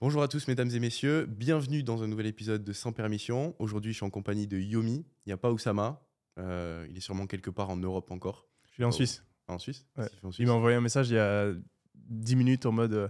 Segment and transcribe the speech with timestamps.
[0.00, 1.26] Bonjour à tous, mesdames et messieurs.
[1.26, 3.56] Bienvenue dans un nouvel épisode de Sans Permission.
[3.58, 5.04] Aujourd'hui, je suis en compagnie de Yomi.
[5.26, 6.00] Il n'y a pas Oussama.
[6.38, 8.46] Euh, il est sûrement quelque part en Europe encore.
[8.68, 9.24] Je suis en Suisse.
[9.48, 10.06] Ah, en Suisse Ouais.
[10.38, 11.52] Il m'a envoyé un message il y a
[11.96, 13.08] 10 minutes en mode euh,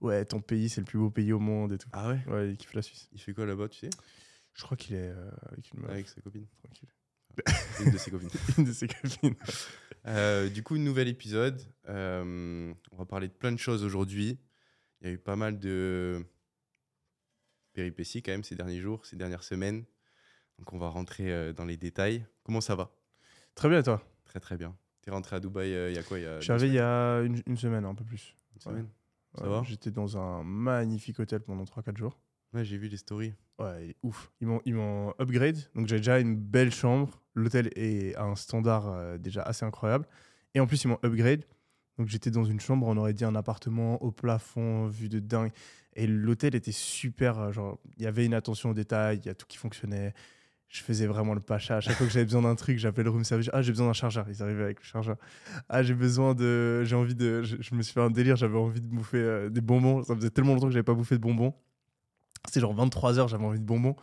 [0.00, 1.88] Ouais, ton pays, c'est le plus beau pays au monde et tout.
[1.92, 3.08] Ah ouais Ouais, il kiffe la Suisse.
[3.12, 3.90] Il fait quoi là-bas, tu sais?
[4.54, 5.90] Je crois qu'il est euh, avec une meuf.
[5.90, 6.46] Avec sa copine.
[6.62, 6.88] Tranquille.
[7.84, 8.30] Une de ses copines.
[8.58, 9.34] Une de ses copines.
[10.06, 11.60] Euh, du coup, nouvel épisode.
[11.88, 14.38] On va parler de plein de choses aujourd'hui.
[15.00, 16.24] Il y a eu pas mal de
[17.72, 19.84] péripéties quand même ces derniers jours, ces dernières semaines.
[20.58, 22.26] Donc on va rentrer euh, dans les détails.
[22.42, 22.90] Comment ça va?
[23.54, 24.02] Très bien, toi?
[24.24, 24.76] Très très bien.
[25.02, 26.68] T'es rentré à Dubaï euh, il y a quoi il y a Je suis arrivé
[26.68, 28.34] il y a une, une semaine, un peu plus.
[28.58, 28.88] semaines
[29.34, 29.62] Ça Ouais, va?
[29.64, 32.20] J'étais dans un magnifique hôtel pendant 3-4 jours.
[32.52, 33.32] Ouais, j'ai vu les stories.
[33.58, 34.30] Ouais, ouf.
[34.40, 35.56] Ils m'ont, ils m'ont upgrade.
[35.74, 37.22] Donc j'ai déjà une belle chambre.
[37.34, 40.06] L'hôtel est à un standard euh, déjà assez incroyable.
[40.54, 41.44] Et en plus, ils m'ont upgrade.
[42.00, 45.52] Donc j'étais dans une chambre, on aurait dit un appartement au plafond, vue de dingue.
[45.94, 47.38] Et l'hôtel était super.
[47.38, 50.14] euh, Genre, il y avait une attention aux détails, il y a tout qui fonctionnait.
[50.68, 51.76] Je faisais vraiment le pacha.
[51.76, 53.50] À chaque fois que j'avais besoin d'un truc, j'appelais le room service.
[53.52, 54.24] Ah, j'ai besoin d'un chargeur.
[54.30, 55.16] Ils arrivaient avec le chargeur.
[55.68, 56.84] Ah, j'ai besoin de.
[56.84, 57.42] J'ai envie de.
[57.42, 58.36] Je, me suis fait un délire.
[58.36, 60.02] J'avais envie de bouffer euh, des bonbons.
[60.02, 61.52] Ça faisait tellement longtemps que j'avais pas bouffé de bonbons.
[62.46, 63.94] C'était genre 23h, j'avais envie de bonbons.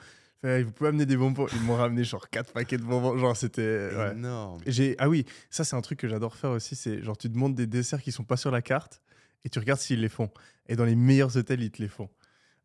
[0.43, 1.47] Vous pouvez amener des bonbons.
[1.53, 3.17] Ils m'ont ramené genre 4 paquets de bonbons.
[3.17, 3.89] Genre, c'était.
[3.95, 4.11] ouais.
[4.11, 4.61] Énorme.
[4.65, 7.55] J'ai ah oui, ça c'est un truc que j'adore faire aussi, c'est genre tu demandes
[7.55, 9.01] des desserts qui sont pas sur la carte
[9.43, 10.29] et tu regardes s'ils les font.
[10.67, 12.09] Et dans les meilleurs hôtels, ils te les font.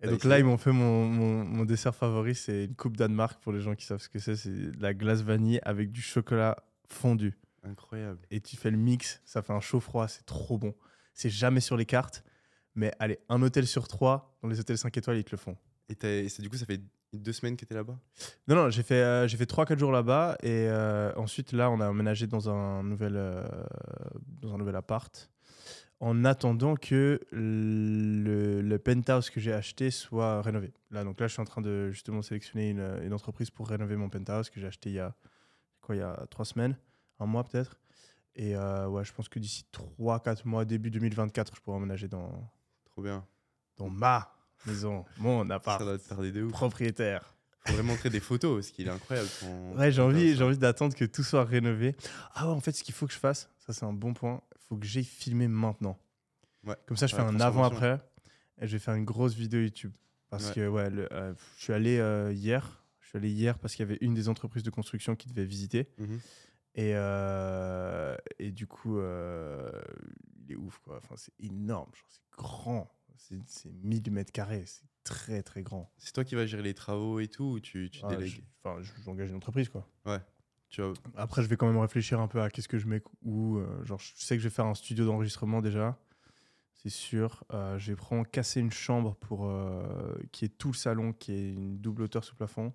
[0.01, 2.97] Et T'as donc là, ils m'ont fait mon, mon, mon dessert favori, c'est une coupe
[2.97, 5.93] Danemark pour les gens qui savent ce que c'est, c'est de la glace vanille avec
[5.93, 6.57] du chocolat
[6.89, 7.39] fondu.
[7.63, 8.19] Incroyable.
[8.33, 10.75] Et tu fais le mix, ça fait un chaud froid, c'est trop bon.
[11.15, 12.25] C'est jamais sur les cartes,
[12.75, 15.57] mais allez, un hôtel sur trois, dans les hôtels 5 étoiles, ils te le font.
[15.89, 16.81] Et, du coup, ça fait
[17.13, 17.99] deux semaines que t'es là-bas?
[18.49, 21.81] Non, non, j'ai fait, euh, j'ai fait 3-4 jours là-bas et euh, ensuite, là, on
[21.81, 23.45] a emménagé dans un nouvel, euh,
[24.41, 25.31] dans un nouvel appart
[26.01, 30.73] en attendant que le, le penthouse que j'ai acheté soit rénové.
[30.91, 33.97] Là, donc là, je suis en train de justement sélectionner une, une entreprise pour rénover
[33.97, 35.15] mon penthouse que j'ai acheté il y a,
[35.81, 36.77] quoi, il y a 3 semaines,
[37.21, 37.79] un mois peut-être.
[38.35, 39.65] Et ouais, je pense que d'ici
[40.01, 42.51] 3-4 mois, début 2024, je pourrai emménager dans,
[42.87, 43.25] Trop bien.
[43.77, 44.35] dans ma
[44.67, 46.53] maison, mon Ça appart doit te tarder de ouf.
[46.53, 47.35] propriétaire.
[47.67, 49.29] Faudrait montrer des photos parce qu'il est incroyable.
[49.41, 51.95] ton- Ouais, j'ai envie, j'ai envie d'attendre que tout soit rénové.
[52.35, 54.41] Ah ouais, en fait, ce qu'il faut que je fasse, ça c'est un bon point,
[54.57, 55.97] il faut que j'aille filmer maintenant.
[56.65, 56.77] Ouais.
[56.87, 58.01] Comme ça, je fais un avant-après
[58.61, 59.93] et je vais faire une grosse vidéo YouTube.
[60.31, 60.55] Parce Ouais.
[60.55, 62.83] que, ouais, le- euh, je suis allé euh, hier.
[63.01, 65.45] Je suis allé hier parce qu'il y avait une des entreprises de construction qui devait
[65.45, 65.89] visiter.
[65.99, 66.21] Mhm.
[66.75, 70.97] Et, euh, et du coup, il est ouf, quoi.
[70.97, 72.91] Enfin, c'est énorme, c'est grand.
[73.17, 75.93] C'est c'est 1000 mètres carrés, c'est très, très grand.
[75.99, 78.81] C'est toi qui vas gérer les travaux et tout ou tu, tu Ah, délègues Enfin,
[78.83, 79.89] je- j'engage une entreprise, quoi.
[80.69, 80.93] tu vas...
[81.17, 83.59] Après, je vais quand même réfléchir un peu à qu'est-ce que je mets où.
[83.59, 85.99] euh, genre, je sais que je vais faire un studio d'enregistrement déjà,
[86.75, 87.45] c'est sûr.
[87.53, 91.33] Euh, je vais prendre casser une chambre pour euh, qui est tout le salon, qui
[91.33, 92.73] est une double hauteur sous plafond.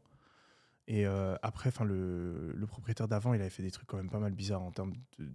[0.89, 4.09] Et euh, après, enfin, le, le propriétaire d'avant, il avait fait des trucs quand même
[4.09, 5.31] pas mal bizarres en termes de, de-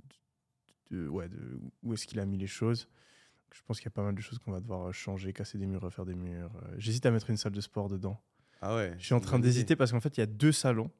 [0.90, 2.88] de- ouais, de où est-ce qu'il a mis les choses.
[3.54, 5.58] Je pense qu'il y a pas mal de choses qu'on va devoir euh, changer, casser
[5.58, 6.50] des murs, refaire des murs.
[6.62, 8.20] Euh, J'hésite à mettre une salle de sport dedans.
[8.60, 8.94] Ah ouais.
[8.98, 10.90] Je suis en train d'hésiter parce qu'en fait, il y a deux salons.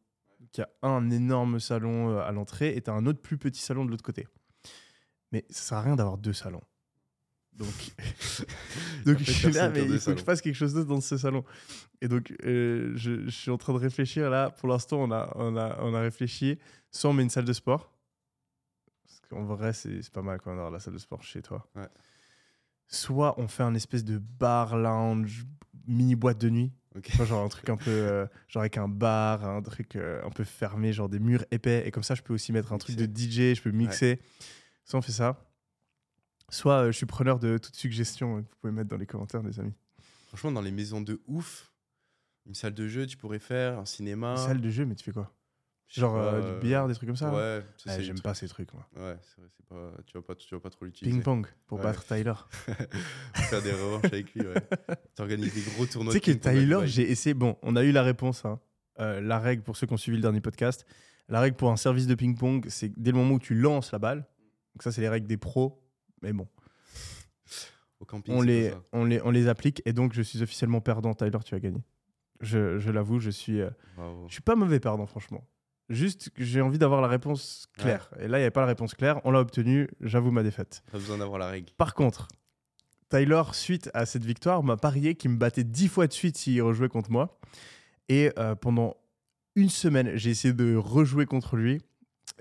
[0.54, 3.38] Il y a un énorme salon euh, à l'entrée et tu as un autre plus
[3.38, 4.26] petit salon de l'autre côté.
[5.30, 6.60] Mais ça sert à rien d'avoir deux salons.
[7.52, 7.68] Donc,
[9.06, 11.00] donc je suis là, mais a il faut que je fasse quelque chose d'autre dans
[11.00, 11.44] ce salon.
[12.00, 14.50] Et donc, euh, je, je suis en train de réfléchir là.
[14.50, 16.58] Pour l'instant, on a, on, a, on a réfléchi.
[16.90, 17.92] Soit on met une salle de sport.
[19.04, 21.42] Parce qu'en vrai, c'est c'est pas mal quand on aura la salle de sport chez
[21.42, 21.66] toi.
[21.76, 21.88] Ouais.
[22.92, 25.47] Soit on fait un espèce de bar, lounge,
[25.86, 26.72] mini boîte de nuit.
[27.08, 30.44] Genre un truc un peu euh, genre avec un bar un truc euh, un peu
[30.44, 31.86] fermé genre des murs épais.
[31.86, 34.20] Et comme ça je peux aussi mettre un truc de DJ je peux mixer.
[34.84, 35.42] Soit on fait ça.
[36.52, 39.06] Soit euh, je suis preneur de toute suggestion euh, que vous pouvez mettre dans les
[39.06, 39.72] commentaires des amis.
[40.28, 41.72] Franchement, dans les maisons de ouf,
[42.44, 44.36] une salle de jeu, tu pourrais faire, un cinéma.
[44.36, 45.32] salle de jeu mais tu fais quoi?
[46.00, 48.72] Genre euh, euh, du billard des trucs comme ça Ouais, c'est j'aime pas ces trucs
[48.72, 50.03] moi Ouais, c'est vrai, pas...
[50.06, 51.14] Tu, vas pas, tu vas pas trop l'utiliser.
[51.16, 51.84] ping pong pour Ouais.
[51.84, 52.32] battre Tyler
[53.34, 54.54] Faire des revanches avec lui, ouais.
[55.14, 56.12] T'organises des gros tu tournois.
[56.12, 58.61] sais de que ping-pong Tyler j'ai essayé bon on a eu la réponse hein.
[59.00, 60.84] Euh, la règle pour ceux qui ont suivi le dernier podcast
[61.28, 63.90] la règle pour un service de ping pong c'est dès le moment où tu lances
[63.93, 64.19] la balle
[64.75, 65.82] donc ça c'est les règles des pros
[66.20, 66.46] mais bon
[68.00, 68.82] Au camping, on les, pas ça.
[68.93, 71.14] on, les, on les applique et donc je suis officiellement perdant.
[71.14, 71.82] Tyler, tu as gagné.
[72.40, 73.70] Je, je l'avoue, je suis, euh,
[74.26, 75.44] je suis pas mauvais perdant, franchement.
[75.93, 78.11] Juste j'ai envie d'avoir la réponse claire.
[78.19, 79.21] Et là, il n'y avait pas la réponse claire.
[79.25, 79.89] On l'a obtenue.
[80.00, 80.83] J'avoue ma défaite.
[80.91, 81.71] T'as besoin d'avoir la règle.
[81.77, 82.29] Par contre,
[83.11, 86.62] Tyler, suite à cette victoire, m'a parié qu'il me battait dix fois de suite s'il
[86.62, 87.39] rejouait contre moi.
[88.09, 88.97] Et euh, pendant
[89.55, 91.83] une semaine, j'ai essayé de rejouer contre lui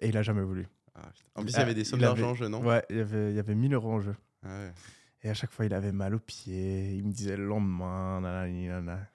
[0.01, 0.67] et il a jamais voulu.
[0.95, 2.63] Ah, en plus, il y avait des sommes d'argent en jeu, non?
[2.63, 4.15] Ouais, il y avait, il y avait 1000 euros en jeu.
[4.43, 4.71] Ah ouais.
[5.23, 6.95] Et à chaque fois, il avait mal aux pieds.
[6.95, 8.21] Il me disait le lendemain.
[8.21, 9.07] nanana.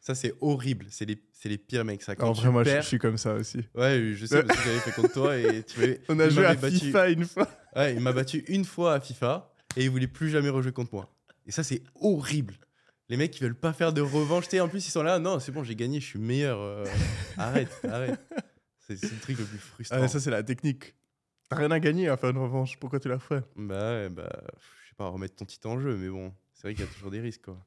[0.00, 0.86] Ça, c'est horrible.
[0.90, 2.00] C'est les, c'est les pires mecs.
[2.02, 2.16] Ça.
[2.16, 3.58] Quand En vrai, moi, je, perds- je suis comme ça aussi.
[3.74, 6.54] Ouais, je sais, parce que j'avais fait contre toi et tu On a joué à
[6.54, 7.46] battu- FIFA une fois.
[7.76, 10.94] Ouais, il m'a battu une fois à FIFA et il voulait plus jamais rejouer contre
[10.94, 11.14] moi.
[11.46, 12.54] Et ça, c'est horrible.
[13.10, 14.46] Les mecs, ils veulent pas faire de revanche.
[14.54, 15.18] En plus, ils sont là.
[15.18, 16.58] Non, c'est bon, j'ai gagné, je suis meilleur.
[16.60, 16.86] euh,
[17.36, 18.18] arrête, arrête.
[18.78, 19.98] C'est le truc le plus frustrant.
[20.02, 20.94] Ah, ça, c'est la technique.
[21.50, 22.78] T'as rien à gagner à faire une revanche.
[22.80, 23.42] Pourquoi tu la ferais?
[23.56, 24.30] Bah ouais, bah,
[24.82, 26.90] je sais pas, remettre ton titre en jeu, mais bon, c'est vrai qu'il y a
[26.90, 27.62] toujours des risques, quoi.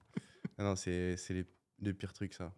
[0.57, 1.45] Ah non, c'est c'est les,
[1.81, 2.51] les pires trucs, ça.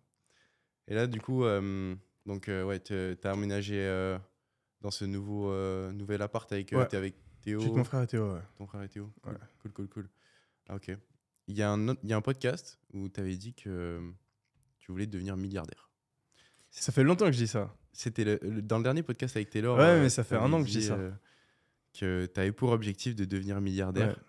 [0.90, 1.96] Et là, du coup, euh,
[2.26, 4.18] donc, euh, ouais, t'as emménagé euh,
[4.82, 5.54] dans ce nouveau,
[5.94, 6.88] nouvel appart avec, Ouais.
[6.88, 8.42] t'es avec Théo, avec mon frère et Théo, ouais.
[8.58, 9.12] ton frère et Théo.
[9.22, 9.40] Cool, Ouais.
[9.62, 10.10] cool, cool, cool.
[10.68, 10.92] Ah, ok.
[11.48, 14.02] Il y, a un autre- il y a un podcast où tu avais dit que
[14.80, 15.90] tu voulais devenir milliardaire.
[16.70, 17.74] Ça fait longtemps que je dis ça.
[17.92, 19.78] C'était le- le- dans le dernier podcast avec Taylor.
[19.78, 20.94] Ouais, mais ça fait un an que je dis ça.
[20.96, 21.12] euh,
[21.98, 24.10] que tu avais pour objectif de devenir milliardaire.
[24.10, 24.24] Ouais.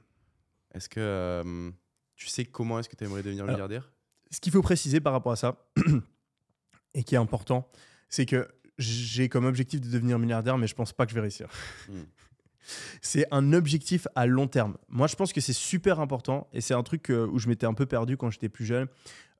[0.72, 1.70] Est-ce que euh,
[2.16, 3.92] tu sais comment est-ce que tu aimerais devenir Alors, milliardaire?
[4.30, 5.70] Ce qu'il faut préciser par rapport à ça,
[6.94, 7.68] et qui est important,
[8.08, 8.48] c'est que
[8.78, 11.48] j'ai comme objectif de devenir milliardaire, mais je pense pas que je vais réussir.
[11.88, 12.02] Hmm.
[13.02, 14.76] C'est un objectif à long terme.
[14.88, 17.66] Moi, je pense que c'est super important, et c'est un truc euh, où je m'étais
[17.66, 18.86] un peu perdu quand j'étais plus jeune.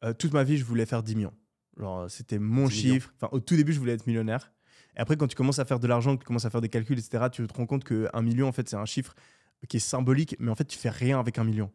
[0.02, 1.34] Euh, toute ma vie, je voulais faire 10 millions.
[1.76, 2.94] Genre, euh, c'était mon 10 millions.
[2.94, 3.12] chiffre.
[3.16, 4.52] Enfin, au tout début, je voulais être millionnaire.
[4.96, 6.68] Et après, quand tu commences à faire de l'argent, que tu commences à faire des
[6.68, 9.14] calculs, etc., tu te rends compte qu'un million, en fait, c'est un chiffre
[9.68, 11.70] qui est symbolique, mais en fait, tu fais rien avec un million.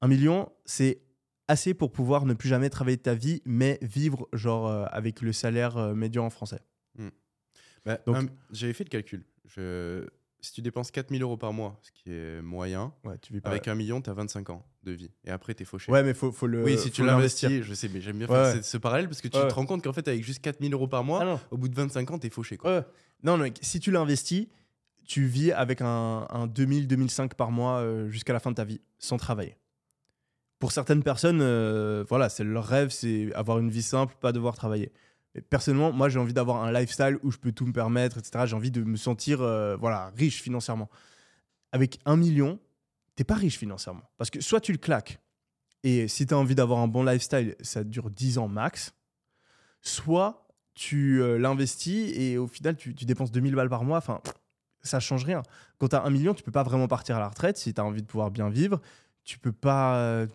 [0.00, 1.00] Un million, c'est
[1.48, 5.20] assez pour pouvoir ne plus jamais travailler de ta vie, mais vivre genre euh, avec
[5.22, 6.60] le salaire euh, médian en français.
[7.84, 9.24] Bah, Donc- J'avais fait le calcul.
[9.46, 10.06] Je...
[10.40, 13.50] Si tu dépenses 4000 euros par mois, ce qui est moyen, Ouais, tu vis pas.
[13.50, 15.10] avec un million, tu as 25 ans de vie.
[15.24, 15.90] Et après, tu es fauché.
[15.90, 16.62] Ouais, mais faut, faut le.
[16.62, 18.62] oui, si tu l'investis, je sais, mais j'aime bien Ouais, faire ouais.
[18.62, 21.02] ce, parallèle parce que tu te rends compte qu'en fait, avec juste 4000 euros par
[21.02, 22.56] mois, Ah au bout de 25 ans, tu es fauché.
[22.56, 22.84] Quoi.
[23.24, 24.46] Non, non, mec, si tu l'investis,
[25.06, 28.64] tu vis avec un, un 2000, 2005 par mois euh, jusqu'à la fin de ta
[28.64, 29.56] vie, sans travailler.
[30.58, 34.56] Pour certaines personnes, euh, voilà, c'est leur rêve, c'est avoir une vie simple, pas devoir
[34.56, 34.92] travailler.
[35.34, 38.44] Mais personnellement, moi, j'ai envie d'avoir un lifestyle où je peux tout me permettre, etc.
[38.46, 40.88] J'ai envie de me sentir, euh, voilà, riche financièrement.
[41.70, 42.58] Avec un million,
[43.14, 45.20] t'es pas riche financièrement, parce que soit tu le claques,
[45.84, 48.94] et si tu as envie d'avoir un bon lifestyle, ça dure 10 ans max,
[49.80, 54.20] soit tu euh, l'investis et au final tu, tu dépenses 2000 balles par mois, enfin
[54.82, 55.42] ça change rien.
[55.78, 57.80] Quand tu as un million, tu peux pas vraiment partir à la retraite si tu
[57.80, 58.80] as envie de pouvoir bien vivre,
[59.28, 60.26] tu peux pas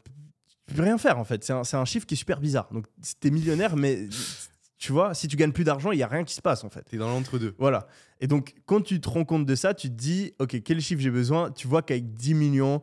[0.68, 2.70] tu peux rien faire en fait, c'est un, c'est un chiffre qui est super bizarre.
[2.72, 2.86] Donc
[3.20, 4.08] tu es millionnaire mais
[4.78, 6.70] tu vois, si tu gagnes plus d'argent, il y a rien qui se passe en
[6.70, 6.84] fait.
[6.90, 7.56] Tu es dans l'entre-deux.
[7.58, 7.88] Voilà.
[8.20, 11.02] Et donc, quand tu te rends compte de ça, tu te dis, OK, quel chiffre
[11.02, 11.52] j'ai besoin?
[11.52, 12.82] Tu vois qu'avec 10 millions,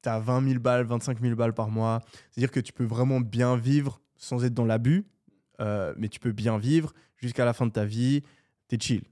[0.00, 2.02] tu as 20 000 balles, 25 000 balles par mois.
[2.30, 5.06] C'est-à-dire que tu peux vraiment bien vivre sans être dans l'abus,
[5.60, 8.22] euh, mais tu peux bien vivre jusqu'à la fin de ta vie.
[8.68, 9.02] Tu es chill.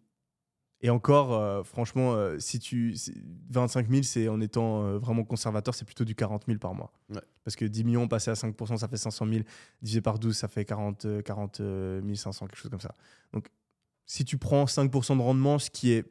[0.80, 2.94] Et encore, euh, franchement, euh, si tu.
[2.96, 3.14] c'est-
[3.50, 6.92] 25 000, c'est en étant euh, vraiment conservateur, c'est plutôt du 40 000 par mois.
[7.10, 7.20] Ouais.
[7.44, 9.40] Parce que 10 millions passé à 5%, ça fait 500 000.
[9.82, 12.94] Divisé par 12, ça fait 40, euh, 40 euh, 500, quelque chose comme ça.
[13.32, 13.48] Donc,
[14.06, 16.04] si tu prends 5% de rendement, ce qui est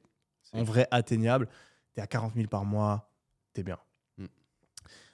[0.54, 1.48] en vrai atteignable,
[1.94, 3.10] tu es à 40 000 par mois,
[3.54, 3.78] tu es bien.
[4.18, 4.26] Mm.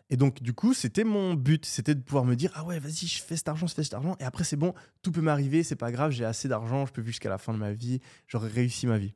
[0.09, 3.05] Et donc, du coup, c'était mon but, c'était de pouvoir me dire Ah ouais, vas-y,
[3.05, 4.73] je fais cet argent, je fais cet argent, et après, c'est bon,
[5.03, 7.53] tout peut m'arriver, c'est pas grave, j'ai assez d'argent, je peux vivre jusqu'à la fin
[7.53, 9.13] de ma vie, j'aurai réussi ma vie.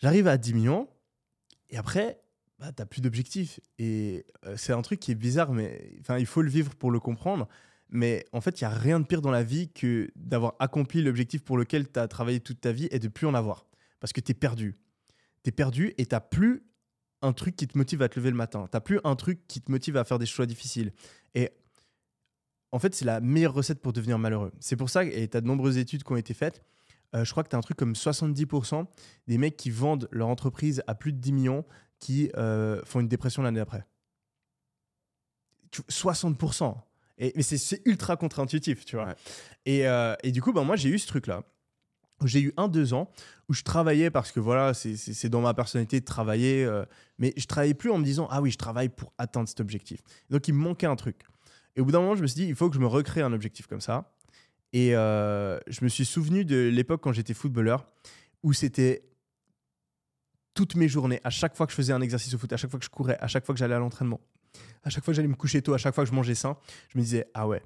[0.00, 0.88] J'arrive à 10 millions,
[1.70, 2.20] et après,
[2.58, 3.60] bah, tu plus d'objectifs.
[3.78, 6.90] Et euh, c'est un truc qui est bizarre, mais enfin, il faut le vivre pour
[6.90, 7.48] le comprendre.
[7.90, 11.02] Mais en fait, il n'y a rien de pire dans la vie que d'avoir accompli
[11.02, 13.66] l'objectif pour lequel tu as travaillé toute ta vie et de plus en avoir.
[14.00, 14.76] Parce que tu es perdu.
[15.42, 16.64] Tu es perdu et tu plus
[17.22, 18.68] un truc qui te motive à te lever le matin.
[18.70, 20.92] Tu plus un truc qui te motive à faire des choix difficiles.
[21.34, 21.50] Et
[22.72, 24.52] en fait, c'est la meilleure recette pour devenir malheureux.
[24.60, 26.62] C'est pour ça, et tu as de nombreuses études qui ont été faites,
[27.14, 28.86] euh, je crois que tu as un truc comme 70%
[29.26, 31.64] des mecs qui vendent leur entreprise à plus de 10 millions
[31.98, 33.84] qui euh, font une dépression l'année d'après.
[35.70, 36.76] Tu- 60%.
[37.18, 39.06] Et, mais c'est- ultra contre-intuitif, tu vois.
[39.06, 39.14] Ouais.
[39.66, 41.42] Et, euh, et du coup, ben, moi, j'ai eu ce truc-là.
[42.24, 43.10] J'ai eu un, deux ans
[43.48, 46.64] où je travaillais parce que voilà, c'est- dans ma personnalité de travailler.
[46.64, 46.84] euh,
[47.18, 50.00] mais je travaillais plus en me disant, ah oui, je travaille pour atteindre cet objectif.
[50.30, 51.22] Donc, il me manquait un truc.
[51.76, 53.20] Et au bout d'un moment, je me suis dit, il faut que je me recrée
[53.22, 54.12] un objectif comme ça.
[54.72, 57.86] Et euh, je me suis souvenu de l'époque quand j'étais footballeur
[58.42, 59.02] où c'était
[60.54, 62.70] toutes mes journées, à chaque fois que je faisais un exercice au foot, à chaque
[62.70, 64.20] fois que je courais, à chaque fois que j'allais à l'entraînement,
[64.82, 66.56] à chaque fois que j'allais me coucher tôt, à chaque fois que je mangeais sain,
[66.88, 67.62] je me disais, ah ouais,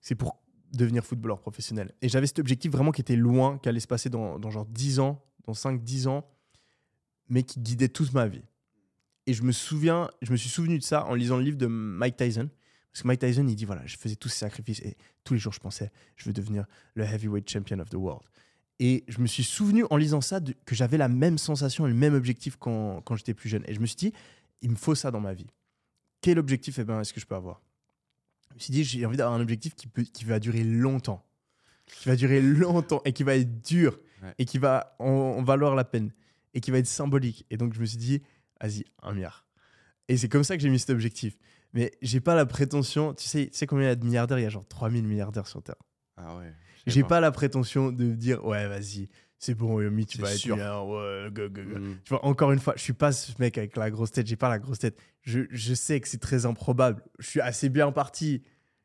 [0.00, 0.40] c'est pour
[0.72, 1.92] devenir footballeur professionnel.
[2.02, 4.66] Et j'avais cet objectif vraiment qui était loin, qui allait se passer dans, dans genre
[4.66, 6.28] 10 ans, dans 5-10 ans,
[7.28, 8.44] mais qui guidait toute ma vie.
[9.26, 11.66] Et je me souviens, je me suis souvenu de ça en lisant le livre de
[11.66, 12.48] Mike Tyson.
[12.96, 15.38] Parce que Mike Tyson, il dit voilà, je faisais tous ces sacrifices et tous les
[15.38, 18.22] jours je pensais, je veux devenir le heavyweight champion of the world.
[18.78, 21.90] Et je me suis souvenu en lisant ça de- que j'avais la même sensation et
[21.90, 23.62] le même objectif quand, quand j'étais plus jeune.
[23.68, 24.14] Et je me suis dit,
[24.62, 25.46] il me faut ça dans ma vie.
[26.22, 27.60] quel objectif eh ben, est-ce que je peux avoir?
[28.50, 31.22] Je me suis dit, j'ai envie d'avoir un objectif qui, peut, qui va durer longtemps.
[31.84, 34.32] Qui va durer longtemps et qui va être dur Ouais.
[34.38, 36.10] et qui va en, en valoir la peine
[36.54, 37.44] et qui va être symbolique.
[37.50, 38.22] Et donc, je me suis dit,
[38.58, 39.46] vas-y, un milliard.
[40.08, 41.36] Et c'est comme ça que j'ai mis cet objectif.
[41.76, 43.12] Mais j'ai pas la prétention.
[43.12, 44.38] Tu sais, tu sais combien il y a de milliardaires?
[44.38, 45.76] Il y a genre 3000 milliardaires sur Terre.
[46.16, 46.50] Ah ouais.
[46.86, 50.54] J'ai pas la prétention de dire, ouais, vas-y, c'est bon, Yomi, tu vas être sûr.
[50.56, 51.78] milliard, ouais, go, go, go.
[51.78, 51.98] Mm.
[52.04, 54.36] Tu vois, encore une fois, je suis pas ce mec avec la grosse tête, j'ai
[54.36, 54.98] pas la grosse tête.
[55.20, 57.02] Je, je sais que c'est très improbable.
[57.18, 58.42] Je suis assez bien parti.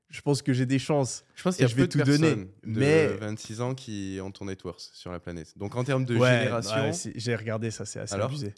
[0.10, 1.24] Je pense que j'ai des chances.
[1.36, 3.62] Je pense qu'il y a je vais peu de tout donner, personnes de mais- 26
[3.62, 5.58] ans qui ont ton net worth sur la planète.
[5.58, 8.54] Donc en termes de Ouais, génération, ouais, j'ai regardé ça, c'est assez Alors abusé.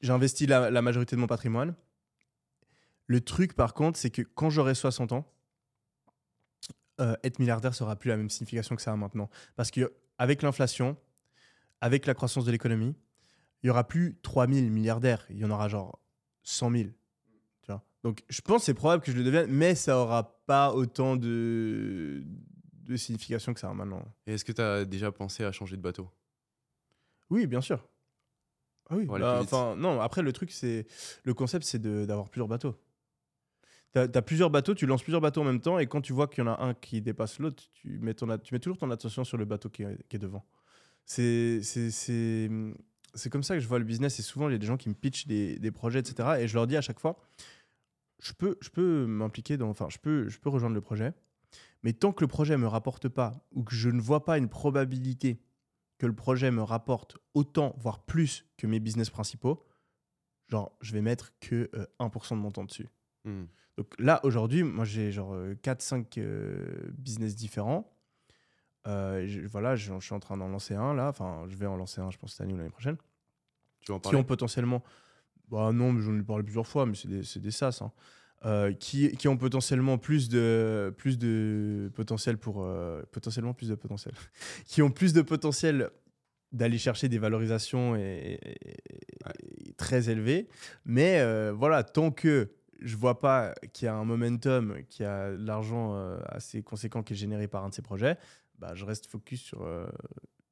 [0.00, 1.74] J'ai investi la, la majorité de mon patrimoine.
[3.06, 5.30] Le truc, par contre, c'est que quand j'aurai 60 ans,
[7.00, 9.28] euh, être milliardaire sera plus la même signification que ça a maintenant.
[9.56, 10.96] Parce que avec l'inflation,
[11.80, 12.94] avec la croissance de l'économie,
[13.62, 15.98] il y aura plus 3000 milliardaires, il y en aura genre
[16.42, 16.84] 100 000.
[17.62, 17.82] Tu vois?
[18.02, 21.16] Donc je pense que c'est probable que je le devienne, mais ça aura pas autant
[21.16, 22.22] de,
[22.84, 24.04] de signification que ça a maintenant.
[24.26, 26.08] Et est-ce que tu as déjà pensé à changer de bateau?
[27.30, 27.88] Oui, bien sûr.
[28.90, 29.42] Ah oui, bah,
[29.76, 30.86] non, après le truc, c'est.
[31.22, 32.76] Le concept, c'est d'avoir plusieurs bateaux.
[33.94, 36.26] Tu as, plusieurs bateaux, tu lances plusieurs bateaux en même temps, et quand tu vois
[36.26, 39.44] qu'il y en a un qui dépasse l'autre, tu, mets toujours ton attention sur le
[39.44, 40.44] bateau qui est, qui est devant.
[41.06, 41.60] C'est
[43.30, 44.88] comme ça que je vois le business, et souvent, il y a des gens qui
[44.88, 46.40] me pitchent des, des projets, etc.
[46.40, 47.18] Et je leur dis à chaque fois
[48.24, 49.68] je peux, je peux m'impliquer dans.
[49.68, 51.12] Enfin, je peux, je peux rejoindre le projet,
[51.82, 54.48] mais tant que le projet me rapporte pas, ou que je ne vois pas une
[54.48, 55.42] probabilité
[55.98, 59.64] que le projet me rapporte autant, voire plus que mes business principaux,
[60.48, 62.88] genre, je vais mettre que euh, 1% de mon temps dessus.
[63.24, 63.44] Hmm.
[63.76, 66.18] Donc là, aujourd'hui, moi, j'ai genre 4-5
[66.96, 67.90] business différents.
[68.86, 71.08] Euh, je- voilà, je, je suis en train d'en lancer un là.
[71.08, 72.96] Enfin, je vais en lancer un, je pense, cette année ou l'année prochaine.
[73.80, 74.82] Tu en Qui ont potentiellement.
[75.50, 77.78] Bah non, mais j'en ai parlé plusieurs fois, mais c'est des, c'est des SaaS.
[77.82, 77.92] hein.
[78.46, 82.62] Euh, qui, qui ont potentiellement plus de, plus de potentiel pour.
[82.62, 84.14] euh, potentiellement plus de potentiel.
[84.66, 85.90] qui ont plus de potentiel
[86.52, 90.46] d'aller chercher des valorisations et, et- et très élevées.
[90.84, 92.50] Mais euh, voilà, tant que
[92.80, 96.62] je vois pas qu'il y a un momentum, qu'il y a de l'argent euh, assez
[96.62, 98.16] conséquent qui est généré par un de ces projets,
[98.58, 99.86] bah, je reste focus sur euh,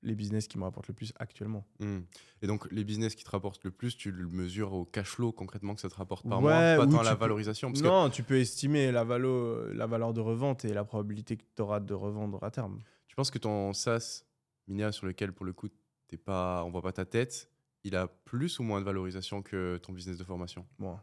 [0.02, 1.64] les business qui me rapportent le plus actuellement.
[1.79, 2.00] Hmm.
[2.43, 5.31] Et donc, les business qui te rapportent le plus, tu le mesures au cash flow
[5.33, 7.71] concrètement que ça te rapporte par Ouais, mois, pas tant la peux- valorisation.
[7.71, 11.37] Parce que Non, tu peux estimer la, valo, la valeur de revente et la probabilité
[11.37, 12.81] que tu auras de revendre à terme.
[13.07, 14.25] tu penses que ton SaaS,
[14.67, 15.69] Minia, sur lequel pour le coup,
[16.09, 17.49] t'es pas, on voit pas ta tête,
[17.85, 20.67] il a plus ou moins de valorisation que ton business de formation?
[20.79, 21.00] Moi,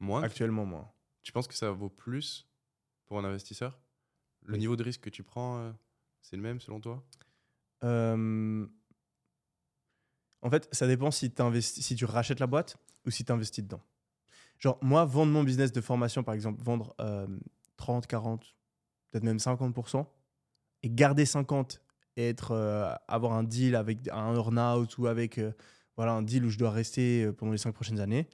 [0.00, 0.94] Moins actuellement, moi.
[1.22, 2.46] Tu penses que ça vaut plus
[3.06, 3.78] pour un investisseur?
[4.42, 4.58] Le Oui.
[4.60, 5.72] niveau de risque que tu prends, euh,
[6.20, 7.02] c'est le même selon toi?
[7.82, 8.66] Euh,
[10.42, 11.32] En fait, ça dépend si,
[11.62, 13.80] si tu rachètes la boîte ou si tu investis dedans.
[14.58, 17.26] Genre, moi, vendre mon business de formation, par exemple, vendre euh,
[17.78, 18.54] 30, 40,
[19.10, 20.06] peut-être même 50%,
[20.82, 21.80] et garder 50
[22.16, 25.52] et être, euh, avoir un deal avec un earn-out ou avec euh,
[25.96, 28.28] voilà, un deal où je dois rester pendant les 5 prochaines années,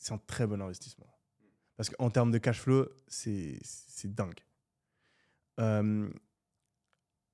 [0.00, 1.06] c'est un très bon investissement.
[1.76, 3.60] Parce qu'en termes de cash flow, c'est
[4.04, 4.40] dingue.
[5.60, 6.10] Euh,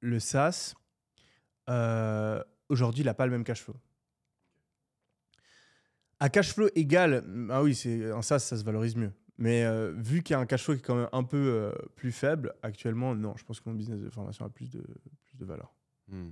[0.01, 0.75] le SaaS,
[1.69, 3.77] euh, aujourd'hui, il n'a pas le même cash flow.
[6.19, 9.13] À cash flow égal, ah oui, c'est un SaaS, ça se valorise mieux.
[9.39, 11.73] Mais euh, vu qu'il y a un cash flow qui est quand même un peu
[11.95, 14.81] plus faible, actuellement, non, je pense que mon business de formation a plus de,
[15.25, 15.73] plus de valeur.
[16.09, 16.31] Hmm.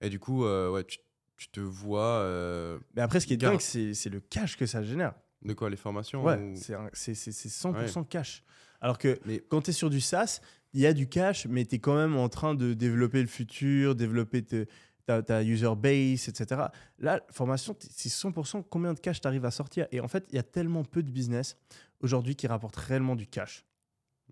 [0.00, 0.98] Et du coup, ouais, tu,
[1.36, 2.78] tu te vois.
[2.94, 5.14] Mais après, ce qui est dingue, c'est le cash que ça génère.
[5.44, 8.42] De quoi les formations Ouais, ou- c'est un- c'est c'est- c'est 100% cash.
[8.80, 10.40] Alors que Mais- quand tu es sur du SaaS,
[10.72, 13.26] il y a du cash, mais tu es quand même en train de développer le
[13.28, 14.66] futur, développer te-
[15.06, 16.62] ta, ta user base, etc.
[16.98, 19.86] Là, formation, c'est 100% combien de cash tu arrives à sortir?
[19.92, 21.56] Et en fait, il y a tellement peu de business
[22.00, 23.64] aujourd'hui qui rapportent réellement du cash.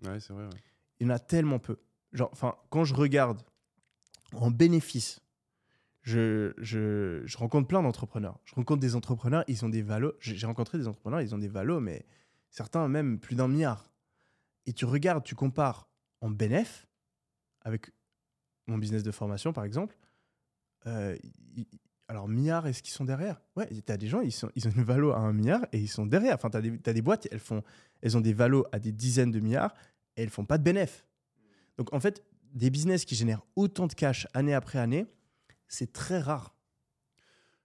[0.03, 0.43] Ouais, c'est vrai.
[0.45, 0.49] ouais.
[0.99, 1.77] Il y en a tellement peu.
[2.11, 3.41] Genre, enfin, quand je regarde
[4.33, 5.19] en bénéfice,
[6.03, 8.39] je, je, je rencontre plein d'entrepreneurs.
[8.43, 10.13] Je rencontre des entrepreneurs, ils ont des valos.
[10.19, 12.05] J'ai rencontré des entrepreneurs, ils ont des valos, mais
[12.49, 13.89] certains même plus d'un milliard.
[14.65, 15.89] Et tu regardes, tu compares
[16.21, 16.87] en bénéf
[17.61, 17.91] avec
[18.67, 19.97] mon business de formation, par exemple.
[20.85, 21.17] euh,
[22.09, 23.41] alors, milliard, est-ce qu'ils sont derrière?
[23.55, 25.79] Ouais, tu as des gens, ils, sont, ils ont une valo à un milliard et
[25.79, 26.35] ils sont derrière.
[26.35, 27.63] Enfin, tu as, des boîtes, elles, font,
[28.01, 29.73] elles ont des valos à des dizaines de milliards
[30.17, 31.07] et elles font pas de bénéf.
[31.77, 32.21] Donc, en fait,
[32.53, 35.07] des business qui génèrent autant de cash année après année,
[35.67, 36.55] c'est très rare.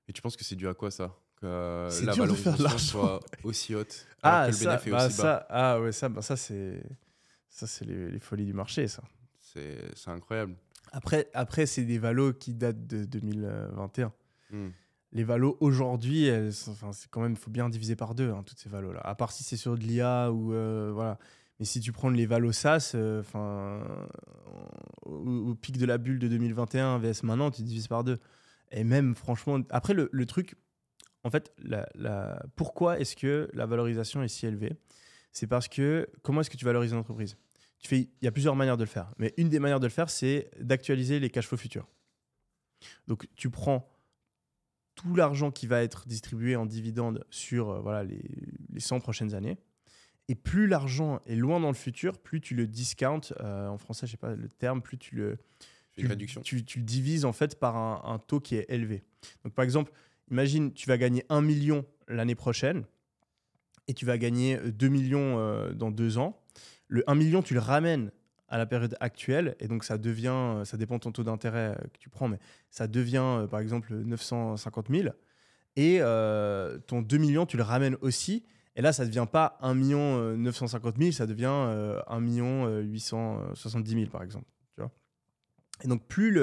[0.09, 1.15] Et tu penses que c'est dû à quoi ça?
[1.41, 3.19] Que C'est la dur de faire de valorisation l'argent.
[3.21, 5.23] soit aussi haute alors Ah, que le ça, bénéfice est bah, aussi bas?
[5.23, 6.83] ça, ah ouais, ça, bah, ça c'est
[7.49, 9.03] ça c'est les, les folies du marché, ça.
[9.41, 10.57] C'est c'est incroyable.
[10.93, 14.13] Après, après c'est des valos qui datent de 2021.
[14.51, 14.69] Hmm.
[15.13, 18.31] Les valos aujourd'hui, elles sont- enfin, c'est quand même, il faut bien diviser par deux,
[18.31, 19.01] hein, toutes ces valos là.
[19.01, 21.19] À part si c'est sur de l'IA ou euh, voilà.
[21.59, 23.83] Mais si tu prends les valos SaaS, euh, enfin,
[25.05, 28.19] au, pic de la bulle de 2021 vs maintenant, tu divises par deux.
[28.71, 30.55] Et même, franchement, après le, le truc,
[31.25, 34.77] en fait, la, pourquoi est-ce que la valorisation est si élevée?
[35.33, 37.37] C'est parce que comment est-ce que tu valorises une entreprise?
[37.91, 39.13] Il y a plusieurs manières de le faire.
[39.19, 41.89] Mais une des manières de le faire, c'est d'actualiser les cash flows futurs.
[43.09, 43.89] Donc, tu prends
[44.95, 48.23] tout l'argent qui va être distribué en dividendes sur euh, voilà, les,
[48.71, 49.59] les 100 prochaines années.
[50.29, 54.07] Et plus l'argent est loin dans le futur, plus tu le discount, euh, en français,
[54.07, 55.39] je sais pas le terme, plus tu le,
[55.97, 56.43] tu, réduction.
[56.43, 59.03] tu, tu le divises en fait par un, un taux qui est élevé.
[59.45, 59.91] Donc par exemple,
[60.31, 62.85] imagine tu vas gagner 1 million l'année prochaine
[63.87, 66.39] et tu vas gagner 2 millions euh, dans deux ans.
[66.89, 68.11] Le 1 million, tu le ramènes
[68.49, 71.75] à la période actuelle et donc ça devient, euh, ça dépend de ton taux d'intérêt
[71.75, 72.39] euh, que tu prends, mais
[72.71, 75.09] ça devient euh, par exemple 950 000
[75.77, 78.45] et euh, ton 2 millions, tu le ramènes aussi.
[78.79, 82.21] Et là, ça ne devient pas 1 million euh, 950 000, ça devient euh, 1
[82.21, 84.47] million euh, 870 000 par exemple.
[85.85, 86.37] Et donc, plus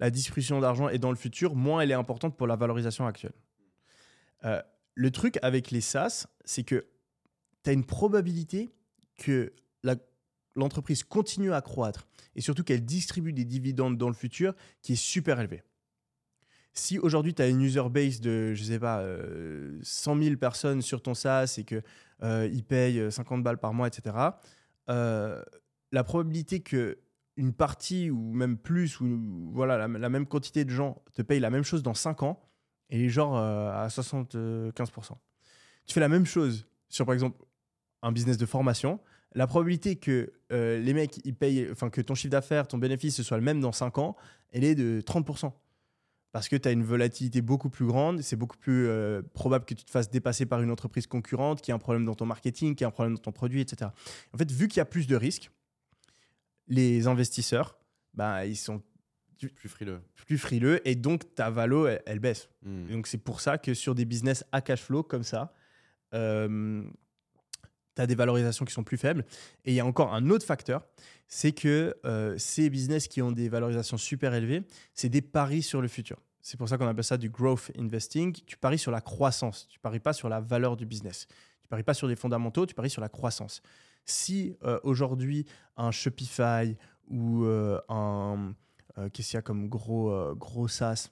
[0.00, 3.32] la distribution d'argent est dans le futur, moins elle est importante pour la valorisation actuelle.
[4.44, 4.60] Euh,
[4.94, 6.86] le truc avec les SaaS, c'est que
[7.64, 8.70] tu as une probabilité
[9.16, 9.52] que
[10.54, 14.96] l'entreprise continue à croître et surtout qu'elle distribue des dividendes dans le futur qui est
[14.96, 15.62] super élevée.
[16.74, 20.80] Si aujourd'hui tu as une user base de, je sais pas, euh, 100 000 personnes
[20.82, 21.82] sur ton SaaS et qu'ils
[22.22, 24.14] ils payent 50 balles par mois, etc.,
[24.88, 25.42] euh,
[25.92, 26.98] la probabilité que
[27.36, 31.50] une partie ou même plus ou voilà la, même quantité de gens te payent la
[31.50, 32.42] même chose dans 5 ans
[32.90, 35.12] et est genre euh, à 75%.
[35.86, 37.42] Tu fais la même chose sur par exemple
[38.02, 39.00] un business de formation,
[39.34, 43.16] la probabilité que euh, les mecs ils payent enfin que ton chiffre d'affaires, ton bénéfice
[43.16, 44.16] ce soit le même dans 5 ans,
[44.50, 45.52] elle est de 30%.
[46.32, 49.74] Parce que tu as une volatilité beaucoup plus grande, c'est beaucoup plus euh, probable que
[49.74, 52.74] tu te fasses dépasser par une entreprise concurrente qui a un problème dans ton marketing,
[52.74, 53.90] qui a un problème dans ton produit, etc.
[54.32, 55.50] En fait, vu qu'il y a plus de risques,
[56.68, 57.78] les investisseurs,
[58.14, 58.82] bah, ils sont
[59.56, 60.00] Plus frileux.
[60.14, 62.48] plus frileux et donc ta valo, elle, elle baisse.
[62.62, 62.86] Hmm.
[62.86, 65.52] Donc c'est pour ça que sur des business à cash flow comme ça,
[66.14, 66.84] euh,
[67.94, 69.24] tu as des valorisations qui sont plus faibles.
[69.64, 70.86] Et il y a encore un autre facteur,
[71.28, 74.62] c'est que euh, ces business qui ont des valorisations super élevées,
[74.94, 76.18] c'est des paris sur le futur.
[76.40, 78.32] C'est pour ça qu'on appelle ça du growth investing.
[78.46, 81.26] Tu paries sur la croissance, tu paries pas sur la valeur du business.
[81.62, 83.62] Tu paries pas sur les fondamentaux, tu paries sur la croissance.
[84.04, 86.76] Si euh, aujourd'hui un Shopify
[87.08, 88.54] ou euh, un
[89.12, 91.10] qu'est-ce qu'il y a comme gros gros SaaS?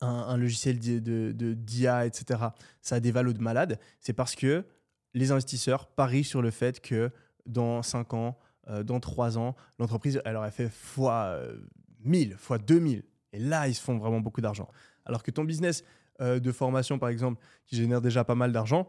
[0.00, 1.00] Un, logiciel de,
[1.32, 2.40] de, d'IA, etc.,
[2.82, 4.64] ça a des valos de malade, c'est parce que
[5.18, 7.10] les investisseurs parient sur le fait que
[7.46, 11.58] dans 5 ans, euh, dans 3 ans, l'entreprise, elle aurait fait fois euh,
[12.04, 13.02] 1000, fois 2000.
[13.32, 14.68] Et là, ils se font vraiment beaucoup d'argent.
[15.04, 15.84] Alors que ton business
[16.20, 18.88] euh, de formation, par exemple, qui génère déjà pas mal d'argent,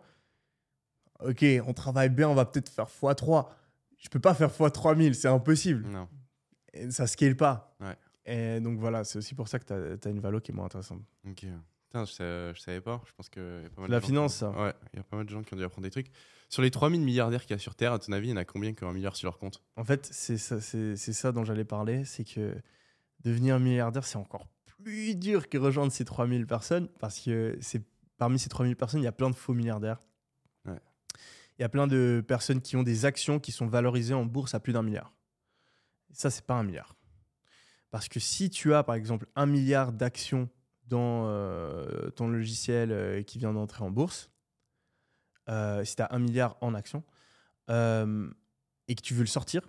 [1.21, 3.53] ok, on travaille bien, on va peut-être faire fois 3.
[3.97, 5.85] Je peux pas faire fois 3000, c'est impossible.
[5.87, 6.07] Non.
[6.73, 7.75] Et ça scale pas.
[7.79, 7.97] Ouais.
[8.25, 9.65] Et donc voilà, c'est aussi pour ça que
[9.97, 11.01] tu as, une valo qui est moins intéressante.
[11.27, 11.45] Ok.
[11.89, 13.01] Putain, je, savais pas.
[13.07, 14.51] Je pense que y a pas mal La de qui- finance, ça.
[14.51, 16.11] Ouais, il y a pas mal de gens qui ont dû apprendre des trucs.
[16.47, 18.37] Sur les 3000 milliardaires qu'il y a sur Terre, à ton avis, il y en
[18.37, 19.63] a combien qui ont un milliard sur leur compte?
[19.75, 22.55] En fait, c'est ça, c'est, c'est ça dont j'allais parler, c'est que
[23.23, 24.47] devenir milliardaire, c'est encore
[24.83, 27.81] plus dur que rejoindre ces 3000 personnes, parce que c'est,
[28.17, 29.99] parmi ces 3000 personnes, il y a plein de faux milliardaires.
[30.65, 30.79] Ouais.
[31.57, 34.53] Il y a plein de personnes qui ont des actions qui sont valorisées en bourse
[34.53, 35.11] à plus d'un milliard.
[36.13, 36.95] Ça, c'est pas un milliard.
[37.91, 40.47] Parce que si tu as, par exemple, un milliard d'actions
[40.89, 44.29] dans euh, ton logiciel euh, qui vient d'entrer en bourse,
[45.47, 47.03] euh, si tu as un milliard en actions,
[47.69, 49.61] et que tu veux le sortir,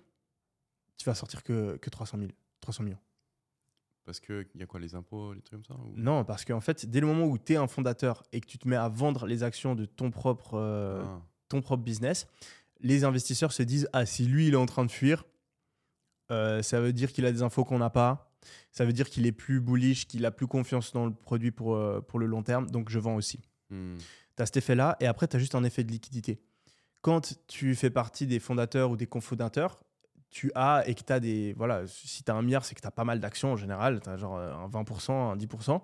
[0.97, 2.31] tu vas sortir que, que 300, 000,
[2.61, 2.99] 300 millions.
[4.07, 6.61] Parce qu'il y a quoi, les impôts, les trucs comme ça ou- Non, parce qu'en
[6.63, 8.89] fait, dès le moment où tu es un fondateur et que tu te mets à
[8.89, 11.21] vendre les actions de ton propre, Ah.
[11.49, 12.27] ton propre business,
[12.81, 15.25] les investisseurs se disent Ah, si lui, il est en train de fuir,
[16.31, 18.30] ça veut dire qu'il a des infos qu'on n'a pas.
[18.73, 21.75] Ça veut dire qu'il est plus bullish, qu'il a plus confiance dans le produit pour,
[21.75, 22.71] euh, pour le long terme.
[22.71, 23.41] Donc, je vends aussi.
[23.71, 23.97] Hmm.
[24.37, 24.97] Tu as cet effet-là.
[25.01, 26.41] Et après, tu as juste un effet de liquidité.
[27.03, 29.81] Quand tu fais partie des fondateurs ou des cofondateurs,
[30.31, 31.55] tu as et que tu as des.
[31.55, 34.01] Voilà, si tu as un milliard, c'est que tu as pas mal d'actions en général.
[34.03, 35.81] Tu as genre euh, un 20%, un 10%.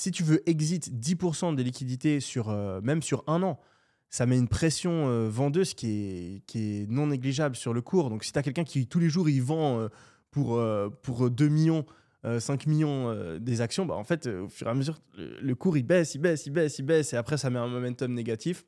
[0.00, 3.60] Si tu veux exit 10% des liquidités sur, euh, même sur un an,
[4.08, 8.10] ça met une pression euh, vendeuse qui est, qui est non négligeable sur le cours.
[8.10, 9.88] Donc, si tu as quelqu'un qui tous les jours il vend euh,
[10.30, 11.84] pour, euh, pour 2 millions,
[12.24, 15.54] euh, 5 millions euh, des actions, bah, en fait, au fur et à mesure, le,
[15.54, 17.12] cours il baisse, il baisse, il baisse, il baisse.
[17.12, 18.64] Et après, ça met un momentum négatif.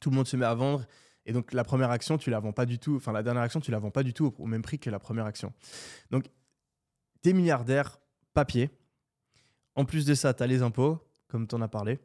[0.00, 0.84] Tout le monde se met à vendre.
[1.26, 2.96] Et donc, la première action, tu la vends pas du tout.
[2.96, 4.90] Enfin, la dernière action, tu la vends pas du tout au, au même prix que
[4.90, 5.52] la première action.
[6.10, 6.24] Donc,
[7.22, 7.98] t'es milliardaire,
[8.34, 8.70] papier.
[9.74, 11.98] En plus de ça, tu as les impôts, comme tu en as parlé.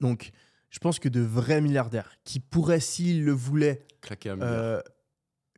[0.00, 0.32] Donc,
[0.70, 4.52] je pense que de vrais milliardaires qui pourraient, s'ils le voulaient, Claquer un milliard.
[4.52, 4.80] euh,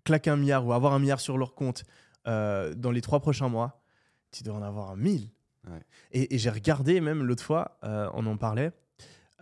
[0.07, 1.85] claquer un milliard ou avoir un milliard sur leur compte
[2.27, 3.83] euh, dans les trois prochains mois,
[4.31, 5.29] tu dois en avoir un mille.
[5.69, 5.81] Ouais.
[6.13, 8.73] Et, et j'ai regardé même l'autre fois, euh, on en parlait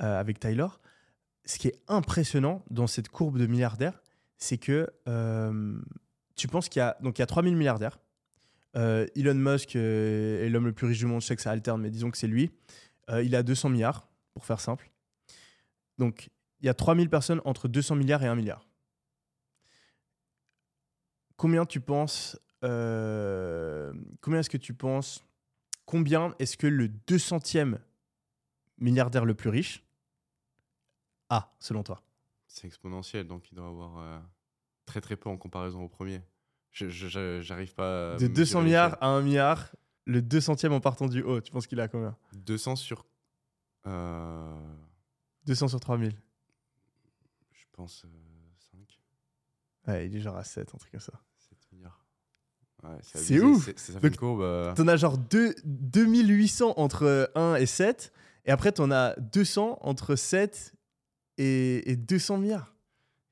[0.01, 0.67] euh, avec Tyler.
[1.45, 4.03] Ce qui est impressionnant dans cette courbe de milliardaires,
[4.39, 4.89] c'est que
[6.35, 8.01] tu penses qu'il y a donc il y a 3000 milliardaires.
[8.75, 11.21] Elon Musk est l'homme le plus riche du monde.
[11.21, 12.51] Je sais que ça alterne, mais disons que c'est lui.
[13.23, 14.91] Il a 200 milliards, pour faire simple.
[15.99, 18.67] Donc, il y a 3000 personnes entre 200 milliards et 1 milliard.
[21.37, 25.25] Combien tu penses euh, Combien est-ce que tu penses
[25.85, 27.79] Combien est-ce que le 200e
[28.79, 29.85] milliardaire le plus riche
[31.29, 32.03] a, selon toi?
[32.47, 34.19] C'est exponentiel, donc il doit avoir euh,
[34.87, 36.23] très très peu en comparaison au premier.
[36.73, 38.17] J'arrive pas à.
[38.17, 39.75] De mesurer 200 milliards à 1 milliard,
[40.07, 42.17] le 200e en partant du haut, tu penses qu'il à combien?
[42.35, 43.07] 200 sur.
[43.87, 44.75] euh,
[45.47, 46.17] 200 sur 3000.
[47.53, 48.09] je pense 5,
[49.87, 51.13] Ouais, il est genre à 7, un truc comme ça.
[51.37, 52.05] 7 milliards.
[52.83, 53.65] Ouais, C'est ouf.
[53.67, 54.43] c'est- Ça fait une courbe.
[54.43, 58.13] euh, T'en as genre deux- 2800 entre 1 et 7,
[58.45, 60.75] et après t'en as 200 entre 7
[61.39, 62.75] et, et 200 milliards.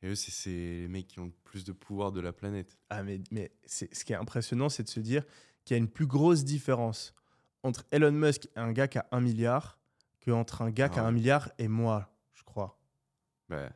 [0.03, 2.77] Et eux, c'est- les mecs qui ont le plus de pouvoir de la planète.
[2.91, 5.25] Ah, mais, mais ce qui est impressionnant, c'est de se dire
[5.65, 7.15] qu'il y a une plus grosse différence
[7.63, 9.79] entre Elon Musk et un gars qui a 1 milliard
[10.25, 11.09] qu'entre un gars qui a Ah ouais.
[11.11, 12.81] 1 milliard et moi, je crois.
[13.49, 13.71] Bah,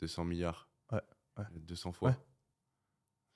[0.00, 0.67] 200 milliards.
[1.38, 1.60] Ouais, ouais.
[1.60, 2.10] 200 fois.
[2.10, 2.16] Ouais.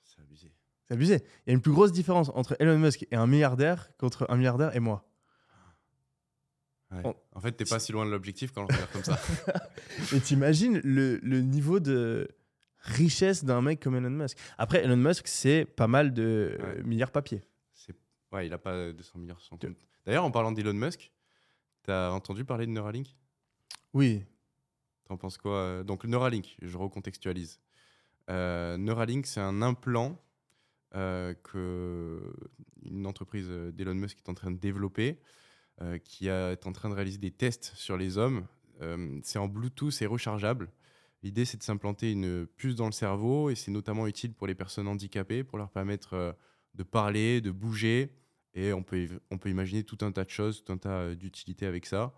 [0.03, 0.51] C'est abusé.
[0.87, 1.15] C'est abusé.
[1.45, 4.35] Il y a une plus grosse différence entre Elon Musk et un milliardaire qu'entre un
[4.37, 5.07] milliardaire et moi.
[6.91, 7.01] Ouais.
[7.05, 9.19] On- En fait, t'es pas si loin de l'objectif quand on regarde comme ça.
[10.13, 12.27] Et t'imagines le, le niveau de
[12.79, 14.37] richesse d'un mec comme Elon Musk.
[14.57, 16.83] Après, Elon Musk, c'est pas mal de euh, Ouais.
[16.83, 17.41] milliards papier.
[17.73, 17.95] C'est-
[18.31, 19.77] Ouais, il a pas 200 milliards sur son compte.
[20.05, 21.11] D'ailleurs, en parlant d'Elon Musk,
[21.83, 23.15] t'as entendu parler de Neuralink?
[23.93, 24.23] Oui.
[25.05, 25.55] T'en penses quoi?
[25.57, 27.59] Euh, Donc, Neuralink, je recontextualise.
[28.29, 30.17] Euh, Neuralink, c'est un implant
[30.95, 32.33] euh, que
[32.83, 35.19] une entreprise d'Elon Musk est en train de développer,
[35.81, 38.45] euh, qui est en train de réaliser des tests sur les hommes.
[39.21, 40.69] C'est en Bluetooth et rechargeable.
[41.21, 44.55] L'idée, c'est de s'implanter une puce dans le cerveau et c'est notamment utile pour les
[44.55, 46.35] personnes handicapées, pour leur permettre
[46.75, 48.11] de parler, de bouger.
[48.55, 49.07] Et on peut,
[49.45, 52.13] imaginer tout un tas de choses, tout un tas d'utilités avec ça.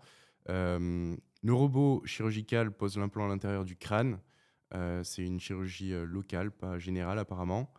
[0.48, 1.16] Le
[1.52, 4.18] robot chirurgical pose l'implant à l'intérieur du crâne.
[4.74, 7.72] Euh, c'est une chirurgie euh, locale, pas générale apparemment.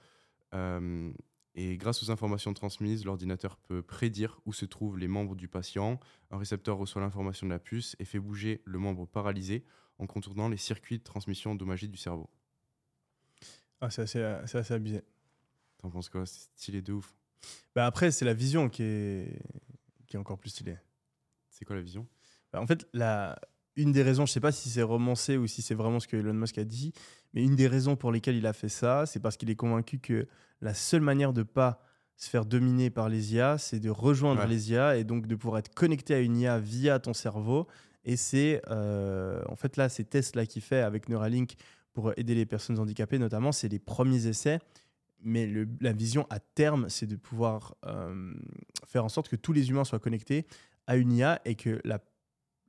[0.53, 1.11] Euh,
[1.55, 5.99] et grâce aux informations transmises, l'ordinateur peut prédire où se trouvent les membres du patient.
[6.31, 9.65] Un récepteur reçoit l'information de la puce et fait bouger le membre paralysé
[9.97, 12.29] en contournant les circuits de transmission endommagés du cerveau.
[13.81, 15.01] Ah, c'est assez, abusé.
[15.79, 16.25] T'en penses quoi?
[16.25, 17.15] C'est stylé de ouf.
[17.75, 19.39] Bah après, c'est la vision qui est,
[20.07, 20.77] qui est encore plus stylée.
[21.49, 22.07] C'est quoi la vision?
[22.51, 23.39] Bah, en fait, la,
[23.77, 26.17] une des raisons, je sais pas si c'est romancé ou si c'est vraiment ce que
[26.17, 26.91] Elon Musk a dit,
[27.33, 29.99] mais une des raisons pour lesquelles il a fait ça, c'est parce qu'il est convaincu
[29.99, 30.27] que
[30.61, 31.79] la seule manière de pas
[32.15, 34.47] se faire dominer par les IA, c'est de rejoindre Ouais.
[34.47, 37.67] les IA et donc de pouvoir être connecté à une IA via ton cerveau.
[38.03, 41.53] Et c'est euh, en fait là, ces tests-là qu'il fait avec Neuralink
[41.93, 44.59] pour aider les personnes handicapées notamment, c'est les premiers essais.
[45.21, 48.33] Mais le- la vision à terme, c'est de pouvoir euh,
[48.87, 50.45] faire en sorte que tous les humains soient connectés
[50.87, 51.99] à une IA et que la,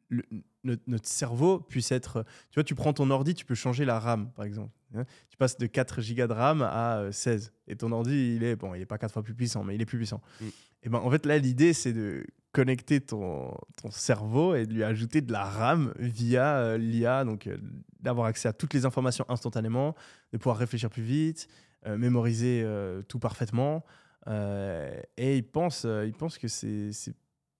[0.08, 0.24] le-
[0.64, 2.24] notre, notre cerveau puisse être.
[2.50, 4.70] Tu vois, tu prends ton ordi, tu peux changer la RAM, par exemple.
[4.94, 5.04] hein.
[5.30, 7.52] Tu passes de 4 Go de RAM à euh, 16.
[7.68, 9.80] Et ton ordi, il est, bon, il est pas 4 fois plus puissant, mais il
[9.82, 10.20] est plus puissant.
[10.40, 10.46] Mm.
[10.84, 14.82] Et ben, en fait, là, l'idée, c'est de connecter ton, ton cerveau et de lui
[14.82, 17.58] ajouter de la RAM via euh, l'IA, donc euh,
[18.00, 19.94] d'avoir accès à toutes les informations instantanément,
[20.32, 21.46] de pouvoir réfléchir plus vite,
[21.86, 23.84] euh, mémoriser euh, tout parfaitement.
[24.26, 26.90] Euh, et il pense, euh, il pense que c'est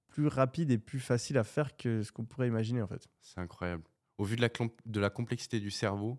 [0.08, 3.06] plus rapide et plus facile à faire que ce qu'on pourrait imaginer en fait.
[3.20, 3.84] C'est incroyable.
[4.18, 4.48] Au vu de la,
[4.86, 6.18] de la complexité du cerveau,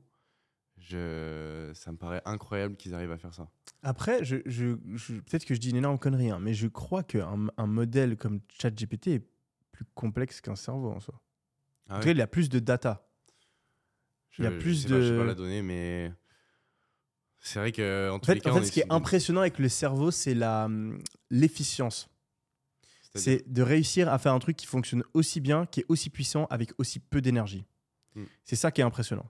[0.77, 1.71] je...
[1.73, 3.49] ça me paraît incroyable qu'ils arrivent à faire ça.
[3.83, 7.03] Après, je, je- je- peut-être que je dis une énorme connerie, hein, mais je crois
[7.03, 9.27] qu'un un modèle comme ChatGPT est
[9.71, 11.19] plus complexe qu'un cerveau en soi.
[11.89, 13.09] Ah en tout cas, il a plus de data.
[14.29, 16.13] Je- il y a plus sais pas, je sais de- pas la donnée, mais
[17.39, 19.41] c'est vrai que en, En tous les fait, cas, en fait ce qui est impressionnant
[19.41, 20.99] avec le cerveau, c'est la, hum,
[21.29, 22.09] l'efficience.
[23.15, 26.45] C'est de réussir à faire un truc qui fonctionne aussi bien, qui est aussi puissant,
[26.49, 27.65] avec aussi peu d'énergie.
[28.15, 28.23] Mm.
[28.43, 29.25] C'est ça qui est impressionnant.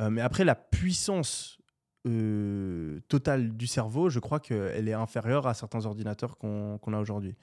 [0.00, 1.58] Euh, mais après, la puissance
[2.06, 7.34] euh, totale du cerveau, je crois qu'elle est inférieure à certains ordinateurs qu'on a aujourd'hui.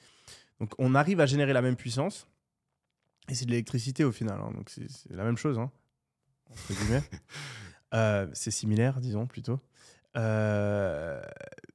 [0.60, 2.28] Donc, on arrive à générer la même puissance,
[3.30, 4.40] et c'est de l'électricité au final.
[4.40, 4.52] hein.
[4.56, 5.72] donc, c'est c'est la même chose, hein,
[6.50, 7.04] entre guillemets.
[7.96, 9.60] Euh, c'est similaire, disons plutôt.
[10.18, 11.22] Euh,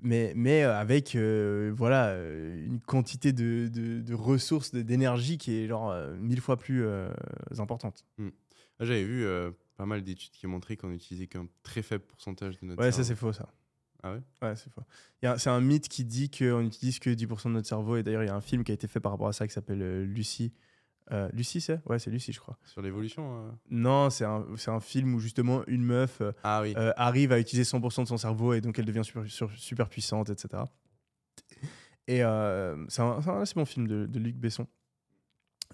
[0.01, 5.67] mais, mais avec euh, voilà, euh, une quantité de, de- de ressources, d'énergie qui est
[5.69, 7.09] genre euh, mille fois plus euh,
[7.59, 8.05] importante.
[8.19, 12.59] Ah, J'avais vu euh, pas mal d'études qui montraient qu'on utilisait qu'un très faible pourcentage
[12.61, 13.09] de notre Ouais, ça cerveau.
[13.09, 13.49] c'est faux ça.
[14.05, 14.21] Ah ouais?
[14.43, 14.83] Ouais, c'est faux.
[15.39, 17.97] C'est un mythe qui dit qu'on n'utilise que 10% de notre cerveau.
[17.97, 19.47] Et d'ailleurs, il y a un film qui a été fait par rapport à ça
[19.49, 20.53] qui s'appelle euh, Lucie.
[21.11, 22.59] Euh, Lucie, c'est Ouais, c'est Lucie, je crois.
[22.64, 26.61] Sur l'évolution euh Non, c'est un, c'est un film où justement une meuf euh, Ah
[26.62, 26.75] oui.
[26.97, 29.25] arrive à utiliser 100% de son cerveau et donc elle devient super,
[29.57, 30.64] super puissante, etc.
[32.07, 32.18] Et
[32.88, 34.66] c'est un, assez bon film de, de Luc Besson.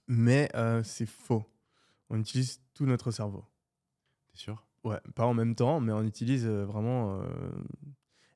[0.08, 0.48] Mais
[0.82, 1.44] c'est faux.
[2.10, 3.44] On utilise tout notre cerveau.
[4.32, 4.64] T'es sûr?
[4.84, 7.22] Ouais, pas en même temps, mais on utilise vraiment.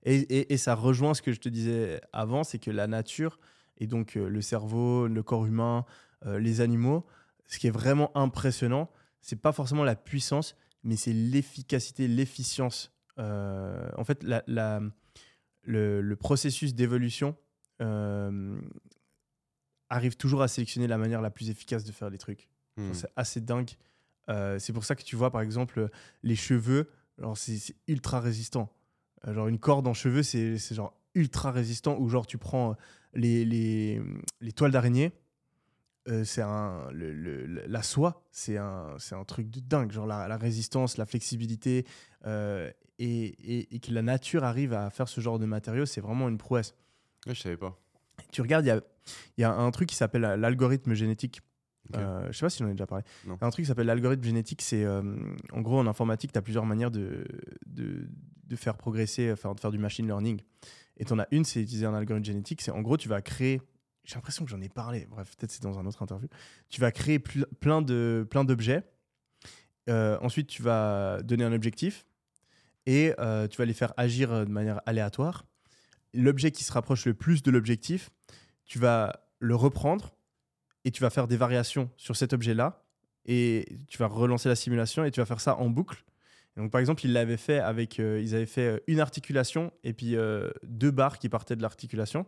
[0.04, 3.38] Et, et- et ça rejoint ce que je te disais avant, c'est que la nature,
[3.78, 5.84] et donc le cerveau, le corps humain,
[6.26, 7.06] les animaux,
[7.46, 12.92] ce qui est vraiment impressionnant, c'est pas forcément la puissance, mais c'est l'efficacité, l'efficience.
[13.18, 14.80] Euh, en fait, la- la-
[15.62, 17.36] le, le processus d'évolution
[17.80, 18.60] euh,
[19.88, 22.48] arrive toujours à sélectionner la manière la plus efficace de faire les trucs.
[22.76, 22.92] Hmm.
[22.92, 23.70] C'est assez dingue.
[24.28, 25.88] Euh, c'est pour ça que tu vois, par exemple,
[26.22, 26.90] les cheveux,
[27.34, 28.70] c'est ultra résistant.
[29.26, 31.96] Euh, genre, une corde en cheveux, c'est c'est genre ultra résistant.
[31.98, 32.76] Ou genre, tu prends
[33.14, 34.00] les, les,
[34.40, 35.12] les toiles d'araignée,
[36.08, 36.90] euh, c'est un.
[36.92, 39.92] le- le- le- la soie, c'est un, c'est un truc de dingue.
[39.92, 41.86] Genre, la, la résistance, la flexibilité,
[42.26, 43.24] euh, et,
[43.60, 46.38] et- et que la nature arrive à faire ce genre de matériaux, c'est vraiment une
[46.38, 46.74] prouesse.
[47.26, 47.78] Ouais, je savais pas.
[48.32, 48.80] Tu regardes, il y a,
[49.38, 51.40] y a un truc qui s'appelle l'algorithme génétique.
[51.94, 52.00] Ok.
[52.00, 53.04] Euh, je sais pas si j'en ai déjà parlé.
[53.26, 53.38] Non.
[53.40, 55.02] Un truc qui s'appelle l'algorithme génétique, c'est euh,
[55.52, 57.24] en gros en informatique, tu as plusieurs manières de,
[57.66, 58.08] de,
[58.46, 60.40] de faire progresser, enfin de faire du machine learning.
[60.98, 62.60] Et tu en as une, c'est utiliser un algorithme génétique.
[62.60, 63.62] C'est en gros, tu vas créer.
[64.08, 65.06] J'ai l'impression que j'en ai parlé.
[65.10, 66.28] Bref, peut-être c'est dans un autre interview.
[66.70, 68.82] Tu vas créer ple- plein de plein d'objets.
[69.90, 72.06] Euh, ensuite, tu vas donner un objectif
[72.86, 75.44] et euh, tu vas les faire agir euh, de manière aléatoire.
[76.14, 78.08] L'objet qui se rapproche le plus de l'objectif,
[78.64, 80.16] tu vas le reprendre
[80.86, 82.82] et tu vas faire des variations sur cet objet-là
[83.26, 86.02] et tu vas relancer la simulation et tu vas faire ça en boucle.
[86.56, 90.16] Donc par exemple, ils l'avaient fait avec, ils avaient fait une articulation et puis
[90.64, 92.26] deux barres qui partaient de l'articulation.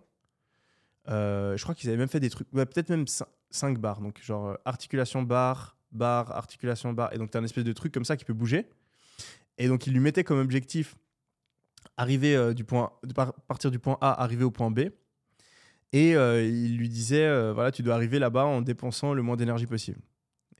[1.09, 4.01] Euh, je crois qu'ils avaient même fait des trucs, peut-être même cin- cinq barres.
[4.01, 7.13] Donc genre euh, articulation barre, barre, articulation barre.
[7.15, 8.69] Et donc tu as un espèce de truc comme ça qui peut bouger.
[9.59, 10.97] Et donc ils lui mettaient comme objectif
[11.97, 14.81] arriver euh, du point, de par- partir du point A, arriver au point B.
[15.93, 19.99] Et il lui disait, voilà, tu dois arriver là-bas en dépensant le moins d'énergie possible.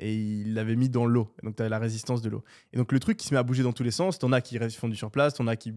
[0.01, 1.33] Et il l'avait mis dans l'eau.
[1.45, 2.43] Donc, tu as la résistance de l'eau.
[2.73, 4.41] Et donc, le truc qui se met à bouger dans tous les sens, t'en as
[4.41, 5.73] qui font du surplace, t'en as qui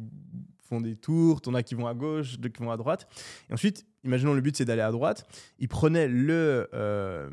[0.82, 3.08] des tours, t'en as qui vont à gauche, d'autres qui vont à droite.
[3.50, 5.26] Et ensuite, imaginons le but, c'est d'aller à droite.
[5.60, 7.30] Il prenait le, euh,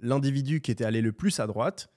[0.00, 1.90] l'individu qui était allé le plus à droite,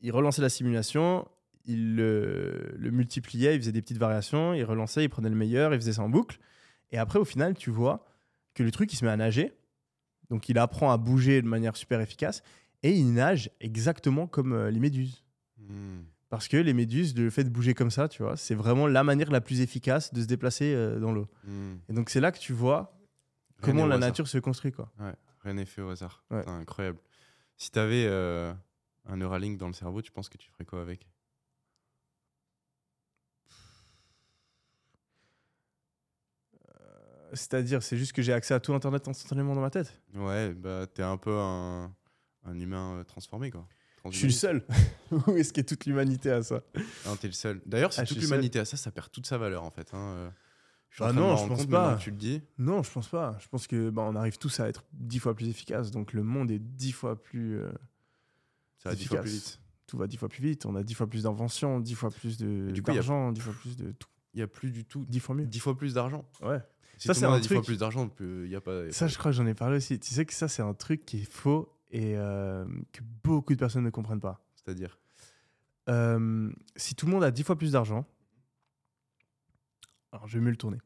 [0.00, 1.26] il relançait la simulation,
[1.64, 5.74] il le, le multipliait, il faisait des petites variations, il relançait, il prenait le meilleur,
[5.74, 6.38] il faisait ça en boucle.
[6.92, 8.04] Et après, au final, tu vois
[8.54, 9.52] que le truc, il se met à nager.
[10.30, 12.42] Donc, il apprend à bouger de manière super efficace.
[12.82, 15.24] Et il nage exactement comme euh, les méduses.
[15.58, 16.02] Hmm.
[16.28, 19.04] Parce que les méduses, le fait de bouger comme ça, tu vois, c'est vraiment la
[19.04, 21.28] manière la plus efficace de se déplacer euh, dans l'eau.
[21.44, 21.76] Hmm.
[21.88, 22.98] Et donc, c'est là que tu vois
[23.62, 24.92] Rien comment la nature se construit, quoi.
[25.42, 26.24] Rien n'est fait au hasard.
[26.30, 26.40] Ouais.
[26.40, 26.98] Putain, incroyable.
[27.56, 28.52] Si t'avais euh,
[29.06, 31.06] un Neuralink dans le cerveau, tu penses que tu ferais quoi avec?
[37.32, 40.00] C'est-à-dire, c'est juste que j'ai accès à tout Internet instantanément dans ma tête?
[40.14, 41.92] Ouais, bah t'es un peu un,
[42.44, 43.66] un humain euh, transformé quoi.
[44.10, 44.64] Je suis le seul.
[45.26, 46.62] Où est-ce a toute l'humanité à ça?
[47.06, 47.60] Non, t'es le seul.
[47.66, 49.88] D'ailleurs, si Ah, toute l'humanité a ça, ça perd toute sa valeur en fait.
[49.94, 50.30] hein, euh.
[50.90, 51.96] Je suis en Ah train de non, me je pense compte pas.
[52.00, 52.42] tu le dis.
[52.58, 53.36] Non, je pense pas.
[53.40, 55.90] Je pense que bah, on arrive tous à être dix fois plus efficaces.
[55.90, 57.58] Donc le monde est dix fois plus.
[57.58, 57.70] euh,
[58.78, 59.60] Ça va dix fois plus vite.
[59.86, 60.64] tout va dix fois plus vite.
[60.64, 63.92] On a dix fois plus d'inventions, dix fois plus de d'argent, dix fois plus de
[63.92, 64.08] tout.
[64.34, 65.46] Il y a plus du tout Dix fois mieux.
[65.46, 66.24] dix fois plus d'argent.
[66.42, 66.60] Ouais.
[66.98, 68.80] Si Ça, c'est un a dix fois truc- plus d'argent, il y a pas.
[68.82, 69.98] il y a Ça, pas- je crois que j'en ai parlé aussi.
[69.98, 73.58] Tu sais que ça, c'est un truc qui est faux et euh, que beaucoup de
[73.58, 74.44] personnes ne comprennent pas.
[74.54, 74.98] C'est-à-dire.
[75.88, 78.04] Euh, si tout le monde a 10 fois plus d'argent,
[80.12, 80.78] alors je vais mieux le tourner.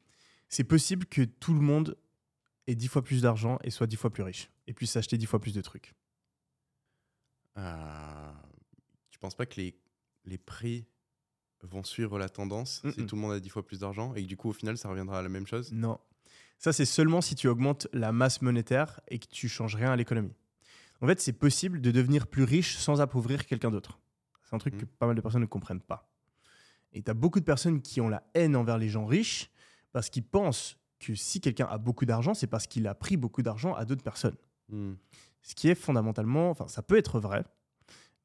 [0.48, 1.96] C'est possible que tout le monde
[2.66, 5.26] ait 10 fois plus d'argent et soit 10 fois plus riche et puisse acheter 10
[5.26, 5.94] fois plus de trucs.
[7.56, 8.32] Euh,
[9.10, 9.74] tu penses pas que les,
[10.24, 10.86] les prix
[11.62, 14.28] vont suivre la tendance si tout le monde a 10 fois plus d'argent et que
[14.28, 15.72] du coup, au final, ça reviendra à la même chose?
[15.72, 15.98] Non.
[16.58, 19.96] Ça, c'est seulement si tu augmentes la masse monétaire et que tu changes rien à
[19.96, 20.34] l'économie.
[21.00, 23.98] En fait, c'est possible de devenir plus riche sans appauvrir quelqu'un d'autre.
[24.42, 26.10] C'est un truc que pas mal de personnes ne comprennent pas.
[26.92, 29.50] Et tu as beaucoup de personnes qui ont la haine envers les gens riches
[29.92, 33.42] parce qu'ils pensent que si quelqu'un a beaucoup d'argent, c'est parce qu'il a pris beaucoup
[33.42, 34.36] d'argent à d'autres personnes.
[34.68, 34.94] Hmm.
[35.42, 37.44] Ce qui est fondamentalement, enfin, ça peut être vrai,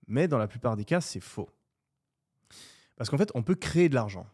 [0.08, 1.50] mais dans la plupart des cas, c'est faux.
[2.98, 4.28] Parce qu'en fait, on peut créer de l'argent.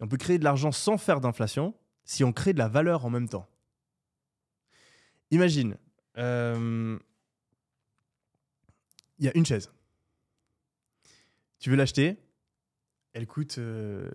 [0.00, 1.74] Et on peut créer de l'argent sans faire d'inflation
[2.04, 3.48] si on crée de la valeur en même temps.
[5.30, 5.76] Imagine,
[6.18, 6.98] euh,
[9.18, 9.70] il y a une chaise.
[11.58, 12.16] Tu veux l'acheter,
[13.12, 14.10] elle coûte euh,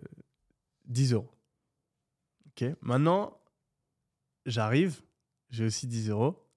[0.85, 1.31] 10 euros.
[2.47, 3.37] Ok, maintenant,
[4.45, 5.01] j'arrive,
[5.49, 6.47] j'ai aussi 10 euros.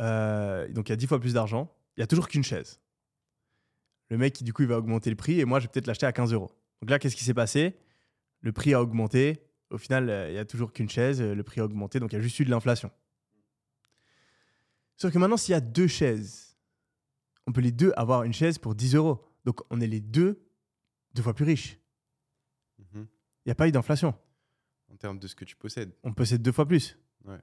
[0.00, 1.72] Euh, donc il y a 10 fois plus d'argent.
[1.96, 2.80] Il y a toujours qu'une chaise.
[4.08, 6.06] Le mec, du coup, il va augmenter le prix et moi, je vais peut-être l'acheter
[6.06, 6.50] à 15 euros.
[6.80, 7.76] Donc là, qu'est-ce qui s'est passé?
[8.40, 9.42] Le prix a augmenté.
[9.70, 11.22] Au final, euh, il y a toujours qu'une chaise.
[11.22, 12.00] Le prix a augmenté.
[12.00, 12.90] Donc il y a juste eu de l'inflation.
[14.96, 16.56] Sauf que maintenant, s'il y a deux chaises,
[17.46, 19.24] on peut les deux avoir une chaise pour 10 euros.
[19.44, 20.42] Donc on est les deux
[21.14, 21.78] deux fois plus riches.
[22.78, 23.06] Mhm.
[23.44, 24.14] Il n'y a pas eu d'inflation.
[24.92, 25.92] En termes de ce que tu possèdes.
[26.02, 26.98] on possède deux fois plus.
[27.24, 27.40] Ouais.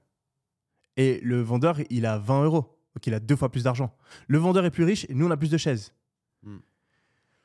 [0.96, 2.78] Et le vendeur, il a 20 euros.
[2.94, 3.96] Donc il a deux fois plus d'argent.
[4.26, 5.92] Le vendeur est plus riche et nous, on a plus de chaises.
[6.42, 6.58] Hmm.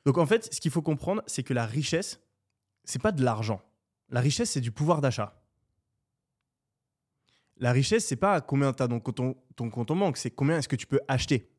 [0.05, 2.19] Donc en fait, ce qu'il faut comprendre, c'est que la richesse,
[2.83, 3.61] c'est pas de l'argent.
[4.09, 5.41] La richesse, c'est du pouvoir d'achat.
[7.57, 10.67] La richesse, c'est pas combien tu as dans ton, compte en banque, c'est combien est-ce
[10.67, 11.49] que tu peux acheter.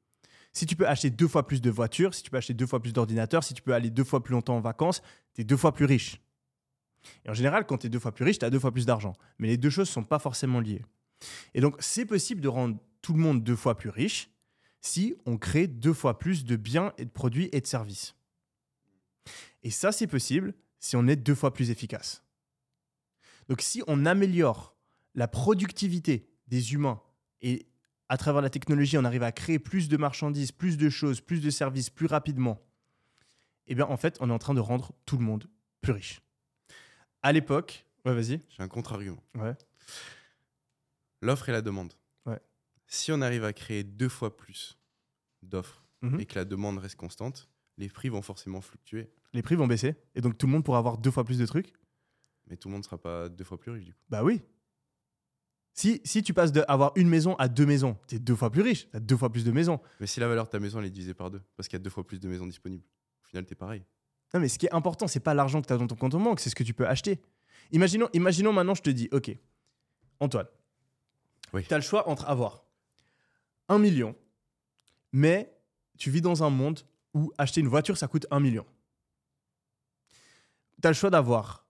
[0.53, 2.81] Si tu peux acheter deux fois plus de voitures, si tu peux acheter deux fois
[2.81, 5.03] plus d'ordinateurs, si tu peux aller deux fois plus longtemps en vacances,
[5.35, 6.21] tu es deux fois plus riche.
[7.25, 8.87] Et en général, quand tu es deux fois plus riche, tu as deux fois plus
[8.87, 9.15] d'argent.
[9.39, 10.83] Mais les deux choses ne sont pas forcément liées.
[11.55, 14.31] Et donc, c'est possible de rendre tout le monde deux fois plus riche
[14.81, 18.15] si on crée deux fois plus de biens et de produits et de services.
[19.63, 22.23] Et ça, c'est possible si on est deux fois plus efficace.
[23.49, 24.76] Donc, si on améliore
[25.17, 27.03] la productivité des humains
[27.43, 27.67] et
[28.09, 31.41] à travers la technologie, on arrive à créer plus de marchandises, plus de choses, plus
[31.41, 32.61] de services plus rapidement,
[33.67, 35.49] eh bien, en fait, on est en train de rendre tout le monde
[35.81, 36.21] plus riche.
[37.23, 38.41] À l'époque, ouais, vas-y.
[38.49, 39.21] J'ai un contre-argument.
[39.35, 39.57] Ouais.
[41.23, 41.95] L'offre et la demande.
[42.27, 42.41] Ouais.
[42.87, 44.79] Si on arrive à créer deux fois plus
[45.43, 46.21] d'offres Mhm.
[46.21, 47.49] et que la demande reste constante,
[47.79, 49.11] les prix vont forcément fluctuer.
[49.33, 51.47] Les prix vont baisser et donc tout le monde pourra avoir deux fois plus de
[51.47, 51.73] trucs.
[52.49, 54.01] Mais tout le monde ne sera pas deux fois plus riche du coup.
[54.09, 54.43] Bah oui.
[55.79, 58.89] Si, si tu passes d'avoir une maison à deux maisons, t'es deux fois plus riche,
[58.91, 59.79] t'as deux fois plus de maisons.
[60.01, 61.81] Mais si la valeur de ta maison elle est divisée par deux, parce qu'il y
[61.81, 62.83] a deux fois plus de maisons disponibles,
[63.23, 63.85] au final t'es pareil.
[64.33, 66.15] Non, mais ce qui est important, c'est pas l'argent que tu as dans ton compte
[66.15, 67.21] en banque, c'est ce que tu peux acheter.
[67.73, 69.31] Imaginons, imaginons maintenant, je te dis, OK,
[70.19, 70.47] Antoine,
[71.53, 71.63] Oui.
[71.69, 72.65] tu as le choix entre avoir
[73.69, 74.17] un million,
[75.13, 75.55] mais
[75.99, 76.81] tu vis dans un monde
[77.13, 78.65] où acheter une voiture, ça coûte un million.
[80.81, 81.67] Tu as le choix d'avoir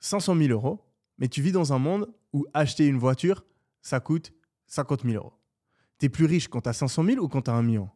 [0.00, 0.84] 500 000 euros,
[1.18, 3.44] mais tu vis dans un monde où acheter une voiture,
[3.80, 4.32] ça coûte
[4.66, 5.32] 50 000 euros.
[5.98, 7.88] Tu es plus riche quand tu as 500 000 ou quand tu as un million?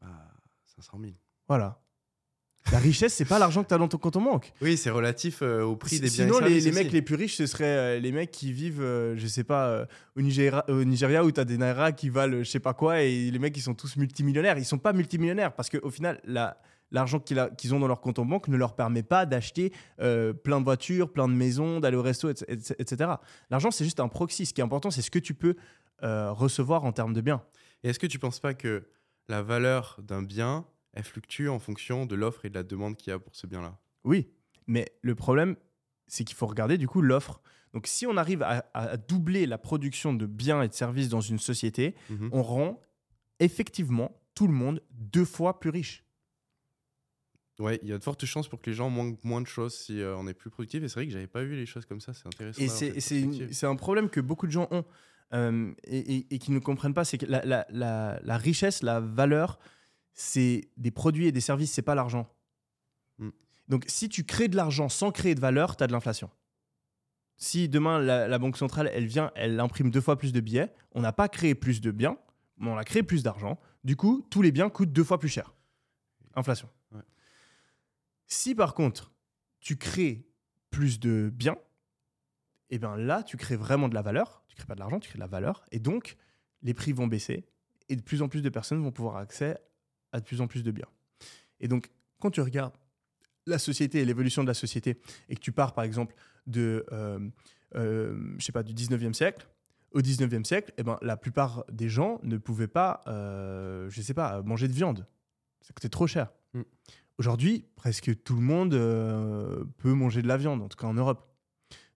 [0.00, 0.32] Bah,
[0.74, 1.12] 500 000.
[1.46, 1.80] Voilà.
[2.72, 4.52] La richesse, c'est pas l'argent que tu as dans ton compte en banque.
[4.60, 7.46] Oui, c'est relatif euh, au prix des biens Sinon, les, mecs les plus riches, ce
[7.46, 11.30] seraient euh, les mecs qui vivent, euh, je sais pas, au, Nigeria, au Nigeria où
[11.30, 13.74] tu as des Naira qui valent je sais pas quoi et les mecs ils sont
[13.74, 14.58] tous multimillionnaires.
[14.58, 18.24] Ils sont pas multimillionnaires parce qu'au final, la- l'argent qu'ils ont dans leur compte en
[18.24, 22.02] banque ne leur permet pas d'acheter euh, plein de voitures, plein de maisons, d'aller au
[22.02, 23.10] resto, etc.
[23.50, 24.46] L'argent, c'est juste un proxy.
[24.46, 25.56] Ce qui est important, c'est ce que tu peux
[26.02, 27.42] euh, recevoir en termes de biens.
[27.82, 28.88] Et est-ce que tu penses pas que
[29.28, 30.64] la valeur d'un bien,
[30.94, 33.46] elle fluctue en fonction de l'offre et de la demande qu'il y a pour ce
[33.46, 33.76] bien-là?
[34.04, 34.28] Oui,
[34.66, 35.56] mais le problème,
[36.06, 37.40] c'est qu'il faut regarder du coup l'offre.
[37.74, 41.20] Donc si on arrive à, à doubler la production de biens et de services dans
[41.20, 42.30] une société, Mhm.
[42.32, 42.80] on rend
[43.40, 46.04] effectivement tout le monde deux fois plus riche.
[47.58, 49.74] Ouais, il y a de fortes chances pour que les gens manquent moins de choses
[49.74, 50.82] si euh, on est plus productif.
[50.82, 52.14] Et c'est vrai que j'avais pas vu les choses comme ça.
[52.14, 52.62] C'est intéressant.
[53.42, 54.84] Et c'est un problème que beaucoup de gens ont
[55.34, 57.04] euh, et, et- et qui ne comprennent pas.
[57.04, 59.58] C'est que la, la- la- la richesse, la valeur,
[60.14, 62.32] c'est des produits et des services, c'est pas l'argent.
[63.18, 63.30] Mm.
[63.68, 66.30] Donc si tu crées de l'argent sans créer de valeur, tu as de l'inflation.
[67.36, 70.72] Si demain la, la banque centrale, elle vient, elle imprime deux fois plus de billets,
[70.92, 72.16] on n'a pas créé plus de biens,
[72.56, 73.60] mais on a créé plus d'argent.
[73.84, 75.52] Du coup, tous les biens coûtent deux fois plus cher.
[76.34, 76.68] Inflation.
[78.28, 79.12] Si par contre,
[79.60, 80.26] tu crées
[80.70, 81.58] plus de biens,
[82.70, 84.44] et bien là, tu crées vraiment de la valeur.
[84.46, 85.64] Tu crées pas de l'argent, tu crées de la valeur.
[85.72, 86.16] Et donc,
[86.62, 87.46] les prix vont baisser
[87.88, 89.58] et de plus en plus de personnes vont pouvoir accès
[90.12, 90.88] à de plus en plus de biens.
[91.60, 92.76] Et donc, quand tu regardes
[93.46, 96.14] la société et l'évolution de la société et que tu pars par exemple
[96.46, 97.18] de, euh,
[97.76, 99.48] euh, je sais pas, du 19e siècle,
[99.92, 104.12] au 19e siècle, eh ben, la plupart des gens ne pouvaient pas, euh, je sais
[104.12, 105.06] pas, manger de viande.
[105.62, 106.30] Ça coûtait trop cher.
[106.52, 106.62] Mm.
[107.18, 110.94] Aujourd'hui, presque tout le monde euh, peut manger de la viande, en tout cas en
[110.94, 111.28] Europe.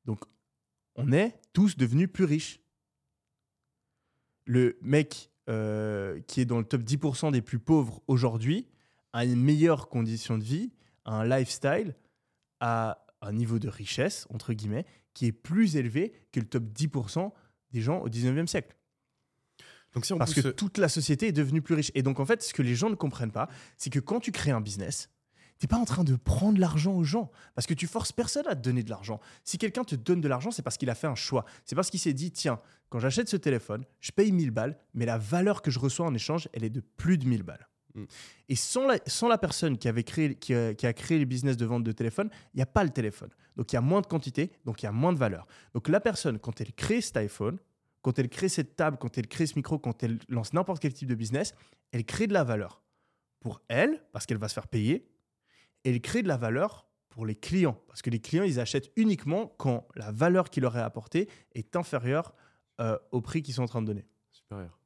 [0.04, 0.24] Donc,
[0.96, 2.60] on est tous devenus plus riches.
[4.46, 8.66] Le mec euh, qui est dans le top 10% des plus pauvres aujourd'hui
[9.12, 10.72] a une meilleure condition de vie,
[11.04, 11.94] un lifestyle,
[12.58, 17.30] a un niveau de richesse, entre guillemets, qui est plus élevé que le top 10%
[17.70, 18.74] des gens au 19e siècle.
[19.94, 21.90] Donc si on Parce pousse- que toute la société est devenue plus riche.
[21.94, 24.32] Et donc, en fait, ce que les gens ne comprennent pas, c'est que quand tu
[24.32, 25.10] crées un business,
[25.58, 27.30] tu n'es pas en train de prendre l'argent aux gens.
[27.54, 29.20] Parce que tu forces personne à te donner de l'argent.
[29.44, 31.44] Si quelqu'un te donne de l'argent, c'est parce qu'il a fait un choix.
[31.64, 35.06] C'est parce qu'il s'est dit tiens, quand j'achète ce téléphone, je paye 1000 balles, mais
[35.06, 37.68] la valeur que je reçois en échange, elle est de plus de 1000 balles.
[37.94, 38.04] Mm.
[38.48, 41.26] Et sans la, sans la personne qui, avait créé, qui, a, qui a créé les
[41.26, 43.30] business de vente de téléphone, il n'y a pas le téléphone.
[43.56, 45.46] Donc il y a moins de quantité, donc il y a moins de valeur.
[45.74, 47.58] Donc la personne, quand elle crée cet iPhone,
[48.02, 50.92] quand elle crée cette table, quand elle crée ce micro, quand elle lance n'importe quel
[50.92, 51.54] type de business,
[51.92, 52.82] elle crée de la valeur
[53.40, 55.08] pour elle, parce qu'elle va se faire payer,
[55.84, 58.90] et elle crée de la valeur pour les clients, parce que les clients, ils achètent
[58.96, 62.34] uniquement quand la valeur qu'il leur est apportée est inférieure
[62.80, 64.06] euh, au prix qu'ils sont en train de donner.
[64.30, 64.78] supérieur.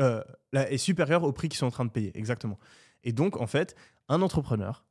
[0.00, 2.58] Euh, là, est supérieure au prix qu'ils sont en train de payer, exactement.
[3.02, 3.74] Et donc, en fait,
[4.08, 4.84] un entrepreneur,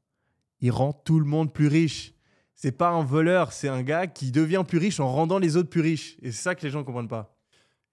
[0.59, 2.13] il rend tout le monde plus riche.
[2.55, 5.69] C'est pas un voleur, c'est un gars qui devient plus riche en rendant les autres
[5.69, 6.17] plus riches.
[6.21, 7.32] Et c'est ça que les gens ne comprennent pas.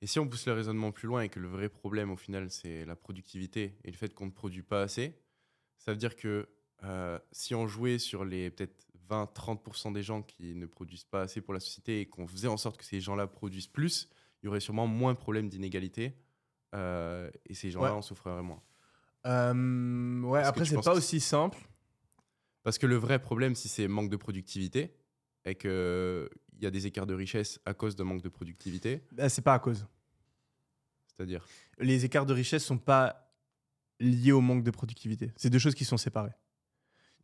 [0.02, 2.50] Et si on pousse le raisonnement plus loin et que le vrai problème au final
[2.50, 5.14] c'est la productivité et le fait qu'on ne produit pas assez,
[5.78, 6.48] ça veut dire que
[6.84, 11.40] euh, si on jouait sur les peut-être 20-30% des gens qui ne produisent pas assez
[11.40, 14.08] pour la société et qu'on faisait en sorte que ces gens-là produisent plus,
[14.42, 16.14] il y aurait sûrement moins de problèmes d'inégalité
[16.74, 17.96] euh, et ces gens-là Ouais.
[17.96, 18.62] en souffriraient moins.
[19.26, 21.58] Euh, ouais, que après, c'est pas que aussi simple.
[22.62, 24.94] Parce que le vrai problème, si c'est manque de productivité
[25.44, 26.28] et qu'il
[26.64, 29.54] y a des écarts de richesse à cause de manque de productivité, Bah, c'est pas
[29.54, 29.86] à cause.
[31.16, 31.44] c'est-à-dire
[31.78, 33.32] Les écarts de richesse sont pas
[33.98, 35.32] liés au manque de productivité.
[35.36, 36.32] C'est deux choses qui sont séparées.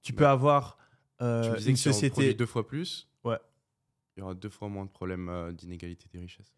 [0.03, 0.79] Tu peux avoir
[1.21, 2.35] euh, Tu une que si société.
[2.35, 3.39] deux fois plus, Ouais.
[4.17, 6.53] il y aura deux fois moins de problèmes euh, d'inégalité des richesses.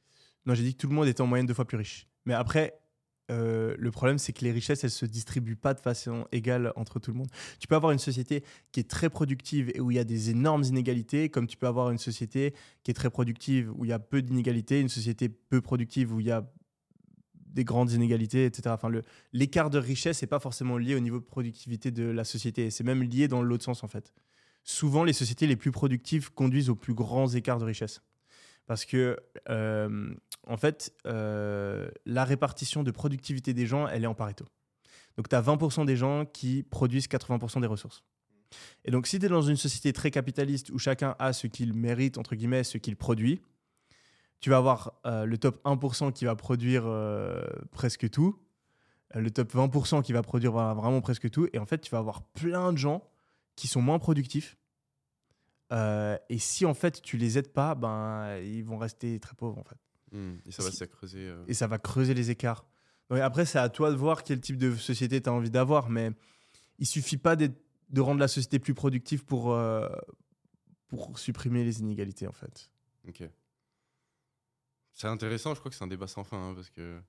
[0.47, 2.07] Non, j'ai dit que tout le monde était en moyenne deux fois plus riche.
[2.25, 2.79] Mais après,
[3.31, 6.99] euh, le problème, c'est que les richesses, elles se distribuent pas de façon égale entre
[6.99, 7.29] tout le monde.
[7.59, 10.31] Tu peux avoir une société qui est très productive et où il y a des
[10.31, 13.93] énormes inégalités, comme tu peux avoir une société qui est très productive où il y
[13.93, 16.51] a peu d'inégalités, une société peu productive où il y a
[17.35, 18.75] des grandes inégalités, etc.
[18.75, 18.91] Enfin,
[19.33, 22.71] l'écart de richesse n'est pas forcément lié au niveau de productivité de la société.
[22.71, 24.13] C'est même lié dans l'autre sens, en fait.
[24.65, 28.03] Souvent, les sociétés les plus productives conduisent aux plus grands écarts de richesse.
[28.69, 30.15] Parce que, euh,
[30.47, 34.45] en fait, euh, la répartition de productivité des gens, elle est en Pareto.
[35.17, 38.05] Donc, tu as 20% des gens qui produisent 80% des ressources.
[38.85, 41.73] Et donc, si tu es dans une société très capitaliste où chacun a ce qu'il
[41.73, 43.41] mérite, entre guillemets, ce qu'il produit,
[44.41, 46.85] tu vas avoir euh, le top 1% qui va produire
[47.73, 48.39] presque tout,
[49.15, 52.23] le top 20% qui va produire vraiment presque tout, et en fait, tu vas avoir
[52.23, 53.03] plein de gens
[53.57, 54.58] qui sont moins productifs.
[55.73, 59.59] Euh, et si en fait tu les aides pas, ben ils vont rester très pauvres
[59.59, 59.77] en fait.
[60.13, 61.29] Hmm, Et ça va creuser.
[61.29, 61.45] euh.
[61.47, 62.65] Et ça va creuser les écarts.
[63.11, 65.89] Donc après, c'est à toi de voir quel type de société tu as envie d'avoir,
[65.91, 66.11] mais
[66.79, 67.51] il suffit pas de
[68.01, 69.89] rendre la société plus productive pour, euh,
[70.89, 72.71] pour supprimer les inégalités en fait.
[73.07, 73.23] Ok.
[74.95, 77.01] C'est intéressant, je crois que c'est un débat sans fin, hein, parce que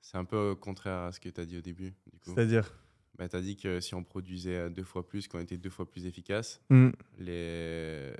[0.00, 1.94] c'est un peu contraire à ce que tu as dit au début.
[2.22, 2.72] C'est-à-dire?
[3.18, 5.70] Bah, tu as dit que si on produisait euh, deux fois plus, qu'on était deux
[5.70, 6.60] fois plus efficace,
[7.18, 8.12] les...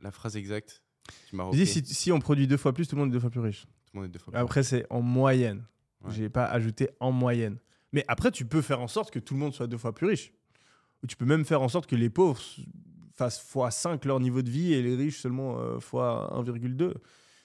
[0.00, 0.82] la phrase exacte,
[1.28, 3.20] tu m'as dis, si, si on produit deux fois plus, tout le monde est deux
[3.20, 3.62] fois plus riche.
[3.62, 4.40] tout le monde est deux fois plus.
[4.40, 5.64] Après, c'est en moyenne.
[6.02, 6.12] Ouais.
[6.12, 7.58] J'ai pas ajouté en moyenne.
[7.92, 10.06] Mais après, tu peux faire en sorte que tout le monde soit deux fois plus
[10.06, 10.32] riche.
[11.02, 12.40] Ou tu peux même faire en sorte que les pauvres
[13.14, 16.94] fassent fois 5 leur niveau de vie et les riches seulement euh, fois 1,2.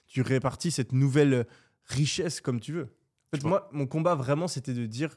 [0.08, 1.48] Tu répartis cette nouvelle
[1.86, 2.84] richesse comme tu veux.
[2.84, 5.16] En fait, Je moi, mon combat vraiment, c'était de dire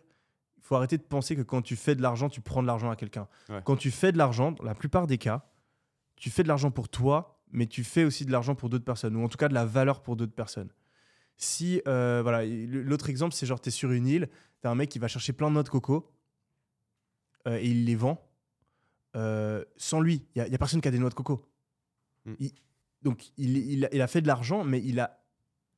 [0.69, 2.97] faut arrêter de penser que quand tu fais de l'argent, tu prends de l'argent à
[2.97, 3.27] quelqu'un.
[3.49, 3.61] Ouais.
[3.65, 5.47] Quand tu fais de l'argent, dans la plupart des cas,
[6.17, 9.17] tu fais de l'argent pour toi, mais tu fais aussi de l'argent pour d'autres personnes,
[9.17, 10.69] ou en tout cas de la valeur pour d'autres personnes.
[11.39, 14.29] Si, euh, voilà, l'autre exemple, c'est genre, tu es sur une île,
[14.61, 16.13] tu as un mec qui va chercher plein de noix de coco
[17.47, 18.23] euh, et il les vend.
[19.17, 21.49] Euh, sans lui, il n'y a, personne qui a des noix de coco.
[22.27, 22.35] Mm.
[22.41, 22.53] Il,
[23.01, 25.19] donc il, il a- il a fait de l'argent, mais il a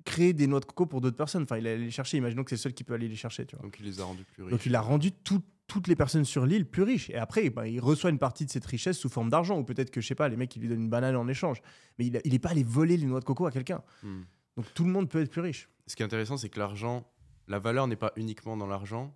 [0.04, 1.42] créé des noix de coco pour d'autres personnes.
[1.44, 2.16] Enfin, il a allé les chercher.
[2.18, 3.46] Imaginons que c'est le seul qui peut aller les chercher.
[3.46, 3.62] Tu vois.
[3.64, 4.50] Donc il les a rendus plus riches.
[4.52, 7.10] Donc il a rendu tout- toutes les personnes sur l'île plus riches.
[7.10, 9.58] Et après, bah, il reçoit une partie de cette richesse sous forme d'argent.
[9.58, 11.60] Ou peut-être que, je sais pas, les mecs, ils lui donnent une banane en échange.
[11.98, 13.82] Mais il n'est pas allé voler les noix de coco à quelqu'un.
[14.02, 14.22] Hmm.
[14.56, 15.68] Donc tout le monde peut être plus riche.
[15.86, 17.06] Ce qui est intéressant, c'est que l'argent,
[17.46, 19.14] la valeur n'est pas uniquement dans l'argent.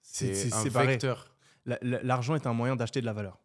[0.00, 1.34] C'est- un vecteur.
[1.66, 3.38] La- la- L'argent est un moyen d'acheter de la valeur.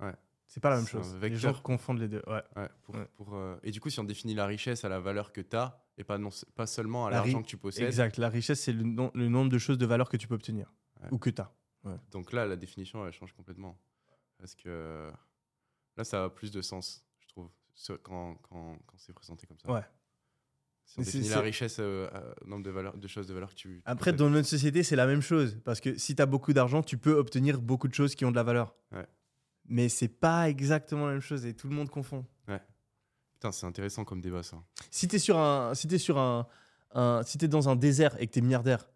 [0.00, 0.12] Ouais.
[0.46, 1.16] C'est pas la même chose.
[1.20, 2.22] Les gens confondent les deux.
[2.26, 2.42] Ouais.
[2.56, 3.06] Ouais, pour, Ouais.
[3.16, 5.56] pour, euh, Et du coup, si on définit la richesse à la valeur que tu
[5.56, 8.18] as, et pas, non, pas seulement à l'argent que tu possèdes, Exact.
[8.18, 10.72] La richesse, c'est le, nom- le nombre de choses de valeur que tu peux obtenir.
[11.02, 11.08] Ouais.
[11.12, 11.52] Ou que tu as.
[12.10, 13.78] donc là, la définition, elle change complètement.
[14.38, 15.10] Parce que
[15.96, 17.48] là, ça a plus de sens, je trouve,
[18.02, 19.70] quand, quand, quand c'est présenté comme ça.
[19.72, 19.82] Ouais.
[20.84, 23.56] Si on définit la richesse, euh, euh, nombre de, valeurs, de choses de valeur que
[23.56, 23.82] tu.
[23.84, 25.58] Après, dans notre société, c'est la même chose.
[25.64, 28.30] Parce que si tu as beaucoup d'argent, tu peux obtenir beaucoup de choses qui ont
[28.30, 28.76] de la valeur.
[28.92, 29.06] Ouais.
[29.68, 32.24] Mais c'est pas exactement la même chose et tout le monde confond.
[33.36, 34.56] Putain, c'est intéressant comme débat, ça.
[34.90, 35.74] Si tu es sur un.
[35.74, 36.46] Si t'es sur un,
[36.94, 38.88] un- si t'es dans un désert et que tu es milliardaire,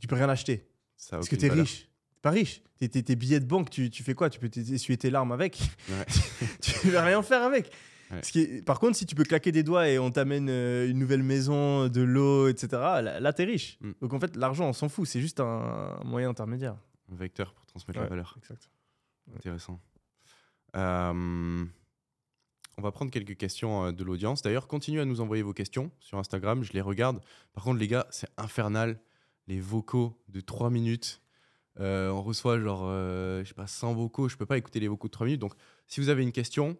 [0.00, 0.68] tu peux rien acheter.
[0.96, 1.64] ça Parce que es valeur.
[1.64, 1.82] riche.
[2.14, 2.62] T'es pas riche.
[2.78, 4.28] Tes, tes- tes billets de banque, tu, tu fais quoi?
[4.30, 5.58] Tu peux essuyer tes larmes avec.
[5.88, 6.06] Ouais.
[6.60, 7.72] tu peux rien faire avec.
[8.10, 8.20] Ouais.
[8.22, 10.86] Ce qui est- par contre, si tu peux claquer des doigts et on t'amène euh,
[10.90, 13.78] une nouvelle maison, de l'eau, etc., là, là t'es riche.
[13.80, 13.92] Mm.
[14.02, 15.06] Donc en fait, l'argent, on s'en fout.
[15.08, 16.76] C'est juste un moyen intermédiaire.
[17.10, 18.04] Un vecteur pour transmettre Ouais.
[18.04, 18.34] la valeur.
[18.38, 18.68] Exact.
[19.34, 19.80] Intéressant.
[20.76, 21.64] Euh,
[22.82, 24.42] on va prendre quelques questions euh, de l'audience.
[24.42, 26.64] D'ailleurs, continuez à nous envoyer vos questions sur Instagram.
[26.64, 27.20] Je les regarde.
[27.52, 28.98] Par contre, les gars, c'est infernal.
[29.46, 31.22] Les vocaux de 3 minutes.
[31.78, 34.28] Euh, on reçoit genre, euh, je sais pas, 100 vocaux.
[34.28, 35.40] Je peux pas écouter les vocaux de 3 minutes.
[35.40, 35.54] Donc,
[35.86, 36.76] si vous avez une question,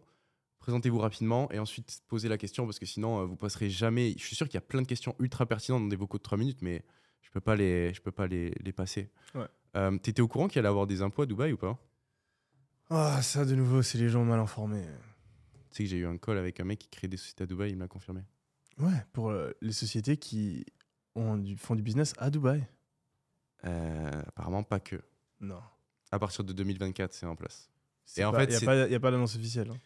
[0.59, 4.15] présentez-vous rapidement et ensuite posez la question parce que sinon, euh, vous passerez jamais.
[4.19, 6.25] Je suis sûr qu'il y a plein de questions ultra pertinentes dans des vocaux de
[6.25, 6.85] 3 minutes, mais
[7.21, 9.09] je peux pas les, je peux pas les, les passer.
[9.37, 9.47] Ouais.
[9.77, 11.79] Euh, T'étais au courant qu'il allait avoir des impôts à Dubaï ou pas?
[12.91, 14.85] Ah, ça de nouveau, c'est les gens mal informés.
[15.73, 17.47] Tu sais que j'ai eu un call avec un mec qui crée des sociétés à
[17.47, 18.21] Dubaï, il me l'a confirmé.
[18.79, 20.65] Ouais, pour euh, les sociétés qui
[21.15, 22.67] ont du, font du business à Dubaï.
[23.65, 24.97] Euh, apparemment pas que.
[25.41, 25.61] Non.
[26.11, 27.71] À partir de 2024, c'est en place.
[28.17, 29.71] Et en fait, il n'y a, pas- y a pas d'annonce officielle.
[29.71, 29.77] hein.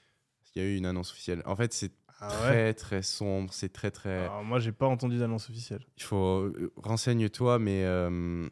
[0.55, 1.43] Il y a eu une annonce officielle.
[1.45, 4.24] En fait, c'est Ah très très sombre, c'est très très.
[4.24, 5.84] Alors, moi, j'ai pas entendu d'annonce officielle.
[5.99, 8.49] Il faut euh, renseigne-toi, mais euh,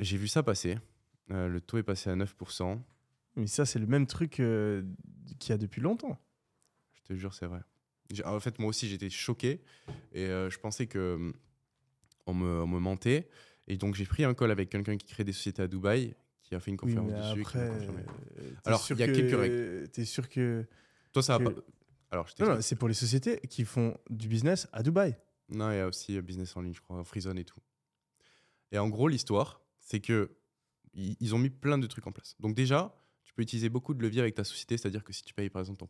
[0.00, 0.78] j'ai vu ça passer.
[1.28, 2.78] Le taux est passé à 9%.
[3.36, 6.18] Mais ça, c'est le même truc qu'il y a depuis longtemps.
[7.08, 7.60] Je te jure, c'est vrai.
[8.24, 9.60] En fait, moi aussi, j'étais choqué
[10.12, 11.32] et euh, je pensais que euh,
[12.26, 13.28] on me, on me mentait.
[13.68, 16.54] Et donc, j'ai pris un call avec quelqu'un qui crée des sociétés à Dubaï, qui
[16.54, 17.68] a fait une conférence dessus, après,
[18.64, 19.88] Alors, il y a que- quelques règles.
[19.90, 20.64] T'es sûr que.
[21.12, 21.60] Toi, ça va que- pas.
[22.10, 25.16] Alors, je Non, non, c'est pour les sociétés qui font du business à Dubaï.
[25.48, 27.60] Non, il y a aussi euh, business en ligne, je crois, Freezone et tout.
[28.72, 30.30] Et en gros, l'histoire, c'est que
[30.94, 32.34] ils ont mis plein de trucs en place.
[32.40, 35.34] Donc déjà, tu peux utiliser beaucoup de leviers avec ta société, c'est-à-dire que si tu
[35.34, 35.88] payes par exemple ton,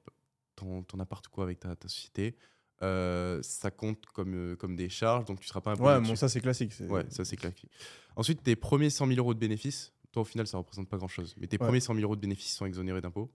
[0.57, 2.37] ton, ton appart ou quoi avec ta, ta société,
[2.83, 6.17] euh, ça compte comme, euh, comme des charges, donc tu seras pas imposé Ouais, bon,
[6.17, 6.73] ça, c'est classique.
[6.89, 7.71] Ouais, ça c'est classique.
[8.17, 11.35] Ensuite, tes premiers 100 000 euros de bénéfices, toi au final ça représente pas grand-chose,
[11.39, 11.67] mais tes Ouais.
[11.67, 13.31] premiers 100 000 euros de bénéfices sont exonérés d'impôts.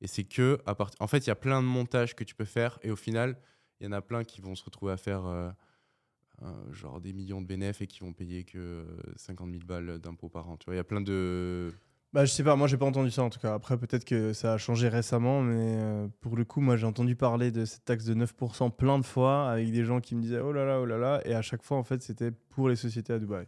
[0.00, 0.90] Et c'est que, à part...
[0.98, 3.36] en fait, il y a plein de montages que tu peux faire, et au final,
[3.80, 7.42] il y en a plein qui vont se retrouver à faire euh, genre des millions
[7.42, 10.56] de bénéfices et qui vont payer que euh, 50 000 balles d'impôts par an.
[10.56, 11.70] Tu vois, il y a plein de.
[12.12, 13.54] Bah, je sais pas, moi, j'ai pas entendu ça en tout cas.
[13.54, 17.14] Après, peut-être que ça a changé récemment, mais euh, pour le coup, moi, j'ai entendu
[17.14, 20.40] parler de cette taxe de 9% plein de fois avec des gens qui me disaient
[20.40, 21.20] oh là là, oh là là.
[21.24, 23.46] Et à chaque fois, en fait, c'était pour les sociétés à Dubaï.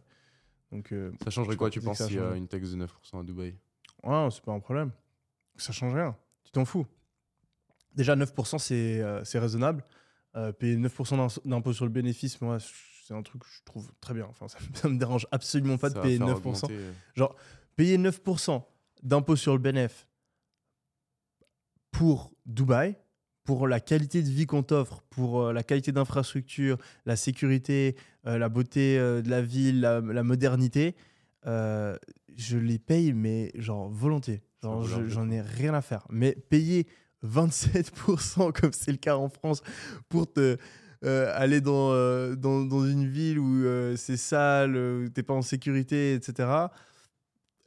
[0.71, 3.23] Donc, euh, Ça changerait quoi, tu penses, s'il y a une taxe de 9% à
[3.23, 3.57] Dubaï?
[4.03, 4.91] Ouais, c'est pas un problème.
[5.57, 6.15] Ça change rien.
[6.45, 6.87] Tu t'en fous.
[7.95, 9.83] Déjà, 9%, c'est euh, raisonnable.
[10.35, 12.57] Euh, payer 9% d'im- d'impôt sur le bénéfice, moi,
[13.05, 14.25] c'est un truc que je trouve très bien.
[14.29, 16.37] Enfin, ça, ça me dérange absolument pas Ça de payer faire 9%.
[16.37, 16.91] augmenter, euh,
[17.75, 18.63] Payer 9%
[19.03, 20.07] d'impôt sur le bénéfice
[21.91, 22.97] pour Dubaï,
[23.43, 27.95] pour la qualité de vie qu'on t'offre, pour euh, la qualité d'infrastructure, la sécurité,
[28.25, 30.95] euh, la beauté euh, de la ville, la, la modernité,
[31.45, 31.95] euh,
[32.35, 34.41] je les paye, mais genre volontiers.
[34.61, 36.07] Genre, j'en ai rien à faire.
[36.09, 36.87] Mais payer
[37.25, 39.61] 27%, comme c'est le cas en France,
[40.09, 40.57] pour te.
[41.01, 41.91] aller dans,
[42.35, 43.65] dans, dans une ville où
[43.97, 46.69] c'est sale, où t'es pas en sécurité, etc.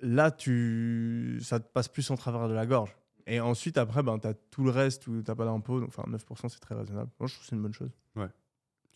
[0.00, 2.94] Là, tu, ça te passe plus en travers de la gorge.
[3.26, 5.80] Et ensuite, après, ben, tu as tout le reste où tu pas d'impôt.
[5.80, 7.10] Donc, enfin, 9%, c'est très raisonnable.
[7.18, 7.90] Moi, je trouve que c'est une bonne chose.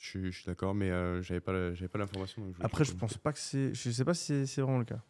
[0.02, 2.50] Je suis, je suis d'accord, mais euh, j'avais pas, pas l'information.
[2.62, 3.74] Après, je pense pas que c'est.
[3.74, 5.02] Je sais pas si c'est- vraiment le cas.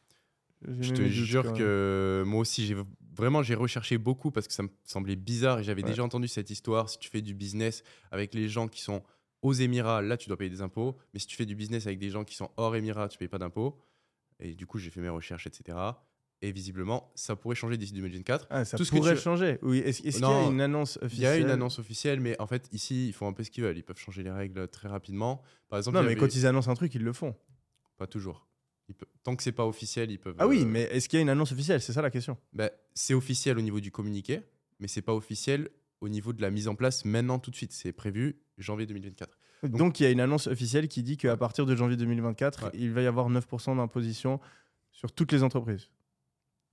[0.66, 2.76] Je te jure que moi aussi, j'ai
[3.16, 5.88] vraiment j'ai recherché beaucoup parce que ça me semblait bizarre et j'avais Ouais.
[5.90, 6.90] déjà entendu cette histoire.
[6.90, 9.02] Si tu fais du business avec les gens qui sont
[9.42, 10.96] aux Émirats, là, tu dois payer des impôts.
[11.14, 13.28] Mais si tu fais du business avec des gens qui sont hors Émirats, tu payes
[13.28, 13.78] pas d'impôts.
[14.40, 15.76] Et du coup, j'ai fait mes recherches, etc.
[16.42, 18.46] Et visiblement, ça pourrait changer d'ici 2024.
[18.48, 19.58] Ah, ça Tout ce que pourrait tu- changer.
[19.62, 22.40] Oui, est-ce qu'il y a une annonce Il y officielle a une annonce officielle, mais
[22.40, 23.76] en fait, ici, ils font un peu ce qu'ils veulent.
[23.76, 25.42] Ils peuvent changer les règles très rapidement.
[25.68, 27.36] Par exemple, Non, mais avait- quand ils annoncent un truc, ils le font.
[27.98, 28.46] pas toujours.
[29.22, 30.34] Tant que c'est pas officiel, ils peuvent.
[30.38, 31.82] Ah oui, euh, mais est-ce qu'il y a une annonce officielle?
[31.82, 32.38] C'est ça la question.
[32.54, 34.40] bah, c'est officiel au niveau du communiqué,
[34.80, 35.68] mais c'est pas officiel
[36.00, 37.72] au niveau de la mise en place maintenant tout de suite.
[37.72, 39.38] C'est prévu janvier 2024.
[39.62, 42.70] Donc, il y a une annonce officielle qui dit qu'à partir de janvier 2024, Ouais.
[42.74, 44.40] il va y avoir 9% d'imposition
[44.90, 45.88] sur toutes les entreprises.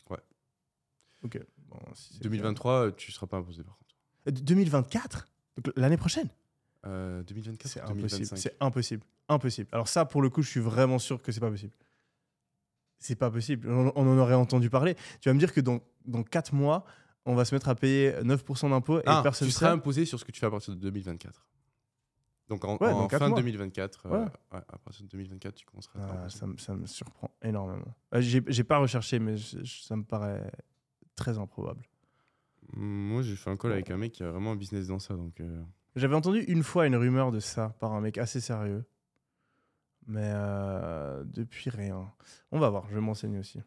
[0.10, 0.20] Ouais.
[1.24, 1.40] Ok.
[1.68, 3.96] Bon, si c'est 2023, euh, tu seras pas imposé par contre.
[4.28, 5.28] Euh, 2024
[5.58, 6.30] Donc, L'année prochaine?
[6.86, 8.02] Euh, 2024 C'est impossible.
[8.08, 9.04] 2025 C'est impossible.
[9.28, 9.70] Impossible.
[9.74, 11.74] Alors ça, pour le coup, je suis vraiment sûr que c'est pas possible.
[13.00, 13.70] C'est pas possible.
[13.70, 14.96] On, on en aurait entendu parler.
[15.20, 16.86] Tu vas me dire que dans, dans 4 mois,
[17.26, 20.06] on va se mettre à payer 9% d'impôts et Ah, personne tu ne seras imposé
[20.06, 21.46] sur ce que tu fais à partir de 2024.
[22.50, 23.38] Donc en, Ouais, en fin mois.
[23.38, 24.32] 2024, euh, Ouais.
[24.52, 27.94] à partir de 2024, tu commenceras à Ah, ça, me- ça me surprend énormément.
[28.14, 30.50] Euh, J'ai pas recherché, mais je- je- ça me paraît
[31.16, 31.82] très improbable.
[32.74, 35.16] Moi, j'ai fait un call avec un mec qui a vraiment un business dans ça.
[35.16, 35.62] Donc, euh,
[35.96, 38.86] J'avais entendu une fois une rumeur de ça par un mec assez sérieux.
[40.06, 42.10] Mais euh, depuis rien.
[42.52, 43.60] On va voir, je vais m'enseigner aussi.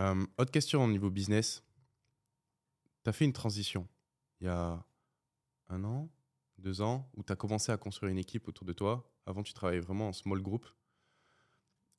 [0.00, 1.62] Euh, autre question au niveau business.
[3.04, 3.86] Tu as fait une transition
[4.40, 4.82] il y a
[5.68, 6.08] un an,
[6.58, 9.10] deux ans, où tu as commencé à construire une équipe autour de toi.
[9.26, 10.66] Avant, tu travaillais vraiment en small group.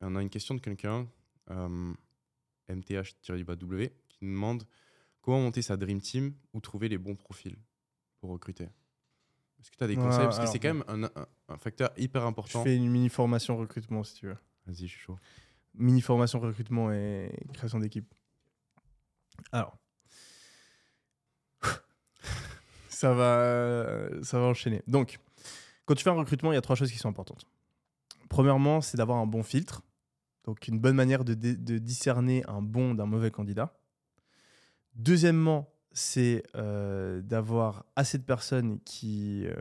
[0.01, 1.07] Et on a une question de quelqu'un,
[1.51, 1.93] euh,
[2.69, 4.63] MTH-W, qui nous demande
[5.21, 7.57] comment monter sa Dream Team ou trouver les bons profils
[8.19, 8.65] pour recruter.
[9.59, 10.25] Est-ce que tu as des Ouais, conseils?
[10.25, 12.63] Parce que c'est quand même un, un- un facteur hyper Je important.
[12.63, 14.37] fais une mini formation recrutement si tu veux.
[14.65, 15.17] Vas-y, je suis chaud.
[15.73, 18.13] Mini formation recrutement et création d'équipe.
[19.51, 19.77] Alors.
[22.99, 24.81] Ça, va, ça va enchaîner.
[24.87, 25.19] Donc,
[25.85, 27.45] quand tu fais un recrutement, il y a trois choses qui sont importantes.
[28.27, 29.81] Premièrement, c'est d'avoir un bon filtre.
[30.43, 33.73] Donc, une bonne manière de, discerner un bon d'un mauvais candidat.
[34.95, 39.55] Deuxièmement, c'est euh, d'avoir assez de personnes qui euh,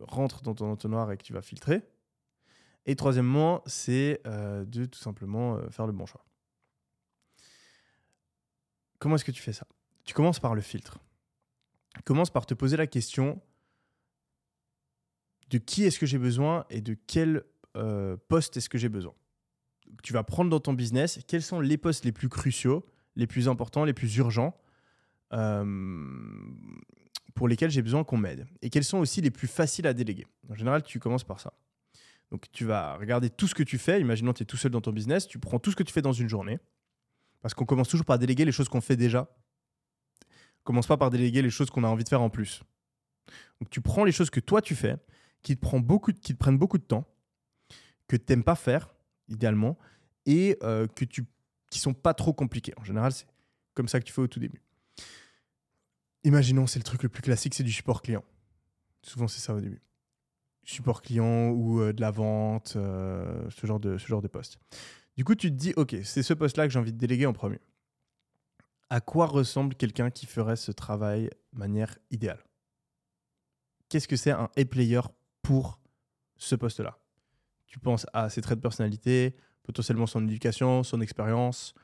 [0.00, 1.82] rentrent dans ton entonnoir et que tu vas filtrer.
[2.86, 6.24] Et troisièmement, c'est euh, de tout simplement euh, faire le bon choix.
[8.98, 9.66] Comment est-ce que tu fais ça?
[10.04, 10.98] Tu commences par le filtre.
[12.04, 13.40] Commence par te poser la question
[15.50, 17.44] de qui est-ce que j'ai besoin et de quel
[17.76, 19.14] euh, poste est-ce que j'ai besoin.
[20.02, 22.84] Tu vas prendre dans ton business quels sont les postes les plus cruciaux,
[23.16, 24.56] les plus importants, les plus urgents,
[25.32, 25.64] euh,
[27.34, 28.46] pour lesquels j'ai besoin qu'on m'aide.
[28.62, 30.26] Et quels sont aussi les plus faciles à déléguer.
[30.48, 31.52] En général, tu commences par ça.
[32.30, 34.00] Donc tu vas regarder tout ce que tu fais.
[34.00, 35.92] Imaginons que tu es tout seul dans ton business, tu prends tout ce que tu
[35.92, 36.58] fais dans une journée.
[37.42, 39.28] Parce qu'on commence toujours par déléguer les choses qu'on fait déjà.
[40.64, 42.62] Commence pas par déléguer les choses qu'on a envie de faire en plus.
[43.60, 44.96] Donc tu prends les choses que toi tu fais,
[45.42, 47.06] qui te, prend beaucoup, qui te prennent beaucoup de temps,
[48.08, 48.94] que tu n'aimes pas faire,
[49.28, 49.78] idéalement,
[50.26, 51.26] et euh, que tu,
[51.70, 52.74] qui sont pas trop compliquées.
[52.78, 53.26] En général, c'est
[53.74, 54.62] comme ça que tu fais au tout début.
[56.24, 58.24] Imaginons, c'est le truc le plus classique, c'est du support client.
[59.02, 59.82] Souvent, c'est ça au début
[60.64, 64.58] support client ou euh, de la vente, euh, ce, genre de, ce genre de poste.
[65.16, 67.32] Du coup, tu te dis, OK, c'est ce poste-là que j'ai envie de déléguer en
[67.32, 67.60] premier.
[68.94, 72.38] À quoi ressemble quelqu'un qui ferait ce travail de manière idéale?
[73.88, 75.00] Qu'est-ce que c'est un A-player
[75.42, 75.80] pour
[76.36, 76.96] ce poste-là?
[77.66, 79.34] Tu penses à ses traits de personnalité,
[79.64, 81.74] potentiellement son éducation, son expérience,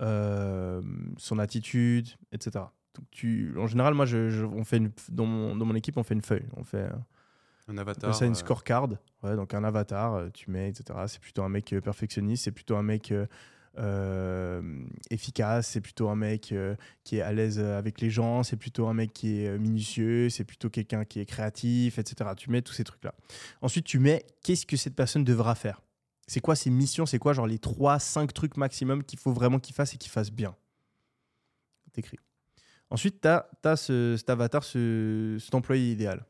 [0.00, 0.80] euh,
[1.16, 2.66] son attitude, etc.
[2.94, 5.96] Donc tu, en général, moi, je, je- on fait une, dans, mon, dans mon équipe,
[5.96, 6.46] on fait une feuille.
[6.56, 6.84] On fait,
[7.66, 8.14] Un on avatar.
[8.14, 8.86] ça une euh, scorecard,
[9.24, 10.96] ouais, donc un avatar, euh, tu mets, etc.
[11.08, 13.26] C'est plutôt un mec euh, perfectionniste, c'est plutôt un mec euh, euh,
[15.10, 18.56] efficace, c'est plutôt un mec euh, qui est à l'aise euh, avec les gens, c'est
[18.56, 22.30] plutôt un mec qui est euh, minutieux, c'est plutôt quelqu'un qui est créatif, etc.
[22.36, 23.14] Tu mets tous ces trucs-là.
[23.60, 25.82] Ensuite, tu mets qu'est-ce que cette personne devra faire?
[26.26, 27.06] C'est quoi ses missions?
[27.06, 30.10] C'est quoi, genre, les 3, 5 trucs maximum qu'il faut vraiment qu'il fasse et qu'il
[30.10, 30.54] fasse bien?
[31.92, 32.18] T'écris.
[32.90, 36.24] Ensuite, tu as, cet avatar, ce- cet employé idéal.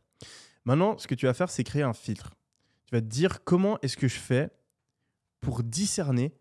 [0.65, 2.31] Maintenant, ce que tu vas faire, c'est créer un filtre.
[2.87, 4.51] Tu vas te dire comment est-ce que je fais
[5.41, 6.33] pour discerner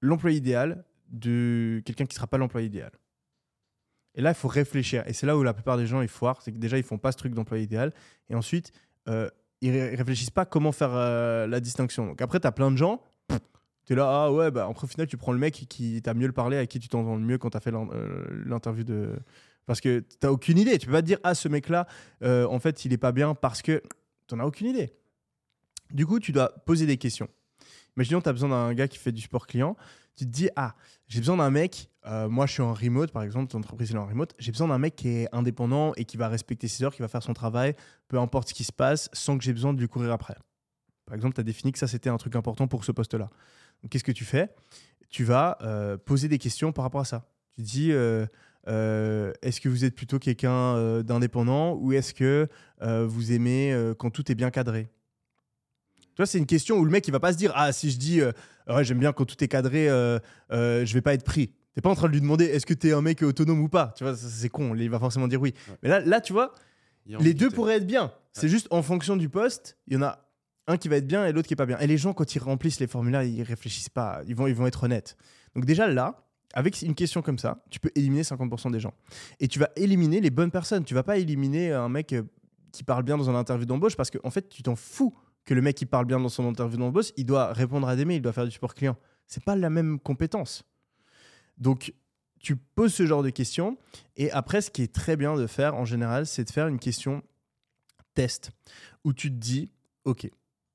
[0.00, 2.92] l'employé idéal de quelqu'un qui ne sera pas l'employé idéal.
[4.14, 5.04] Et là, il faut réfléchir.
[5.06, 6.42] Et c'est là où la plupart des gens ils foirent.
[6.42, 7.92] C'est que déjà, ils font pas ce truc d'employé idéal.
[8.28, 8.72] Et ensuite,
[9.08, 9.28] euh,
[9.60, 12.06] ils ré- réfléchissent pas comment faire euh, la distinction.
[12.06, 13.02] Donc après, tu as plein de gens.
[13.86, 16.14] Tu es là, ah ouais, bah, après, au final, tu prends le mec qui t'a
[16.14, 19.18] mieux parlé, à qui tu t'entends le mieux quand tu as fait euh, l'interview de.
[19.66, 20.78] Parce que tu n'as aucune idée.
[20.78, 21.86] Tu peux pas te dire, ah, ce mec-là,
[22.22, 23.80] en fait, il est pas bien parce que
[24.26, 24.92] tu n'en as aucune idée.
[25.92, 27.28] Du coup, tu dois poser des questions.
[28.00, 29.76] Imaginons, tu as besoin d'un gars qui fait du support client.
[30.16, 30.74] Tu te dis, ah,
[31.06, 31.90] j'ai besoin d'un mec.
[32.06, 34.34] euh, moi, je suis en remote, par exemple, ton entreprise est en remote.
[34.38, 37.08] J'ai besoin d'un mec qui est indépendant et qui va respecter ses heures, qui va
[37.08, 37.76] faire son travail,
[38.08, 40.34] peu importe ce qui se passe, sans que j'ai besoin de lui courir après.
[41.04, 43.28] Par exemple, tu as défini que ça, c'était un truc important pour ce poste-là.
[43.90, 44.48] Qu'est-ce que tu fais?
[45.10, 47.28] Tu vas euh, poser des questions par rapport à ça.
[47.54, 48.24] Tu dis, euh,
[49.42, 52.48] est-ce que vous êtes plutôt quelqu'un d'indépendant ou est-ce que
[52.80, 54.88] vous aimez quand tout est bien cadré?
[56.14, 57.90] Tu vois, c'est une question où le mec, il va pas se dire, ah, si
[57.90, 58.32] je dis, euh,
[58.68, 60.18] ouais, j'aime bien quand tout est cadré, euh,
[60.52, 61.52] euh, je vais pas être pris.
[61.74, 63.68] T'es pas en train de lui demander, est-ce que tu es un mec autonome ou
[63.68, 63.94] pas?
[63.96, 65.54] Tu vois, c'est con, il va forcément dire oui.
[65.68, 65.74] Ouais.
[65.82, 66.52] Mais là, là, tu vois,
[67.06, 68.12] les deux de- pourraient être bien.
[68.32, 70.18] C'est juste en fonction du poste, il y en a
[70.66, 71.78] un qui va être bien et l'autre qui est pas bien.
[71.78, 74.20] Et les gens, quand ils remplissent les formulaires, ils réfléchissent pas.
[74.26, 75.16] Ils vont, ils vont être honnêtes.
[75.54, 78.94] Donc déjà là, avec une question comme ça, tu peux éliminer 50% des gens.
[79.40, 80.84] Et tu vas éliminer les bonnes personnes.
[80.84, 82.22] Tu vas pas éliminer un mec euh,
[82.72, 85.14] qui parle bien dans un interview d'embauche parce qu'en en fait, tu t'en fous
[85.50, 88.04] que le mec qui parle bien dans son interview d'embauche, il doit répondre à des
[88.04, 88.96] mails, il doit faire du support client.
[89.26, 90.62] C'est pas la même compétence.
[91.58, 91.92] Donc,
[92.38, 93.76] tu poses ce genre de questions.
[94.16, 96.78] Et après, ce qui est très bien de faire en général, c'est de faire une
[96.78, 97.24] question
[98.14, 98.52] test
[99.02, 99.72] où tu te dis,
[100.04, 100.30] OK,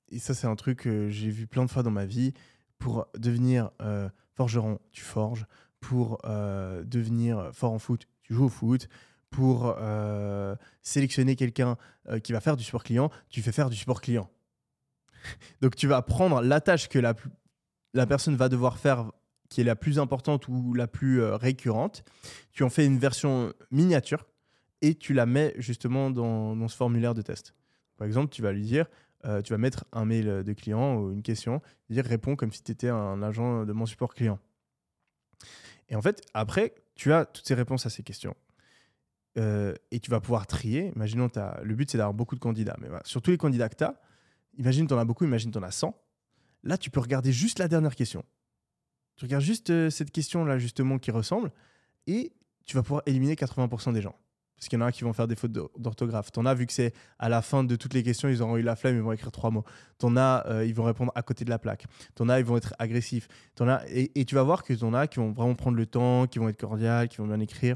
[0.09, 2.33] et ça, c'est un truc que j'ai vu plein de fois dans ma vie.
[2.77, 5.45] Pour devenir euh, forgeron, tu forges.
[5.79, 8.89] Pour euh, devenir fort en foot, tu joues au foot.
[9.29, 11.77] Pour euh, sélectionner quelqu'un
[12.23, 14.29] qui va faire du support client, tu fais faire du support client.
[15.61, 17.13] Donc, tu vas prendre la tâche que la,
[17.93, 19.11] la personne va devoir faire
[19.49, 22.03] qui est la plus importante ou la plus euh, récurrente.
[22.51, 24.25] Tu en fais une version miniature
[24.81, 27.53] et tu la mets justement dans, dans ce formulaire de test.
[27.97, 28.87] Par exemple, tu vas lui dire,
[29.25, 32.63] euh, tu vas mettre un mail de client ou une question, dire réponds comme si
[32.63, 34.39] tu étais un agent de mon support client.
[35.89, 38.35] Et en fait, après, tu as toutes ces réponses à ces questions.
[39.37, 40.91] Euh, et tu vas pouvoir trier.
[40.95, 42.77] Imaginons, t'as- le but c'est d'avoir beaucoup de candidats.
[42.79, 43.99] Mais voilà, sur tous les candidats que tu as,
[44.57, 45.95] imagine tu en as beaucoup, imagine tu en as 100.
[46.63, 48.23] Là, tu peux regarder juste la dernière question.
[49.17, 51.51] Tu regardes juste euh, cette question-là, justement, qui ressemble,
[52.07, 52.33] et
[52.65, 54.15] tu vas pouvoir éliminer 80% des gens.
[54.57, 56.31] Parce qu'il y en a qui vont faire des fautes d'or- d'orthographe.
[56.31, 58.61] T'en as, vu que c'est à la fin de toutes les questions, ils auront eu
[58.61, 59.65] la flemme, ils vont écrire trois mots.
[59.97, 61.85] T'en as, euh, ils vont répondre à côté de la plaque.
[62.15, 63.27] T'en as, ils vont être agressifs.
[63.55, 65.85] T'en as, et, et tu vas voir que t'en as qui vont vraiment prendre le
[65.85, 67.75] temps, qui vont être cordiales, qui vont bien écrire.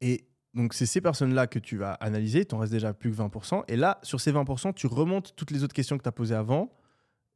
[0.00, 0.26] Et
[0.56, 2.44] donc, c'est ces personnes-là que tu vas analyser.
[2.44, 3.62] T'en restes déjà plus que 20%.
[3.68, 6.34] Et là, sur ces 20%, tu remontes toutes les autres questions que tu as posées
[6.34, 6.72] avant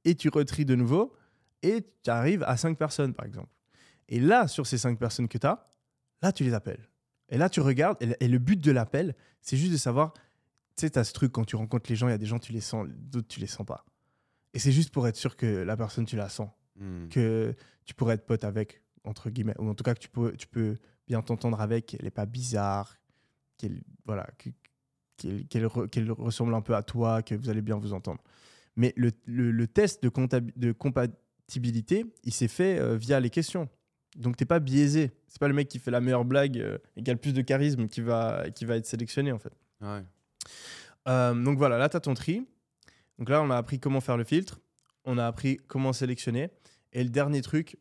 [0.04, 1.14] et tu retries de nouveau
[1.62, 3.50] et tu arrives à 5 personnes, par exemple.
[4.08, 5.70] Et là, sur ces 5 personnes que tu as,
[6.22, 6.88] là, tu les appelles.
[7.28, 10.22] Et là, tu regardes, et le- but de l'appel, c'est juste de savoir, tu
[10.76, 12.38] sais, tu as ce truc, quand tu rencontres les gens, il y a des gens,
[12.40, 13.84] tu les sens, d'autres, tu les sens pas.
[14.54, 17.08] Et c'est juste pour être sûr que la personne, tu la sens, Hmm.
[17.08, 17.54] que
[17.84, 20.46] tu pourrais être pote avec, entre guillemets, ou en tout cas que tu peux, tu
[20.48, 22.96] peux bien t'entendre avec, qu'elle n'est pas bizarre,
[23.60, 24.50] qu'elle voilà, que-
[25.16, 28.22] qu'elle qu'elle qu'elle ressemble un peu à toi, que vous allez bien vous entendre.
[28.76, 30.10] Mais le, le- le test de,
[30.56, 33.68] de compatibilité, il s'est fait euh, via les questions.
[34.16, 35.10] Donc t'es pas biaisé.
[35.28, 37.32] C'est pas le mec qui fait la meilleure blague euh, et qui a le plus
[37.34, 39.52] de charisme qui va, qui va être sélectionné en fait.
[39.80, 40.02] Ouais.
[41.08, 42.46] Euh, donc voilà, là tu as ton tri.
[43.18, 44.60] Donc là, on a appris comment faire le filtre.
[45.04, 46.48] On a appris comment sélectionner.
[46.92, 47.76] Et le dernier truc,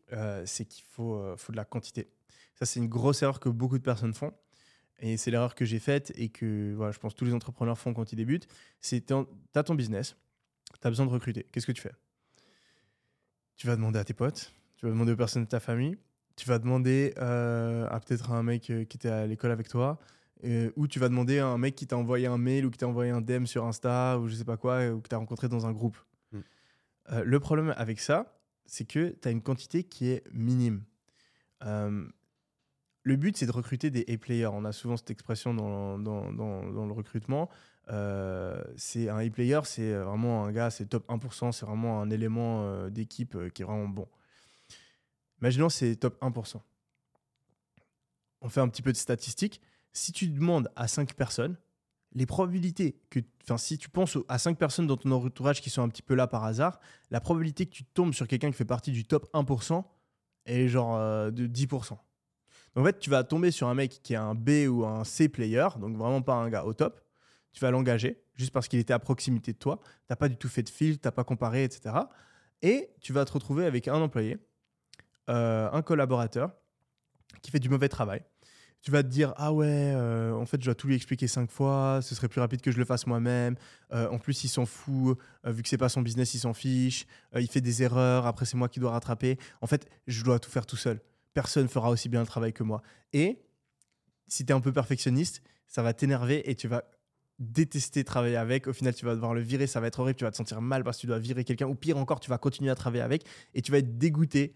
[0.46, 2.10] c'est qu'il faut, faut de la quantité.
[2.56, 4.34] Ça, c'est une grosse erreur que beaucoup de personnes font.
[5.02, 7.94] Et c'est l'erreur que j'ai faite et que voilà, je pense tous les entrepreneurs font
[7.94, 8.48] quand ils débutent.
[8.82, 9.14] C'est tu
[9.56, 10.16] as ton business,
[10.82, 11.46] tu as besoin de recruter.
[11.52, 11.94] Qu'est-ce que tu fais?
[13.56, 15.98] Tu vas demander à tes potes, tu vas demander aux personnes de ta famille,
[16.36, 20.00] tu vas demander euh, à peut-être un mec euh, qui était à l'école avec toi,
[20.46, 22.78] euh, ou tu vas demander à un mec qui t'a envoyé un mail ou qui
[22.78, 25.18] t'a envoyé un DM sur Insta ou je sais pas quoi, ou que tu as
[25.18, 25.98] rencontré dans un groupe.
[26.32, 26.40] Mm.
[27.12, 30.84] Euh, le problème avec ça, c'est que tu as une quantité qui est minime.
[31.66, 32.08] Euh,
[33.04, 34.48] le but, c'est de recruter des A-players.
[34.48, 37.50] On a souvent cette expression dans, dans, le recrutement.
[37.90, 42.64] Euh, c'est un A-player, c'est vraiment un gars, c'est top 1%, c'est vraiment un élément
[42.64, 44.08] euh, d'équipe euh, qui est vraiment bon.
[45.42, 46.62] Imaginons c'est top 1%.
[48.42, 49.60] On fait un petit peu de statistiques.
[49.92, 51.58] Si tu demandes à 5 personnes,
[52.14, 55.82] les probabilités que, enfin, si tu penses à 5 personnes dans ton entourage qui sont
[55.82, 56.80] un petit peu là par hasard,
[57.10, 59.84] la probabilité que tu tombes sur quelqu'un qui fait partie du top 1%
[60.46, 61.98] est genre de 10%.
[62.76, 65.28] En fait, tu vas tomber sur un mec qui est un B ou un C
[65.30, 67.02] player, donc vraiment pas un gars au top.
[67.52, 69.80] Tu vas l'engager juste parce qu'il était à proximité de toi.
[69.84, 71.96] Tu n'as pas du tout fait de fil, tu n'as pas comparé, etc.
[72.62, 74.38] Et tu vas te retrouver avec un employé,
[75.30, 76.52] euh, un collaborateur
[77.42, 78.24] qui fait du mauvais travail.
[78.82, 81.52] Tu vas te dire ah ouais, euh, en fait je dois tout lui expliquer cinq
[81.52, 83.56] fois, ce serait plus rapide que je le fasse moi-même.
[83.92, 87.06] Euh, en plus il s'en fout, vu que c'est pas son business, il s'en fiche.
[87.36, 89.38] Il fait des erreurs, après c'est moi qui dois rattraper.
[89.62, 91.02] En fait je dois tout faire tout seul.
[91.34, 92.82] Personne fera aussi bien le travail que moi.
[93.14, 93.42] Et
[94.28, 96.84] si tu es un peu perfectionniste, ça va t'énerver et tu vas
[97.40, 98.68] détester travailler avec.
[98.68, 100.62] Au final, tu vas devoir le virer, ça va être horrible, tu vas te sentir
[100.62, 101.68] mal parce que tu dois virer quelqu'un.
[101.68, 104.54] Ou pire encore, tu vas continuer à travailler avec et tu vas être dégoûté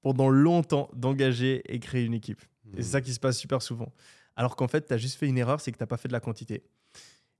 [0.00, 2.40] pendant longtemps d'engager et créer une équipe.
[2.76, 3.92] Et c'est ça qui se passe super souvent.
[4.36, 6.08] Alors qu'en fait, tu as juste fait une erreur, c'est que tu n'as pas fait
[6.08, 6.62] de la quantité.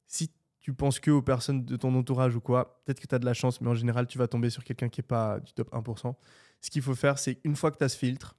[0.07, 0.31] Si
[0.61, 3.25] tu penses que aux personnes de ton entourage ou quoi, peut-être que tu as de
[3.25, 5.73] la chance, mais en général, tu vas tomber sur quelqu'un qui n'est pas du top
[5.73, 6.15] 1%.
[6.61, 8.37] ce qu'il faut faire, c'est une fois que tu as ce filtre,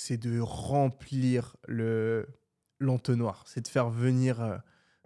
[0.00, 2.26] c'est de remplir le
[2.78, 3.44] l'entonnoir.
[3.46, 4.56] C'est de faire venir euh,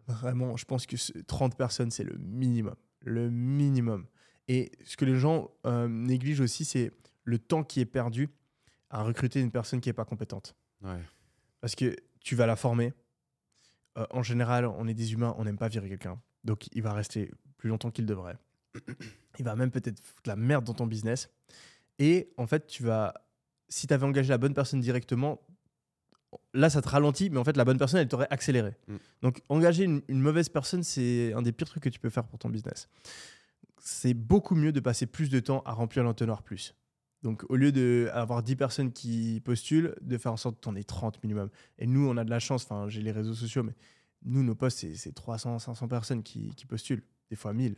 [0.06, 2.76] vraiment, je pense que 30 personnes, c'est le minimum.
[3.00, 4.06] Le minimum.
[4.48, 6.92] Et ce que les gens euh, négligent aussi, c'est
[7.24, 8.30] le temps qui est perdu
[8.90, 10.54] à recruter une personne qui n'est pas compétente.
[10.82, 11.00] Ouais.
[11.60, 12.92] Parce que tu vas la former.
[13.98, 16.20] Euh, en général, on est des humains, on n'aime pas virer quelqu'un.
[16.44, 18.38] Donc, il va rester plus longtemps qu'il devrait.
[19.38, 21.28] Il va même peut-être foutre la merde dans ton business.
[21.98, 23.14] Et en fait, tu vas.
[23.74, 25.40] Si tu avais engagé la bonne personne directement,
[26.52, 28.76] là, ça te ralentit, mais en fait, la bonne personne, elle t'aurait accéléré.
[28.86, 28.96] Mm.
[29.22, 32.22] Donc, engager une, une mauvaise personne, c'est un des pires trucs que tu peux faire
[32.24, 32.88] pour ton business.
[33.80, 36.76] C'est beaucoup mieux de passer plus de temps à remplir l'entonnoir plus.
[37.24, 40.76] Donc, au lieu d'avoir 10 personnes qui postulent, de faire en sorte que tu en
[40.76, 41.48] aies 30 minimum.
[41.80, 43.74] Et nous, on a de la chance, enfin, j'ai les réseaux sociaux, mais
[44.22, 47.74] nous, nos postes, c'est- c'est 300, 500 personnes qui, qui postulent, des fois 1000.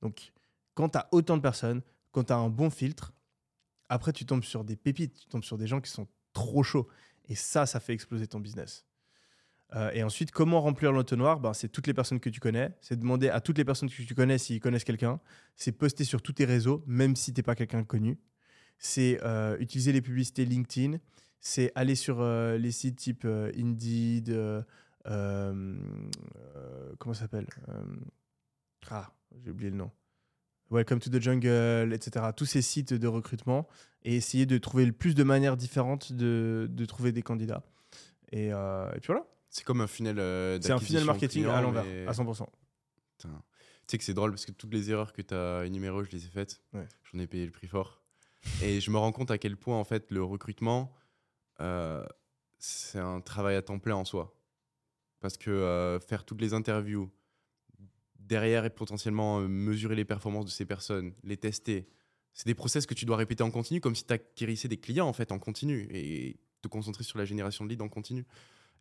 [0.00, 0.32] Donc,
[0.74, 1.82] quand tu as autant de personnes,
[2.12, 3.12] quand tu as un bon filtre,
[3.90, 6.88] après, tu tombes sur des pépites, tu tombes sur des gens qui sont trop chauds.
[7.28, 8.86] Et ça, ça fait exploser ton business.
[9.74, 11.40] Euh, et ensuite, comment remplir l'entonnoir?
[11.40, 12.76] Ben, C'est toutes les personnes que tu connais.
[12.80, 15.20] C'est demander à toutes les personnes que tu connais s'ils connaissent quelqu'un.
[15.56, 18.16] C'est poster sur tous tes réseaux, même si tu n'es pas quelqu'un connu.
[18.78, 20.98] C'est euh, utiliser les publicités LinkedIn.
[21.40, 24.32] C'est aller sur euh, les sites type Indeed.
[25.04, 25.82] comment
[27.12, 27.48] ça s'appelle?
[28.88, 29.12] Ah,
[29.42, 29.90] j'ai oublié le nom.
[30.70, 32.26] Welcome to the Jungle, etc.
[32.36, 33.66] Tous ces sites de recrutement
[34.04, 37.64] et essayer de trouver le plus de manières différentes de, de trouver des candidats.
[38.30, 39.26] Et, euh, et puis voilà.
[39.48, 42.46] C'est comme un funnel euh, C'est un funnel marketing client, à l'envers, mais- à 100%.
[43.18, 43.28] Putain.
[43.28, 43.34] Tu
[43.88, 46.24] sais que c'est drôle parce que toutes les erreurs que tu as énumérées, je les
[46.24, 46.62] ai faites.
[46.72, 46.86] Ouais.
[47.12, 48.00] J'en ai payé le prix fort.
[48.62, 50.94] Et je me rends compte à quel point, en fait, le recrutement,
[51.60, 52.06] euh,
[52.58, 54.36] c'est un travail à temps plein en soi.
[55.18, 57.10] Parce que faire toutes les interviews,
[58.30, 61.88] derrière et potentiellement euh, mesurer les performances de ces personnes, les tester,
[62.32, 65.08] c'est des process que tu dois répéter en continu, comme si tu acquérissais des clients,
[65.08, 65.88] en fait, en continu.
[65.90, 68.26] Et te concentrer sur la génération de leads en continu.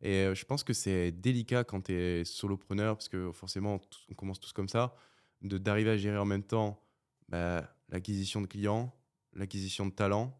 [0.01, 4.13] Et euh, je pense que c'est délicat quand tu es solopreneur, parce que forcément, on
[4.13, 4.95] commence tous comme ça,
[5.41, 6.81] d'arriver à gérer en même temps
[7.29, 8.93] bah, l'acquisition de clients,
[9.33, 10.37] l'acquisition de talents,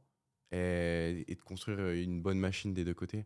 [0.51, 3.26] et, et de construire une bonne machine des deux côtés.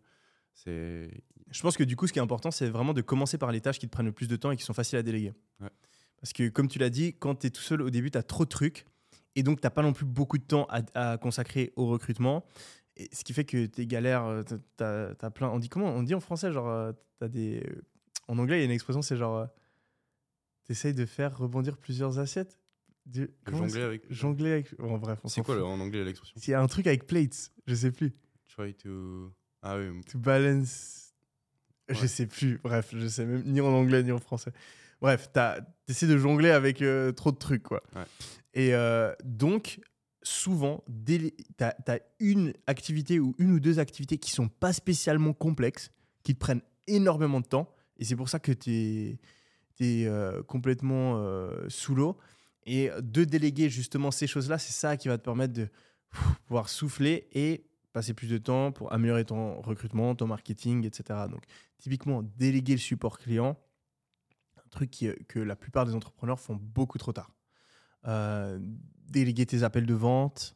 [0.53, 1.09] C'est
[1.51, 3.61] Je pense que du coup, ce qui est important, c'est vraiment de commencer par les
[3.61, 5.33] tâches qui te prennent le plus de temps et qui sont faciles à déléguer.
[5.59, 5.69] Ouais.
[6.21, 8.23] Parce que, comme tu l'as dit, quand tu es tout seul au début, tu as
[8.23, 8.85] trop de trucs.
[9.35, 12.45] Et donc, tu n'as pas non plus beaucoup de temps à, à consacrer au recrutement.
[12.95, 15.49] Et ce qui fait que tes galères, tu as, plein.
[15.49, 15.87] On dit comment?
[15.89, 17.61] On dit en français, genre, euh, t'as des.
[17.67, 17.81] euh,
[18.27, 19.47] En anglais, il y a une expression, c'est genre.
[20.65, 22.59] tu essayes de faire rebondir plusieurs assiettes.
[23.05, 24.77] Du- jongler avec- Jongler avec.
[24.77, 26.55] Bon, bref, c'est quoi le- en anglais l'expression?
[26.55, 28.13] A un truc avec plates, je sais plus.
[28.47, 29.33] Try to.
[29.63, 31.13] Ah oui, To balance.
[31.89, 32.07] Je Ouais.
[32.07, 32.59] sais plus.
[32.63, 34.51] Bref, je sais même ni en anglais ni en français.
[35.01, 37.81] Bref, tu essaies de jongler avec euh, trop de trucs, quoi.
[37.95, 38.03] Ouais.
[38.53, 39.79] Et euh, donc,
[40.21, 45.91] souvent, tu as, une activité ou une ou deux activités qui sont pas spécialement complexes,
[46.23, 47.69] qui te prennent énormément de temps.
[47.97, 49.19] Et c'est pour ça que tu
[49.81, 50.09] es,
[50.47, 52.17] complètement euh, sous l'eau.
[52.65, 55.67] Et de déléguer justement ces choses-là, c'est ça qui va te permettre de
[56.47, 61.27] pouvoir souffler et passer plus de temps pour améliorer ton recrutement, ton marketing, etc.
[61.29, 61.43] Donc,
[61.77, 63.57] typiquement, déléguer le support client,
[64.57, 67.31] un truc qui- que la plupart des entrepreneurs font beaucoup trop tard.
[68.05, 68.59] Euh,
[69.07, 70.55] déléguer tes appels de vente,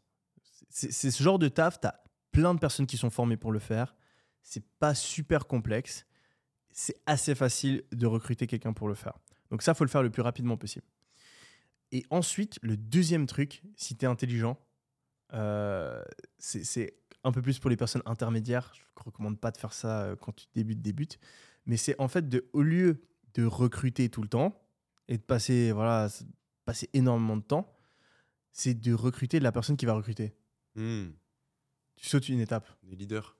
[0.69, 3.59] c'est ce genre de taf, tu as plein de personnes qui sont formées pour le
[3.59, 3.95] faire.
[4.43, 6.05] C'est pas super complexe.
[6.71, 9.17] C'est assez facile de recruter quelqu'un pour le faire.
[9.49, 10.85] Donc ça, faut le faire le plus rapidement possible.
[11.91, 14.59] Et ensuite, le deuxième truc, si tu es intelligent,
[15.33, 16.03] euh,
[16.37, 16.97] c'est
[17.27, 18.71] un peu plus pour les personnes intermédiaires.
[18.73, 21.19] Je ne recommande pas de faire ça euh, quand tu débutes, débutes.
[21.65, 23.01] Mais c'est en fait, de, au lieu
[23.33, 24.59] de recruter tout le temps
[25.07, 26.07] et de passer, voilà,
[26.65, 27.73] passer énormément de temps,
[28.51, 30.33] c'est de recruter la personne qui va recruter.
[30.75, 31.09] Hmm,
[31.97, 32.67] Tu sautes une étape.
[32.83, 33.35] des leaders.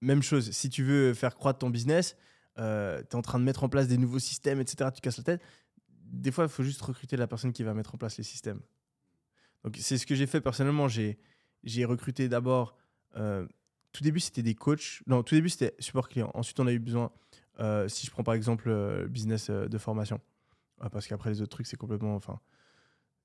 [0.00, 2.16] Même chose, si tu veux faire croître ton business,
[2.56, 5.24] tu es en train de mettre en place des nouveaux systèmes, etc., tu casses la
[5.24, 5.42] tête.
[5.88, 8.60] Des fois, il faut juste recruter la personne qui va mettre en place les systèmes.
[9.64, 10.86] Donc, c'est ce que j'ai fait personnellement.
[10.86, 11.18] J'ai
[11.64, 12.76] j'ai recruté d'abord.
[13.16, 13.46] euh,
[13.92, 15.02] tout début, c'était des coachs.
[15.06, 16.30] Non, tout début, c'était support client.
[16.34, 17.10] Ensuite, on a eu besoin,
[17.58, 20.20] euh, si je prends par exemple euh, business euh, de formation,
[20.80, 22.14] Ouais, parce qu'après, les autres trucs, c'est complètement.
[22.14, 22.38] Enfin,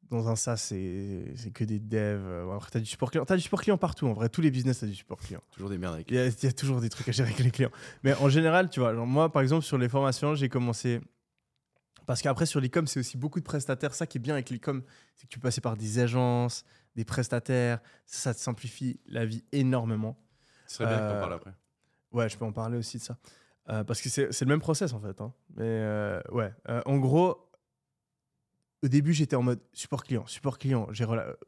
[0.10, 2.50] dans un SaaS, c'est que des devs.
[2.56, 3.26] Après, tu as du support client.
[3.26, 4.08] Tu as du support client partout.
[4.08, 5.42] En vrai, tous les business, tu as du support client.
[5.52, 7.30] Toujours des merdes avec Il y, a, il y a toujours des trucs à gérer
[7.30, 7.70] avec les clients.
[8.04, 11.00] Mais en général, tu vois, genre moi, par exemple, sur les formations, j'ai commencé.
[12.08, 13.94] Parce qu'après, sur l'e-com, c'est aussi beaucoup de prestataires.
[13.94, 14.82] Ça qui est bien avec l'e-com,
[15.16, 16.66] c'est que tu peux passer par des agences,
[16.96, 17.80] des prestataires.
[18.06, 20.18] Ça, te simplifie la vie énormément.
[20.68, 21.54] Ce serait bien que Euh, t'en parles après.
[22.12, 23.18] Ouais, je peux en parler aussi de ça.
[23.70, 25.20] Euh, parce que c'est le même process, en fait.
[25.22, 25.34] hein.
[25.56, 27.50] Mais euh, ouais, Euh, en gros,
[28.84, 30.88] au début, j'étais en mode support client, support client.
[30.92, 31.06] J'ai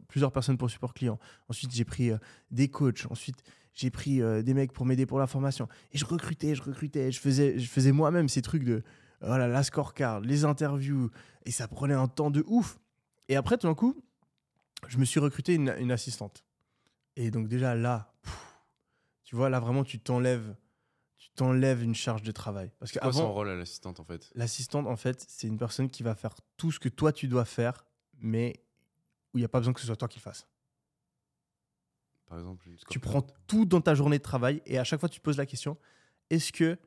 [0.08, 1.20] plusieurs personnes pour support client.
[1.50, 2.18] Ensuite, j'ai pris euh,
[2.52, 3.06] des coachs.
[3.10, 3.38] Ensuite,
[3.74, 5.68] j'ai pris euh, des mecs pour m'aider pour la formation.
[5.92, 7.12] Et je recrutais, je recrutais.
[7.12, 8.84] Je faisais, je faisais moi-même ces trucs de
[9.20, 11.10] voilà, la scorecard, les interviews.
[11.46, 12.80] Et ça prenait un temps de ouf.
[13.28, 14.02] Et après, tout d'un coup,
[14.88, 16.44] je me suis recruté une, une assistante.
[17.16, 18.60] Et donc, déjà là, pff,
[19.24, 20.56] tu vois, là vraiment, tu t'enlèves.
[21.18, 22.72] Tu t'enlèves une charge de travail.
[22.80, 24.32] Parce C'est quoi son qu'avant, rôle à l'assistante en fait?
[24.36, 27.46] L'assistante, en fait, c'est une personne qui va faire tout ce que toi, tu dois
[27.46, 27.86] faire,
[28.20, 28.54] mais
[29.34, 30.48] où il n'y a pas besoin que ce soit toi qui le fasses.
[32.28, 35.20] Par exemple, Tu prends tout dans ta journée de travail et à chaque fois, tu
[35.20, 35.78] te poses la question
[36.30, 36.78] est-ce que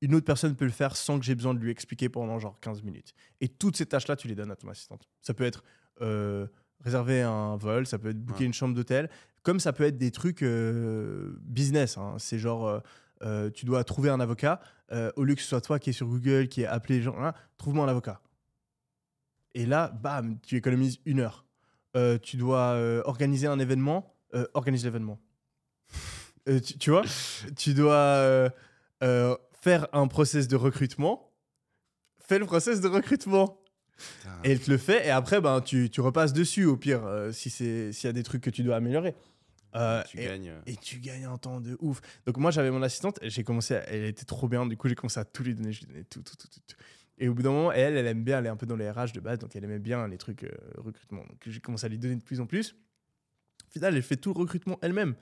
[0.00, 2.58] une autre personne peut le faire sans que j'ai besoin de lui expliquer pendant genre
[2.60, 3.12] 15 minutes?
[3.42, 5.08] Et toutes ces tâches-là, tu les donnes à ton assistante.
[5.20, 5.62] Ça peut être
[6.00, 6.46] euh,
[6.84, 8.46] réserver un vol, ça peut être booker Ouais.
[8.46, 9.10] une chambre d'hôtel,
[9.42, 11.98] comme ça peut être des trucs euh, business.
[11.98, 12.14] hein.
[12.18, 12.80] C'est genre, euh,
[13.22, 14.60] euh, tu dois trouver un avocat,
[14.92, 17.02] euh, au lieu que ce soit toi qui est sur Google, qui est appelé les
[17.02, 18.20] gens, hein, trouve-moi un avocat.
[19.54, 21.44] Et là, bam, tu économises une heure.
[22.22, 24.14] Tu dois organiser un événement,
[24.54, 25.18] organise l'événement.
[26.46, 27.02] Tu, tu vois,
[27.56, 28.50] tu dois
[29.60, 31.32] faire un process de recrutement,
[32.20, 33.59] fais le process de recrutement.
[34.44, 37.32] Et elle te le fait, et après, ben, tu, tu repasses dessus, au pire, euh,
[37.32, 39.14] si c'est- s'il y a des trucs que tu dois améliorer.
[39.76, 40.52] Euh, tu et, gagnes.
[40.66, 42.00] et tu gagnes un temps de ouf.
[42.26, 44.94] Donc moi, j'avais mon assistante, j'ai commencé, à- elle était trop bien, du coup, j'ai
[44.96, 46.76] commencé à tout lui donner, je lui donnais tout, tout, tout, tout, tout.
[47.18, 48.90] Et au bout d'un moment, elle, elle aime bien, elle est un peu dans les
[48.90, 51.20] RH de base, donc elle aimait bien les trucs euh, recrutement.
[51.28, 52.74] Donc j'ai commencé à lui donner de plus en plus.
[53.68, 55.14] Au final, elle fait tout le recrutement elle-même.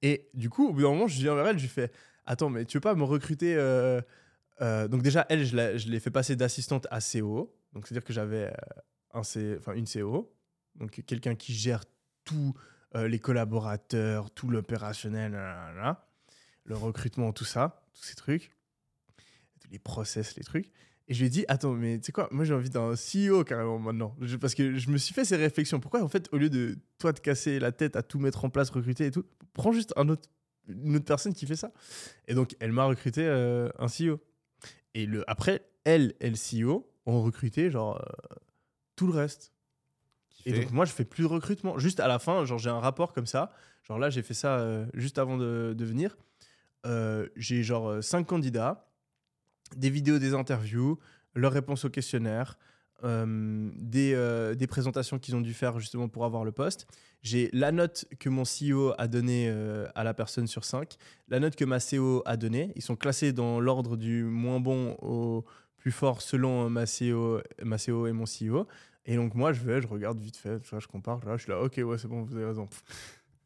[0.00, 1.92] Et du coup, au bout d'un moment, je viens vers elle, je lui fais
[2.24, 4.00] Attends, mais tu veux pas me recruter euh,
[4.88, 7.54] Donc, déjà, elle, je l'ai je l'ai fait passer d'assistante à CO.
[7.72, 8.52] Donc, c'est-à-dire que j'avais
[9.14, 9.20] euh,
[9.66, 10.34] un une CO,
[10.76, 11.84] donc quelqu'un qui gère
[12.24, 12.54] tous
[12.94, 15.32] euh, les collaborateurs, tout l'opérationnel,
[16.64, 18.52] le recrutement, tout ça, tous ces trucs,
[19.60, 20.70] tous les process, les trucs.
[21.08, 23.44] Et je lui ai dit, attends, mais tu sais quoi, moi j'ai envie d'un CEO
[23.44, 24.16] carrément maintenant.
[24.40, 25.80] Parce que je me suis fait ces réflexions.
[25.80, 28.50] Pourquoi en fait, au lieu de toi te casser la tête à tout mettre en
[28.50, 30.10] place, recruter et tout, prends juste une
[30.96, 31.72] autre personne qui fait ça.
[32.28, 34.20] Et donc, elle m'a recruté euh, un CEO.
[34.94, 38.34] Et le, après, elle et le CEO ont recruté genre euh,
[38.96, 39.52] tout le reste.
[40.30, 41.78] qui Et fait- donc moi, je fais plus de recrutement.
[41.78, 43.52] Juste à la fin, genre j'ai un rapport comme ça.
[43.82, 46.16] Genre là, j'ai fait ça euh, juste avant de, de venir.
[46.86, 48.88] Euh, j'ai genre euh, cinq candidats,
[49.76, 50.98] des vidéos des interviews,
[51.34, 52.58] leurs réponses au questionnaire,
[53.04, 56.86] des, des présentations qu'ils ont dû faire justement pour avoir le poste.
[57.22, 59.48] J'ai la note que mon CEO a donnée
[59.96, 60.96] à la personne sur 5,
[61.28, 62.72] la note que ma CO a donnée.
[62.76, 65.44] Ils sont classés dans l'ordre du moins bon au
[65.82, 68.68] plus fort selon ma CO, ma CO et mon CEO.
[69.04, 71.60] Et donc moi, je vais, je regarde vite fait, je compare, là, je suis là,
[71.60, 72.68] ok, ouais, c'est bon, vous avez raison.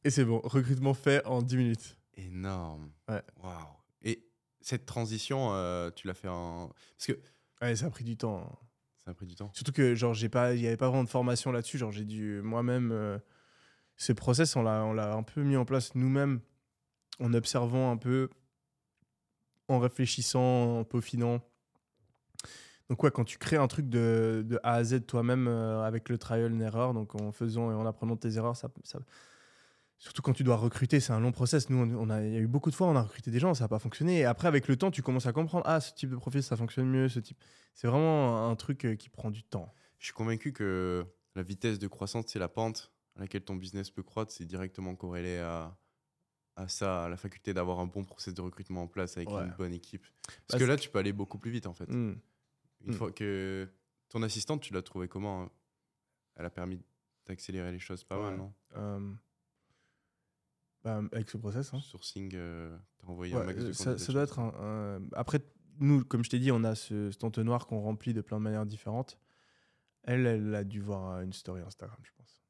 [0.05, 1.99] Et c'est bon, recrutement fait en 10 minutes.
[2.15, 2.91] Énorme.
[3.09, 3.23] Ouais.
[3.43, 3.55] Waouh.
[4.03, 4.23] Et
[4.61, 6.69] cette transition, euh, tu l'as fait en.
[6.99, 7.19] Parce que
[7.63, 8.43] Ouais, ça a pris du temps.
[8.43, 8.67] hein.
[9.03, 9.51] ça a pris du temps.
[9.55, 11.79] Surtout que genre j'ai pas, il y avait pas vraiment de formation là-dessus.
[11.79, 13.19] Genre j'ai dû moi-même euh,
[13.97, 16.41] ce process, on l'a, on l'a un peu mis en place nous-mêmes,
[17.19, 18.29] en observant un peu,
[19.69, 21.41] en réfléchissant, en peaufinant.
[22.89, 26.09] Donc ouais, quand tu crées un truc de, de A à Z toi-même euh, avec
[26.09, 29.01] le trial and error, donc en faisant et en apprenant tes erreurs, ça, ça-
[29.99, 31.69] surtout quand tu dois recruter, c'est un long process.
[31.71, 33.39] Nous, on, on a, il y a eu beaucoup de fois, on a recruté des
[33.41, 34.19] gens, ça n'a pas fonctionné.
[34.21, 36.57] Et après, avec le temps, tu commences à comprendre, ah, ce type de profil, ça
[36.57, 37.39] fonctionne mieux, ce type.
[37.75, 39.73] C'est vraiment un truc euh, qui prend du temps.
[39.99, 43.91] Je suis convaincu que la vitesse de croissance, c'est la pente à laquelle ton business
[43.91, 45.75] peut croître, c'est directement corrélé à,
[46.55, 49.43] à ça, à la faculté d'avoir un bon process de recrutement en place avec Ouais.
[49.43, 50.07] une bonne équipe.
[50.47, 51.91] Parce que là, tu peux aller beaucoup plus vite en fait.
[51.91, 52.15] Hmm.
[52.83, 52.97] Une Mm.
[52.97, 53.69] fois que
[54.09, 55.51] ton assistante, tu l'as trouvée comment hein?
[56.37, 56.81] Elle a permis
[57.27, 58.53] d'accélérer les choses pas mal, non?
[58.77, 59.13] Euh,
[60.85, 61.73] bah, avec ce process.
[61.75, 61.81] hein.
[61.81, 64.53] Sourcing, euh, t'as envoyé Ouais, un max de euh, ça, doit être un,
[65.01, 65.41] un- Après,
[65.79, 68.43] nous, comme je t'ai dit, on a ce, cet entonnoir qu'on remplit de plein de
[68.45, 69.19] manières différentes.
[70.05, 72.43] Elle, elle a dû voir une story Instagram, je pense.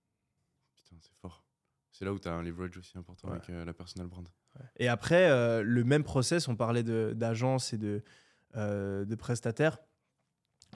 [0.76, 1.44] Putain, c'est fort.
[1.92, 3.36] C'est là où tu as un leverage aussi important Ouais.
[3.36, 4.28] avec euh, la personal brand.
[4.76, 8.02] Et après, euh, le même process, on parlait d'agence et de,
[8.56, 9.78] euh, de prestataires.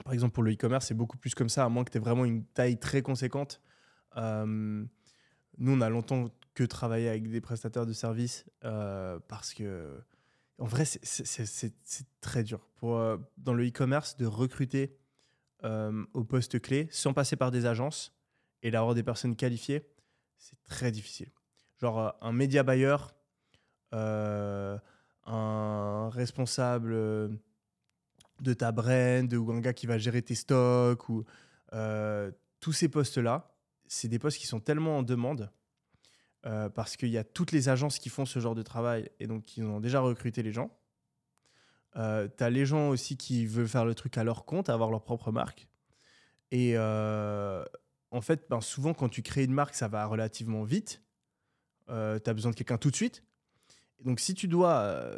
[0.03, 2.01] Par exemple, pour le e-commerce, c'est beaucoup plus comme ça, à moins que tu aies
[2.01, 3.61] vraiment une taille très conséquente.
[4.17, 4.85] Euh,
[5.57, 10.01] nous, on a longtemps que travaillé avec des prestataires de services euh, parce que,
[10.57, 11.73] en vrai, c'est-
[12.19, 14.97] très dur pour, euh, dans le e-commerce de recruter
[16.13, 18.15] au poste clé sans passer par des agences
[18.63, 19.85] et d'avoir des personnes qualifiées.
[20.39, 21.29] C'est très difficile.
[21.79, 22.95] Genre, un média buyer,
[23.91, 24.79] un
[26.09, 27.39] responsable
[28.41, 31.23] de ta brand ou un gars qui va gérer tes stocks ou
[31.73, 33.55] euh, tous ces postes-là,
[33.87, 35.51] c'est des postes qui sont tellement en demande
[36.45, 39.27] euh, parce qu'il y a toutes les agences qui font ce genre de travail et
[39.27, 40.75] donc qui ont déjà recruté les gens.
[41.97, 44.89] Euh, tu as les gens aussi qui veulent faire le truc à leur compte, avoir
[44.89, 45.67] leur propre marque.
[46.49, 47.63] Et euh,
[48.09, 51.03] en fait, ben, souvent, quand tu crées une marque, ça va relativement vite.
[51.87, 53.23] tu as besoin de quelqu'un tout de suite.
[54.03, 55.13] Donc, si tu dois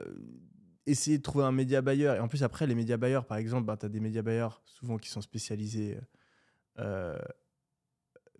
[0.85, 3.65] essayer de trouver un média buyer, et en plus, après, les médias buyers, par exemple,
[3.65, 5.97] ben, tu as des médias buyers souvent qui sont spécialisés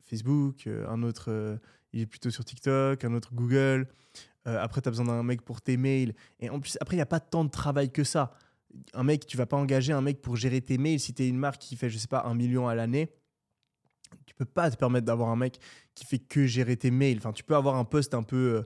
[0.06, 1.60] Facebook, un autre,
[1.94, 3.88] il est plutôt sur TikTok, un autre Google.
[4.46, 6.14] après, tu as besoin d'un mec pour tes mails.
[6.40, 8.34] Et en plus, après, il n'y a pas tant de travail que ça
[8.94, 11.28] un mec, tu vas pas engager un mec pour gérer tes mails si tu es
[11.28, 13.10] une marque qui fait, je sais pas, un million à l'année.
[14.26, 15.60] Tu peux pas te permettre d'avoir un mec
[15.96, 17.18] qui fait que gérer tes mails.
[17.18, 18.64] Enfin, tu peux avoir un poste un peu euh,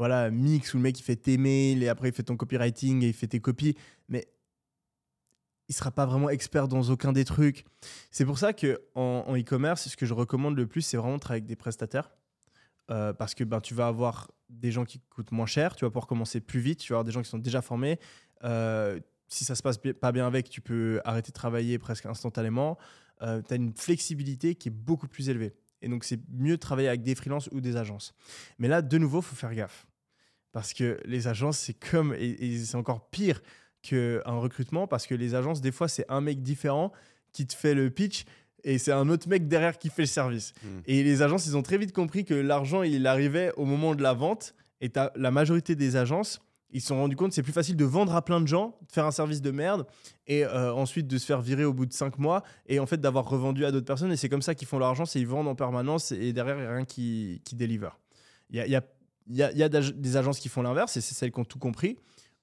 [0.00, 3.04] voilà, mix où le mec il fait tes mails et après il fait ton copywriting
[3.04, 3.76] et il fait tes copies.
[4.08, 4.26] Mais
[5.68, 7.66] il sera pas vraiment expert dans aucun des trucs.
[8.10, 11.20] C'est pour ça que en e-commerce, ce que je recommande le plus, c'est vraiment de
[11.20, 12.10] travailler avec des prestataires.
[12.90, 15.90] Euh, parce que ben, tu vas avoir des gens qui coûtent moins cher, tu vas
[15.90, 17.98] pouvoir commencer plus vite, tu vas avoir des gens qui sont déjà formés.
[18.42, 18.98] Euh,
[19.28, 22.78] si ça se passe pas bien avec, tu peux arrêter de travailler presque instantanément.
[23.20, 25.52] Euh, tu as une flexibilité qui est beaucoup plus élevée.
[25.82, 28.14] Et donc, c'est mieux de travailler avec des freelances ou des agences.
[28.58, 29.86] Mais là, de nouveau, faut faire gaffe.
[30.52, 33.42] Parce que les agences, c'est comme, et, c'est encore pire
[33.82, 36.92] qu'un recrutement, parce que les agences, des fois, c'est un mec différent
[37.32, 38.24] qui te fait le pitch
[38.64, 40.52] et c'est un autre mec derrière qui fait le service.
[40.62, 40.80] Hmm.
[40.86, 44.02] Et les agences, ils ont très vite compris que l'argent, il arrivait au moment de
[44.02, 44.54] la vente.
[44.82, 46.40] Et la majorité des agences,
[46.72, 48.78] ils se sont rendus compte que c'est plus facile de vendre à plein de gens,
[48.86, 49.86] de faire un service de merde
[50.26, 53.00] et euh, ensuite de se faire virer au bout de cinq mois et en fait
[53.00, 54.12] d'avoir revendu à d'autres personnes.
[54.12, 56.56] Et c'est comme ça qu'ils font leur argent, c'est ils vendent en permanence et derrière,
[56.56, 57.88] il n'y a rien qui, qui deliver.
[58.50, 58.82] Il y a, y a,
[59.36, 61.96] y a des agences qui font l'inverse et c'est celles qui ont tout compris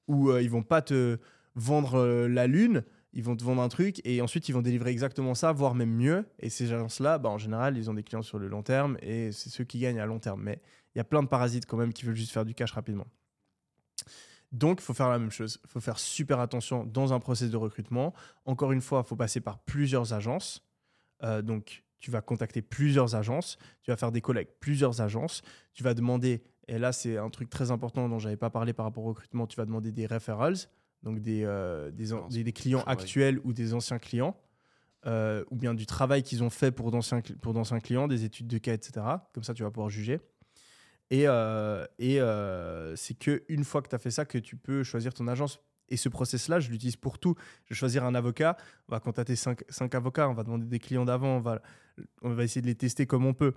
[0.07, 1.17] où euh, ils vont pas te
[1.55, 2.83] vendre euh, la lune,
[3.13, 5.93] ils vont te vendre un truc et ensuite ils vont délivrer exactement ça, voire même
[5.93, 6.25] mieux.
[6.39, 9.31] Et ces agences-là, bah, en général, ils ont des clients sur le long terme et
[9.31, 10.41] c'est ceux qui gagnent à long terme.
[10.43, 10.61] Mais
[10.95, 13.07] il y a plein de parasites quand même qui veulent juste faire du cash rapidement.
[14.51, 15.59] Donc, il faut faire la même chose.
[15.65, 18.13] Il faut faire super attention dans un process de recrutement.
[18.45, 20.65] Encore une fois, il faut passer par plusieurs agences.
[21.23, 23.57] Euh, donc, tu vas contacter plusieurs agences.
[23.81, 25.41] Tu vas faire des collègues plusieurs agences.
[25.73, 28.74] Tu vas demander, et là, c'est un truc très important dont je n'avais pas parlé
[28.74, 30.68] par rapport au recrutement, tu vas demander des referrals,
[31.03, 34.36] donc des, euh, des, clients actuels ou des anciens clients.
[35.05, 38.74] Euh, ou bien du travail qu'ils ont fait pour d'anciens clients, des études de cas,
[38.74, 39.05] etc.
[39.32, 40.20] Comme ça, tu vas pouvoir juger.
[41.11, 42.20] Et, euh, et
[42.97, 45.61] c'est qu'une fois que tu as fait ça, que tu peux choisir ton agence.
[45.89, 47.36] Et ce process-là, je l'utilise pour tout.
[47.63, 48.57] Je vais choisir un avocat,
[48.89, 51.61] on va contacter cinq, cinq avocats, on va demander des clients d'avant, on va,
[52.24, 53.53] on va essayer de les tester comme on peut.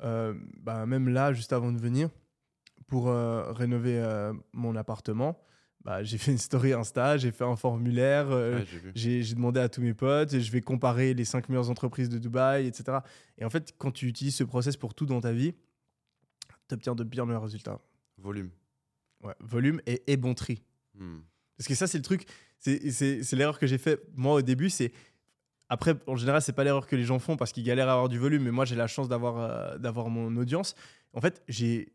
[0.00, 2.10] Bah, même là, juste avant de venir,
[2.92, 3.06] pour
[3.56, 4.04] rénover
[4.52, 5.40] mon appartement,
[5.82, 8.28] bah, j'ai fait une story Insta, j'ai fait un formulaire,
[8.94, 12.18] j'ai demandé à tous mes potes, et je vais comparer les cinq meilleures entreprises de
[12.18, 12.98] Dubaï, etc.
[13.38, 15.54] Et en fait, quand tu utilises ce process pour tout dans ta vie,
[16.68, 17.80] tu obtiens de bien meilleurs résultats.
[18.18, 18.50] Volume.
[19.22, 20.62] Ouais, volume et, et bon tri.
[20.94, 21.20] Hmm.
[21.56, 22.26] Parce que ça, c'est le truc,
[22.58, 24.68] c'est l'erreur que j'ai fait moi au début.
[24.68, 24.92] C'est
[25.70, 28.10] Après, en général, c'est pas l'erreur que les gens font parce qu'ils galèrent à avoir
[28.10, 30.74] du volume, mais moi, j'ai la chance d'avoir euh, d'avoir mon audience.
[31.14, 31.94] En fait, j'ai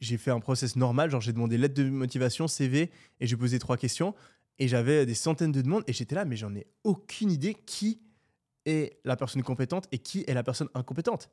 [0.00, 2.90] j'ai fait un process normal, genre j'ai demandé lettre de motivation, CV,
[3.20, 4.14] et j'ai posé trois questions,
[4.58, 8.00] et j'avais des centaines de demandes, et j'étais là, mais j'en ai aucune idée qui
[8.66, 11.30] est la personne compétente et qui est la personne incompétente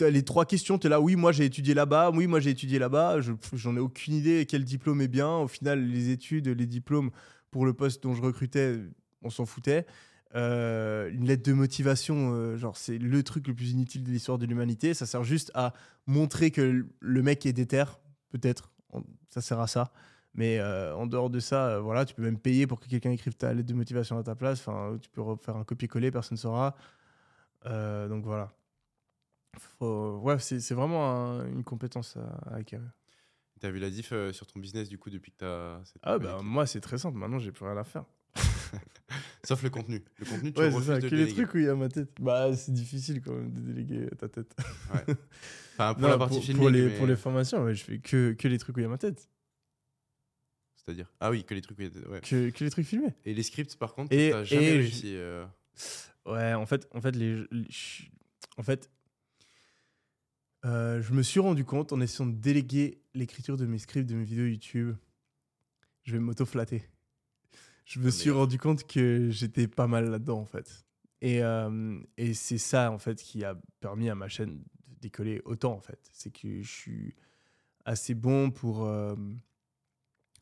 [0.00, 2.78] les trois questions, tu es là, oui, moi j'ai étudié là-bas, oui, moi j'ai étudié
[2.78, 3.18] là-bas,
[3.52, 5.30] j'en ai aucune idée quel diplôme est bien.
[5.30, 7.10] Au final, les études, les diplômes
[7.50, 8.78] pour le poste dont je recrutais,
[9.22, 9.86] on s'en foutait.
[10.34, 14.38] Euh, une lettre de motivation, euh, genre c'est le truc le plus inutile de l'histoire
[14.38, 14.94] de l'humanité.
[14.94, 15.72] Ça sert juste à
[16.06, 17.84] montrer que le mec est déter,
[18.30, 18.70] peut-être.
[19.30, 19.92] Ça sert à ça.
[20.34, 23.34] Mais euh, en dehors de ça, voilà, tu peux même payer pour que quelqu'un écrive
[23.34, 24.60] ta lettre de motivation à ta place.
[24.60, 26.76] Enfin, tu peux refaire un copier-coller, personne ne saura.
[27.64, 28.50] donc voilà
[29.80, 32.88] ouais, c'est vraiment une compétence à, acquérir.
[33.60, 35.80] Tu as vu la diff sur ton business du coup depuis que tu as.
[36.02, 37.18] Ah, bah moi, c'est très simple.
[37.18, 38.04] Maintenant, j'ai plus rien à faire.
[39.44, 40.02] Sauf le contenu.
[40.18, 41.00] Le contenu, tu ouais, c'est ça.
[41.00, 42.10] Que les trucs où il y a ma tête.
[42.20, 44.54] Bah, c'est difficile quand même de déléguer ta tête.
[44.94, 45.14] ouais.
[45.74, 48.58] Enfin, pour la partie pour, les, pour les formations, ouais, je fais que, que les
[48.58, 49.28] trucs où il y a ma tête.
[50.76, 51.10] C'est-à-dire?
[51.20, 52.20] Ah oui, que les trucs où il y a ouais.
[52.20, 53.14] que, que les trucs filmés.
[53.24, 55.14] Et les scripts, par contre, tu n'as jamais réussi.
[55.16, 55.44] Euh.
[56.26, 57.46] Ouais, en fait, en fait, les,
[58.56, 58.90] en fait
[60.64, 64.16] euh, je me suis rendu compte en essayant de déléguer l'écriture de mes scripts, de
[64.16, 64.96] mes vidéos YouTube,
[66.02, 66.82] je vais m'auto-flatter.
[67.88, 70.84] Je me suis rendu compte que j'étais pas mal là-dedans en fait.
[71.22, 75.40] Et, euh, et c'est ça en fait qui a permis à ma chaîne de décoller
[75.46, 75.98] autant en fait.
[76.12, 77.14] C'est que je suis
[77.86, 79.14] assez bon pour, euh,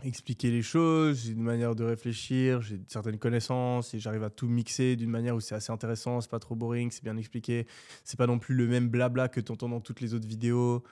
[0.03, 4.49] expliquer les choses, j'ai une manière de réfléchir, j'ai certaines connaissances et j'arrive à tout
[4.49, 7.69] mixer d'une manière où c'est assez intéressant, c'est pas trop boring, c'est bien expliqué.
[8.03, 10.83] C'est pas non plus le même blabla que tu entends dans toutes les autres vidéos.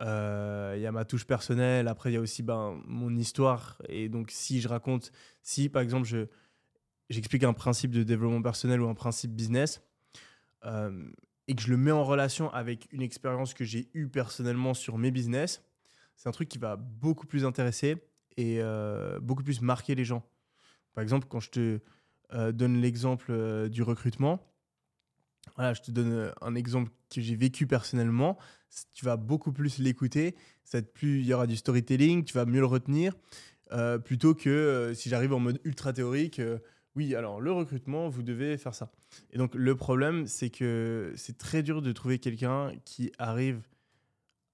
[0.00, 3.80] Euh, il y a ma touche personnelle, après il y a aussi ben, mon histoire.
[3.88, 5.12] Et donc si je raconte,
[5.42, 6.26] si par exemple je...
[7.10, 9.82] j'explique un principe de développement personnel ou un principe business
[10.64, 11.08] euh,
[11.46, 14.98] et que je le mets en relation avec une expérience que j'ai eue personnellement sur
[14.98, 15.62] mes business,
[16.16, 17.96] c'est un truc qui va beaucoup plus intéresser
[18.36, 20.24] et euh, beaucoup plus marquer les gens.
[20.94, 21.80] Par exemple, quand je te
[22.52, 24.40] donne l'exemple du recrutement,
[25.56, 28.38] voilà, je te donne euh, un exemple que j'ai vécu personnellement.
[28.92, 30.34] Tu vas beaucoup plus l'écouter.
[31.02, 32.24] Il y aura du storytelling.
[32.24, 33.14] Tu vas mieux le retenir
[33.72, 36.40] euh, plutôt que euh, si j'arrive en mode ultra théorique.
[36.96, 38.90] oui, alors le recrutement, vous devez faire ça.
[39.32, 43.60] Et donc le problème, c'est que c'est très dur de trouver quelqu'un qui arrive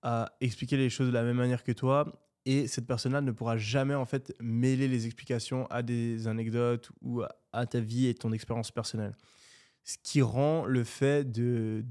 [0.03, 2.13] à expliquer les choses de la même manière que toi.
[2.47, 7.23] Et cette personne-là ne pourra jamais en fait mêler les explications à des anecdotes ou
[7.53, 9.15] à ta vie et ton expérience personnelle.
[9.85, 11.85] Ce qui rend le fait de,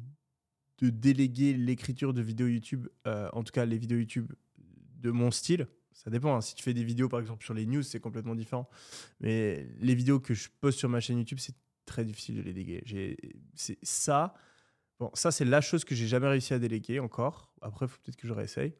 [0.80, 4.32] de déléguer l'écriture de vidéos YouTube, euh, en tout cas les vidéos YouTube
[4.98, 6.36] de mon style, ça dépend.
[6.36, 6.41] hein.
[6.41, 8.70] Si tu fais des vidéos par exemple sur les news, c'est complètement différent.
[9.20, 11.56] Mais les vidéos que je poste sur ma chaîne YouTube, c'est
[11.86, 12.84] très difficile de les déléguer.
[13.56, 14.34] C'est ça.
[14.99, 17.52] Bon, ça c'est la chose que j'ai jamais réussi à déléguer encore.
[17.61, 18.76] Après, faut peut-être que je réessaye.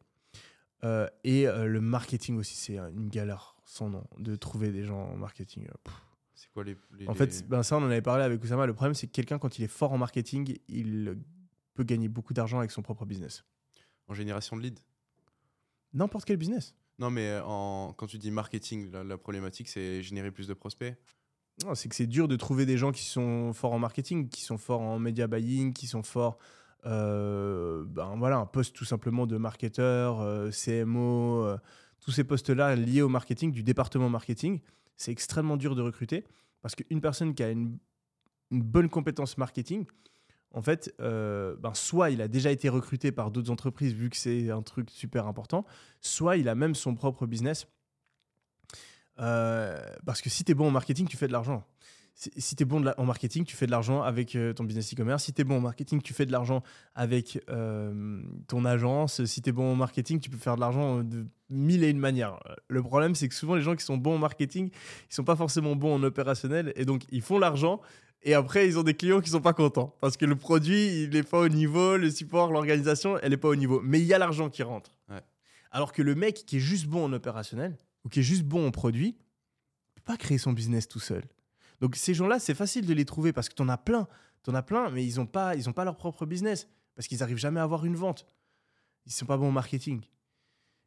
[0.84, 5.10] Euh, et euh, le marketing aussi, c'est une galère sans nom de trouver des gens
[5.10, 5.66] en marketing.
[5.84, 5.94] pff.
[6.42, 6.74] C'est quoi les.
[6.98, 8.64] les- En fait, ben ça, on en avait parlé avec Oussama.
[8.66, 11.18] Le problème, c'est que quelqu'un, quand il est fort en marketing, il
[11.74, 13.44] peut gagner beaucoup d'argent avec son propre business.
[14.08, 14.82] En génération de leads
[15.92, 16.74] N'importe quel business.
[16.98, 17.92] Non, mais euh, en...
[17.96, 20.94] quand tu dis marketing, la, la problématique, c'est générer plus de prospects.
[21.64, 24.42] Non, C'est que c'est dur de trouver des gens qui sont forts en marketing, qui
[24.42, 26.38] sont forts en media buying, qui sont forts.
[26.86, 31.58] euh, ben voilà, un poste tout simplement de marketeur, euh, CMO, euh,
[32.00, 34.60] tous ces postes-là liés au marketing, du département marketing,
[35.00, 36.24] c'est extrêmement dur de recruter
[36.60, 37.78] parce qu'une personne qui a une,
[38.50, 39.86] bonne compétence marketing,
[40.50, 44.16] en fait, euh, ben soit il a déjà été recruté par d'autres entreprises vu que
[44.16, 45.64] c'est un truc super important,
[46.00, 47.66] soit il a même son propre business.
[49.20, 51.64] Euh, parce que si tu es bon en marketing, tu fais de l'argent.
[52.36, 54.64] Si, tu es bon de la- en marketing, tu fais de l'argent avec euh, ton
[54.64, 55.24] business e-commerce.
[55.24, 56.62] Si tu es bon en marketing, tu fais de l'argent
[56.94, 59.24] avec euh, ton agence.
[59.24, 61.98] Si tu es bon en marketing, tu peux faire de l'argent de mille et une
[61.98, 62.38] manières.
[62.68, 65.34] Le problème, c'est que souvent, les gens qui sont bons en marketing, ils sont pas
[65.36, 66.74] forcément bons en opérationnel.
[66.76, 67.80] Et donc, ils font l'argent.
[68.22, 69.96] Et après, ils ont des clients qui sont pas contents.
[70.02, 73.48] Parce que le produit, il n'est pas au niveau, le support, l'organisation, elle n'est pas
[73.48, 73.80] au niveau.
[73.82, 74.90] Mais il y a l'argent qui rentre.
[75.08, 75.22] Ouais.
[75.70, 78.66] Alors que le mec qui est juste bon en opérationnel, ou qui est juste bon
[78.66, 79.16] en produit,
[79.94, 81.22] peut pas créer son business tout seul.
[81.80, 84.06] Donc ces gens-là, c'est facile de les trouver parce que tu en as plein.
[84.44, 87.08] Tu en as plein, mais ils n'ont pas, ils ont pas leur propre business parce
[87.08, 88.26] qu'ils n'arrivent jamais à avoir une vente.
[89.06, 90.02] Ils sont pas bons en marketing.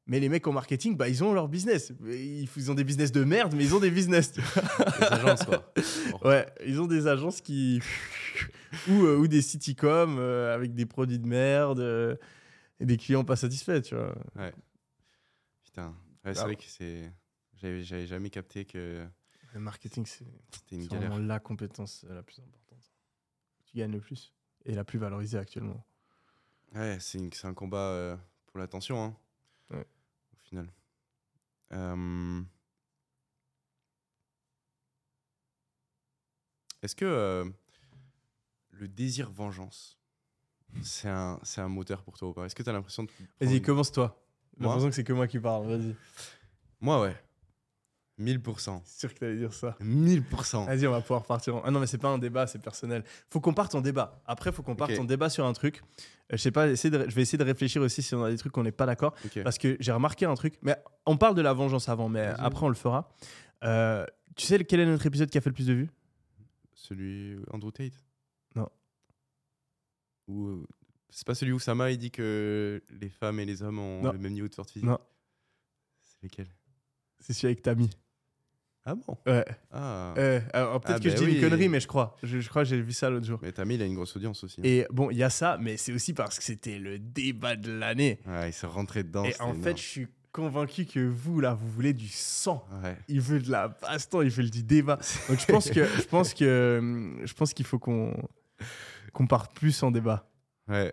[0.05, 1.93] Mais les mecs en marketing, bah, ils ont leur business.
[2.05, 4.33] Ils ont des business de merde, mais ils ont des business.
[4.99, 5.73] Les agences, quoi.
[6.25, 7.79] ouais, ils ont des agences qui.
[8.89, 12.15] ou, euh, ou des citycoms euh, avec des produits de merde euh,
[12.81, 14.13] et des clients pas satisfaits, tu vois.
[15.63, 15.95] Putain.
[16.25, 16.43] Ouais, c'est Ah.
[16.43, 17.11] vrai que c'est.
[17.53, 19.05] J'avais jamais capté que
[19.53, 20.25] Le marketing, c'est
[20.88, 22.91] vraiment la compétence la plus importante.
[23.65, 24.34] Tu gagnes le plus
[24.65, 25.85] et la plus valorisée actuellement.
[26.73, 28.17] Ouais, c'est un combat euh,
[28.47, 29.15] pour l'attention, hein,
[29.69, 29.85] Ouais.
[30.34, 30.67] au final.
[31.71, 32.41] Euh,
[36.81, 37.45] Est-ce que euh,
[38.71, 39.99] le désir vengeance,
[40.81, 42.45] c'est un, moteur pour toi ou pas?
[42.45, 43.09] Est-ce que tu as l'impression de.
[43.39, 44.19] Vas-y, une- commence-toi.
[44.57, 45.95] J'ai l'impression que c'est que moi qui parle, vas-y.
[46.81, 47.15] Moi, ouais.
[48.19, 48.81] 1000%.
[48.85, 49.76] C'est sûr que t'allais dire ça.
[49.81, 50.65] 1000%.
[50.65, 51.56] Vas-y, on va pouvoir partir.
[51.56, 53.03] en- Ah non, mais c'est pas un débat, c'est personnel.
[53.30, 54.22] Faut qu'on parte en débat.
[54.26, 55.81] Après, faut qu'on parte en débat sur un truc.
[56.31, 58.23] Euh, je sais pas, essayer de ré- je vais essayer de réfléchir aussi si on
[58.23, 59.15] a des trucs qu'on n'est pas d'accord.
[59.44, 60.56] Parce que j'ai remarqué un truc.
[60.61, 60.76] Mais
[61.06, 62.35] on parle de la vengeance avant, mais Vas-y.
[62.40, 63.11] après, on le fera.
[63.64, 65.90] Euh, tu sais quel est notre épisode qui a fait le plus de vues?
[66.76, 67.94] Celui Andrew Tate?
[68.56, 68.69] Non.
[70.27, 70.68] Ou euh,
[71.10, 74.11] c'est pas celui où Sama il dit que les femmes et les hommes ont Non.
[74.11, 74.99] le même niveau de force physique Non.
[76.03, 76.48] C'est lequel?
[77.19, 77.90] C'est celui avec Tammy.
[78.85, 79.18] Ah bon?
[79.26, 79.45] Ouais.
[79.72, 80.14] Ah.
[80.18, 81.35] Euh, alors, peut-être Ah, que je bah dis oui.
[81.35, 82.18] une connerie, mais je crois.
[82.22, 83.39] Je, je crois que j'ai vu ça l'autre jour.
[83.41, 84.60] Mais Tammy, il a une grosse audience aussi.
[84.60, 84.64] hein.
[84.65, 87.72] Et bon, il y a ça, mais c'est aussi parce que c'était le débat de
[87.72, 88.19] l'année.
[88.27, 89.23] Ouais, il s'est rentré dedans.
[89.23, 92.68] Et en fait, je suis convaincu que vous, là, vous voulez du sang.
[92.84, 92.97] Ouais.
[93.07, 94.97] Il veut de la baston, il veut du débat.
[95.30, 98.14] Donc je pense que je pense que je pense qu'il faut qu'on
[99.14, 100.27] qu'on parte plus en débat,
[100.68, 100.91] Ouais,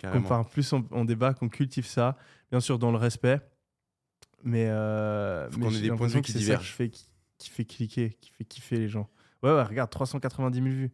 [0.00, 0.28] qu'on carrément.
[0.28, 2.18] parte plus en, en débat, qu'on cultive ça,
[2.50, 3.40] bien sûr dans le respect,
[4.44, 6.66] mais euh, mais qu'on ait des points de vue qui divergent.
[6.68, 7.06] qui fait qui,
[7.42, 9.10] qui fait cliquer, qui fait kiffer les gens.
[9.42, 10.90] Ouais ouais, regarde 390 000 vues.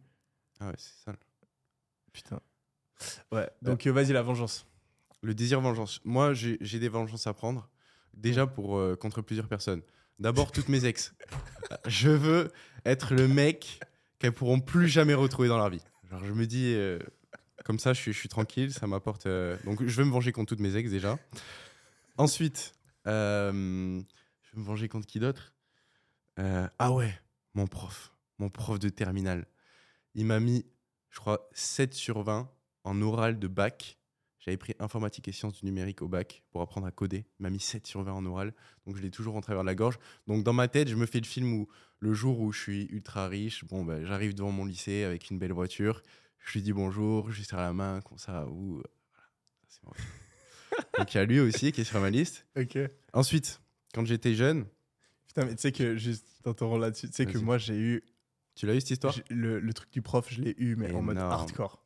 [0.59, 1.15] Ah ouais, c'est ça.
[2.11, 2.39] Putain.
[3.31, 3.49] Ouais.
[3.61, 4.65] Donc euh, vas-y la vengeance.
[5.21, 6.01] Le désir vengeance.
[6.05, 7.69] Moi, j'ai des vengeances à prendre.
[8.13, 9.81] Déjà pour euh, contre plusieurs personnes.
[10.17, 11.13] D'abord, toutes mes ex.
[11.85, 12.51] je veux
[12.85, 13.79] être le mec
[14.17, 15.83] qu'elles pourront plus jamais retrouver dans leur vie.
[16.09, 16.99] Genre, je me dis, euh,
[17.63, 19.27] comme ça, je suis, je suis tranquille, ça m'apporte.
[19.27, 21.17] euh, Donc, je vais me venger contre toutes mes ex déjà.
[22.17, 22.73] Ensuite,
[23.07, 23.51] euh,
[24.41, 25.53] je vais me venger contre qui d'autre?
[26.39, 27.13] Euh, Ah ouais,
[27.53, 28.13] mon prof.
[28.37, 29.45] mon prof de terminale.
[30.15, 30.65] Il m'a mis,
[31.09, 32.49] je crois, 7 sur 20
[32.83, 33.97] en oral de bac.
[34.39, 37.25] J'avais pris informatique et sciences du numérique au bac pour apprendre à coder.
[37.39, 38.53] Il m'a mis 7 sur 20 en oral,
[38.85, 39.99] donc je l'ai toujours en travers de la gorge.
[40.27, 41.67] Donc dans ma tête, je me fais le film où
[41.99, 45.39] le jour où je suis ultra riche, bon, bah, j'arrive devant mon lycée avec une
[45.39, 46.01] belle voiture,
[46.39, 48.75] je lui dis bonjour, je lui serre la main, comme ça, ou.
[48.75, 48.89] Voilà.
[49.67, 49.81] C'est
[50.97, 52.47] donc il y a lui aussi qui est sur ma liste.
[53.11, 53.61] Ensuite,
[53.93, 54.65] quand j'étais jeune,
[55.29, 57.43] Putain, mais tu sais que, juste t'interromps là-dessus, tu sais que Vas-y.
[57.43, 58.03] moi, j'ai eu.
[58.55, 59.13] tu l'as eu cette histoire?
[59.13, 61.31] j'ai- Le, le truc du prof, je l'ai eu, mais en mode Énorme.
[61.31, 61.85] hardcore.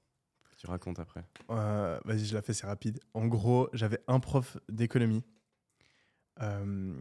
[0.57, 1.23] Tu racontes après.
[1.49, 2.99] Euh, Vas-y, je la fais, c'est rapide.
[3.13, 5.23] En gros, j'avais un prof d'économie.
[6.41, 6.95] Euh,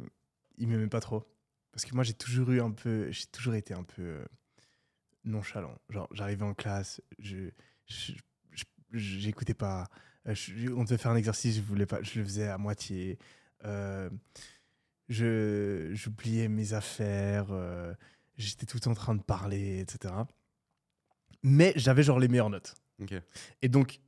[0.59, 1.25] il m'aimait pas trop.
[1.71, 3.11] Parce que moi, j'ai toujours eu un peu.
[3.11, 4.25] J'ai toujours été un peu euh,
[5.25, 5.79] nonchalant.
[5.89, 7.51] Genre, j'arrivais en classe, je.
[7.87, 8.13] je-
[8.51, 8.65] je-
[8.95, 9.89] J'écoutais pas.
[10.27, 12.03] Euh, je- on devait faire un exercice, je voulais pas.
[12.03, 13.19] Je le faisais à moitié.
[13.65, 14.11] Euh,
[15.09, 17.47] j'oubliais mes affaires.
[17.51, 17.95] euh,
[18.37, 20.15] J'étais tout le temps en train de parler, etc.
[21.43, 22.75] Mais j'avais genre les meilleures notes.
[23.63, 24.01] Et donc,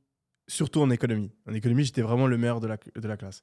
[0.47, 1.31] surtout en économie.
[1.47, 3.41] En économie, j'étais vraiment le meilleur de la, de la classe.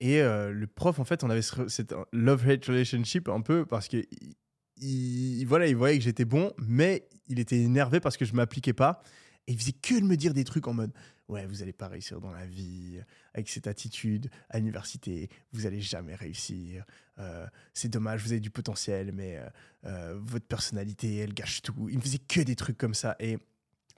[0.00, 3.86] Et euh, le prof, en fait, on avait ce- cette love-hate relationship un peu parce
[3.88, 4.34] que il,
[4.78, 8.72] il- voilà, il voyait que j'étais bon, mais il était énervé parce que je m'appliquais
[8.72, 9.02] pas.
[9.46, 10.92] Et il faisait que de me dire des trucs en mode
[11.28, 13.00] Ouais, vous allez pas réussir dans la vie,
[13.32, 16.84] avec cette attitude à l'université, vous allez jamais réussir.
[17.18, 19.48] Euh, c'est dommage, vous avez du potentiel, mais euh,
[19.86, 21.88] euh, votre personnalité, elle gâche tout.
[21.88, 23.16] Il me faisait que des trucs comme ça.
[23.20, 23.38] Et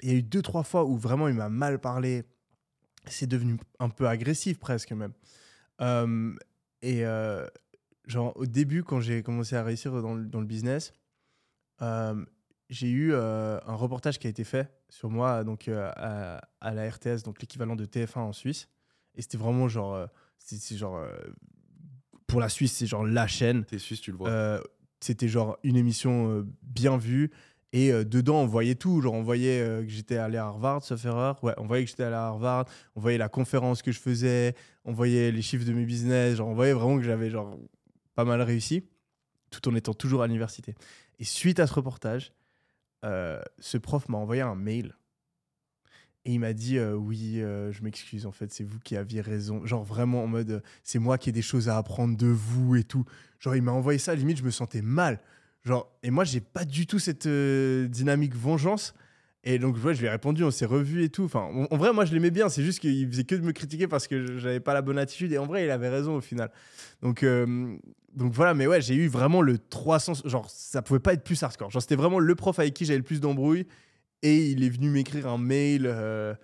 [0.02, 2.24] il y a eu deux, trois fois où vraiment il m'a mal parlé.
[3.06, 5.12] C'est devenu un peu agressif presque même.
[6.82, 7.02] Et
[8.06, 10.92] genre au début, quand j'ai commencé à réussir dans le, dans le business,
[12.68, 16.89] j'ai eu un reportage qui a été fait sur moi donc euh, à, à la
[16.89, 18.66] RTS, donc l'équivalent de TF1 en Suisse.
[19.14, 20.06] Et c'était vraiment genre, euh,
[20.39, 21.10] c'est genre euh,
[22.27, 23.64] pour la Suisse, c'est genre la chaîne.
[23.64, 24.31] T'es suisse, tu le vois.
[24.31, 24.60] Euh,
[25.01, 27.31] c'était genre une émission euh, bien vue.
[27.73, 29.02] Et euh, dedans, on voyait tout.
[29.02, 31.43] Genre, on voyait que j'étais allé à Harvard, sauf erreur.
[31.44, 32.64] Ouais, on voyait que j'étais allé à Harvard.
[32.94, 34.55] On voyait la conférence que je faisais.
[34.86, 36.36] On voyait les chiffres de mes business.
[36.36, 37.59] Genre, on voyait vraiment que j'avais genre
[38.14, 38.82] pas mal réussi,
[39.51, 40.74] tout en étant toujours à l'université.
[41.18, 42.32] Et suite à ce reportage,
[43.05, 44.94] euh, ce prof m'a envoyé un mail.
[46.24, 49.20] Et il m'a dit euh, Oui, euh, je m'excuse, en fait, c'est vous qui aviez
[49.20, 49.64] raison.
[49.64, 52.85] Genre, vraiment en mode C'est moi qui ai des choses à apprendre de vous et
[52.85, 53.05] tout.
[53.39, 55.20] Genre, il m'a envoyé ça, limite, je me sentais mal.
[55.62, 58.94] Genre, et moi, j'ai pas du tout cette dynamique vengeance.
[59.48, 61.24] Et donc, je lui ai répondu, on s'est revus et tout.
[61.24, 62.48] Enfin, en, vrai, moi, je l'aimais bien.
[62.48, 65.32] C'est juste qu'il faisait que de me critiquer parce que j'avais pas la bonne attitude.
[65.32, 66.51] Et en vrai, il avait raison au final.
[67.01, 67.77] Donc, euh,
[68.12, 70.14] donc voilà, mais ouais, j'ai eu vraiment le 300.
[70.24, 71.70] Genre, ça pouvait pas être plus hardcore.
[71.70, 73.66] Genre, c'était vraiment le prof avec qui j'avais le plus d'embrouilles.
[74.23, 75.82] Et il est venu m'écrire un mail.
[75.86, 76.35] euh,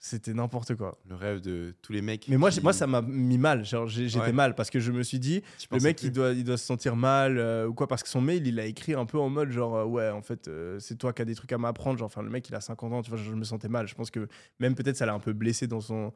[0.00, 0.96] c'était n'importe quoi.
[1.08, 2.28] Le rêve de tous les mecs.
[2.28, 3.64] Mais moi, qui- moi ça m'a mis mal.
[3.64, 4.32] J'étais Ouais.
[4.32, 6.64] mal parce que je me suis dit, tu le mec, il doit, il doit se
[6.64, 9.28] sentir mal euh, ou quoi, parce que son mail, il a écrit un peu en
[9.28, 11.98] mode genre, euh, ouais, en fait, euh, c'est toi qui as des trucs à m'apprendre.
[11.98, 13.88] Genre, enfin, le mec, il a 50 ans, tu vois, je, je me sentais mal.
[13.88, 14.28] Je pense que
[14.60, 16.12] même peut-être ça l'a un peu blessé dans son.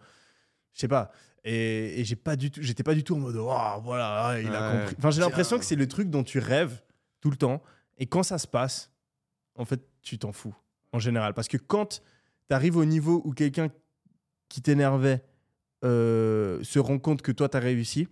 [0.75, 1.11] Je sais pas.
[1.45, 4.55] Et, et j'ai pas du tout, j'étais pas du tout en mode, oh, voilà, il
[4.55, 4.95] a compris.
[4.97, 6.81] Enfin, j'ai l'impression que c'est le truc dont tu rêves
[7.21, 7.61] tout le temps.
[7.99, 8.93] Et quand ça se passe,
[9.57, 10.55] en fait, tu t'en fous,
[10.93, 11.35] en général.
[11.35, 12.01] Parce que quand
[12.49, 13.71] tu arrives au niveau où quelqu'un
[14.49, 15.25] qui t'énervait
[15.85, 18.07] euh, se rend compte que toi, tu as réussi,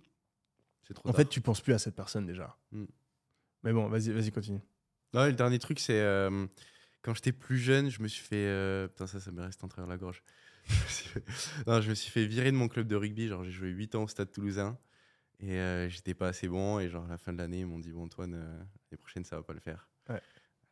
[0.95, 1.17] trop en tard.
[1.21, 2.57] fait, tu penses plus à cette personne déjà.
[2.73, 2.85] Mm.
[3.63, 4.61] Mais bon, vas-y, vas-y, continue.
[5.13, 6.47] Non, le dernier truc, c'est euh,
[7.03, 8.47] quand j'étais plus jeune, je me suis fait.
[8.47, 10.23] euh, Putain, ça, ça me reste en travers la gorge.
[11.67, 13.29] Non, je me suis fait virer de mon club de rugby.
[13.29, 14.79] Genre, j'ai joué 8 ans au stade toulousain
[15.41, 16.79] et euh, j'étais pas assez bon.
[16.79, 19.37] Et genre, à la fin de l'année, ils m'ont dit Bon, Antoine, l'année prochaine, ça
[19.37, 19.89] va pas le faire.
[20.09, 20.21] Ouais.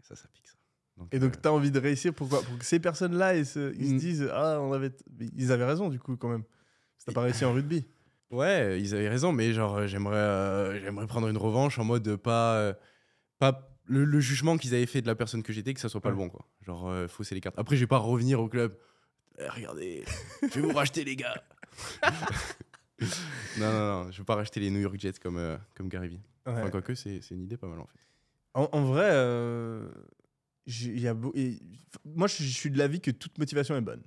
[0.02, 0.57] Ça, ça pique ça.
[0.98, 3.46] Donc, Et donc, euh, tu as envie de réussir pourquoi Pour que ces personnes-là, ils,
[3.46, 3.98] se, ils se Mm.
[3.98, 4.90] disent Ah, on avait.
[5.36, 6.42] Ils avaient raison, du coup, quand même.
[7.06, 7.86] T'as pas réussi en rugby.
[8.30, 12.06] Ouais, ils avaient raison, mais genre, euh, j'aimerais euh, j'aimerais prendre une revanche en mode
[12.08, 12.56] euh, pas.
[12.56, 12.74] euh,
[13.38, 16.00] pas le, le jugement qu'ils avaient fait de la personne que j'étais, que ça soit
[16.02, 16.44] pas le bon, quoi.
[16.60, 17.58] Genre, fausser les cartes.
[17.58, 18.76] Après, je vais pas revenir au club.
[19.38, 20.04] Eh, regardez,
[20.42, 21.42] je vais vous racheter, les gars.
[23.56, 25.40] non, non, non, je vais pas racheter les New York Jets comme,
[25.74, 26.20] comme Gary Vee.
[26.44, 26.70] Enfin, Ouais.
[26.70, 27.98] quoique, c'est c'est une idée pas mal en fait.
[28.54, 29.08] En, en vrai,
[32.04, 34.02] moi, je, suis de l'avis que toute motivation est bonne.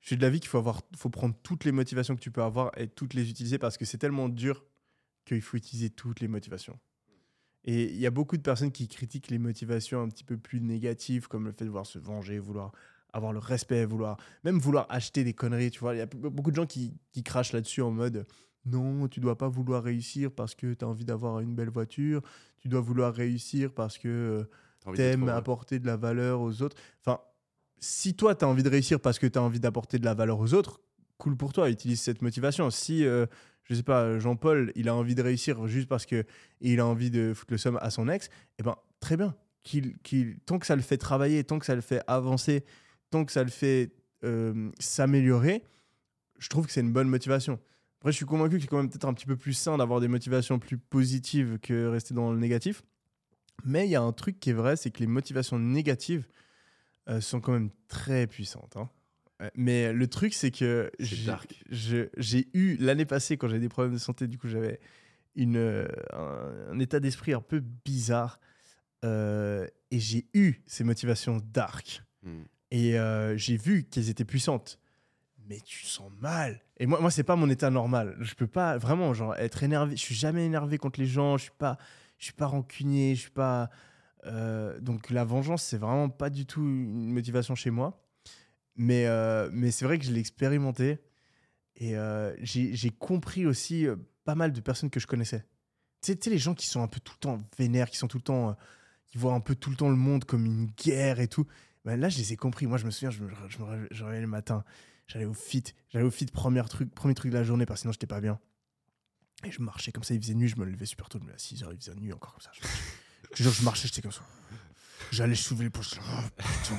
[0.00, 0.64] Je suis de l'avis qu'il faut,
[0.96, 3.84] faut prendre toutes les motivations que tu peux avoir et toutes les utiliser parce que
[3.84, 4.64] c'est tellement dur
[5.24, 6.78] qu'il faut utiliser toutes les motivations.
[7.64, 10.60] Et il y a beaucoup de personnes qui critiquent les motivations un petit peu plus
[10.60, 12.72] négatives, comme le fait de vouloir se venger, vouloir
[13.12, 15.70] avoir le respect, vouloir même vouloir acheter des conneries.
[15.70, 18.26] Tu vois, il y a beaucoup de gens qui crachent là-dessus en mode
[18.70, 22.22] non, tu dois pas vouloir réussir parce que tu as envie d'avoir une belle voiture,
[22.58, 24.46] tu dois vouloir réussir parce que
[24.96, 25.38] t'aimes heureux.
[25.38, 26.76] apporter de la valeur aux autres.
[27.04, 27.20] Enfin,
[27.78, 30.14] si toi, tu as envie de réussir parce que tu as envie d'apporter de la
[30.14, 30.80] valeur aux autres,
[31.18, 32.70] cool pour toi, utilise cette motivation.
[32.70, 33.26] Si, euh,
[33.64, 36.24] je sais pas, Jean-Paul, il a envie de réussir juste parce que
[36.60, 39.98] il a envie de foutre le somme à son ex, eh ben, très bien, qu'il,
[39.98, 42.64] qu'il- tant que ça le fait travailler, tant que ça le fait avancer,
[43.10, 43.92] tant que ça le fait
[44.24, 45.62] euh, s'améliorer,
[46.38, 47.58] je trouve que c'est une bonne motivation.
[48.00, 50.00] Après, je suis convaincu que c'est quand même peut-être un petit peu plus sain d'avoir
[50.00, 52.82] des motivations plus positives que rester dans le négatif.
[53.64, 56.28] Mais il y a un truc qui est vrai, c'est que les motivations négatives
[57.08, 58.76] euh, sont quand même très puissantes.
[58.76, 58.88] hein.
[59.42, 63.98] Euh, Mais le truc, c'est que j'ai- eu l'année passée, quand j'avais des problèmes de
[63.98, 64.78] santé, du coup, j'avais
[65.38, 68.38] euh, un, un état d'esprit un peu bizarre.
[69.04, 72.02] euh, et j'ai eu ces motivations dark.
[72.22, 72.42] Hmm.
[72.70, 74.78] Et euh, j'ai vu qu'elles étaient puissantes.
[75.48, 76.60] Mais tu sens mal.
[76.76, 78.16] Et moi, moi c'est pas mon état normal.
[78.20, 79.96] Je peux pas vraiment genre, être énervé.
[79.96, 81.36] Je suis jamais énervé contre les gens.
[81.38, 81.78] Je suis pas,
[82.18, 83.14] je suis pas rancunier.
[83.14, 83.70] Je suis pas.
[84.26, 88.04] euh, donc la vengeance, c'est vraiment pas du tout une motivation chez moi.
[88.76, 90.98] Mais, euh, mais c'est vrai que je l'ai expérimenté.
[91.76, 93.86] Et euh, j'ai compris aussi
[94.24, 95.46] pas mal de personnes que je connaissais.
[96.02, 98.18] Tu sais- les gens qui sont un peu tout le temps vénères, qui sont tout
[98.18, 98.56] le temps.
[99.06, 101.46] qui voient un peu tout le temps le monde comme une guerre et tout.
[101.86, 102.66] Ben là, je les ai compris.
[102.66, 104.64] Moi, je me souviens, je me, je me je le matin.
[105.08, 105.64] J'allais au fit.
[105.90, 108.20] J'allais au fit, premier truc, premier truc de la journée, parce que sinon, j'étais pas
[108.20, 108.38] bien.
[109.44, 111.28] Et je marchais comme ça, il faisait nuit, je me levais super tôt, je me
[111.30, 112.50] levais à 6h, il faisait nuit encore comme ça.
[113.34, 114.22] Je, je marchais, j'étais comme ça.
[115.10, 115.92] J'allais soulever les poches.
[115.98, 116.78] Oh, putain,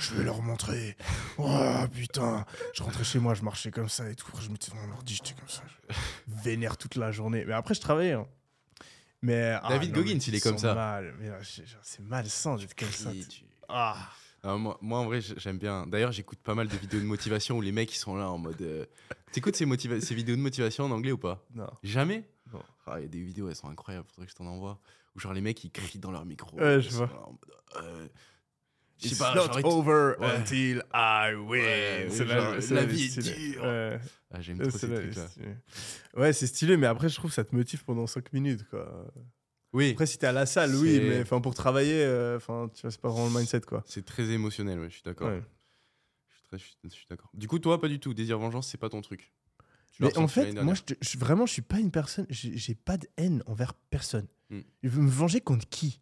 [0.00, 0.96] je vais leur montrer.
[1.38, 2.44] Oh putain.
[2.74, 4.26] Je rentrais chez moi, je marchais comme ça et tout.
[4.40, 5.62] Je mettais dans mon ordi, j'étais comme ça.
[5.88, 5.94] Je
[6.42, 7.44] vénère toute la journée.
[7.46, 8.12] Mais après, je travaillais.
[8.12, 8.26] hein.
[9.22, 10.74] Mais, ah, David non, Goggins, mais il est comme ça.
[10.74, 11.14] mal.
[11.82, 13.10] C'est malsain d'être comme ça.
[13.68, 14.10] Ah.
[14.42, 15.86] Ah, moi, moi, en vrai, j'aime bien.
[15.86, 18.38] D'ailleurs, j'écoute pas mal de vidéos de motivation où les mecs ils sont là en
[18.38, 18.60] mode.
[18.62, 18.86] euh,
[19.32, 21.44] T'écoutes ces, motiva- ces vidéos de motivation en anglais ou pas?
[21.54, 21.68] Non.
[21.82, 22.24] Jamais?
[22.52, 22.62] Non.
[22.86, 24.80] Ah, Il y a des vidéos, elles sont incroyables, faudrait que je t'en envoie.
[25.14, 26.56] Où genre les mecs ils crient dans leur micro.
[26.58, 27.06] Ouais, je vois.
[27.06, 28.06] là en mode, euh,
[29.02, 30.36] It's pas, not genre, over Ouais.
[30.36, 31.48] until I win.
[31.48, 33.22] Ouais, C'est genre, c'est la vie est
[33.52, 33.62] dure.
[33.62, 33.98] Ouais.
[34.30, 35.26] Ah, J'aime trop ces là, trucs-là.
[36.16, 38.64] Ouais, c'est stylé, mais après, je trouve que ça te motive pendant 5 minutes.
[38.68, 39.06] Quoi.
[39.72, 42.82] Oui, Après, si t'es à la salle, oui, mais enfin, pour travailler, euh, enfin, tu
[42.82, 43.60] vois, c'est pas vraiment le mindset.
[43.60, 43.84] Quoi.
[43.86, 45.28] c'est très émotionnel, ouais, je suis d'accord.
[45.28, 45.42] Ouais.
[46.52, 47.30] Je suis, d'accord.
[47.32, 48.12] Du coup, toi, pas du tout.
[48.12, 49.32] Désir vengeance, c'est pas ton truc.
[49.92, 52.26] Tu Mais en fait, moi, je, je- vraiment, je suis pas une personne.
[52.28, 54.26] J'ai j'ai pas de haine envers personne.
[54.50, 54.62] Hmm.
[54.82, 56.00] Je veux me venger contre qui?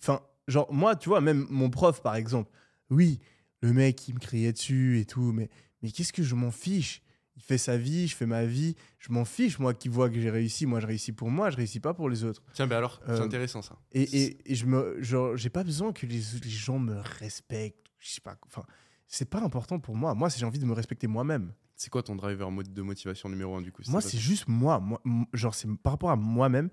[0.00, 2.50] Enfin, genre, moi, tu vois, même mon prof, par exemple,
[2.90, 3.20] oui,
[3.60, 5.50] le mec, il me criait dessus et tout, mais,
[5.82, 7.02] mais qu'est-ce que je m'en fiche?
[7.36, 10.18] Il fait sa vie, je fais ma vie, je m'en fiche, moi, qui vois que
[10.18, 10.64] j'ai réussi.
[10.64, 12.42] Moi, je réussis pour moi, je réussis pas pour les autres.
[12.54, 13.78] Tiens, mais alors, c'est Euh, intéressant ça.
[13.92, 17.86] Et, et, et je me, genre, j'ai pas besoin que les, les gens me respectent.
[17.98, 18.38] Je sais pas.
[18.46, 18.64] Enfin,
[19.06, 20.14] c'est pas important pour moi.
[20.14, 21.52] Moi, c'est j'ai envie de me respecter moi-même.
[21.74, 24.80] C'est quoi ton driver de motivation numéro un du coup Moi, c'est juste moi.
[24.80, 25.00] moi.
[25.34, 26.70] Genre, c'est par rapport à moi-même.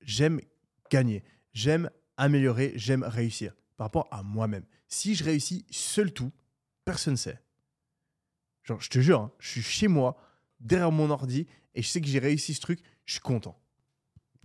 [0.00, 0.40] J'aime
[0.90, 1.22] gagner.
[1.52, 2.72] J'aime améliorer.
[2.74, 3.54] J'aime réussir.
[3.76, 4.64] Par rapport à moi-même.
[4.88, 6.32] Si je réussis seul tout,
[6.86, 7.38] personne ne sait.
[8.70, 10.16] Genre, je te jure, hein, je suis chez moi,
[10.60, 13.58] derrière mon ordi, et je sais que j'ai réussi ce truc, je suis content.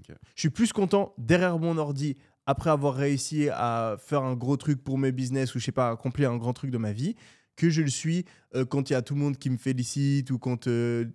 [0.08, 4.84] Je suis plus content derrière mon ordi après avoir réussi à faire un gros truc
[4.84, 7.16] pour mes business ou je sais pas, accomplir un grand truc de ma vie,
[7.56, 8.26] que je le suis
[8.56, 11.06] euh, quand il y a tout le monde qui me félicite ou quand, euh,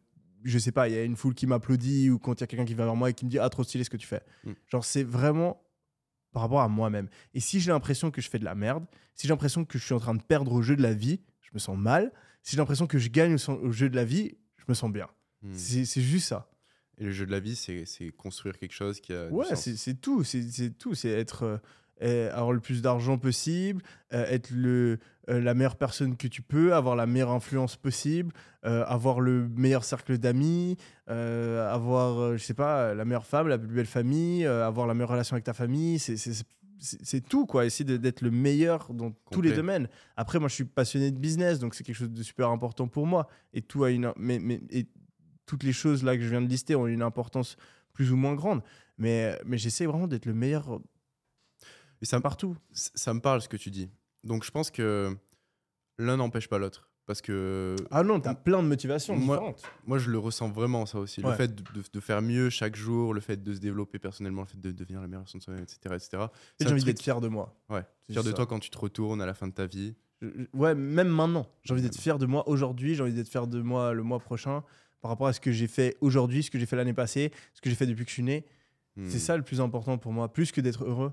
[0.44, 2.46] je sais pas, il y a une foule qui m'applaudit ou quand il y a
[2.46, 4.06] quelqu'un qui vient vers moi et qui me dit Ah, trop stylé ce que tu
[4.06, 4.22] fais.
[4.44, 4.52] Mm.
[4.68, 5.60] Genre, c'est vraiment
[6.32, 7.08] par rapport à moi-même.
[7.34, 9.84] Et si j'ai l'impression que je fais de la merde, si j'ai l'impression que je
[9.84, 12.12] suis en train de perdre au jeu de la vie, je me sens mal.
[12.42, 15.08] Si j'ai l'impression que je gagne au, jeu de la vie, je me sens bien.
[15.42, 15.54] Hmm.
[15.54, 16.50] C'est juste ça.
[16.98, 19.28] Et le jeu de la vie, c'est construire quelque chose qui a.
[19.28, 20.24] Ouais, c'est tout.
[20.24, 20.94] C'est tout.
[20.94, 21.44] C'est être.
[21.44, 21.58] euh,
[22.02, 23.82] euh, avoir le plus d'argent possible,
[24.14, 24.98] euh, être le,
[25.28, 29.84] euh, la meilleure personne que tu peux, avoir la meilleure influence possible, avoir le meilleur
[29.84, 30.76] cercle d'amis,
[31.06, 35.34] avoir, je sais pas, la meilleure femme, la plus belle famille, avoir la meilleure relation
[35.34, 35.98] avec ta famille.
[35.98, 36.44] C'est-
[36.82, 37.66] C'est tout, quoi.
[37.66, 39.88] Essayer d'être le meilleur dans tous les domaines.
[40.16, 43.06] Après, moi, je suis passionné de business, donc c'est quelque chose de super important pour
[43.06, 43.28] moi.
[43.52, 44.12] Et tout a une.
[44.16, 44.86] Mais, mais, et
[45.44, 47.56] toutes les choses là que je viens de lister ont une importance
[47.92, 48.62] plus ou moins grande.
[48.98, 50.80] Mais, mais j'essaie vraiment d'être le meilleur
[52.00, 52.56] Et ça, me- partout.
[52.72, 53.88] ça me parle ce que tu dis.
[54.24, 55.14] Donc je pense que
[55.98, 56.89] l'un n'empêche pas l'autre.
[57.10, 59.62] Parce que Ah non, t'as plein de motivations Moi- différentes.
[59.84, 61.20] moi, je le ressens vraiment, ça aussi.
[61.20, 64.42] Le fait de, de- de faire mieux chaque jour, le fait de se développer personnellement,
[64.42, 65.78] le fait de devenir la meilleure version de soi-même, etc.
[65.86, 66.22] etc.
[66.60, 67.52] Et J'ai envie d'être fier de moi.
[67.68, 67.82] Ouais.
[68.08, 69.96] Fier de toi quand tu te retournes à la fin de ta vie.
[70.22, 71.48] Je- je- Ouais, même maintenant.
[71.64, 74.20] J'ai envie d'être fier de moi aujourd'hui, j'ai envie d'être fier de moi le mois
[74.20, 74.62] prochain
[75.00, 77.60] par rapport à ce que j'ai fait aujourd'hui, ce que j'ai fait l'année passée, ce
[77.60, 78.46] que j'ai fait depuis que je suis né.
[78.94, 79.08] Hmm.
[79.08, 81.12] C'est ça le plus important pour moi, plus que d'être heureux.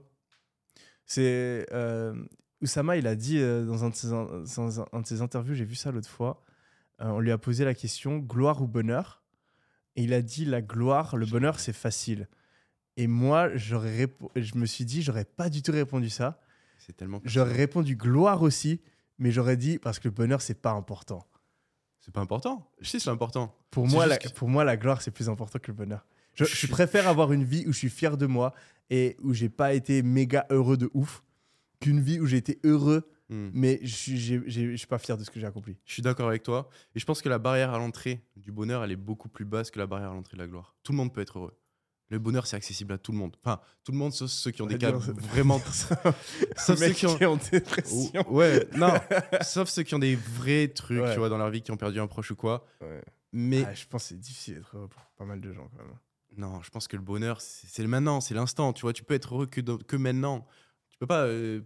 [1.08, 1.66] C'est.
[1.74, 2.14] euh,
[2.62, 5.22] Oussama, il a dit euh, dans un de ses, in- dans un- un de ses
[5.22, 6.44] interviews, j'ai vu ça l'autre fois,
[7.02, 9.22] euh, on lui a posé la question gloire ou bonheur?
[9.96, 12.28] Et il a dit la gloire, le bonheur, c'est facile.
[12.98, 13.76] Et moi, je
[14.56, 16.40] me suis dit, j'aurais pas du tout répondu ça.
[16.80, 17.20] C'est tellement.
[17.26, 18.80] J'aurais répondu gloire aussi,
[19.20, 21.26] mais j'aurais dit parce que le bonheur, c'est pas important.
[22.00, 22.72] C'est pas important.
[22.80, 23.54] Je sais, c'est important.
[23.72, 26.06] Pour moi, la, que- pour moi, la gloire, c'est plus important que le bonheur.
[26.34, 28.54] Je, Je préfère avoir une vie où je suis fier de moi
[28.92, 31.24] et où j'ai pas été méga heureux de ouf
[31.80, 33.50] qu'une vie où j'ai été heureux Hmm.
[33.54, 35.76] mais je suis je suis pas fier de ce que j'ai accompli.
[35.84, 36.70] Je suis d'accord avec toi.
[36.96, 39.70] Et je pense que la barrière à l'entrée du bonheur, elle est beaucoup plus basse
[39.70, 40.78] que la barrière à l'entrée de la gloire.
[40.82, 41.60] Tout le monde peut être heureux.
[42.10, 43.36] Le bonheur, c'est accessible à tout le monde.
[43.44, 45.60] Enfin, tout le monde, sauf ceux qui ont On des cas vraiment.
[46.58, 47.38] sauf ceux qui ont.
[47.38, 48.24] qui dépression.
[48.30, 48.94] Oh, ouais, non.
[49.42, 51.12] sauf ceux qui ont des vrais trucs, Ouais.
[51.12, 52.66] tu vois, dans leur vie, qui ont perdu un proche ou quoi.
[52.80, 53.02] Ouais.
[53.34, 55.84] Mais Ah, je pense que c'est difficile d'être heureux pour pas mal de gens quand
[55.84, 55.94] même.
[56.38, 58.72] non, je pense que le bonheur, c'est le maintenant, c'est l'instant.
[58.72, 60.48] Tu vois, tu peux être heureux que maintenant.
[60.98, 61.26] Tu peux pas.
[61.26, 61.62] euh,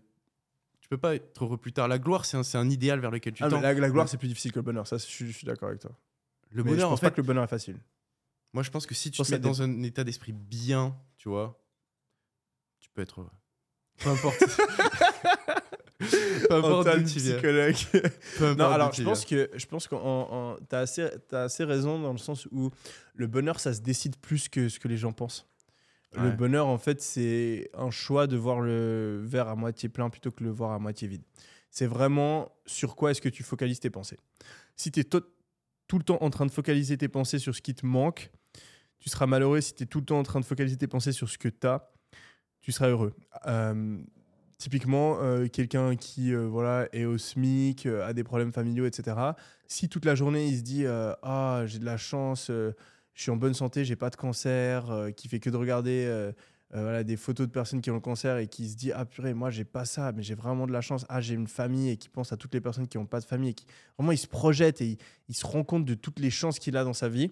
[0.82, 1.88] tu peux pas être heureux plus tard.
[1.88, 3.62] La gloire, c'est un, un idéal vers lequel tu Ah, tends.
[3.62, 5.70] la, la gloire c'est plus difficile que le bonheur, ça je suis, je suis d'accord
[5.70, 5.92] avec toi.
[6.50, 7.78] Le Mais bonheur, je en pense fait, pas que le bonheur est facile.
[8.52, 11.30] moi, je pense que si tu pense te mets dans un état d'esprit bien, tu
[11.30, 11.58] vois,
[12.82, 13.30] tu peux être heureux.
[14.00, 14.38] Peu importe.
[16.50, 17.34] Peu importe d'où tu viens.
[17.36, 17.76] psychologue.
[17.92, 19.88] Peu importe Non, alors je pense que je pense
[20.68, 22.72] t'as assez t'as assez raison dans le sens où
[23.14, 25.48] le bonheur ça se décide plus que ce que les gens pensent.
[26.14, 30.32] Le bonheur en fait c'est un choix de voir le verre à moitié plein plutôt
[30.32, 31.24] que le voir à moitié vide.
[31.70, 34.18] C'est vraiment sur quoi est-ce que tu focalises tes pensées.
[34.76, 35.24] Si tu es tout
[35.98, 38.30] le temps en train de focaliser tes pensées sur ce qui te manque,
[39.00, 39.62] tu seras malheureux.
[39.62, 41.48] Si tu es tout le temps en train de focaliser tes pensées sur ce que
[41.48, 41.90] tu as,
[42.60, 43.14] tu seras heureux.
[43.48, 44.04] Euh,
[44.62, 49.18] typiquement, euh, quelqu'un qui euh, voilà, est au SMIC, euh, a des problèmes familiaux, etc.
[49.68, 52.52] Si toute la journée, il se dit Ah, j'ai de la chance,
[53.22, 56.06] je suis en bonne santé, j'ai pas de cancer, euh, qui fait que de regarder
[56.08, 56.32] euh,
[56.74, 59.36] euh, des photos de personnes qui ont le cancer et qui se dit Ah, purée,
[59.36, 61.06] moi, j'ai pas ça, mais j'ai vraiment de la chance.
[61.08, 63.26] Ah, j'ai une famille et qui pense à toutes les personnes qui n'ont pas de
[63.26, 64.98] famille et qui vraiment, il se projette et il,
[65.30, 67.30] il se rend compte de toutes les chances qu'il a dans sa vie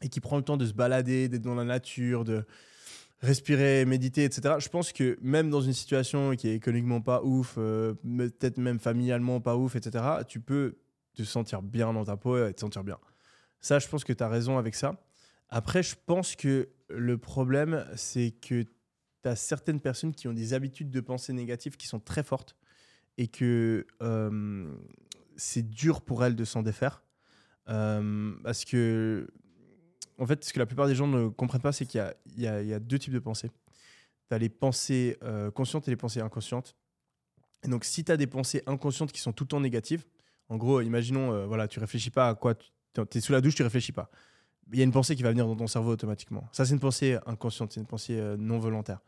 [0.00, 2.46] et qui prend le temps de se balader, d'être dans la nature, de
[3.20, 4.54] respirer, méditer, etc.
[4.60, 8.78] Je pense que même dans une situation qui est économiquement pas ouf, euh, peut-être même
[8.78, 10.78] familialement pas ouf, etc., tu peux
[11.14, 12.96] te sentir bien dans ta peau et te sentir bien.
[13.66, 14.94] Ça, je pense que tu as raison avec ça.
[15.48, 20.54] Après, je pense que le problème, c'est que tu as certaines personnes qui ont des
[20.54, 22.54] habitudes de pensée négatives qui sont très fortes
[23.18, 24.72] et que euh,
[25.36, 27.02] c'est dur pour elles de s'en défaire.
[27.68, 29.26] Euh, parce que,
[30.18, 32.00] en fait, ce que la plupart des gens ne comprennent pas, c'est qu'il
[32.36, 33.50] y y y a deux types de pensées.
[34.28, 36.76] Tu as les pensées euh, conscientes et les pensées inconscientes.
[37.64, 40.04] Et donc, si tu as des pensées inconscientes qui sont tout le temps négatives,
[40.50, 42.70] en gros, imaginons, voilà, tu réfléchis pas à quoi, tu
[43.00, 44.10] es sous la douche, tu réfléchis pas.
[44.72, 46.48] Il y a une pensée qui va venir dans ton cerveau automatiquement.
[46.52, 49.00] Ça, c'est une pensée inconsciente, c'est une pensée euh, non volontaire.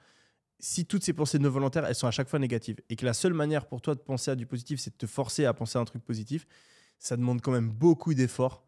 [0.60, 3.12] Si toutes ces pensées non volontaires, elles sont à chaque fois négatives, et que la
[3.14, 5.78] seule manière pour toi de penser à du positif, c'est de te forcer à penser
[5.78, 6.46] à un truc positif,
[6.98, 8.64] ça demande quand même beaucoup d'efforts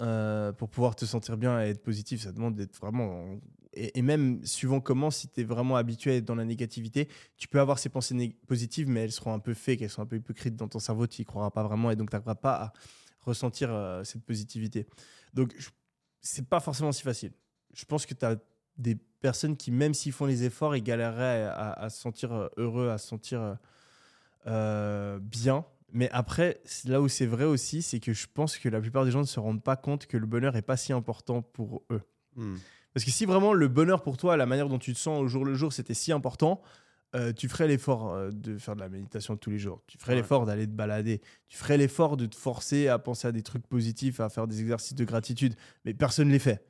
[0.00, 2.22] euh, pour pouvoir te sentir bien et être positif.
[2.22, 3.38] Ça demande d'être vraiment.
[3.72, 7.08] Et, et même suivant comment, si tu es vraiment habitué à être dans la négativité,
[7.36, 10.06] tu peux avoir ces pensées positives, mais elles seront un peu fake, elles sont un
[10.06, 12.54] peu hypocrites dans ton cerveau, tu n'y croiras pas vraiment et donc tu n'arriveras pas
[12.54, 12.72] à
[13.20, 14.86] ressentir euh, cette positivité.
[15.34, 15.54] Donc,
[16.20, 17.32] c'est pas forcément si facile.
[17.74, 18.36] Je pense que tu as
[18.76, 22.48] des personnes qui, même s'ils font les efforts, ils galéreraient à, à se sentir euh,
[22.56, 23.58] heureux, à se sentir
[24.46, 25.64] euh, bien.
[25.92, 29.10] Mais après, là où c'est vrai aussi, c'est que je pense que la plupart des
[29.10, 32.02] gens ne se rendent pas compte que le bonheur est pas si important pour eux.
[32.36, 32.56] Hmm.
[32.92, 35.28] Parce que si vraiment le bonheur pour toi, la manière dont tu te sens au
[35.28, 36.60] jour le jour, c'était si important,
[37.14, 39.82] euh, tu ferais l'effort euh, de faire de la méditation tous les jours.
[39.86, 40.18] Tu ferais Ouais.
[40.20, 41.20] l'effort d'aller te balader.
[41.48, 44.60] Tu ferais l'effort de te forcer à penser à des trucs positifs, à faire des
[44.60, 45.54] exercices de gratitude.
[45.84, 46.64] Mais personne ne les fait.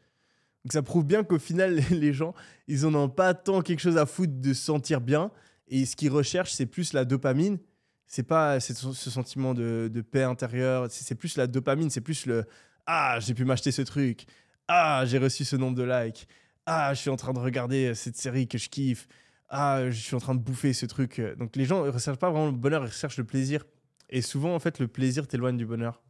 [0.64, 2.34] Donc ça prouve bien qu'au final, les gens,
[2.68, 5.30] ils en ont pas tant quelque chose à foutre de se sentir bien.
[5.68, 7.58] Et ce qu'ils recherchent, c'est plus la dopamine.
[8.06, 10.86] C'est pas c'est ce sentiment de, de paix intérieure.
[10.90, 11.90] C'est plus la dopamine.
[11.90, 12.44] C'est plus le
[12.86, 14.24] Ah, j'ai pu m'acheter ce truc.
[14.68, 16.26] Ah, j'ai reçu ce nombre de likes.
[16.64, 19.08] Ah, je suis en train de regarder cette série que je kiffe.
[19.48, 21.20] Ah, je suis en train de bouffer ce truc.
[21.38, 23.64] Donc les gens ne recherchent pas vraiment le bonheur, ils recherchent le plaisir.
[24.10, 26.02] Et souvent, en fait, le plaisir t'éloigne du bonheur.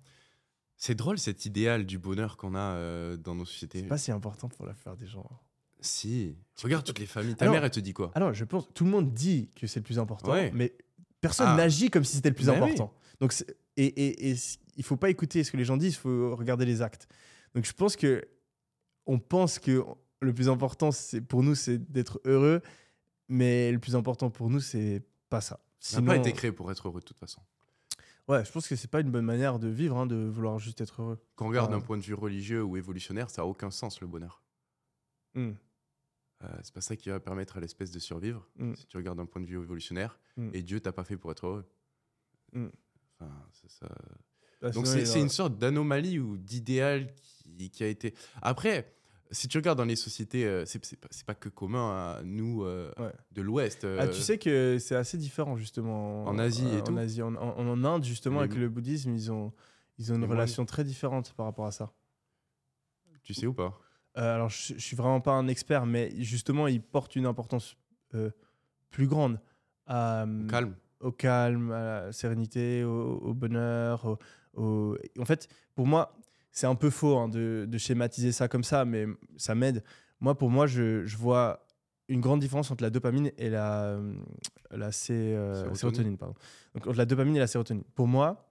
[0.76, 3.80] C'est drôle cet idéal du bonheur qu'on a euh, dans nos sociétés.
[3.80, 5.28] C'est pas si important pour la plupart des gens.
[5.80, 6.36] Si.
[6.62, 7.34] Regarde toutes les familles.
[7.36, 8.10] Ta Alors- mère, elle te dit quoi?
[8.14, 10.50] Alors, je pense, tout le monde dit que c'est le plus important, Ouais.
[10.54, 10.76] mais
[11.20, 11.56] personne Ah.
[11.56, 12.92] n'agit comme si c'était le plus Mais important.
[13.20, 13.34] Donc,
[13.76, 14.36] et, et, et
[14.76, 17.08] il faut pas écouter ce que les gens disent, il faut regarder les actes.
[17.54, 18.24] Donc, je pense que
[19.06, 19.84] on pense que
[20.20, 22.60] le plus important, c'est pour nous, c'est d'être heureux,
[23.28, 25.60] mais le plus important pour nous, c'est pas ça.
[25.80, 27.40] Ça n'a pas été créé pour être heureux de toute façon.
[28.28, 30.80] ouais, je pense que c'est pas une bonne manière de vivre, hein, de vouloir juste
[30.80, 31.18] être heureux.
[31.36, 34.06] Quand on regarde d'un point de vue religieux ou évolutionnaire, ça n'a aucun sens le
[34.06, 34.42] bonheur.
[35.34, 35.52] Hmm.
[36.44, 38.74] Euh, c'est pas ça qui va permettre à l'espèce de survivre, Mm.
[38.76, 40.20] si tu regardes d'un point de vue évolutionnaire.
[40.36, 40.50] Mm.
[40.52, 41.68] Et Dieu t'a pas fait pour être heureux.
[42.52, 42.68] Mm.
[43.20, 43.32] Enfin,
[43.66, 43.88] ça.
[44.60, 48.14] Bah, Donc sinon, c'est une sorte d'anomalie ou d'idéal qui, qui a été.
[48.40, 48.94] Après,
[49.30, 52.92] si tu regardes dans les sociétés, euh, c'est pas, pas que commun à nous euh,
[52.98, 53.12] Ouais.
[53.32, 53.80] de l'Ouest.
[53.84, 57.22] Ah, euh, tu sais que c'est assez différent justement En Asie et en tout Asie,
[57.22, 59.52] en, en- en Inde justement Les- avec le bouddhisme, ils ont
[59.98, 60.38] ils ont une les moines.
[60.38, 61.92] relation très différente par rapport à ça.
[63.22, 63.78] tu sais ou pas?
[64.16, 67.76] Euh, alors, je, je suis vraiment pas un expert, mais justement, il porte une importance
[68.14, 68.30] euh,
[68.90, 69.38] plus grande
[69.86, 70.74] à, Calme.
[71.00, 74.04] au calme, à la sérénité, au, au bonheur.
[74.06, 74.18] au-
[74.60, 76.16] au- En fait, pour moi,
[76.50, 79.06] c'est un peu faux hein, de, de schématiser ça comme ça, mais
[79.36, 79.82] ça m'aide.
[80.20, 81.64] Moi, pour moi, je, je vois
[82.08, 83.98] une grande différence entre la dopamine et la,
[84.70, 85.76] la sé- euh, Sérotonine.
[85.76, 86.16] sérotonine.
[86.18, 86.34] pardon.
[86.74, 87.84] Donc, entre la dopamine et la sérotonine.
[87.94, 88.50] Pour moi,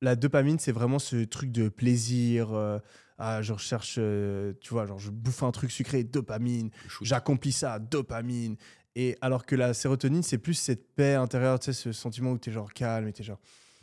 [0.00, 2.52] la dopamine, c'est vraiment ce truc de plaisir.
[2.52, 2.78] euh,
[3.18, 6.70] ah, je recherche, euh, tu vois, genre je bouffe un truc sucré, dopamine
[7.04, 8.56] j'accomplis ça, dopamine.
[8.96, 12.38] Et alors que la sérotonine, c'est plus cette paix intérieure, tu sais, ce sentiment où
[12.38, 13.38] tu es genre calme et, t'es genre,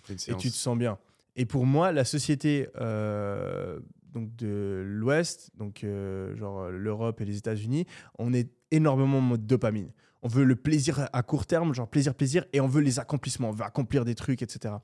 [0.09, 0.97] et tu te sens bien.
[1.35, 3.79] Et pour moi, la société euh,
[4.13, 7.85] donc de l'Ouest, donc euh, genre l'Europe et les États-Unis,
[8.19, 9.91] on est énormément en mode dopamine.
[10.23, 13.49] On veut le plaisir à court terme, genre plaisir, plaisir, et on veut les accomplissements,
[13.49, 14.75] on veut accomplir des trucs, etc.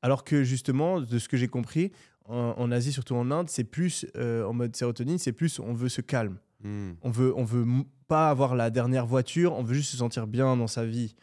[0.00, 1.90] Alors que justement, de ce que j'ai compris,
[2.28, 5.72] en, en Asie, surtout en Inde, c'est plus euh, en mode sérotonine, c'est plus on
[5.72, 6.38] veut se calme.
[6.62, 6.92] Hmm.
[7.02, 7.66] On veut, on veut
[8.08, 11.14] pas avoir la dernière voiture, on veut juste se sentir bien dans sa vie.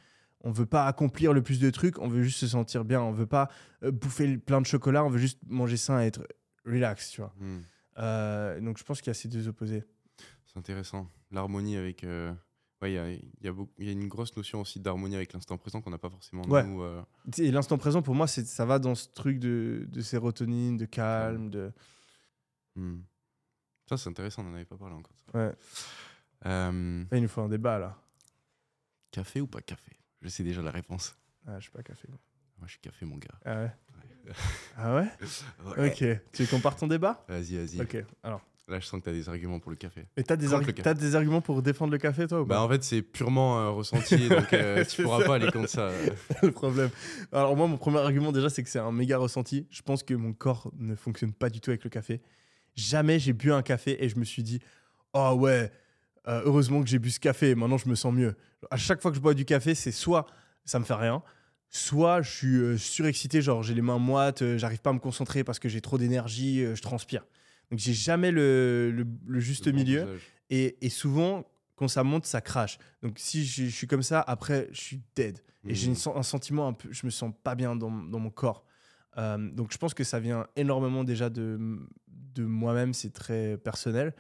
[0.44, 3.02] On veut pas accomplir le plus de trucs, on veut juste se sentir bien.
[3.02, 3.50] On veut pas
[3.84, 6.28] euh, bouffer le- plein de chocolat, on veut juste manger sain et être
[6.66, 7.34] relax, tu vois.
[7.40, 7.62] Hmm.
[8.00, 9.84] Euh, donc je pense qu'il y a ces deux opposés.
[10.46, 11.10] C'est intéressant.
[11.32, 12.04] L'harmonie avec.
[12.04, 12.34] euh,
[12.82, 15.80] Ouais, il y a, y, a y une grosse notion aussi d'harmonie avec l'instant présent
[15.82, 16.64] qu'on n'a pas forcément Ouais.
[16.66, 16.82] nous.
[16.82, 17.02] euh,
[17.38, 20.84] Et l'instant présent, pour moi, c'est- ça va dans ce truc de, de sérotonine, de
[20.84, 21.72] calme, de...
[22.76, 22.98] hmm.
[23.88, 25.16] Ça, c'est intéressant, on n'en avait pas parlé encore.
[25.34, 25.54] Ouais.
[26.46, 27.98] Euh, il nous faut un débat, là.
[29.12, 29.92] café ou pas café?
[30.24, 31.16] Je sais déjà la réponse.
[31.46, 32.08] Ah, je suis pas café.
[32.10, 32.18] moi.
[32.58, 33.38] Moi, je suis café, mon gars.
[33.44, 33.72] Ah ouais
[34.78, 35.08] Ah ouais
[35.78, 35.90] Ouais.
[35.90, 36.22] Ok.
[36.32, 37.26] Tu veux qu'on parte ton débat?
[37.28, 37.82] Vas-y, vas-y.
[37.82, 38.42] Ok, alors.
[38.70, 40.02] Là, je sens que tu as des arguments pour le café.
[40.16, 40.74] Et le café.
[40.82, 43.70] t'as des arguments pour défendre le café, toi ou Bah, en fait, c'est purement euh,
[43.72, 45.26] ressenti, donc euh, tu pourras ça.
[45.26, 45.92] pas aller contre ça.
[46.42, 46.90] le problème.
[47.34, 49.68] Alors moi, mon premier argument déjà, c'est que c'est un méga ressenti.
[49.70, 52.22] Je pense que mon corps ne fonctionne pas du tout avec le café.
[52.76, 54.62] Jamais j'ai bu un café et je me suis dit,
[55.12, 55.70] oh ouais,
[56.28, 57.56] euh, heureusement que j'ai bu ce café.
[57.56, 58.36] Maintenant, je me sens mieux.
[58.72, 60.26] À chaque fois que je bois du café, c'est soit
[60.66, 61.22] ça me fait rien,
[61.70, 65.00] soit je suis euh, surexcité, genre j'ai les mains moites, euh, j'arrive pas à me
[65.00, 67.26] concentrer parce que j'ai trop d'énergie, je transpire.
[67.72, 70.08] Donc j'ai jamais le, le- le juste Le milieu.
[70.50, 71.46] Et, et souvent,
[71.76, 72.78] quand ça monte, ça crache.
[73.02, 75.40] Donc si je, je suis comme ça, après, je suis dead.
[75.68, 75.96] Et j'ai Hmm.
[76.16, 78.66] un sentiment un peu, je me sens pas bien dans, dans mon corps.
[79.18, 81.58] Donc je pense que ça vient énormément déjà de,
[82.08, 84.14] de moi-même, c'est très personnel.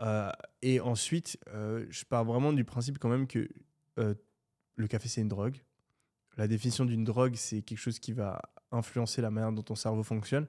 [0.00, 0.30] Euh,
[0.62, 3.48] et ensuite, euh, je pars vraiment du principe quand même que
[3.98, 4.14] euh,
[4.76, 5.62] le café c'est une drogue.
[6.36, 8.42] La définition d'une drogue, c'est quelque chose qui va
[8.72, 10.48] influencer la manière dont ton cerveau fonctionne.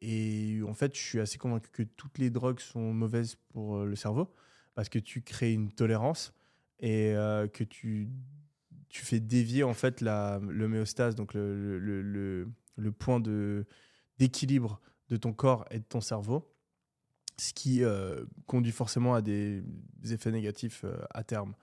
[0.00, 3.94] Et en fait, je suis assez convaincu que toutes les drogues sont mauvaises pour le
[3.96, 4.32] cerveau
[4.74, 6.32] parce que tu crées une tolérance
[6.80, 7.14] et
[7.52, 8.08] que tu,
[8.88, 13.66] tu fais dévier en fait l'homéostase, donc le, le, le- le point de-
[14.18, 16.51] d'équilibre de ton corps et de ton cerveau,
[17.36, 19.62] ce qui euh, conduit forcément à des,
[20.10, 21.54] effets négatifs euh, à terme.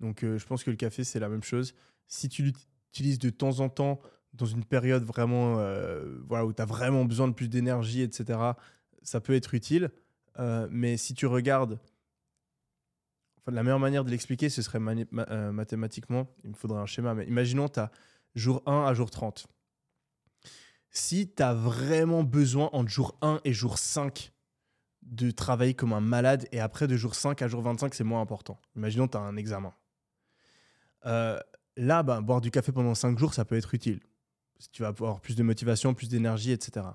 [0.00, 1.74] Donc euh, je pense que le café, c'est la même chose.
[2.08, 4.00] Si tu l'utilises de temps en temps
[4.32, 5.54] dans une période vraiment
[6.26, 8.40] voilà, où tu as vraiment besoin de plus d'énergie, etc.,
[9.02, 9.92] ça peut être utile.
[10.70, 11.78] Mais si tu regardes,
[13.38, 17.26] enfin, la meilleure manière de l'expliquer, ce serait mathématiquement, il me faudrait un schéma, mais
[17.26, 17.92] imaginons tu as
[18.34, 19.46] jour 1 à jour 30.
[20.90, 24.33] Si tu as vraiment besoin entre jour 1 et jour 5
[25.04, 28.20] de travailler comme un malade et après de jour 5 à jour 25, c'est moins
[28.20, 28.58] important.
[28.76, 29.72] Imaginons tu as un examen.
[31.06, 31.38] Euh,
[31.76, 34.00] là, ben, boire du café pendant 5 jours, ça peut être utile.
[34.72, 36.86] Tu vas avoir plus de motivation, plus d'énergie, etc.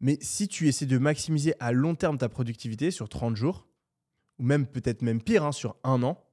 [0.00, 3.68] Mais si tu essaies de maximiser à long terme ta productivité sur 30 jours,
[4.38, 6.24] ou même peut-être même pire, hein, sur un an,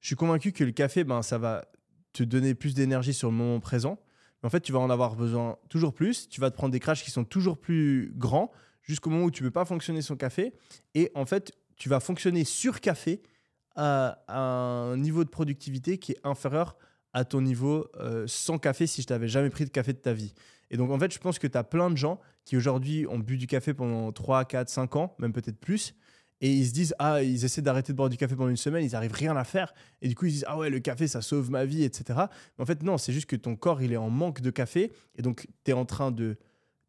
[0.00, 1.64] je suis convaincu que le café, ben, ça va
[2.12, 3.98] te donner plus d'énergie sur le moment présent.
[4.42, 6.28] Mais en fait, tu vas en avoir besoin toujours plus.
[6.28, 8.50] Tu vas te prendre des crashs qui sont toujours plus grands
[8.84, 10.54] jusqu'au moment où tu ne peux pas fonctionner sans café.
[10.94, 13.22] Et en fait, tu vas fonctionner sur café
[13.74, 16.76] à, un niveau de productivité qui est inférieur
[17.12, 20.12] à ton niveau euh, sans café si je t'avais jamais pris de café de ta
[20.12, 20.34] vie.
[20.70, 23.18] Et donc, en fait, je pense que tu as plein de gens qui aujourd'hui ont
[23.18, 25.94] bu du café pendant 3, 4, 5 ans, même peut-être plus.
[26.40, 28.84] Et ils se disent, ah, ils essaient d'arrêter de boire du café pendant une semaine,
[28.84, 29.72] ils n'arrivent rien à faire.
[30.02, 32.18] Et du coup, ils disent, ah ouais, le café, ça sauve ma vie, etc.
[32.58, 34.92] Mais en fait, non, c'est juste que ton corps, il est en manque de café.
[35.16, 36.36] Et donc, tu es en train de.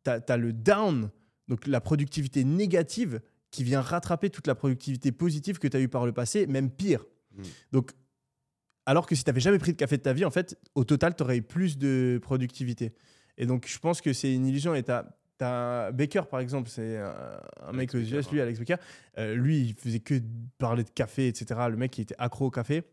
[0.04, 1.10] Tu as, le down,
[1.48, 3.22] donc la productivité négative,
[3.56, 6.70] qui vient rattraper toute la productivité positive que tu as eue par le passé, même
[6.70, 7.06] pire.
[7.38, 7.44] Mm.
[7.72, 7.92] Donc,
[8.86, 10.84] alors que si tu n'avais jamais pris de café de ta vie, en fait, au
[10.84, 12.94] total, tu aurais eu plus de productivité.
[13.38, 14.76] Et donc, je pense que c'est une illusion.
[14.76, 18.76] Et tu as, Baker, par exemple, c'est un, un mec aux US, lui, Alex Baker.
[19.18, 20.16] Euh, lui, il faisait que
[20.58, 21.62] parler de café, etc.
[21.70, 22.84] Le mec, il était accro au café.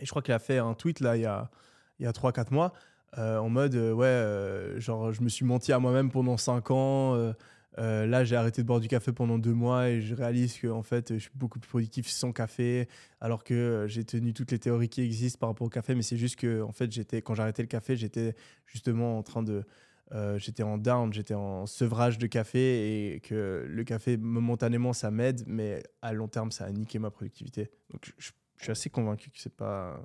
[0.00, 1.50] Et je crois qu'il a fait un tweet, là, il y a,
[1.98, 2.74] il y a 3-4 mois,
[3.16, 7.32] euh, en mode, euh, ouais, genre, je me suis menti à moi-même pendant 5 ans.
[7.78, 10.66] Euh, là, j'ai arrêté de boire du café pendant deux mois et je réalise que
[10.66, 12.88] en fait, je suis beaucoup plus productif sans café,
[13.20, 15.94] alors que euh, j'ai tenu toutes les théories qui existent par rapport au café.
[15.94, 18.34] Mais c'est juste que en fait, j'étais quand j'arrêtais le café, j'étais
[18.66, 19.64] justement en train de
[20.12, 25.10] euh, j'étais en down, j'étais en sevrage de café et que le café momentanément ça
[25.10, 27.70] m'aide, mais à long terme ça a niqué ma productivité.
[27.90, 30.02] Donc je, je suis assez convaincu que c'est pas,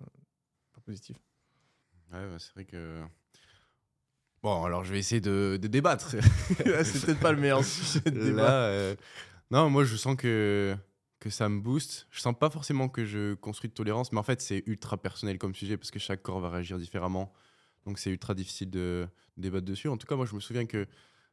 [0.73, 1.17] pas positif.
[2.11, 3.01] Ouais, bah, c'est vrai que.
[4.43, 6.09] Bon, alors je vais essayer de, de débattre.
[6.57, 8.41] c'est peut-être pas le meilleur sujet de débat.
[8.43, 8.95] Là, euh,
[9.51, 10.75] Non, moi je sens que,
[11.19, 12.07] que ça me booste.
[12.11, 15.37] Je sens pas forcément que je construis de tolérance, mais en fait c'est ultra personnel
[15.37, 17.31] comme sujet parce que chaque corps va réagir différemment.
[17.85, 19.07] Donc c'est ultra difficile de,
[19.37, 19.87] de débattre dessus.
[19.87, 20.87] En tout cas, moi je me souviens que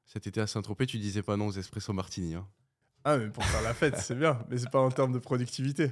[0.06, 2.34] cet été à Saint-Tropez, tu disais pas non aux espresso martini.
[2.36, 2.46] hein.
[3.04, 5.90] Ah, mais pour faire la fête, c'est bien, mais c'est pas en termes de productivité.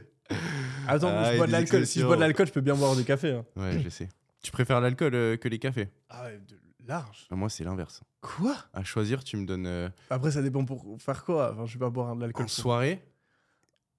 [0.87, 1.87] Attends, Ah, je bois de l'alcool.
[1.87, 3.33] Si je bois de l'alcool, je peux bien boire du café.
[3.33, 3.45] hein.
[3.57, 4.09] Ouais, je sais.
[4.43, 5.89] Tu préfères l'alcool euh, que les cafés?
[6.11, 6.57] Ah de
[6.89, 7.27] large.
[7.31, 8.03] Ah, Moi c'est l'inverse.
[8.21, 8.57] Quoi?
[8.73, 11.53] À choisir, tu me donnes euh, Après, ça dépend pour faire quoi.
[11.53, 12.43] Enfin, je vais pas boire de l'alcool.
[12.43, 13.05] en pour- soirée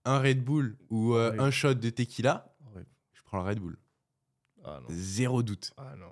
[0.06, 1.40] un Red Bull ou euh, Ouais.
[1.40, 2.54] un shot de tequila.
[2.76, 2.84] Ouais.
[3.14, 3.78] Je prends le Red Bull.
[4.66, 4.88] Ah non.
[4.90, 5.72] Zéro doute.
[5.78, 6.12] Ah non.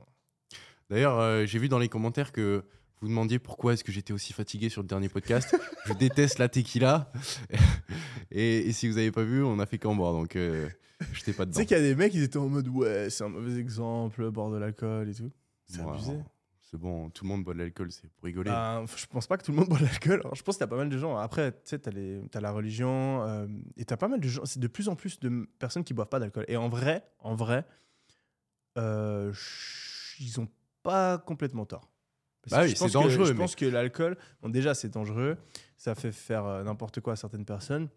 [0.90, 2.64] D'ailleurs, euh, j'ai vu dans les commentaires que
[3.02, 5.56] vous demandiez pourquoi est-ce que j'étais aussi fatigué sur le dernier podcast.
[5.86, 7.12] je déteste la tequila.
[8.32, 10.70] et, et si vous n'avez pas vu, on a fait qu'en boire, donc euh,
[11.14, 11.60] j'étais pas Tu dedans.
[11.60, 14.30] sais qu'il y a des mecs, ils étaient en mode ouais, c'est un mauvais exemple,
[14.32, 15.32] boire de l'alcool et tout.
[15.66, 16.14] C'est Moi, abusé.
[16.70, 18.50] C'est bon, tout le monde boit de l'alcool, c'est pour rigoler.
[18.52, 20.22] Bah, je pense pas que tout le monde boit de l'alcool.
[20.34, 21.16] Je pense qu'il y a pas mal de gens.
[21.18, 24.44] Après, tu sais, t'as les- t'as la religion euh, et t'as pas mal de gens.
[24.44, 26.44] C'est de plus en plus de personnes qui boivent pas d'alcool.
[26.50, 27.64] Et en vrai, en vrai,
[28.78, 29.34] euh,
[30.20, 30.48] ils ont
[30.84, 31.90] pas complètement tort.
[32.50, 35.38] Bah oui, c'est pense que- dangereux, Je mais- pense que l'alcool, bon, déjà, c'est dangereux.
[35.78, 37.90] Ça fait faire euh, n'importe quoi à certaines personnes.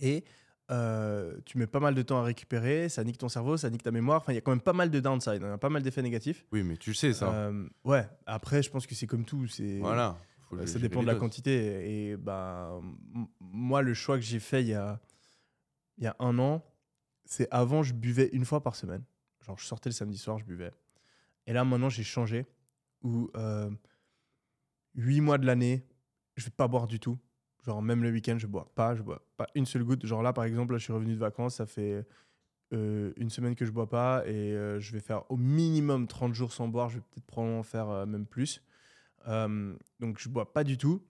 [0.00, 0.24] Et
[0.70, 2.88] euh, tu mets pas mal de temps à récupérer.
[2.88, 4.20] Ça nique ton cerveau, ça nique ta mémoire.
[4.20, 5.38] Enfin, il y a quand même pas mal de downside.
[5.40, 6.44] Il y a pas mal d'effets négatifs.
[6.52, 7.32] Oui, mais tu le sais, ça.
[7.32, 9.46] Euh, ouais, après, je pense que c'est comme tout.
[9.46, 10.18] c'est voilà.
[10.48, 11.20] Faut le- Ça dépend de la doses.
[11.20, 12.10] quantité.
[12.10, 12.80] Et bah,
[13.40, 14.98] moi, le choix que j'ai fait il y a,
[15.98, 16.62] il y a un an,
[17.24, 19.02] c'est avant, je buvais une fois par semaine.
[19.46, 20.70] Genre, je sortais le samedi soir, je buvais.
[21.46, 22.46] Et là, maintenant, j'ai changé.
[23.02, 23.70] Où euh,
[24.94, 25.86] huit mois de l'année,
[26.36, 27.16] je vais pas boire du tout.
[27.68, 28.94] Genre, même le week-end, je bois pas.
[28.94, 30.06] Je bois pas une seule goutte.
[30.06, 31.56] Genre là, par exemple, là, je suis revenu de vacances.
[31.56, 32.02] Ça fait
[32.72, 34.22] euh, une semaine que je bois pas.
[34.24, 36.88] Et euh, je vais faire au minimum 30 jours sans boire.
[36.88, 38.62] Je vais peut-être probablement faire euh, même plus.
[39.26, 41.02] Donc je bois pas du tout.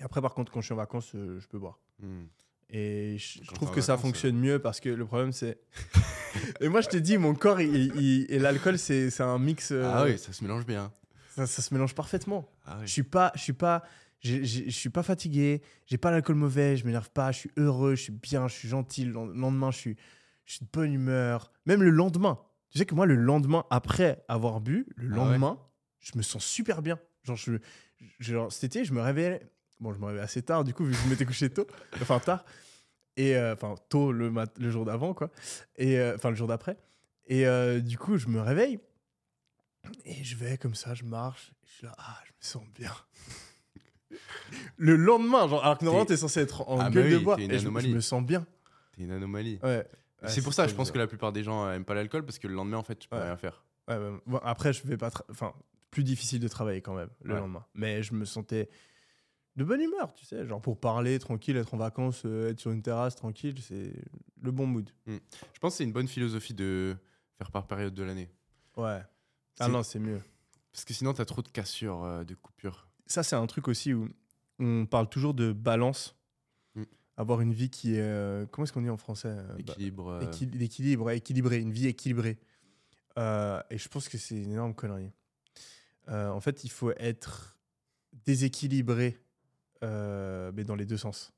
[0.00, 1.78] Et après, par contre, quand je suis en vacances, je peux boire.
[2.00, 2.24] Hmm.
[2.70, 5.60] Et je, trouve que ça fonctionne mieux parce que le problème, c'est.
[6.60, 9.70] et moi, je te dis, mon corps il- il- et l'alcool, c'est un mix.
[9.70, 10.92] Ah oui, ça se mélange bien.
[11.36, 12.50] ça, ça se mélange parfaitement.
[12.66, 12.86] Ah oui.
[12.88, 13.84] Je suis pas, je suis pas,
[14.20, 15.62] je suis pas fatigué.
[15.86, 16.76] J'ai pas l'alcool mauvais.
[16.76, 17.32] Je m'énerve pas.
[17.32, 17.94] Je suis heureux.
[17.94, 18.48] Je suis bien.
[18.48, 19.04] Je suis gentil.
[19.04, 19.96] Le lendemain, je suis,
[20.44, 21.52] je suis de bonne humeur.
[21.66, 22.38] Même le lendemain.
[22.70, 25.58] Tu sais que moi, le lendemain, après avoir bu, le Ah ouais lendemain,
[26.00, 26.98] je me sens super bien.
[27.24, 27.52] Genre, je,
[28.18, 29.40] je- genre, cet été, je me réveillais.
[29.80, 31.66] Bon, je me réveillais assez tard, du coup, vu que je m'étais couché tôt.
[32.02, 32.44] Enfin, tard.
[33.16, 35.30] Et euh, enfin, tôt le, mat- le jour d'avant, quoi.
[35.76, 36.76] Et euh, enfin, le jour d'après.
[37.26, 38.78] Et euh, du coup, je me réveille.
[40.04, 41.52] Et je vais comme ça, je marche.
[41.66, 42.92] Je suis là, ah, je me sens bien.
[44.76, 47.40] le lendemain, genre, alors que normalement, T'es- censé être en Ah, gueule de bois.
[47.40, 48.46] une Et je, me sens bien.
[48.92, 49.58] T'es une anomalie.
[49.62, 49.86] Ouais.
[50.26, 52.38] c'est pour ça, je pense que la plupart des gens euh, aiment pas l'alcool parce
[52.38, 53.22] que le lendemain, en fait, tu peux Ouais.
[53.22, 53.64] rien faire.
[53.88, 54.18] Ouais, ouais.
[54.26, 55.10] Bon, après, je vais pas.
[55.30, 55.52] Enfin,
[55.90, 57.64] plus difficile de travailler quand même le lendemain.
[57.74, 58.68] Mais je me sentais
[59.56, 60.46] de bonne humeur, tu sais.
[60.46, 63.92] Genre pour parler tranquille, être en vacances, euh, être sur une terrasse tranquille, c'est
[64.42, 64.90] le bon mood.
[65.06, 65.18] Je
[65.60, 66.94] pense que c'est une bonne philosophie de
[67.38, 68.30] faire par période de l'année.
[68.76, 69.00] Ouais.
[69.60, 70.20] Ah non, c'est mieux.
[70.72, 72.87] Parce que sinon, t'as trop de cassures, euh, de coupures.
[73.08, 74.08] Ça, c'est un truc aussi où
[74.58, 76.16] on parle toujours de balance.
[76.74, 76.82] Mm.
[77.16, 78.00] Avoir une vie qui est.
[78.00, 80.08] euh, comment est-ce qu'on dit en français euh, bah, Équilibre.
[80.08, 82.38] euh, équil- d'équilibre, ouais, équilibré, une vie équilibrée.
[83.18, 85.10] Euh, et je pense que c'est une énorme connerie.
[86.08, 87.58] Euh, en fait, il faut être
[88.24, 89.18] déséquilibré,
[89.82, 91.32] mais dans les deux sens.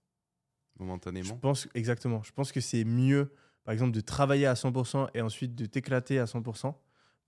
[0.79, 1.37] Je momentanément.
[1.39, 2.23] pense exactement.
[2.23, 3.33] Je pense que c'est mieux,
[3.65, 6.75] par exemple, de travailler à 100% et ensuite de t'éclater à 100%,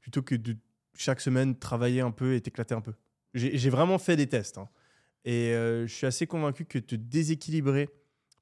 [0.00, 0.56] plutôt que de
[0.96, 2.94] chaque semaine travailler un peu et t'éclater un peu.
[3.34, 4.58] J'ai vraiment fait des tests.
[4.58, 4.68] hein.
[5.24, 7.88] Et euh, je suis assez convaincu que te déséquilibrer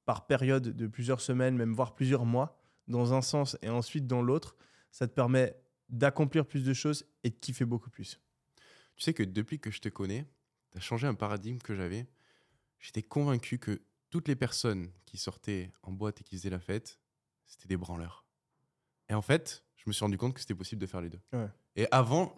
[0.05, 4.23] par période de plusieurs semaines, même voire plusieurs mois, dans un sens et ensuite dans
[4.23, 4.57] l'autre,
[4.91, 5.55] ça te permet
[5.89, 8.19] d'accomplir plus de choses et de kiffer beaucoup plus.
[8.97, 10.27] Tu sais que depuis que je te connais,
[10.73, 12.09] tu as changé un paradigme que j'avais.
[12.79, 13.81] J'étais convaincu que
[14.11, 16.99] toutes les personnes qui sortaient en boîte et qui faisaient la fête,
[17.47, 18.25] c'était des branleurs.
[19.09, 21.21] Et en fait, je me suis rendu compte que c'était possible de faire les deux.
[21.33, 21.49] Ouais.
[21.77, 22.35] Et avant,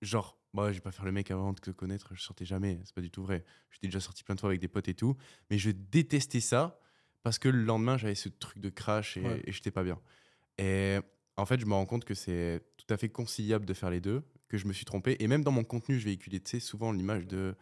[0.00, 2.78] genre, bah, je vais pas faire le mec avant de te connaître, je sortais jamais,
[2.84, 3.44] c'est pas du tout vrai.
[3.70, 5.16] J'étais déjà sorti plein de fois avec des potes et tout,
[5.50, 6.78] mais je détestais ça
[7.22, 9.42] parce que le lendemain, j'avais ce truc de crash et, Ouais.
[9.44, 9.98] et j'étais pas bien.
[10.58, 10.98] Et
[11.36, 14.00] en fait, je me rends compte que c'est tout à fait conciliable de faire les
[14.00, 15.16] deux, que je me suis trompé.
[15.20, 17.54] Et même dans mon contenu, je véhiculais, tu sais, souvent l'image de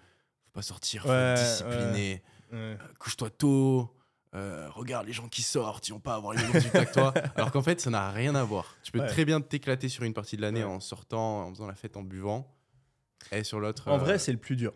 [0.47, 2.57] faut pas sortir, faut Ouais, être discipliné, Ouais.
[2.57, 3.95] euh, couche-toi tôt.
[4.35, 7.13] euh, regarde les gens qui sortent, ils vont pas avoir les mêmes résultats que toi.
[7.37, 8.77] Alors qu'en fait, ça n'a rien à voir.
[8.85, 9.07] Tu peux Ouais.
[9.09, 10.71] très bien t'éclater sur une partie de l'année Ouais.
[10.71, 12.49] en sortant, en faisant la fête, en buvant.
[13.33, 14.73] Et sur l'autre, En euh, vrai, c'est le plus dur.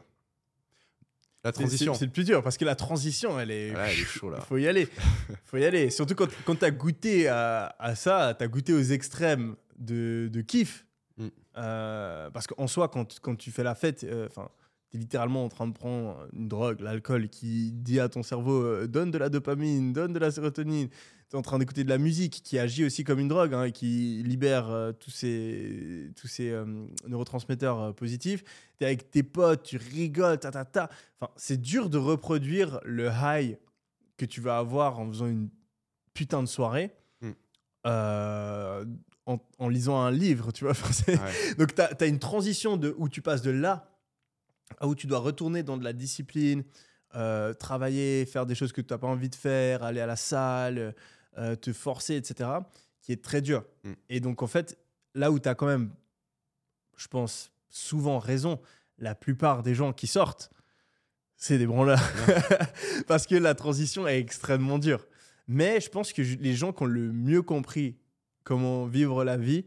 [1.44, 1.94] la transition.
[1.94, 3.70] C'est le plus dur parce que la transition, elle est.
[3.70, 4.40] Voilà, elle est chaud là.
[4.40, 4.88] faut y aller.
[5.44, 5.90] faut y aller.
[5.90, 10.28] Surtout quand, quand tu as goûté à, à ça, tu as goûté aux extrêmes de,
[10.32, 10.86] de kiff.
[11.16, 11.28] Mm.
[11.56, 14.48] Euh, parce qu'en soi, quand, quand tu fais la fête, enfin,
[14.90, 18.62] tu es littéralement en train de prendre une drogue, l'alcool, qui dit à ton cerveau
[18.62, 20.88] euh, donne de la dopamine, donne de la sérotonine.
[21.30, 23.64] Tu es en train d'écouter de la musique qui agit aussi comme une drogue, hein,
[23.64, 26.64] et qui libère euh, tous ces, tous ces euh,
[27.08, 28.44] neurotransmetteurs euh, positifs.
[28.78, 30.90] Tu es avec tes potes, tu rigoles, ta ta ta.
[31.20, 33.58] Enfin, c'est dur de reproduire le high
[34.16, 35.48] que tu vas avoir en faisant une
[36.12, 37.30] putain de soirée Mm.
[37.86, 38.84] euh,
[39.26, 40.74] en, en lisant un livre, tu vois.
[41.08, 41.54] Ouais.
[41.58, 43.90] Donc, tu as, une transition de où tu passes de là
[44.78, 46.64] à où tu dois retourner dans de la discipline,
[47.14, 50.16] euh, travailler, faire des choses que tu n'as pas envie de faire, aller à la
[50.16, 50.94] salle,
[51.38, 52.50] euh, te forcer, etc.,
[53.00, 53.64] qui est très dur.
[53.84, 53.92] Mm.
[54.08, 54.78] Et donc, en fait,
[55.14, 55.90] là où tu as quand même,
[56.96, 58.60] je pense, souvent raison,
[58.98, 60.50] la plupart des gens qui sortent,
[61.36, 62.02] c'est des branleurs.
[63.06, 65.06] Parce que la transition est extrêmement dure.
[65.46, 67.96] Mais je pense que les gens qui ont le mieux compris
[68.44, 69.64] comment vivre la vie,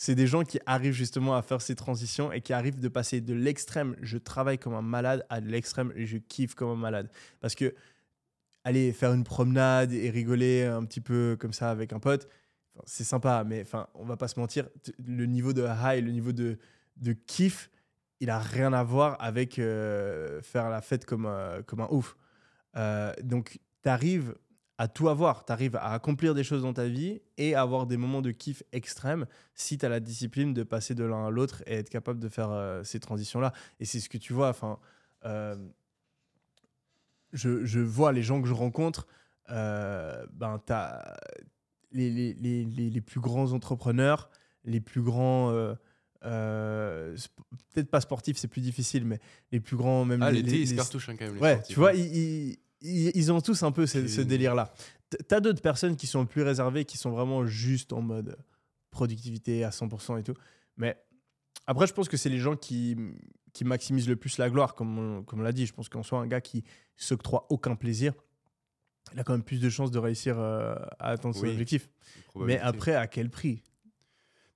[0.00, 3.20] c'est des gens qui arrivent justement à faire ces transitions et qui arrivent de passer
[3.20, 7.10] de l'extrême, je travaille comme un malade, à l'extrême, je kiffe comme un malade.
[7.40, 7.74] Parce que
[8.62, 12.28] aller faire une promenade et rigoler un petit peu comme ça avec un pote,
[12.86, 14.68] c'est sympa, mais enfin, on va pas se mentir,
[15.04, 16.58] le niveau de high, le niveau de,
[16.98, 17.68] de kiff,
[18.20, 22.16] il a rien à voir avec euh, faire la fête comme, un- comme un ouf.
[22.76, 24.36] Euh, donc, tu arrives
[24.78, 25.44] à tout avoir.
[25.44, 28.30] Tu arrives à accomplir des choses dans ta vie et à avoir des moments de
[28.30, 31.90] kiff extrêmes si tu as la discipline de passer de l'un à l'autre et être
[31.90, 33.52] capable de faire euh, ces transitions-là.
[33.80, 34.48] Et c'est ce que tu vois.
[34.50, 34.78] Enfin,
[35.24, 35.56] euh,
[37.32, 39.06] je, je vois les gens que je rencontre.
[39.50, 41.16] euh, ben, tu as
[41.92, 44.30] les, les, les, les, les plus grands entrepreneurs,
[44.64, 45.50] les plus grands.
[46.24, 47.16] euh,
[47.74, 49.18] peut-être pas sportifs, c'est plus difficile, mais
[49.52, 51.34] les plus grands, même Ah, les, l'été, les- ils se les- cartouchent hein, quand même.
[51.36, 51.94] les Ouais, sportifs, tu vois, hein.
[51.96, 54.72] ils, ils- ils- ont tous un peu ce, délire-là.
[55.28, 58.36] T'as d'autres personnes qui sont plus réservées, qui sont vraiment juste en mode
[58.90, 60.34] productivité à 100% et tout.
[60.76, 60.96] Mais
[61.66, 62.96] après, je pense que c'est les gens qui,
[63.52, 65.66] qui maximisent le plus la gloire, comme on, comme on l'a dit.
[65.66, 66.64] Je pense qu'en soit un gars qui
[66.96, 68.12] s'octroie aucun plaisir,
[69.14, 71.88] il a quand même plus de chances de réussir euh, à atteindre son Oui, objectif.
[72.36, 73.62] Mais après, à quel prix?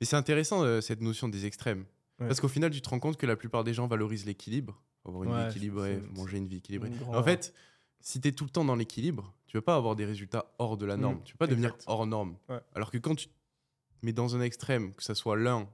[0.01, 1.85] Mais c'est intéressant euh, cette notion des extrêmes.
[2.21, 2.27] Ouais.
[2.27, 4.83] Parce qu'au final, tu te rends compte que la plupart des gens valorisent l'équilibre.
[5.07, 6.89] Avoir une Ouais, vie équilibrée, manger une vie équilibrée.
[6.89, 7.53] une En fait,
[8.03, 10.77] si tu es tout le temps dans l'équilibre, tu vas pas avoir des résultats hors
[10.77, 11.17] de la norme.
[11.19, 11.85] Mm, tu vas pas devenir exact.
[11.87, 12.37] hors norme.
[12.49, 12.61] Ouais.
[12.75, 13.29] Alors que quand tu
[14.03, 15.69] mets dans un extrême, que ça soit l'un,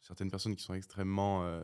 [0.00, 1.62] certaines personnes qui sont extrêmement euh,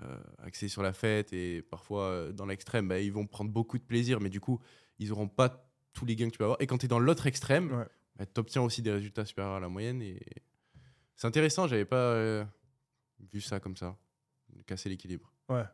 [0.00, 3.78] euh, axées sur la fête et parfois euh, dans l'extrême, bah, ils vont prendre beaucoup
[3.78, 4.60] de plaisir, mais du coup,
[4.98, 6.60] ils auront pas tous les gains que tu peux avoir.
[6.62, 7.86] Et quand tu es dans l'autre extrême, Ouais.
[8.16, 10.00] bah, tu obtiens aussi des résultats supérieurs à la moyenne.
[10.00, 10.20] Et
[11.16, 12.46] c'est intéressant, j'avais pas
[13.32, 13.96] vu ça comme ça,
[14.50, 15.32] de casser l'équilibre.
[15.48, 15.64] Ouais.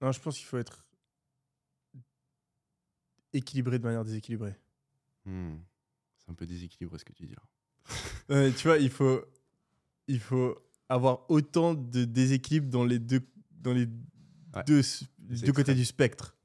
[0.00, 0.84] Non, je pense qu'il faut être
[3.34, 4.54] équilibré de manière déséquilibrée.
[5.26, 5.56] Hmm.
[6.18, 7.42] C'est un peu déséquilibré ce que tu dis là.
[8.56, 9.22] Tu vois, il faut,
[10.08, 10.58] il faut
[10.88, 13.20] avoir autant de déséquilibre dans les deux,
[13.50, 13.86] dans les
[14.54, 14.82] Ouais, deux,
[15.18, 16.36] deux côtés du spectre.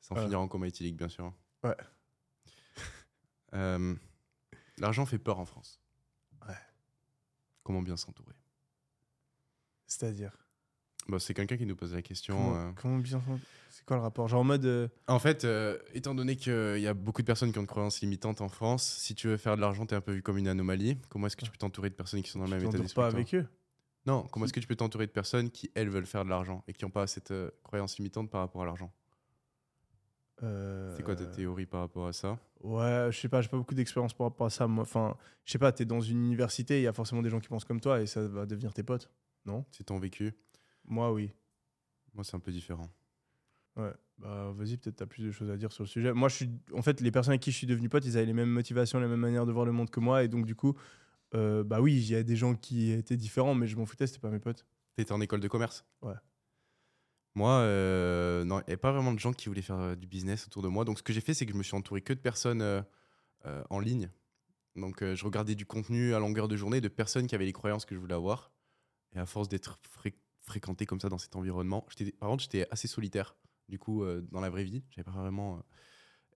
[0.00, 0.22] Sans Voilà.
[0.28, 1.34] finir en coma éthylique, bien sûr.
[1.64, 1.76] Ouais.
[3.52, 3.96] Euh,
[4.78, 5.80] L'argent fait peur en France.
[6.46, 6.54] Ouais.
[7.64, 8.36] Comment bien s'entourer?
[9.88, 10.36] C'est-à-dire?
[11.08, 12.36] Bah, C'est quelqu'un qui nous pose la question.
[12.36, 12.70] Comment, euh.
[12.80, 13.22] comment bien.
[13.70, 14.28] C'est quoi le rapport?
[14.28, 14.64] Genre en mode.
[14.64, 17.66] euh, En fait, euh, étant donné qu'il y a beaucoup de personnes qui ont une
[17.66, 20.22] croyance limitante en France, si tu veux faire de l'argent, tu es un peu vu
[20.22, 20.98] comme une anomalie.
[21.08, 22.78] Comment est-ce que tu peux t'entourer de personnes qui sont dans le tu même état
[22.78, 23.46] d'esprit pas avec eux?
[24.06, 26.64] Non, comment est-ce que tu peux t'entourer de personnes qui, elles, veulent faire de l'argent
[26.66, 28.90] et qui n'ont pas cette euh, croyance limitante par rapport à l'argent?
[30.42, 32.38] Euh, C'est quoi ta théorie par rapport à ça?
[32.62, 34.66] Ouais, je sais pas, j'ai pas beaucoup d'expérience par rapport à ça.
[34.66, 37.40] Moi, enfin, je sais pas, t'es dans une université, il y a forcément des gens
[37.40, 39.10] qui pensent comme toi et ça va devenir tes potes.
[39.44, 39.64] Non?
[39.70, 40.34] C'est ton vécu
[40.90, 41.30] Moi, oui.
[42.12, 42.90] Moi, c'est un peu différent.
[43.76, 46.12] Ouais, bah vas-y, peut-être t'as plus de choses à dire sur le sujet.
[46.12, 48.26] Moi, je suis, en fait, les personnes avec qui je suis devenu pote, ils avaient
[48.26, 50.56] les mêmes motivations, les mêmes manières de voir le monde que moi, et donc du
[50.56, 50.76] coup,
[51.34, 54.08] euh, bah oui, il y a des gens qui étaient différents, mais je m'en foutais,
[54.08, 54.66] c'était pas mes potes.
[54.96, 55.86] T'étais en école de commerce?
[56.02, 56.14] Ouais.
[57.36, 60.08] Moi, euh, non, il n'y avait pas vraiment de gens qui voulaient faire euh, du
[60.08, 60.84] business autour de moi.
[60.84, 62.82] Donc, ce que j'ai fait, c'est que je me suis entouré que de personnes euh,
[63.70, 64.10] en ligne.
[64.74, 67.84] Donc, je regardais du contenu à longueur de journée de personnes qui avaient les croyances
[67.84, 68.52] que je voulais avoir.
[69.14, 70.16] Et à force d'être fré-
[70.50, 73.36] fréquenté comme ça dans cet environnement, j'étais, par contre, j'étais assez solitaire.
[73.68, 75.56] Du coup, euh, dans la vraie vie, j'avais pas vraiment.
[75.56, 75.60] euh,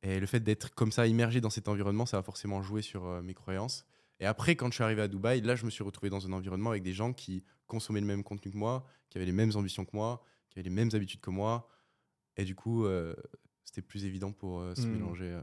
[0.08, 3.04] Et le fait d'être comme ça, immergé dans cet environnement, ça a forcément joué sur
[3.06, 3.84] euh, mes croyances.
[4.20, 6.32] Et après, quand je suis arrivé à Dubaï, là, je me suis retrouvé dans un
[6.32, 9.50] environnement avec des gens qui consommaient le même contenu que moi, qui avaient les mêmes
[9.56, 11.68] ambitions que moi, qui avaient les mêmes habitudes que moi.
[12.36, 12.86] Et du coup,
[13.64, 14.92] c'était plus évident pour se Hmm.
[14.92, 15.40] mélanger.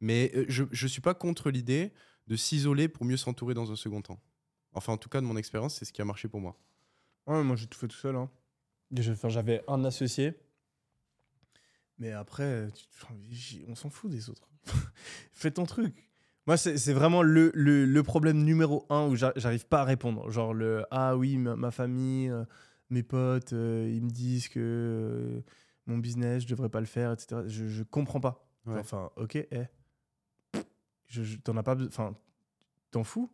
[0.00, 1.92] Mais je ne suis pas contre l'idée
[2.28, 4.20] de s'isoler pour mieux s'entourer dans un second temps.
[4.72, 6.56] Enfin, en tout cas, de mon expérience, c'est ce qui a marché pour moi.
[7.28, 8.16] Ouais, moi j'ai tout fait tout seul.
[8.16, 8.28] Hein.
[9.10, 10.34] Enfin, J'avais un associé.
[11.98, 14.48] Mais après, tu- on s'en fout des autres.
[15.32, 16.08] Fais ton truc.
[16.46, 20.30] Moi, c'est vraiment le, le, le problème numéro un où j'a- j'arrive pas à répondre.
[20.30, 22.44] Genre le Ah oui, ma, ma famille, euh,
[22.88, 25.40] mes potes, euh, ils me disent que euh,
[25.86, 27.42] mon business, je devrais pas le faire, etc.
[27.46, 28.48] Je, je comprends pas.
[28.64, 28.78] Ouais.
[28.78, 29.64] Enfin, ok, eh.
[31.06, 31.88] Je, je- T'en as pas besoin.
[31.90, 32.16] Enfin,
[32.92, 33.30] t'en fous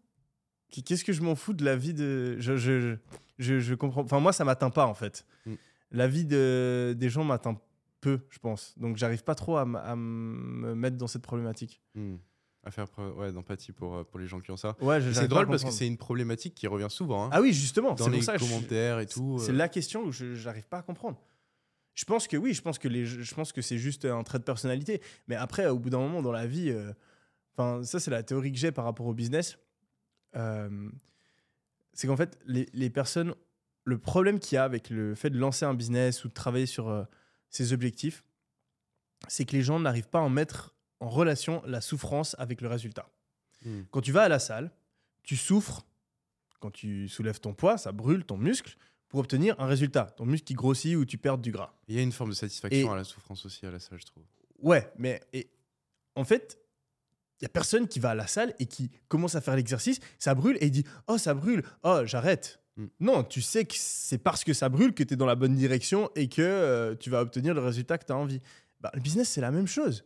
[0.82, 2.36] Qu'est-ce que je m'en fous de la vie de.
[2.38, 2.96] Je, je,
[3.38, 4.02] je, je, comprends.
[4.02, 5.26] Enfin, moi, ça m'atteint pas, en fait.
[5.46, 5.54] Mm.
[5.92, 7.58] La vie de, des gens m'atteint
[8.00, 8.74] peu, je pense.
[8.76, 11.80] Donc, j'arrive pas trop à, me mettre dans cette problématique.
[11.94, 12.16] Hmm.
[12.66, 14.74] À faire preuve ouais, d'empathie pour, euh, pour les gens qui ont ça.
[14.80, 17.26] Ouais, C'est drôle parce que c'est une problématique qui revient souvent.
[17.26, 17.30] hein.
[17.32, 17.92] Ah oui, justement.
[17.92, 19.38] dans c'est les pour ça commentaires et tout.
[19.38, 19.56] C'est euh.
[19.56, 21.20] la question où je j'arrive pas à comprendre.
[21.94, 24.38] Je pense que oui, je pense que les, je pense que c'est juste un trait
[24.38, 25.02] de personnalité.
[25.28, 28.58] Mais après, au bout d'un moment dans la vie, euh, ça c'est la théorie que
[28.58, 29.58] j'ai par rapport au business.
[30.36, 30.90] Euh,
[31.92, 33.34] c'est qu'en fait les, les personnes,
[33.84, 36.66] le problème qu'il y a avec le fait de lancer un business ou de travailler
[36.66, 37.04] sur euh,
[37.50, 38.24] ses objectifs,
[39.28, 42.68] c'est que les gens n'arrivent pas à en mettre en relation la souffrance avec le
[42.68, 43.08] résultat.
[43.64, 43.82] Hmm.
[43.90, 44.70] Quand tu vas à la salle,
[45.22, 45.86] tu souffres.
[46.60, 48.76] Quand tu soulèves ton poids, ça brûle ton muscle
[49.08, 50.04] pour obtenir un résultat.
[50.16, 51.74] Ton muscle qui grossit ou tu perds du gras.
[51.88, 54.00] Il y a une forme de satisfaction Et- à la souffrance aussi, à la salle,
[54.00, 54.24] je trouve.
[54.60, 55.50] Ouais, mais et,
[56.16, 56.58] en fait,
[57.44, 60.00] il y a personne qui va à la salle et qui commence à faire l'exercice,
[60.18, 61.62] ça brûle et il dit "Oh, ça brûle.
[61.82, 62.86] Oh, j'arrête." Mm.
[63.00, 65.54] Non, tu sais que c'est parce que ça brûle que tu es dans la bonne
[65.54, 68.40] direction et que euh, tu vas obtenir le résultat que tu as envie.
[68.80, 70.04] Bah, le business, c'est la même chose.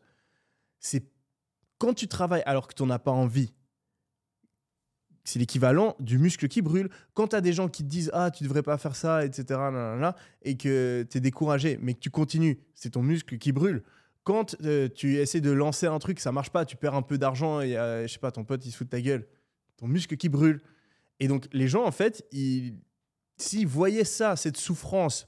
[0.80, 1.04] C'est
[1.78, 3.52] quand tu travailles alors que tu n'en as pas envie.
[5.24, 6.88] C'est l'équivalent du muscle qui brûle.
[7.12, 9.60] Quand tu as des gens qui te disent Ah, tu devrais pas faire ça, etc.,
[10.42, 13.82] et que tu es découragé, mais que tu continues, c'est ton muscle qui brûle.
[14.28, 17.16] Quand euh, tu essaies de lancer un truc, ça marche pas, tu perds un peu
[17.16, 19.26] d'argent et euh, je sais pas, ton pote il se fout de ta gueule,
[19.78, 20.60] ton muscle qui brûle.
[21.18, 22.78] Et donc les gens en fait, ils,
[23.38, 25.26] s'ils voyaient ça, cette souffrance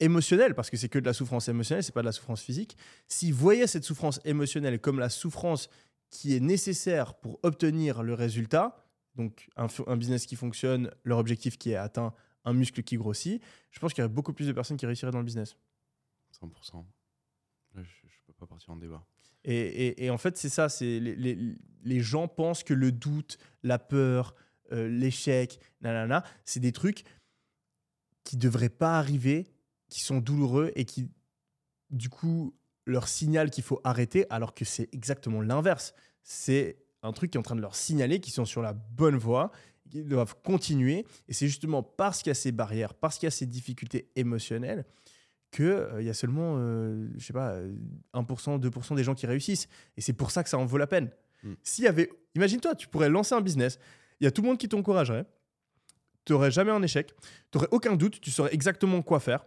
[0.00, 2.78] émotionnelle, parce que c'est que de la souffrance émotionnelle, c'est pas de la souffrance physique,
[3.08, 5.68] s'ils voyaient cette souffrance émotionnelle comme la souffrance
[6.08, 8.86] qui est nécessaire pour obtenir le résultat,
[9.16, 12.14] donc un, un business qui fonctionne, leur objectif qui est atteint,
[12.46, 15.12] un muscle qui grossit, je pense qu'il y aurait beaucoup plus de personnes qui réussiraient
[15.12, 15.58] dans le business.
[16.42, 16.86] 100%.
[17.74, 19.04] Là, je, je peux pas partir en débat.
[19.44, 24.34] Et, en fait, c'est ça, les, gens pensent que le doute, la peur,
[24.72, 27.04] euh, l'échec, nanana, c'est des trucs
[28.24, 29.46] qui devraient pas arriver,
[29.88, 31.08] qui sont douloureux et qui,
[31.90, 32.54] du coup,
[32.84, 35.94] leur signalent qu'il faut arrêter, alors que c'est exactement l'inverse.
[36.22, 39.16] C'est un truc qui est en train de leur signaler qu'ils sont sur la bonne
[39.16, 39.50] voie,
[39.88, 41.06] qu'ils doivent continuer.
[41.28, 44.10] Et c'est justement parce qu'il y a ces barrières, parce qu'il y a ces difficultés
[44.16, 44.84] émotionnelles,
[45.50, 47.72] qu'il y a seulement, euh, je sais pas, euh,
[48.14, 49.68] 1%, 2% des gens qui réussissent.
[49.96, 51.10] Et c'est pour ça que ça en vaut la peine.
[51.42, 51.52] Mm.
[51.62, 53.78] S'il y avait, imagine-toi, tu pourrais lancer un business,
[54.20, 55.26] il y a tout le monde qui t'encouragerait,
[56.24, 57.14] tu n'aurais jamais un échec,
[57.50, 59.46] tu n'aurais aucun doute, tu saurais exactement quoi faire,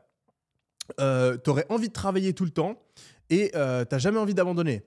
[0.99, 2.81] euh, tu aurais envie de travailler tout le temps
[3.29, 4.83] et euh, tu n'as jamais envie d'abandonner.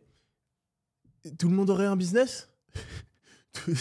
[1.39, 2.51] Tout le monde aurait un business?
[3.67, 3.73] Et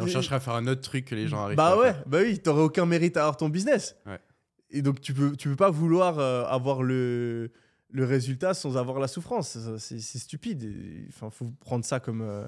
[0.00, 2.04] on chercherait à faire un autre truc que les gens arrivent bah à ouais, faire.
[2.06, 3.96] bah oui, t'aurais aucun mérite à avoir ton business.
[4.06, 4.20] Ouais.
[4.70, 7.52] Et donc tu peux, tu peux pas vouloir euh, avoir le,
[7.88, 9.56] le résultat sans avoir la souffrance.
[9.78, 11.06] C'est stupide.
[11.08, 12.46] Enfin, faut prendre ça comme euh,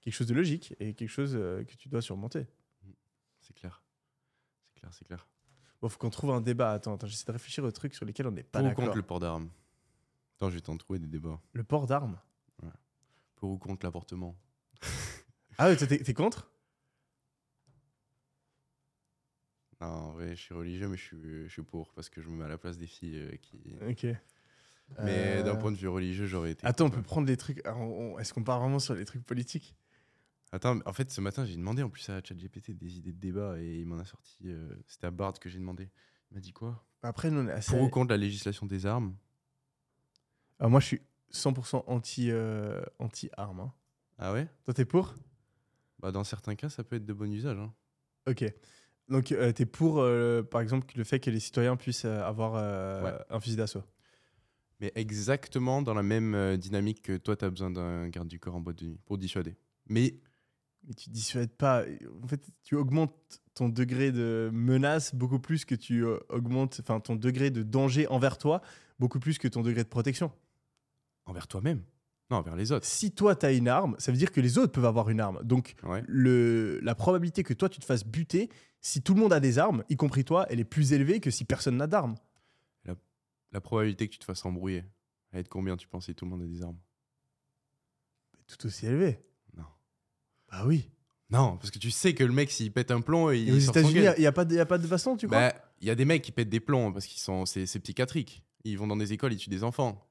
[0.00, 2.46] quelque chose de logique et quelque chose euh, que tu dois surmonter.
[3.40, 3.82] C'est clair.
[4.66, 5.26] C'est clair, c'est clair.
[5.80, 6.72] Bon, faut qu'on trouve un débat.
[6.72, 8.84] Attends, attends j'essaie de réfléchir aux trucs sur lesquels on n'est pas Pour ou d'accord.
[8.84, 9.50] contre le port d'armes?
[10.36, 11.40] Attends, je vais t'en trouver des débats.
[11.52, 12.18] Le port d'armes?
[13.36, 14.36] Pour ou contre l'avortement?
[15.58, 16.50] Ah ouais, t'es contre?
[19.80, 22.28] Non, en vrai, je suis religieux, mais je suis, je suis pour parce que je
[22.28, 23.58] me mets à la place des filles euh, qui.
[23.88, 24.04] Ok.
[24.04, 24.16] Mais
[25.00, 26.66] Euh, d'un point de vue religieux, j'aurais été.
[26.66, 27.58] Attends, on peut prendre des trucs.
[28.18, 29.76] Est-ce qu'on part vraiment sur les trucs politiques?
[30.50, 33.60] Attends, en fait, ce matin, j'ai demandé en plus à ChatGPT des idées de débat
[33.60, 34.38] et il m'en a sorti.
[34.46, 35.90] euh, C'était à Bard que j'ai demandé.
[36.30, 36.84] Il m'a dit quoi?
[37.02, 37.70] Après, nous, on est assez.
[37.70, 39.14] Pour ou contre la législation des armes?
[40.58, 43.60] Ah, moi, je suis 100% anti, euh, anti-armes.
[43.60, 43.72] hein.
[44.18, 44.48] Ah ouais?
[44.64, 45.14] Toi, t'es pour?
[46.00, 47.58] Bah, dans certains cas, ça peut être de bon usage.
[47.58, 47.72] hein.
[48.26, 48.44] Ok.
[49.08, 52.22] Donc, euh, tu es pour, euh, par exemple, le fait que les citoyens puissent euh,
[52.22, 53.18] avoir euh, Ouais.
[53.30, 53.82] un fusil d'assaut
[54.80, 58.54] Mais exactement dans la même dynamique que toi, tu as besoin d'un garde du corps
[58.56, 59.56] en boîte de nuit pour dissuader.
[59.88, 60.20] Mais
[60.86, 61.84] Mais tu dissuades pas.
[62.22, 67.16] En fait, tu augmentes ton degré de menace beaucoup plus que tu augmentes enfin, ton
[67.16, 68.60] degré de danger envers toi
[69.00, 70.30] beaucoup plus que ton degré de protection.
[71.26, 71.82] envers toi-même
[72.30, 72.84] Non, envers les autres.
[72.86, 75.20] Si toi, tu as une arme, ça veut dire que les autres peuvent avoir une
[75.20, 75.40] arme.
[75.44, 76.02] Donc, Ouais.
[76.06, 78.50] le, la probabilité que toi, tu te fasses buter,
[78.80, 81.30] si tout le monde a des armes, y compris toi, elle est plus élevée que
[81.30, 82.14] si personne n'a d'armes.
[83.50, 84.84] La probabilité que tu te fasses embrouiller,
[85.30, 86.76] elle va être combien, tu penses, si tout le monde a des armes?
[88.46, 89.20] Tout aussi élevé.
[89.56, 89.64] Non.
[90.50, 90.90] Bah oui.
[91.30, 93.58] Non, parce que tu sais que le mec, s'il pète un plomb, il Et aux
[93.58, 95.48] États-Unis, il n'y a, pas de- y a pas de façon, tu crois?
[95.48, 98.44] Bah, il y a des mecs qui pètent des plombs parce qu'ils sont c'est psychiatrique.
[98.64, 100.06] Ils vont dans des écoles, ils tuent des enfants.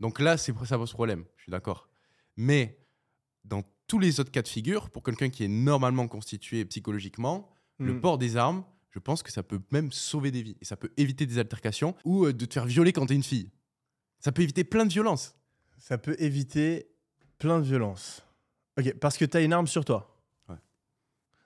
[0.00, 1.24] Donc là, c'est ça pose problème.
[1.36, 1.88] Je suis d'accord.
[2.36, 2.78] Mais
[3.44, 7.94] dans tous les autres cas de figure, pour quelqu'un qui est normalement constitué psychologiquement, le
[7.94, 8.00] Mm.
[8.00, 10.92] port des armes, je pense que ça peut même sauver des vies et ça peut
[10.96, 13.50] éviter des altercations ou euh, de te faire violer quand t'es une fille.
[14.20, 15.36] Ça peut éviter plein de violences.
[15.78, 16.88] Ça peut éviter
[17.38, 18.24] plein de violences.
[18.78, 20.20] Ok, parce que tu as une arme sur toi.
[20.48, 20.56] Ouais.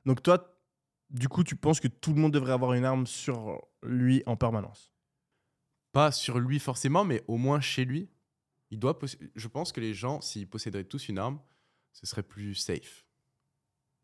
[0.05, 0.55] Donc toi,
[1.11, 4.37] du coup, tu penses que tout le monde devrait avoir une arme sur lui en
[4.37, 4.93] permanence?
[5.93, 8.09] Pas sur lui forcément, mais au moins chez lui.
[8.71, 8.99] Il doit
[9.35, 11.41] Je pense que les gens, s'ils posséderaient tous une arme,
[11.93, 13.07] ce serait plus safe.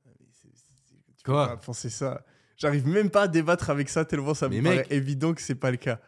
[0.04, 2.24] Tu Quoi peux pas penser ça.
[2.56, 5.40] J'arrive même pas à débattre avec ça tellement ça me Mais paraît mec- évident que
[5.40, 6.00] c'est pas le cas.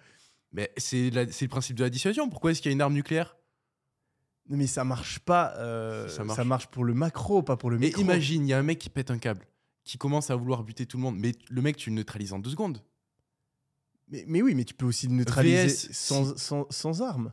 [0.52, 2.28] Mais c'est le principe de la dissuasion.
[2.28, 3.36] Pourquoi est-ce qu'il y a une arme nucléaire?
[4.48, 5.54] Non, Mais ça marche pas.
[5.56, 6.44] euh, Ça ça, marche.
[6.46, 6.66] marche.
[6.68, 8.00] pour le macro, pas pour le Mais micro.
[8.02, 9.44] imagine, il y a un mec qui pète un câble,
[9.84, 11.18] qui commence à vouloir buter tout le monde.
[11.18, 12.80] Mais le mec, tu le neutralises en deux secondes.
[14.08, 17.32] Mais, mais oui, mais tu peux aussi le neutraliser VS, sans, sans, sans arme.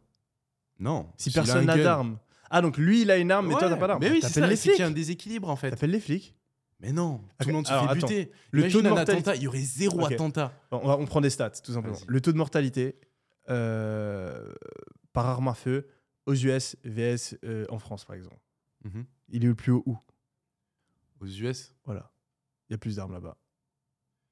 [0.79, 1.09] Non.
[1.17, 1.83] Si s'il a personne un n'a gun.
[1.83, 2.19] d'arme.
[2.49, 3.99] Ah, donc lui, il a une arme, mais toi, Ouais, t'as pas d'arme.
[4.01, 4.49] Mais oui, c'est T'appelles ça.
[4.49, 4.95] les C'est qu'il y a un flics.
[4.95, 5.69] déséquilibre en fait.
[5.71, 6.35] T'appelles les flics.
[6.79, 8.07] Mais non, tout le monde se alors, fait attends.
[8.07, 8.31] buter.
[8.51, 10.11] Le taux de un mortalité- attentat, il y aurait zéro Ok.
[10.11, 10.51] attentat.
[10.69, 11.95] Bon, on, va- on prend des stats, tout simplement.
[11.95, 12.05] Vas-y.
[12.07, 12.99] Le taux de mortalité
[13.49, 14.53] euh,
[15.13, 15.87] par arme à feu
[16.25, 18.37] aux US, VS euh, en France, par exemple.
[18.83, 19.05] Mhm.
[19.29, 19.97] Il est le plus haut où?
[21.21, 22.11] Aux US, Voilà.
[22.69, 23.37] Il y a plus d'armes là-bas.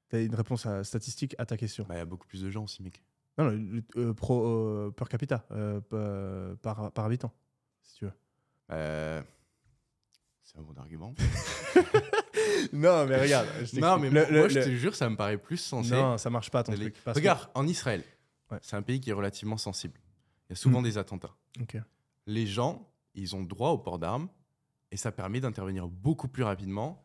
[0.08, 2.50] T'as une réponse à- statistique à ta question bah, il y a beaucoup plus de
[2.50, 3.02] gens aussi, mec.
[3.38, 7.32] Non, non, euh, pro, euh, per capita, euh, par, par habitant,
[7.82, 8.12] si tu veux.
[8.70, 9.22] Euh,
[10.42, 11.14] C'est un bon argument.
[12.72, 13.48] non, mais regarde.
[13.64, 15.92] je non, mais Le- moi, le- je le- te jure, ça me paraît plus sensé.
[15.92, 16.94] Non, ça marche pas ton truc.
[17.04, 18.04] parce que- Regarde, en Israël,
[18.50, 18.58] Ouais.
[18.62, 19.98] c'est un pays qui est relativement sensible.
[20.48, 20.84] Il y a souvent Mm.
[20.84, 21.34] des attentats.
[21.60, 21.76] Ok.
[22.26, 24.28] Les gens, ils ont droit au port d'armes
[24.90, 27.02] et ça permet d'intervenir beaucoup plus rapidement.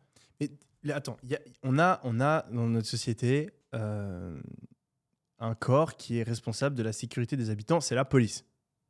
[0.84, 4.40] Là, Attends, il y a- on, a, on a dans notre société euh,
[5.38, 8.44] un corps qui est responsable de la sécurité des habitants, c'est la police.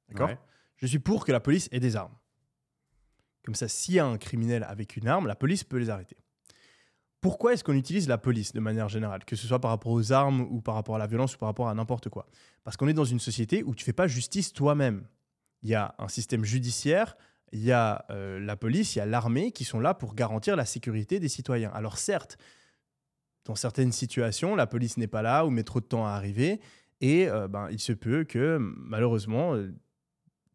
[0.08, 0.38] D'accord Ouais.
[0.76, 2.14] Je suis pour que la police ait des armes.
[3.44, 6.16] Comme ça, s'il y a un criminel avec une arme, la police peut les arrêter.
[7.20, 10.12] Pourquoi est-ce qu'on utilise la police de manière générale, que ce soit par rapport aux
[10.12, 12.28] armes ou par rapport à la violence ou par rapport à n'importe quoi?
[12.62, 15.04] Parce qu'on est dans une société où tu fais pas justice toi-même.
[15.62, 17.16] Il y a un système judiciaire,
[17.50, 20.54] il y a euh, la police, il y a l'armée qui sont là pour garantir
[20.54, 21.72] la sécurité des citoyens.
[21.74, 22.38] Alors certes,
[23.48, 26.60] dans certaines situations, la police n'est pas là ou met trop de temps à arriver
[27.00, 29.74] et euh, ben, il se peut que malheureusement euh,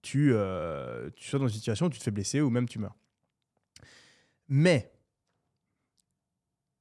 [0.03, 2.77] tu, euh, tu sois dans une situation où tu te fais blesser ou même tu
[2.77, 2.95] meurs.
[4.47, 4.93] Mais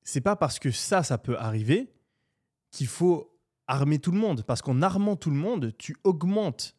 [0.02, 1.90] c'est pas parce que ça, ça peut arriver
[2.70, 3.34] qu'il faut
[3.66, 4.42] armer tout le monde.
[4.42, 6.76] Parce qu'en armant tout le monde, tu augmentes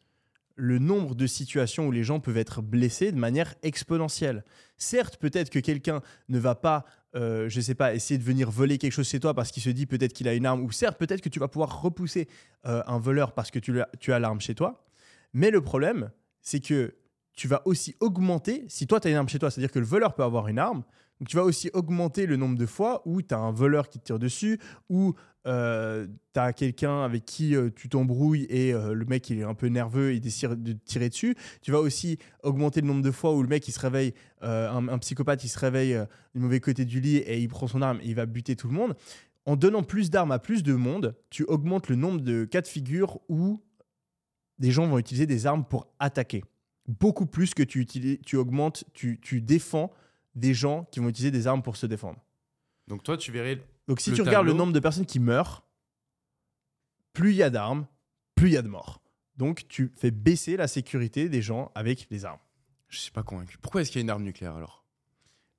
[0.54, 4.44] le nombre de situations où les gens peuvent être blessés de manière exponentielle.
[4.76, 6.84] Certes, peut-être que quelqu'un ne va pas,
[7.14, 9.70] euh, je sais pas, essayer de venir voler quelque chose chez toi parce qu'il se
[9.70, 12.28] dit peut-être qu'il a une arme, ou certes, peut-être que tu vas pouvoir repousser
[12.66, 14.84] euh, un voleur parce que tu, l'as- tu as l'arme chez toi.
[15.32, 16.10] Mais le problème,
[16.42, 16.94] c'est que
[17.36, 19.84] tu vas aussi augmenter, si toi tu as une arme chez toi, c'est-à-dire que le
[19.86, 20.84] voleur peut avoir une arme,
[21.26, 24.04] tu vas aussi augmenter le nombre de fois où tu as un voleur qui te
[24.04, 24.58] tire dessus,
[24.88, 25.14] ou
[25.44, 29.54] tu as quelqu'un avec qui euh, tu t'embrouilles et euh, le mec il est un
[29.54, 31.36] peu nerveux, il décide de te tirer dessus.
[31.60, 34.70] Tu vas aussi augmenter le nombre de fois où le mec il se réveille, euh,
[34.70, 37.82] un, psychopathe il se réveille euh, du mauvais côté du lit et il prend son
[37.82, 38.96] arme et il va buter tout le monde.
[39.46, 42.66] En donnant plus d'armes à plus de monde, tu augmentes le nombre de cas de
[42.66, 43.60] figure où
[44.58, 46.42] des gens vont utiliser des armes pour attaquer.
[46.86, 49.92] Beaucoup plus que tu, utilises, tu augmentes, tu défends
[50.34, 52.18] des gens qui vont utiliser des armes pour se défendre.
[52.88, 53.60] Donc toi, tu verrais.
[53.88, 55.64] Donc si tu regardes le nombre de personnes qui meurent,
[57.12, 57.86] plus il y a d'armes,
[58.34, 59.00] plus il y a de morts.
[59.36, 62.38] Donc tu fais baisser la sécurité des gens avec les armes.
[62.88, 63.58] Je suis pas convaincu.
[63.58, 64.84] Pourquoi est-ce qu'il y a une arme nucléaire alors?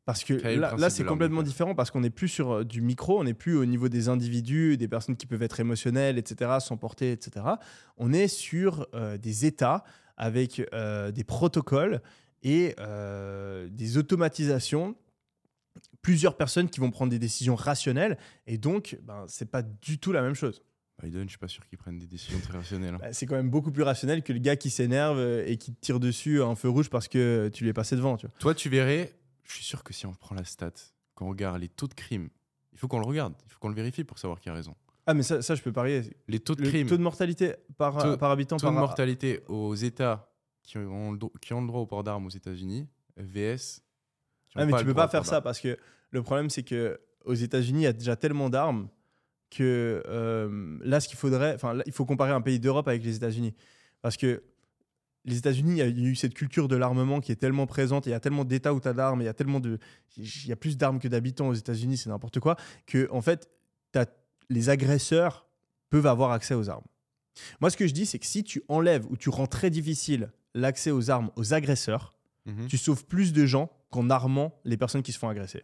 [0.05, 1.43] Parce que là, c'est complètement nucléaire?
[1.43, 4.07] différent parce qu'on n'est plus sur euh, du micro, on n'est plus au niveau des
[4.07, 7.45] individus, des personnes qui peuvent être émotionnelles, etc., s'emporter, etc.
[7.97, 9.83] On est sur euh, des États
[10.15, 12.01] avec euh, des protocoles
[12.45, 14.95] et euh, des automatisations.
[16.01, 18.17] Plusieurs personnes qui vont prendre des décisions rationnelles
[18.47, 20.61] et donc, ben, c'est pas du tout la même chose.
[21.03, 22.93] Biden, je suis pas sûr qu'ils prennent des décisions très rationnelles.
[22.93, 22.99] hein.
[23.01, 25.73] Bah, c'est quand même beaucoup plus rationnel que le gars qui s'énerve euh, et qui
[25.73, 28.15] te tire dessus un feu rouge parce que tu lui es passé devant.
[28.17, 28.35] Tu vois.
[28.39, 29.13] Toi, tu verrais.
[29.43, 30.71] Je suis sûr que si on prend la stat,
[31.15, 32.29] qu'on regarde les taux de crime,
[32.71, 34.75] il faut qu'on le regarde, il faut qu'on le vérifie pour savoir qui a raison.
[35.07, 36.01] Ah, mais ça, ça, je peux parier.
[36.27, 38.79] Les taux de Le crime, taux de mortalité par, Taux- par habitant taux par de
[38.79, 40.31] mortalité aux États
[40.65, 42.87] qui ont, le dro- qui ont le droit au port d'armes aux États-Unis,
[43.17, 43.81] VS.
[44.49, 45.77] qui ont Ah, mais tu le peux pas faire ça parce que
[46.11, 48.87] le problème, c'est que aux États-Unis, il y a déjà tellement d'armes
[49.51, 53.15] que euh, là, ce qu'il faudrait, enfin, il faut comparer un pays d'Europe avec les
[53.15, 53.53] États-Unis.
[54.01, 54.43] Parce que
[55.23, 58.09] les États-Unis, il y a eu cette culture de l'armement qui est tellement présente, il
[58.09, 59.79] y a tellement d'États où tu as d'armes, il y a tellement de.
[60.17, 63.49] Il y a plus d'armes que d'habitants aux États-Unis, c'est n'importe quoi, que, en fait,
[63.91, 64.05] t'as-
[64.49, 65.47] les agresseurs
[65.89, 66.85] peuvent avoir accès aux armes.
[67.59, 70.31] Moi, ce que je dis, c'est que si tu enlèves ou tu rends très difficile
[70.55, 72.17] l'accès aux armes aux agresseurs,
[72.47, 72.67] Mhm.
[72.67, 75.63] tu sauves plus de gens qu'en armant les personnes qui se font agresser.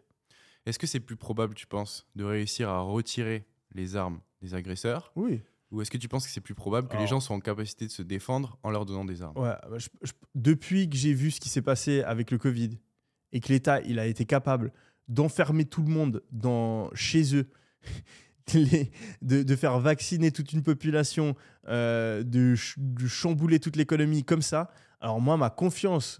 [0.68, 5.12] Est-ce que c'est plus probable, tu penses, de réussir à retirer les armes des agresseurs
[5.16, 5.42] Oui.
[5.72, 7.86] Ou est-ce que tu penses que c'est plus probable que les gens soient en capacité
[7.88, 9.38] de se défendre en leur donnant des armes?
[9.38, 12.78] Ouais, bah, je- je- depuis que j'ai vu ce qui s'est passé avec le Covid
[13.32, 14.74] et que l'État il a été capable
[15.08, 17.48] d'enfermer tout le monde dans, chez eux,
[18.54, 18.92] les-
[19.22, 21.36] de, de faire vacciner toute une population,
[21.68, 26.20] euh, de, ch- de chambouler toute l'économie comme ça, alors moi, ma confiance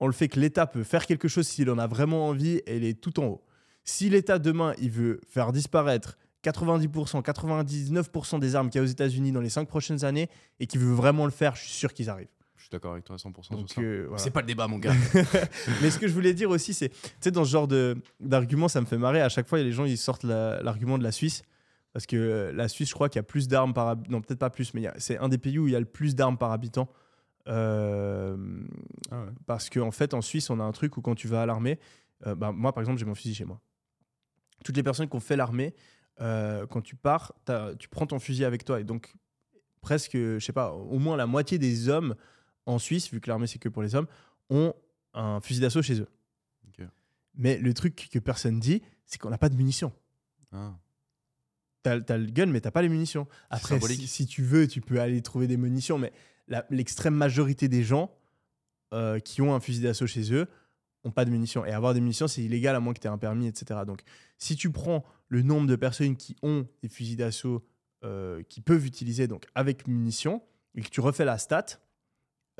[0.00, 2.84] en le fait que l'État peut faire quelque chose s'il en a vraiment envie, elle
[2.84, 3.44] est tout en haut.
[3.84, 8.90] Si l'État demain, il veut faire disparaître 90%, 99% des armes qu'il y a aux
[8.90, 10.28] États-Unis dans les cinq prochaines années
[10.60, 12.28] et qu'il veut vraiment le faire, je suis sûr qu'ils arrivent.
[12.56, 13.80] Je suis d'accord avec toi à 100% Donc, sur ça.
[13.82, 14.22] euh, voilà.
[14.22, 14.94] C'est pas le débat, mon gars.
[15.82, 18.68] Mais ce que je voulais dire aussi, c'est, tu sais, dans ce genre de, d'argument,
[18.68, 19.20] ça me fait marrer.
[19.20, 21.42] À chaque fois, il y a les gens, ils sortent la- l'argument de la Suisse.
[21.94, 24.12] Parce que euh, la Suisse, je crois qu'il y a plus d'armes par habitant.
[24.12, 26.14] Non, peut-être pas plus, mais c'est un des pays où il y a le plus
[26.14, 26.90] d'armes par habitant.
[27.48, 28.36] Euh,
[29.12, 29.30] Ah ouais.
[29.46, 31.78] Parce qu'en fait, en Suisse, on a un truc où quand tu vas à l'armée,
[32.26, 33.60] euh, bah, moi, par exemple, j'ai mon fusil chez moi.
[34.64, 35.72] Toutes les personnes qui ont fait l'armée,
[36.20, 37.32] euh, quand tu pars,
[37.78, 38.80] tu prends ton fusil avec toi.
[38.80, 39.14] Et donc,
[39.80, 42.16] presque, je sais pas, au moins la moitié des hommes
[42.66, 44.08] en Suisse, vu que l'armée, c'est que pour les hommes,
[44.50, 44.74] ont
[45.12, 46.08] un fusil d'assaut chez eux.
[47.36, 49.92] Mais le truc que personne dit, c'est qu'on n'a pas de munitions.
[50.52, 50.74] Ah.
[51.84, 53.28] T'as as le gun, mais t'as pas les munitions.
[53.50, 56.12] Après, si, si tu veux, tu peux aller trouver des munitions, mais
[56.48, 58.10] la- l'extrême majorité des gens
[58.94, 60.46] euh, qui ont un fusil d'assaut chez eux
[61.04, 61.64] ont pas de munitions.
[61.66, 63.80] Et avoir des munitions, c'est illégal à moins que tu aies un permis, etc.
[63.86, 64.00] Donc,
[64.38, 67.62] si tu prends le nombre de personnes qui ont des fusils d'assaut
[68.02, 70.42] euh, qui peuvent utiliser donc avec munitions
[70.74, 71.66] et que tu refais la stat,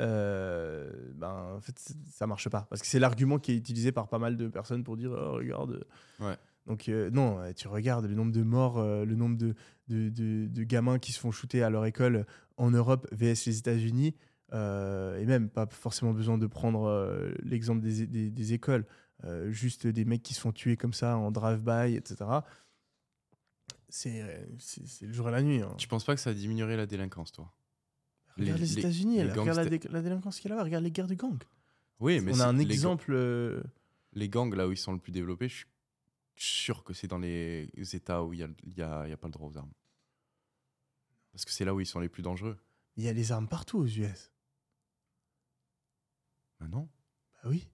[0.00, 1.76] euh, ben, en fait,
[2.12, 2.66] ça marche pas.
[2.68, 5.32] Parce que c'est l'argument qui est utilisé par pas mal de personnes pour dire oh,
[5.34, 5.86] regarde.
[6.20, 6.36] Ouais.
[6.66, 9.54] Donc, euh, non, euh, tu regardes le nombre de morts, euh, le nombre de,
[9.88, 12.26] de, de- de gamins qui se font shooter à leur école
[12.56, 14.14] en Europe, VS les États-Unis.
[14.52, 18.86] euh, et même pas forcément besoin de prendre l'exemple des, des- des écoles,
[19.48, 22.24] juste des mecs qui se font tuer comme ça en drive-by, etc.
[23.88, 24.22] C'est
[25.02, 25.60] le jour et la nuit.
[25.62, 25.74] hein.
[25.78, 27.52] Tu penses pas que ça diminuerait la délinquance, toi?
[28.36, 30.84] Regarde les, les- États-Unis, regarde la, gangsters- dé- la délinquance qu'il y a là-bas, regarde
[30.84, 31.38] les guerres de gangs.
[32.00, 33.14] Oui, mais On c'est- a un exemple.
[34.12, 35.66] Les gangs, là où ils sont le plus développés, je suis
[36.36, 38.38] sûr que c'est dans les États où il
[38.76, 39.72] n'y a, a- pas le droit aux armes.
[41.32, 42.56] Parce que c'est là où ils sont les plus dangereux.
[42.96, 44.30] Il y a les armes partout aux US.
[46.60, 46.88] Ah non
[47.42, 47.68] Bah oui.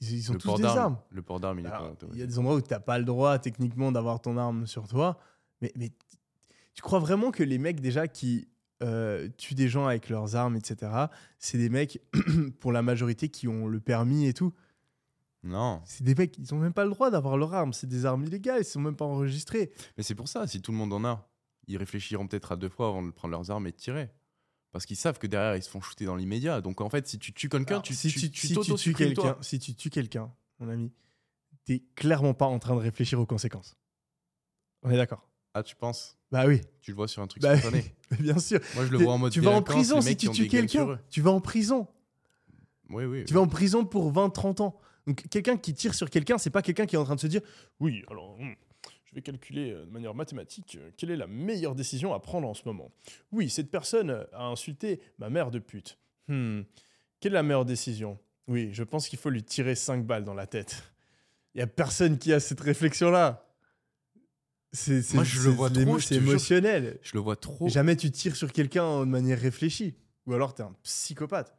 [0.00, 0.98] Ils, ils ont le tous port des d'armes, armes.
[1.10, 2.98] Le port d'armes, il est pas Il y a des endroits où tu n'as pas
[2.98, 5.18] le droit techniquement d'avoir ton arme sur toi.
[5.60, 5.90] Mais, mais
[6.74, 8.48] tu crois vraiment que les mecs déjà qui
[8.82, 10.90] euh, tuent des gens avec leurs armes, etc.,
[11.38, 12.00] c'est des mecs,
[12.60, 14.54] pour la majorité, qui ont le permis et tout?
[15.42, 17.72] Non, C'est des mecs, ils n'ont même pas le droit d'avoir leur arme.
[17.72, 19.72] C'est des armes illégales, ils sont même pas enregistrés.
[19.96, 21.30] mais c'est pour ça, si tout le monde en a,
[21.66, 24.10] ils réfléchiront peut-être à deux fois avant de prendre leurs armes et de tirer.
[24.72, 26.60] Parce qu'ils savent que derrière, ils se font shooter dans l'immédiat.
[26.60, 29.36] Donc en fait, si tu tues quelqu'un, tu, si tu, tu, si tu tues quelqu'un,
[29.40, 30.92] si tu tues quelqu'un, mon ami,
[31.64, 33.76] t'es clairement pas en train de réfléchir aux conséquences.
[34.82, 35.26] On est d'accord?
[35.54, 36.16] Ah, tu penses?
[36.30, 38.60] Bah oui, Tu le vois sur un truc Bah, spontané bien sûr.
[38.76, 41.00] Moi, je le vois en mode tu vas en prison si tu ont tues quelqu'un.
[41.10, 41.88] Tu vas en prison.
[42.88, 43.24] Oui, oui.
[43.24, 44.80] Tu vas en prison pour 20-30 ans.
[45.06, 47.26] Donc quelqu'un qui tire sur quelqu'un, c'est pas quelqu'un qui est en train de se
[47.26, 47.40] dire
[47.80, 48.52] Oui, alors hmm,
[49.06, 52.46] je vais calculer euh, de manière mathématique euh, quelle est la meilleure décision à prendre
[52.48, 52.90] en ce moment.
[53.32, 55.98] Oui, cette personne a insulté ma mère de pute.
[56.28, 56.62] Hmm,
[57.20, 58.18] Quelle est la meilleure décision?
[58.46, 60.82] Oui, je pense qu'il faut lui tirer 5 balles dans la tête.
[61.54, 63.46] Il y a personne qui a cette réflexion-là.
[64.72, 66.98] C'est, c'est- Moi, je le vois trop, C'est émotionnel.
[67.02, 67.68] Je le vois trop.
[67.68, 69.96] Jamais tu tires sur quelqu'un de manière réfléchie.
[70.26, 71.56] Ou alors t'es un psychopathe.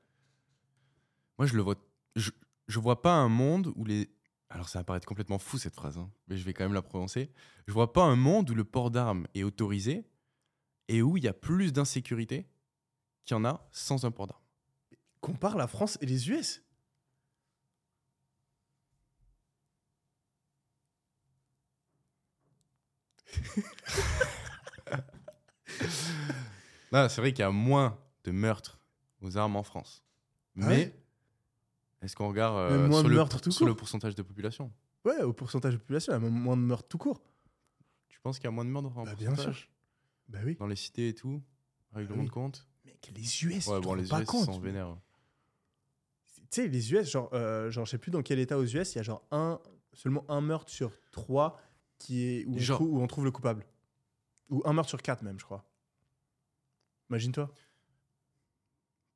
[1.38, 1.76] Moi, je le vois.
[2.15, 2.31] Je,
[2.72, 4.10] je vois pas un monde où les.
[4.49, 6.81] Alors, ça va paraître complètement fou cette phrase, hein, mais je vais quand même la
[6.81, 7.31] prononcer.
[7.68, 10.06] Je vois pas un monde où le port d'armes est autorisé
[10.88, 12.48] et où il y a plus d'insécurité
[13.23, 14.41] qu'il y en a sans un port d'armes.
[15.22, 16.64] Compare la France et les US.
[26.91, 28.80] Non, c'est vrai qu'il y a moins de meurtres
[29.22, 30.03] aux armes en France.
[30.60, 31.01] Ah Mais ouais?
[32.02, 33.80] Est-ce qu'on regarde euh, moins sur, de le, meurtres tout sur le court.
[33.80, 34.72] pourcentage de population?
[35.06, 37.22] Ouais, au pourcentage de population, il y a moins de meurtres tout court.
[38.10, 39.56] Tu penses qu'il y a moins de meurtres en Bah, bien sûr.
[40.28, 40.56] Bah oui.
[40.56, 41.41] Dans les cités et tout
[41.94, 42.26] Règlement oui.
[42.28, 42.68] de compte?
[42.86, 44.45] Mec, les US, Ouais, bon, les pas US compte.
[44.45, 44.95] sont vénères.
[46.36, 48.94] Tu sais, les US, genre, euh, genre, je sais plus dans quel état aux US,
[48.94, 49.60] il y a genre un,
[49.94, 51.60] seulement un meurtre sur trois
[51.98, 53.65] qui est, où, Genre- on trouve, où on trouve le coupable.
[54.49, 55.64] Ou un meurtre sur quatre même, je crois.
[57.10, 57.53] Imagine-toi.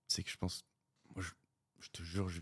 [0.07, 0.66] sais que je pense.
[1.16, 1.32] Moi, je,
[1.80, 2.41] je te jure, je.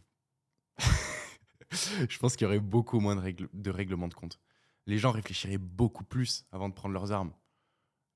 [2.09, 4.39] je pense qu'il y aurait beaucoup moins de, règlements de compte.
[4.85, 7.33] Les gens réfléchiraient beaucoup plus avant de prendre leurs armes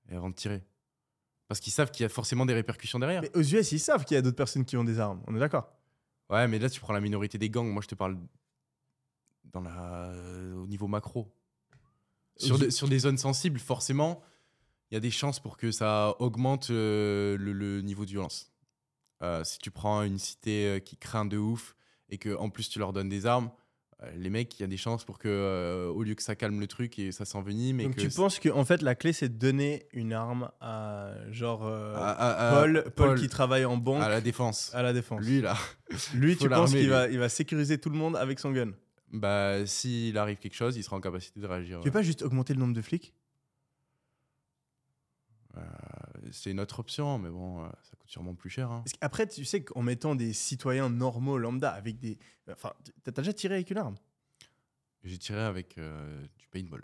[0.09, 0.63] et avant de tirer.
[1.47, 3.21] Parce qu'ils savent qu'il y a forcément des répercussions derrière.
[3.21, 5.21] Mais aux US, ils savent qu'il y a d'autres personnes qui ont des armes.
[5.27, 5.71] On est d'accord?
[6.29, 7.71] Ouais, mais là, tu prends la minorité des gangs.
[7.71, 8.17] Moi, je te parle
[9.45, 10.11] dans la...
[10.57, 11.34] au niveau macro.
[12.35, 14.21] Sur, des- sur des zones sensibles, forcément,
[14.91, 18.51] il y a des chances pour que ça augmente euh, le, le niveau de violence.
[19.23, 21.77] Euh, si tu prends une cité euh, qui craint de ouf
[22.09, 23.49] et que en plus tu leur donnes des armes,
[24.03, 26.35] euh, les mecs, il y a des chances pour que, euh, au lieu que ça
[26.35, 29.11] calme le truc et ça s'envenime, Donc que tu penses que en fait la clé
[29.11, 33.27] c'est de donner une arme à genre euh, à, à- à- Paul, Paul, Paul qui
[33.27, 34.71] travaille en banque à la défense.
[34.75, 35.25] à la défense.
[35.25, 35.57] Lui là,
[36.13, 38.71] Lui, faut tu penses qu'il va, il va sécuriser tout le monde avec son gun?
[39.13, 41.79] Bah s'il arrive quelque chose, il sera en capacité de réagir.
[41.79, 43.13] Tu veux pas juste augmenter le nombre de flics?
[45.57, 48.69] Euh, c'est une autre option, mais bon, euh, ça coûte sûrement plus cher.
[48.71, 48.81] hein.
[48.85, 52.17] Parce qu'après, tu sais qu'en mettant des citoyens normaux lambda avec des.
[52.51, 52.73] Enfin,
[53.03, 53.95] t'as t'as déjà tiré avec une arme?
[55.03, 56.84] J'ai tiré avec euh, du paintball.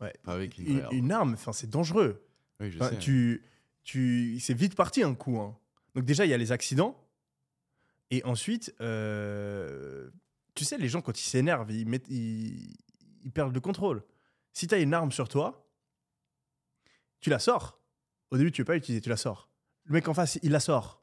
[0.00, 0.12] Ouais.
[0.24, 0.94] Pas avec une arme.
[0.94, 2.26] une arme, enfin, c'est dangereux.
[2.60, 2.98] Oui, je sais.
[2.98, 3.44] tu,
[3.84, 5.38] tu, c'est vite parti un coup.
[5.38, 5.56] hein.
[5.94, 7.02] Donc déjà, il y a les accidents.
[8.10, 10.10] Et ensuite, euh,
[10.54, 12.76] tu sais, les gens, quand ils s'énervent, ils, mettent, ils,
[13.24, 14.02] ils perdent le contrôle.
[14.52, 15.68] Si tu as une arme sur toi,
[17.20, 17.80] tu la sors.
[18.30, 19.48] Au début, tu veux pas l'utiliser, tu la sors.
[19.84, 21.02] Le mec en face, il la sort.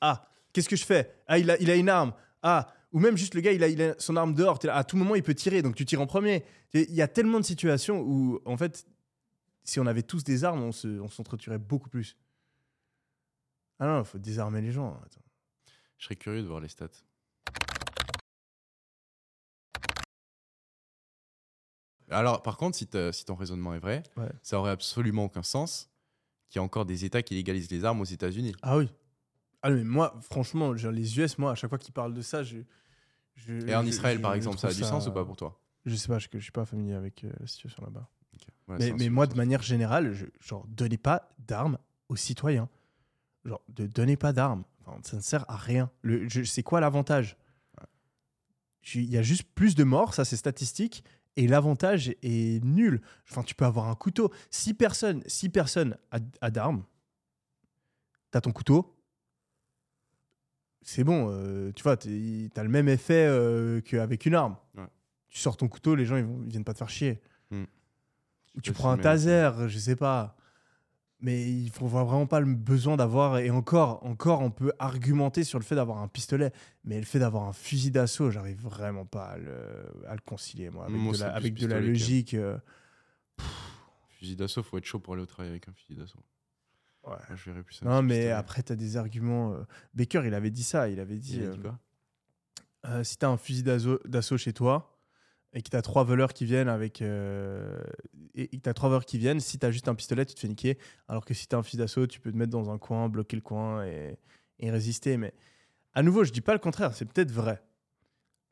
[0.00, 1.22] Ah, qu'est-ce que je fais?
[1.26, 2.12] Ah, il a, il a une arme.
[2.42, 4.58] Ah, ou même juste le gars, il a, il a son arme dehors.
[4.64, 6.44] Là, à tout moment, il peut tirer, donc tu tires en premier.
[6.74, 8.86] Il y a tellement de situations où, en fait,
[9.64, 12.16] si on avait tous des armes, on se- on s'entretuerait beaucoup plus.
[13.78, 14.98] Ah non, il faut désarmer les gens.
[15.04, 15.20] Attends.
[15.98, 16.88] Je serais curieux de voir les stats.
[22.10, 24.30] Alors, par contre, si, si ton raisonnement est vrai, Ouais.
[24.42, 25.87] ça aurait absolument aucun sens
[26.48, 28.54] qu'il y ait encore des États qui légalisent les armes aux États-Unis.
[28.62, 28.88] Ah oui.
[29.62, 32.42] Ah mais moi, franchement, genre, les US, moi, à chaque fois qu'ils parlent de ça,
[32.42, 32.58] je.
[33.34, 35.36] je- Et en je- Israël, je- par exemple, ça a du sens ou pas pour
[35.36, 35.60] toi?
[35.84, 38.08] Je sais pas, je, je suis pas familier avec euh, la situation là-bas.
[38.68, 42.68] Ouais, mais moi, de manière générale, je, genre, donnez pas d'armes aux citoyens.
[43.44, 44.64] Genre, de donnez pas d'armes.
[44.84, 45.90] Enfin, ça ne sert à rien.
[46.44, 47.36] C'est quoi l'avantage?
[48.94, 51.04] Il y a juste plus de morts, ça c'est statistique,
[51.38, 53.00] et l'avantage est nul.
[53.30, 54.32] Enfin, tu peux avoir un couteau.
[54.50, 56.84] Si personne, si personne a, a d'armes,
[58.32, 58.96] t'as ton couteau,
[60.82, 61.28] c'est bon.
[61.30, 64.56] euh, tu vois, t'as le même effet euh, qu'avec une arme.
[64.76, 64.88] Ouais.
[65.28, 67.20] Tu sors ton couteau, les gens ils, vont, ils viennent pas te faire chier.
[67.50, 67.64] Hmm.
[68.56, 70.36] Ou tu prends un taser, je sais pas.
[71.20, 73.38] Mais il faut vraiment pas le besoin d'avoir.
[73.38, 76.52] Et encore, encore, on peut argumenter sur le fait d'avoir un pistolet.
[76.84, 79.56] Mais le fait d'avoir un fusil d'assaut, j'arrive vraiment pas à le,
[80.06, 80.84] à le concilier, moi.
[80.86, 82.34] Avec Moi, de la, avec de la logique.
[82.34, 82.56] euh,
[84.10, 86.18] Fusil d'assaut, faut être chaud pour aller au travail avec un fusil d'assaut.
[87.04, 87.16] ouais.
[87.28, 87.84] Moi, je verrais plus ça.
[87.86, 88.30] Non, mais pistolet.
[88.32, 89.52] après, tu as des arguments.
[89.54, 89.62] euh,
[89.94, 90.88] Baker, il avait dit ça.
[90.88, 91.78] Il avait dit, Il a dit euh, quoi?
[92.86, 94.97] euh, si tu as un fusil d'assaut d'assaut chez toi
[95.58, 97.02] et que tu as trois voleurs qui viennent avec.
[97.02, 97.82] euh,
[98.36, 100.46] et que trois voleurs qui viennent, si tu as juste un pistolet, tu te fais
[100.46, 100.78] niquer.
[101.08, 103.08] Alors que si tu as un fusil d'assaut, tu peux te mettre dans un coin,
[103.08, 104.16] bloquer le coin et,
[104.60, 105.16] et résister.
[105.16, 105.34] Mais
[105.94, 107.60] à nouveau, je dis pas le contraire, c'est peut-être vrai.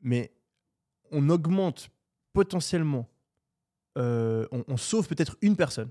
[0.01, 0.33] Mais
[1.11, 1.89] on augmente
[2.33, 3.07] potentiellement.
[3.97, 5.89] euh, on, on sauve peut-être une personne,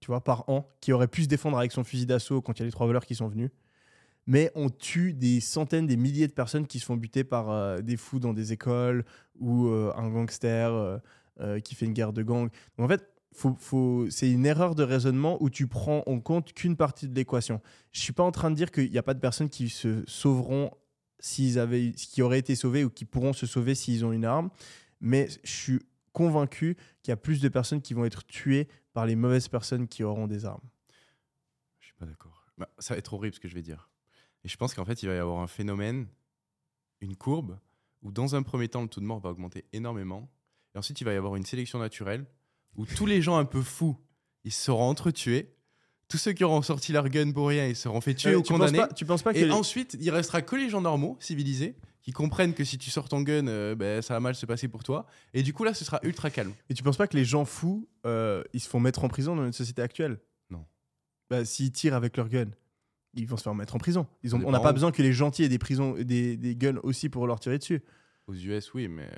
[0.00, 2.60] tu vois, par an, qui aurait pu se défendre avec son fusil d'assaut quand il
[2.60, 3.50] y a les trois voleurs qui sont venus
[4.26, 7.80] mais on tue des centaines, des milliers de personnes qui se font buter par euh,
[7.80, 9.04] des fous dans des écoles
[9.38, 11.00] ou euh, un gangster
[11.40, 12.48] euh, qui fait une guerre de gang.
[12.78, 13.08] En fait,
[14.10, 17.60] c'est une erreur de raisonnement où tu prends en compte qu'une partie de l'équation.
[17.92, 20.04] Je suis pas en train de dire qu'il n'y a pas de personnes qui se
[20.06, 20.70] sauveront
[21.18, 24.50] s'ils avaient, qui auraient été sauvés ou qui pourront se sauver s'ils ont une arme,
[25.00, 25.80] mais je suis
[26.12, 29.88] convaincu qu'il y a plus de personnes qui vont être tuées par les mauvaises personnes
[29.88, 30.68] qui auront des armes.
[31.80, 32.44] Je suis pas d'accord.
[32.58, 33.88] Bah, ça va être horrible ce que je vais dire.
[34.44, 36.06] Et je pense qu'en fait, il va y avoir un phénomène,
[37.00, 37.58] une courbe,
[38.02, 40.28] où dans un premier temps, le taux de mort va augmenter énormément.
[40.74, 42.24] Et ensuite, il va y avoir une sélection naturelle,
[42.76, 43.96] où tous les gens un peu fous,
[44.44, 45.54] ils seront entretués.
[46.08, 48.42] Tous ceux qui auront sorti leur gun pour rien, ils seront fait tuer Euh, ou
[48.42, 48.78] tu, penses condamnés.
[48.78, 51.76] pas, tu penses pas que Et les- ensuite, il restera que les gens normaux, civilisés,
[52.02, 54.66] qui comprennent que si tu sors ton gun, euh, ben, ça va mal se passer
[54.68, 55.06] pour toi.
[55.32, 56.52] Et du coup, là, ce sera ultra calme.
[56.68, 59.36] Et tu penses pas que les gens fous, euh, ils se font mettre en prison
[59.36, 60.18] dans notre société actuelle?
[60.50, 60.66] Non.
[61.30, 62.50] Bah, s'ils tirent avec leur gun,
[63.14, 64.06] ils vont se faire mettre en prison.
[64.22, 66.56] Ils ont, Ça on n'a pas besoin que les gentils aient des, prisons, des, des
[66.56, 67.82] guns aussi pour leur tirer dessus.
[68.26, 69.10] Aux US, oui, mais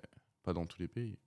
[0.42, 1.18] pas dans tous les pays.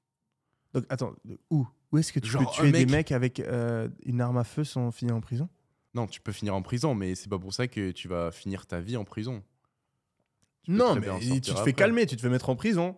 [0.74, 1.14] Donc attends,
[1.50, 1.68] où?
[1.92, 4.38] Où est-ce que tu Genre, peux tuer un des mec- mecs avec euh, une arme
[4.38, 5.48] à feu sans finir en prison?
[5.94, 8.66] Non, tu peux finir en prison, mais c'est pas pour ça que tu vas finir
[8.68, 9.42] ta vie en prison.
[10.64, 12.98] Tu Non, mais tu te fais calmer, tu te fais mettre en prison.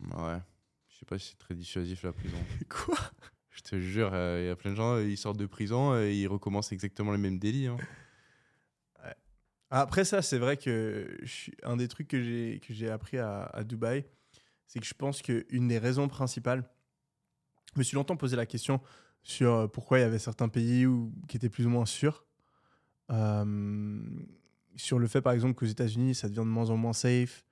[0.00, 0.38] Ouais.
[0.88, 2.36] Je sais pas si c'est très dissuasif la prison.
[2.68, 2.96] Quoi?
[3.54, 6.12] Je te jure, euh, il y a plein de gens, ils sortent de prison et
[6.12, 7.68] ils recommencent exactement les mêmes délits.
[7.68, 7.76] hein.
[9.70, 11.18] Après ça, c'est vrai que
[11.64, 14.04] un des trucs que j'ai que j'ai appris à, Dubaï,
[14.68, 16.68] c'est que je pense qu'une des raisons principales,
[17.74, 18.80] je me suis longtemps posé la question
[19.24, 20.86] sur euh, pourquoi il y avait certains pays
[21.28, 22.24] qui étaient plus ou moins sûrs.
[24.76, 27.44] Sur le fait, par exemple, qu'aux États-Unis, ça devient de moins en moins safe.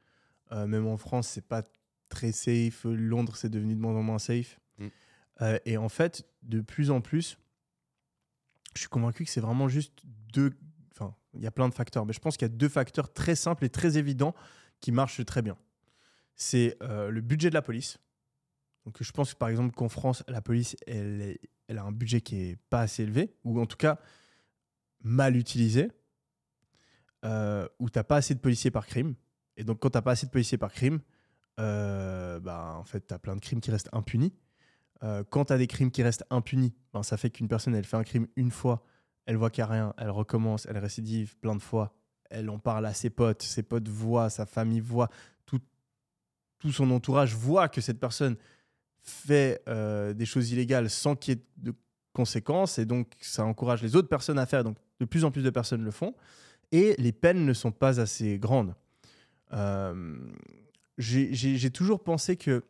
[0.53, 1.62] Euh, même en France, c'est pas
[2.09, 2.85] très safe.
[2.85, 4.59] Londres, c'est devenu de moins en moins safe.
[5.41, 7.39] Euh, et en fait, de plus en plus,
[8.75, 10.53] je suis convaincu que c'est vraiment juste deux.
[10.93, 13.13] Enfin, il y a plein de facteurs, mais je pense qu'il y a deux facteurs
[13.13, 14.35] très simples et très évidents
[14.81, 15.57] qui marchent très bien.
[16.35, 17.99] C'est euh, le budget de la police.
[18.85, 21.39] Donc, je pense par exemple qu'en France, la police, elle
[21.77, 23.99] a un budget qui est pas assez élevé, ou en tout cas
[25.03, 25.91] mal utilisé,
[27.25, 29.15] euh, où tu n'as pas assez de policiers par crime.
[29.57, 31.01] Et donc, quand tu n'as pas assez de policiers par crime,
[31.61, 34.33] euh, bah, en fait, tu as plein de crimes qui restent impunis.
[35.03, 37.85] Euh, quand tu as des crimes qui restent impunis, ben, ça fait qu'une personne, elle
[37.85, 38.85] fait un crime une fois,
[39.27, 41.95] elle voit qu'il n'y a rien, elle recommence, elle récidive plein de fois,
[42.31, 45.09] elle en parle à ses potes, ses potes voient, sa famille voit,
[45.45, 45.61] tout,
[46.59, 48.37] tout son entourage voit que cette personne
[49.03, 51.74] fait euh, des choses illégales sans qu'il y ait de
[52.12, 55.43] conséquences, et donc ça encourage les autres personnes à faire, donc de plus en plus
[55.43, 56.15] de personnes le font,
[56.70, 58.74] et les peines ne sont pas assez grandes.
[59.53, 60.16] Euh,
[60.99, 62.65] j'ai toujours pensé que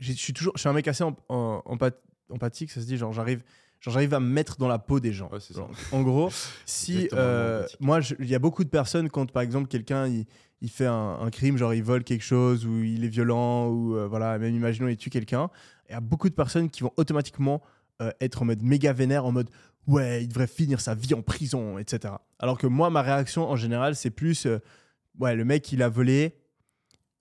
[0.00, 1.98] je suis toujours je suis un mec assez em- em- empath-
[2.30, 3.42] empathique ça se dit genre j'arrive
[3.80, 5.28] j'arrive à me mettre dans la peau des gens.
[5.30, 5.38] Ouais.
[5.54, 6.30] Genre, en gros
[6.66, 10.26] si euh, moi il y a beaucoup de personnes quand par exemple quelqu'un il,
[10.60, 13.96] il fait un, un crime genre il vole quelque chose ou il est violent ou
[13.96, 15.50] euh, voilà même imaginons il tue quelqu'un
[15.88, 17.62] il y a beaucoup de personnes qui vont automatiquement
[18.02, 19.50] euh, être en mode méga vénère en mode
[19.86, 23.56] ouais il devrait finir sa vie en prison etc alors que moi ma réaction en
[23.56, 24.48] général c'est plus
[25.20, 26.34] ouais le mec il a volé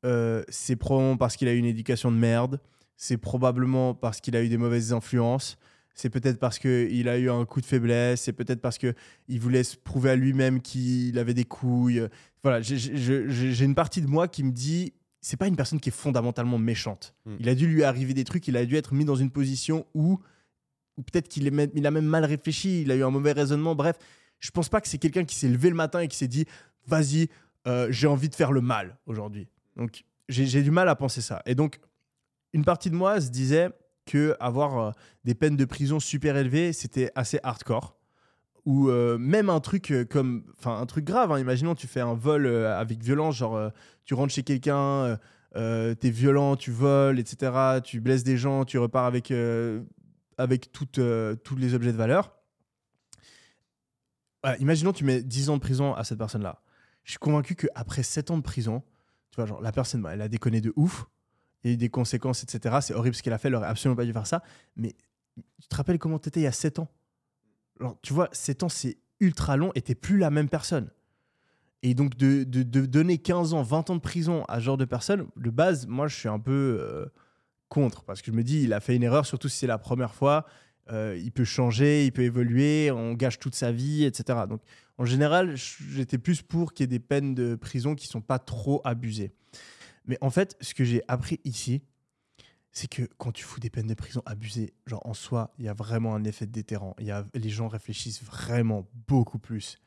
[0.05, 2.59] euh, c'est probablement parce qu'il a eu une éducation de merde.
[2.95, 5.57] C'est probablement parce qu'il a eu des mauvaises influences.
[5.95, 8.21] C'est peut-être parce qu'il a eu un coup de faiblesse.
[8.21, 12.07] C'est peut-être parce qu'il voulait se prouver à lui-même qu'il avait des couilles.
[12.43, 15.91] Voilà, j'ai- une partie de moi qui me dit c'est pas une personne qui est
[15.91, 17.15] fondamentalement méchante.
[17.25, 17.37] Hmm.
[17.39, 18.47] Il a dû lui arriver des trucs.
[18.47, 20.19] Il a dû être mis dans une position où,
[20.97, 22.83] ou peut-être qu'il il a même mal réfléchi.
[22.83, 23.73] Il a eu un mauvais raisonnement.
[23.73, 23.95] Bref,
[24.39, 26.45] je pense pas que c'est quelqu'un qui s'est levé le matin et qui s'est dit
[26.85, 27.29] vas-y,
[27.67, 29.47] euh, j'ai envie de faire le mal aujourd'hui.
[29.75, 31.41] Donc, j'ai du mal à penser ça.
[31.45, 31.79] Et donc,
[32.53, 33.69] une partie de moi se disait
[34.05, 34.91] que avoir euh,
[35.23, 37.97] des peines de prison super élevées, c'était assez hardcore.
[38.65, 41.31] Ou euh, même un truc euh, comme, enfin, un truc grave.
[41.31, 41.39] hein.
[41.39, 43.71] Imaginons, tu fais un vol avec violence, genre,
[44.05, 45.19] tu rentres chez quelqu'un,
[45.53, 47.81] t'es violent, tu voles, etc.
[47.83, 49.33] Tu blesses des gens, tu repars avec,
[50.37, 52.35] avec tous les objets de valeur.
[54.59, 56.61] Imaginons, tu mets 10 ans de prison à cette personne-là.
[57.03, 58.83] Je suis convaincu qu'après 7 ans de prison,
[59.35, 61.05] tu vois, genre, la personne, bah, elle a déconné de ouf.
[61.63, 62.77] Il y a eu des conséquences, etc.
[62.81, 63.49] C'est horrible ce qu'elle a fait.
[63.49, 64.41] Elle aurait absolument pas dû faire ça.
[64.77, 64.95] Mais
[65.61, 66.87] tu te rappelles comment tu étais il y a 7 ans?
[67.81, 70.89] Alors, Tu vois, 7 ans, c'est ultra long et t'es plus la même personne.
[71.83, 74.77] Et donc, de, de- de donner 15 ans, 20 ans de prison à ce genre
[74.77, 77.05] de personne, de base, moi, je suis un peu euh,
[77.67, 78.03] contre.
[78.03, 80.15] Parce que je me dis, il a fait une erreur, surtout si c'est la première
[80.15, 80.45] fois.
[80.91, 84.39] Euh, il peut changer, il peut évoluer, on gâche toute sa vie, etc.
[84.47, 84.61] Donc,
[84.97, 88.39] en général, j'étais plus pour qu'il y ait des peines de prison qui sont pas
[88.39, 89.33] trop abusées.
[90.05, 91.81] Mais en fait, ce que j'ai appris ici,
[92.71, 95.69] c'est que quand tu fous des peines de prison abusées, genre en soi, il y
[95.69, 96.95] a vraiment un effet déterrant.
[96.99, 99.79] Y a, les gens réfléchissent vraiment beaucoup plus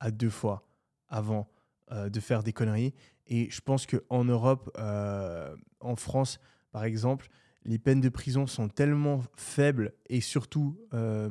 [0.00, 0.66] à deux fois
[1.08, 1.48] avant
[1.92, 2.94] euh, de faire des conneries.
[3.26, 6.38] Et je pense qu'en Europe, euh, en France,
[6.70, 7.28] par exemple,
[7.66, 11.28] les peines de prison sont tellement faibles et surtout, euh,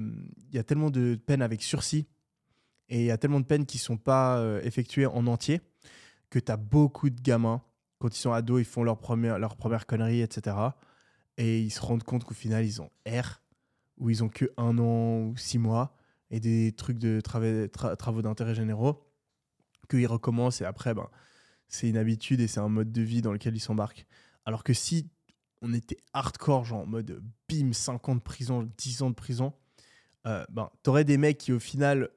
[0.50, 2.08] il y a tellement de peines avec sursis
[2.90, 5.62] et il y a tellement de peines qui ne sont pas euh, effectuées en entier
[6.30, 7.62] que tu as beaucoup de gamins,
[8.00, 10.58] quand ils sont ados, ils font leur première, leur première connerie, etc.
[11.38, 13.42] Et ils se rendent compte qu'au final, ils ont R,
[13.98, 15.96] ou ils ont que un an ou six mois,
[16.30, 19.08] et des trucs de trava- tra- travaux d'intérêt généraux,
[19.90, 21.10] qu'ils recommencent, et après, ben,
[21.70, 24.06] c'est une habitude et c'est un mode de vie dans lequel ils s'embarquent.
[24.46, 25.10] Alors que si
[25.66, 29.54] on était hardcore, genre en mode bim, 5 ans de prison, 10 ans de prison,
[30.28, 32.10] euh, ben, t'aurais des mecs qui au final,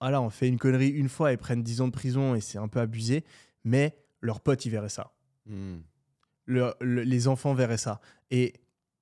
[0.00, 2.58] voilà, on fait une connerie une fois et prennent 10 ans de prison et c'est
[2.58, 3.24] un peu abusé,
[3.64, 5.12] mais leurs potes, ils verraient ça.
[5.46, 5.78] Hmm.
[6.46, 8.00] Le- le- les enfants verraient ça.
[8.30, 8.54] Et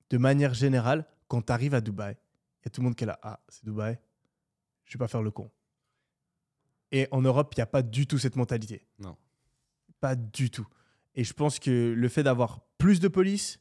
[0.09, 2.15] de manière générale, quand tu arrives à Dubaï,
[2.61, 3.19] il y a tout le monde qui est là.
[3.23, 3.97] Ah, c'est Dubaï,
[4.85, 5.49] je vais pas faire le con.
[6.91, 8.85] Et en Europe, il n'y a pas du tout cette mentalité.
[8.99, 9.15] Non.
[9.99, 10.67] Pas du tout.
[11.15, 13.59] Et je pense que le fait d'avoir plus de police,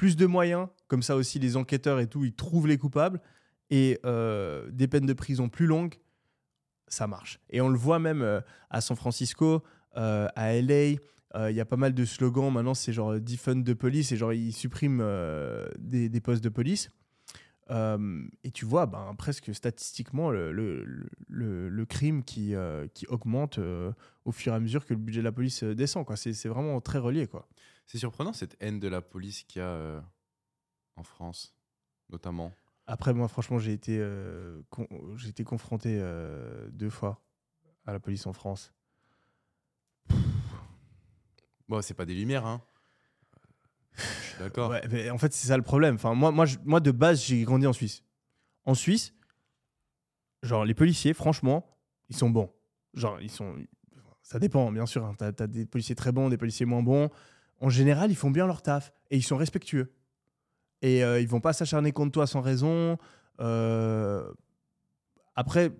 [0.00, 3.20] plus de moyens, comme ça aussi les enquêteurs et tout, ils trouvent les coupables,
[3.68, 5.96] et euh, des peines de prison plus longues,
[6.88, 7.38] ça marche.
[7.50, 8.40] Et on le voit même euh,
[8.70, 9.62] à San Francisco,
[9.98, 10.92] euh, à LA,
[11.50, 12.50] il y a pas mal de slogans.
[12.50, 15.04] Maintenant, c'est genre defund de police et genre ils suppriment
[15.78, 16.88] des, des postes de police.
[17.68, 22.54] Et tu vois, ben, presque statistiquement, le, le, crime qui,
[22.94, 23.60] qui augmente
[24.24, 26.06] au fur et à mesure que le budget de la police descend.
[26.16, 27.26] C'est vraiment très relié.
[27.26, 27.46] Quoi.
[27.90, 30.00] C'est surprenant cette haine de la police qu'il y a euh,
[30.94, 31.56] en France,
[32.08, 32.52] notamment.
[32.86, 34.86] Après, moi, franchement, j'ai été, euh, con-
[35.26, 37.20] été confronté euh, deux fois
[37.86, 38.72] à la police en France.
[41.68, 42.62] Bon, c'est pas des lumières, hein.
[43.96, 44.70] Je suis d'accord.
[44.70, 45.96] Ouais, en fait, c'est ça le problème.
[45.96, 48.04] Enfin, moi, moi, je- moi, de base, j'ai grandi en Suisse.
[48.66, 49.12] En Suisse,
[50.44, 51.66] genre, les policiers, franchement,
[52.08, 52.52] ils sont bons.
[52.94, 53.56] Genre, ils sont.
[54.22, 55.04] Ça dépend, bien sûr.
[55.04, 55.16] hein.
[55.18, 57.10] T'as as des policiers très bons, des policiers moins bons.
[57.60, 59.92] En général, ils font bien leur taf et ils sont respectueux.
[60.82, 62.96] Et euh, ils vont pas s'acharner contre toi sans raison.
[63.40, 64.30] Euh,
[65.36, 65.70] Après,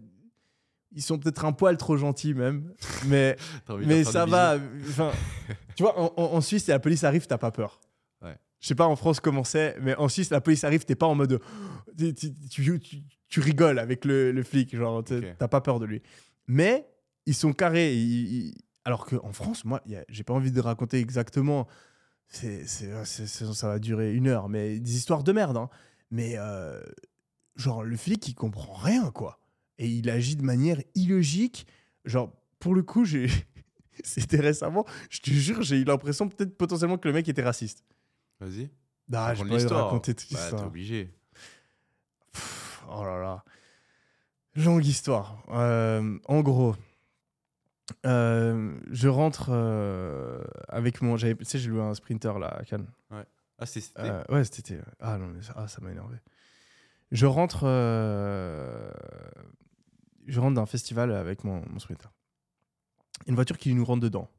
[0.93, 2.73] ils sont peut-être un poil trop gentils même.
[3.07, 3.37] Mais
[3.87, 4.59] mais ça va.
[4.89, 5.13] Enfin,
[5.77, 7.81] tu vois, en, Suisse, si la police arrive, t'as pas peur.
[8.23, 8.37] Ouais.
[8.61, 11.07] Je sais pas en France comment c'est, mais en Suisse, la police arrive, t'es pas
[11.07, 11.31] en mode.
[11.31, 11.41] de-
[11.99, 15.87] Tu, tu- tu- tu- tu rigoles avec le, le flic, genre, t'as pas peur de
[15.87, 16.03] lui.
[16.47, 16.87] Mais
[17.27, 17.95] ils sont carrés.
[17.95, 18.55] ils- ils-
[18.85, 21.67] alors qu'en France, moi, j'ai pas envie de raconter exactement.
[22.29, 25.57] C'est, c'est- c'est- c'est- ça va durer une heure, mais des histoires de merde.
[25.57, 25.69] hein.
[26.11, 26.81] Mais euh,
[27.57, 29.41] genre, le flic, il comprend rien, quoi.
[29.79, 31.67] Et il agit de manière illogique.
[32.05, 33.27] Genre, pour le coup, j'ai.
[34.05, 37.85] C'était récemment, je te jure, j'ai eu l'impression peut-être potentiellement que le mec était raciste.
[38.41, 38.71] Vas-y.
[39.13, 39.87] Ah, de l'histoire.
[39.87, 40.67] raconter toute Bah, t'es l'histoire.
[40.67, 41.13] obligé.
[42.33, 43.45] Pff, Oh là là.
[44.57, 45.43] Longue histoire.
[45.51, 46.75] Euh, en gros,
[48.07, 51.17] euh, je rentre euh, avec mon.
[51.17, 52.87] Tu sais, j'ai loué un sprinter là à Cannes.
[53.59, 54.01] Ah, c'est c'était.
[54.03, 54.81] Euh, ouais, c'était.
[55.01, 56.17] Ah non, mais ça ah, ça m'a énervé.
[57.13, 57.65] Je rentre.
[60.27, 62.11] Je rentre d'un festival avec mon, mon sprinter.
[63.27, 64.31] Une voiture qui nous rentre dedans.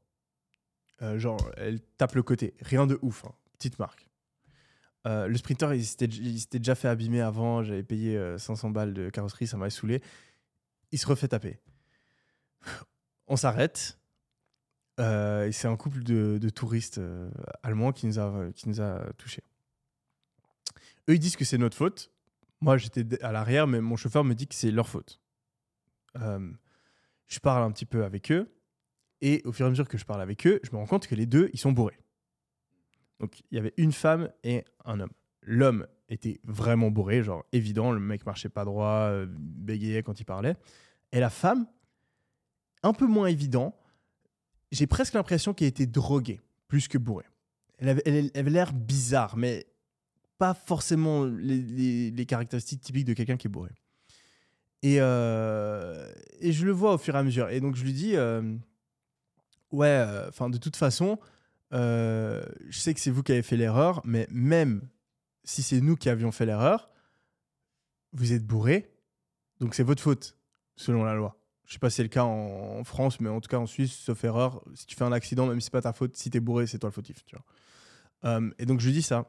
[1.17, 2.53] Genre, elle tape le côté.
[2.61, 3.25] Rien de ouf.
[3.25, 3.31] hein.
[3.57, 4.07] Petite marque.
[5.05, 7.63] Le sprinter, il s'était déjà fait abîmer avant.
[7.63, 10.01] J'avais payé euh, 500 balles de carrosserie, ça m'avait saoulé.
[10.91, 11.59] Il se refait taper.
[13.27, 13.99] On s'arrête.
[14.99, 17.31] Euh, c'est un couple de, touristes euh,
[17.63, 19.43] allemands qui nous a, qui nous a touchés.
[21.09, 22.11] Eux, ils disent que c'est notre faute.
[22.59, 25.19] Moi, j'étais à l'arrière, mais mon chauffeur me dit que c'est leur faute.
[26.17, 26.51] Euh,
[27.27, 28.53] je parle un petit peu avec eux.
[29.21, 31.07] Et au fur et à mesure que je parle avec eux, je me rends compte
[31.07, 31.99] que les deux, ils sont bourrés.
[33.19, 35.11] Donc, il y avait une femme et un homme.
[35.43, 37.91] L'homme était vraiment bourré, genre évident.
[37.91, 40.55] Le mec marchait pas droit, euh, bégayait quand il parlait.
[41.11, 41.67] Et la femme,
[42.83, 43.75] un peu moins évident,
[44.71, 47.25] j'ai presque l'impression qu'elle était droguée, plus que bourrée.
[47.77, 49.65] Elle avait l'air bizarre, mais
[50.37, 53.71] pas forcément les, caractéristiques typiques de quelqu'un qui est bourré.
[54.83, 57.49] Et, euh, et je le vois au fur et à mesure.
[57.49, 58.55] Et donc je lui dis, euh,
[59.71, 61.19] ouais, enfin de toute façon,
[61.73, 64.81] euh, je sais que c'est vous qui avez fait l'erreur, mais même
[65.43, 66.89] si c'est nous qui avions fait l'erreur,
[68.13, 68.91] vous êtes bourré,
[69.59, 70.35] donc c'est votre faute,
[70.75, 71.40] selon la loi.
[71.65, 73.93] Je sais pas si c'est le cas en, France, mais en tout cas en Suisse,
[73.93, 76.39] sauf erreur, si tu fais un accident, même si c'est pas ta faute, si t'es
[76.39, 77.23] bourré, c'est toi le fautif.
[77.25, 77.45] Tu vois.
[78.31, 79.25] Euh, et donc je lui dis ça.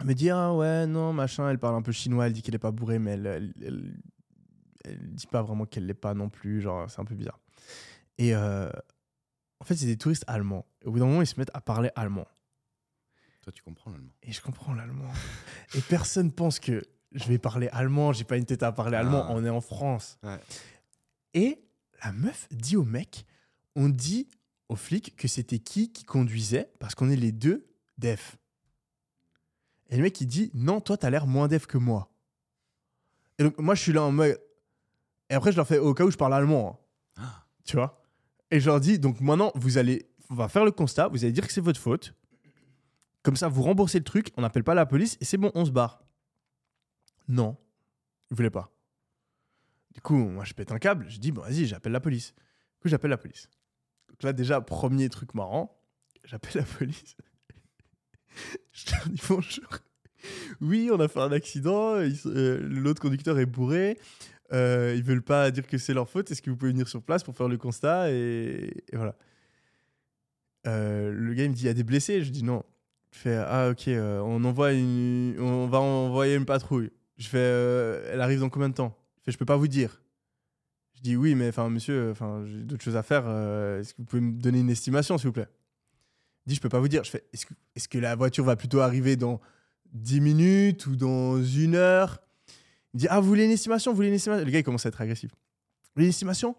[0.00, 2.54] Elle me dit ah ouais non machin, elle parle un peu chinois, elle dit qu'elle
[2.54, 3.94] est pas bourrée, mais elle, elle, elle,
[4.84, 7.40] elle dit pas vraiment qu'elle l'est pas non plus, genre c'est un peu bizarre.
[8.18, 8.70] Et euh,
[9.60, 10.66] en fait c'est des touristes allemands.
[10.82, 12.26] Et au bout d'un moment ils se mettent à parler allemand.
[13.42, 14.10] Toi, tu comprends l'allemand.
[14.22, 15.10] Et je comprends l'allemand.
[15.74, 16.82] Et personne pense que
[17.12, 19.32] je vais parler allemand, j'ai pas une tête à parler allemand, Ah.
[19.32, 20.18] on est en France.
[20.22, 20.38] Ouais.
[21.34, 21.64] Et
[22.02, 23.26] la meuf dit au mec,
[23.74, 24.28] on dit
[24.68, 27.66] au flic que c'était qui qui conduisait parce qu'on est les deux
[27.98, 28.36] def.
[29.90, 32.10] Et le mec il dit non, toi t'as l'air moins def que moi.
[33.38, 34.40] Et donc moi je suis là en mode.
[35.28, 36.80] Et après je leur fais au cas où je parle allemand.
[37.16, 37.22] hein.
[37.22, 37.46] Ah.
[37.64, 38.02] Tu vois?
[38.50, 40.08] Et je leur dis donc maintenant vous allez.
[40.30, 42.14] On va faire le constat, vous allez dire que c'est votre faute.
[43.22, 45.64] Comme ça, vous remboursez le truc, on n'appelle pas la police et c'est bon, on
[45.64, 46.02] se barre.
[47.28, 47.56] Non,
[48.30, 48.73] ils voulaient pas.
[49.94, 51.06] Du coup, moi, je pète un câble.
[51.08, 52.34] Je dis, bon, vas-y, j'appelle la police.
[52.76, 53.48] Du coup, j'appelle la police.
[54.08, 55.80] Donc là, déjà, premier truc marrant,
[56.24, 57.16] j'appelle la police.
[58.72, 59.68] je leur dis bonjour.
[60.60, 61.96] Oui, on a fait un accident.
[61.96, 63.98] euh, L'autre conducteur est bourré.
[64.52, 66.30] Euh, ils veulent pas dire que c'est leur faute.
[66.30, 69.16] Est-ce que vous pouvez venir sur place pour faire le constat et, voilà.
[70.66, 72.22] Euh, le gars me dit il y a des blessés.
[72.22, 72.62] Je dis non.
[73.12, 73.88] Je fais ah ok.
[73.88, 76.90] euh, on envoie une, on va envoyer une patrouille.
[77.18, 77.38] Je fais
[78.12, 78.96] elle arrive dans combien de temps?
[79.24, 80.00] Fait je peux pas vous dire.
[80.96, 83.24] Je dis oui mais enfin monsieur, enfin j'ai d'autres choses à faire.
[83.26, 85.48] euh, Est-ce que vous pouvez me donner une estimation s'il vous plaît?
[86.46, 87.04] Il dit je peux pas vous dire.
[87.04, 89.40] Je fais est-ce que la voiture va plutôt arriver dans
[89.92, 92.20] 10 minutes ou dans une heure?
[92.92, 93.90] Il dit ah vous voulez une estimation?
[93.92, 94.44] Vous voulez une estimation?
[94.44, 95.30] Le gars il commence à être agressif.
[95.30, 96.56] Vous voulez une estimation?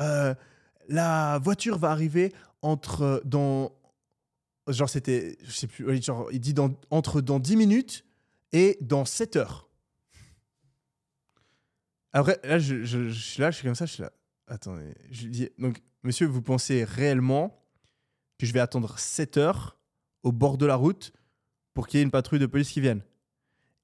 [0.00, 0.34] Euh,
[0.88, 3.72] La voiture va arriver entre dans
[4.68, 5.84] genre c'était je sais plus
[6.32, 6.54] il dit
[6.90, 8.04] entre dans 10 minutes
[8.52, 9.68] et dans 7 heures
[12.12, 14.12] Après, là, je, suis là, je suis comme ça, je suis là.
[14.46, 17.58] Attendez, je dis, donc, monsieur, vous pensez réellement
[18.38, 19.78] que je vais attendre 7 heures
[20.22, 21.12] au bord de la route
[21.74, 23.02] pour qu'il y ait une patrouille de police qui vienne?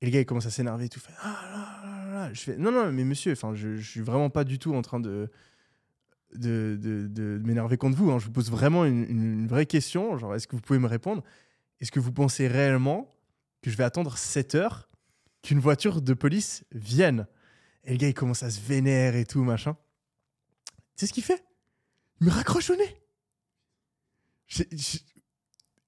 [0.00, 1.00] Et le gars, il commence à s'énerver et tout.
[1.00, 2.32] Fait, ah là là là.
[2.34, 4.82] Je fais, non, non, mais monsieur, enfin, je, je suis vraiment pas du tout en
[4.82, 5.30] train de,
[6.36, 8.10] m'énerver contre vous.
[8.10, 8.18] hein.
[8.18, 10.18] Je vous pose vraiment une- une vraie question.
[10.18, 11.22] Genre, est-ce que vous pouvez me répondre?
[11.80, 13.14] Est-ce que vous pensez réellement
[13.62, 14.88] que je vais attendre 7 heures
[15.42, 17.26] qu'une voiture de police vienne?
[17.89, 19.74] Et le gars, il commence à se vénérer et tout, machin.
[20.74, 21.43] Tu sais ce qu'il fait?
[22.20, 23.01] Il me raccroche au nez.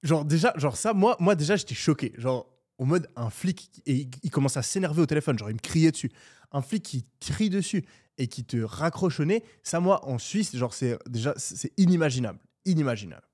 [0.01, 2.11] Genre, déjà, genre ça, moi, moi déjà, j'étais choqué.
[2.17, 5.37] Genre, au mode un flic, et il, commence à s'énerver au téléphone.
[5.37, 6.11] Genre, il me criait dessus.
[6.51, 7.85] Un flic qui crie dessus
[8.17, 12.39] et qui te raccroche au nez, ça, moi, en Suisse, genre, c'est déjà, c'est inimaginable.
[12.65, 13.27] Inimaginable.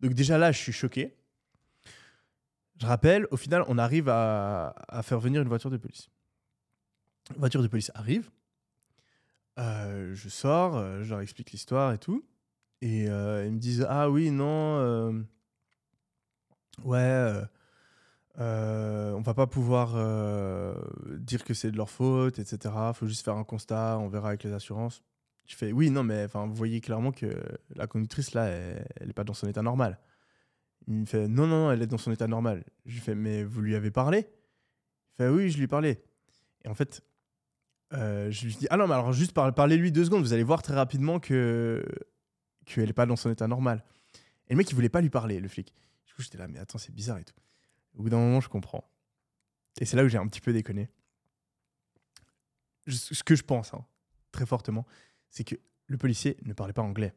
[0.00, 1.16] Donc, déjà là, je suis choqué.
[2.80, 6.08] Je rappelle, au final, on arrive à faire venir une voiture de police.
[7.34, 8.30] Voiture de police arrive.
[9.58, 12.24] Euh, je sors, euh, je leur explique l'histoire et tout.
[12.82, 15.24] Et euh, ils me disent Ah oui, non,
[16.84, 17.42] ouais,
[18.38, 19.94] on va pas pouvoir
[21.18, 22.74] dire que c'est de leur faute, etc.
[22.94, 25.02] faut juste faire un constat, on verra avec les assurances.
[25.46, 27.42] Je fais Oui, non, mais vous voyez clairement que
[27.74, 29.98] la conductrice là, elle, elle est pas dans son état normal.
[30.86, 32.64] Il me fait Non, non, non, elle est dans son état normal.
[32.84, 34.26] Je lui fais Mais vous lui avez parlé?
[35.14, 36.02] Il fait Oui, je lui ai parlé.
[36.64, 37.02] Et en fait,
[37.92, 40.42] euh, je lui dis ah non mais alors juste par- parlez-lui deux secondes vous allez
[40.42, 41.84] voir très rapidement que
[42.64, 43.84] qu'elle est pas dans son état normal.
[44.48, 45.72] Et le mec il voulait pas lui parler le flic.
[46.06, 47.34] Du coup j'étais là mais attends c'est bizarre et tout.
[47.94, 48.88] Au bout d'un moment je comprends.
[49.80, 50.88] Et c'est là où j'ai un petit peu déconné.
[52.86, 53.84] Je- ce que je pense hein,
[54.32, 54.86] très fortement
[55.30, 55.54] c'est que
[55.86, 57.14] le policier ne parlait pas anglais.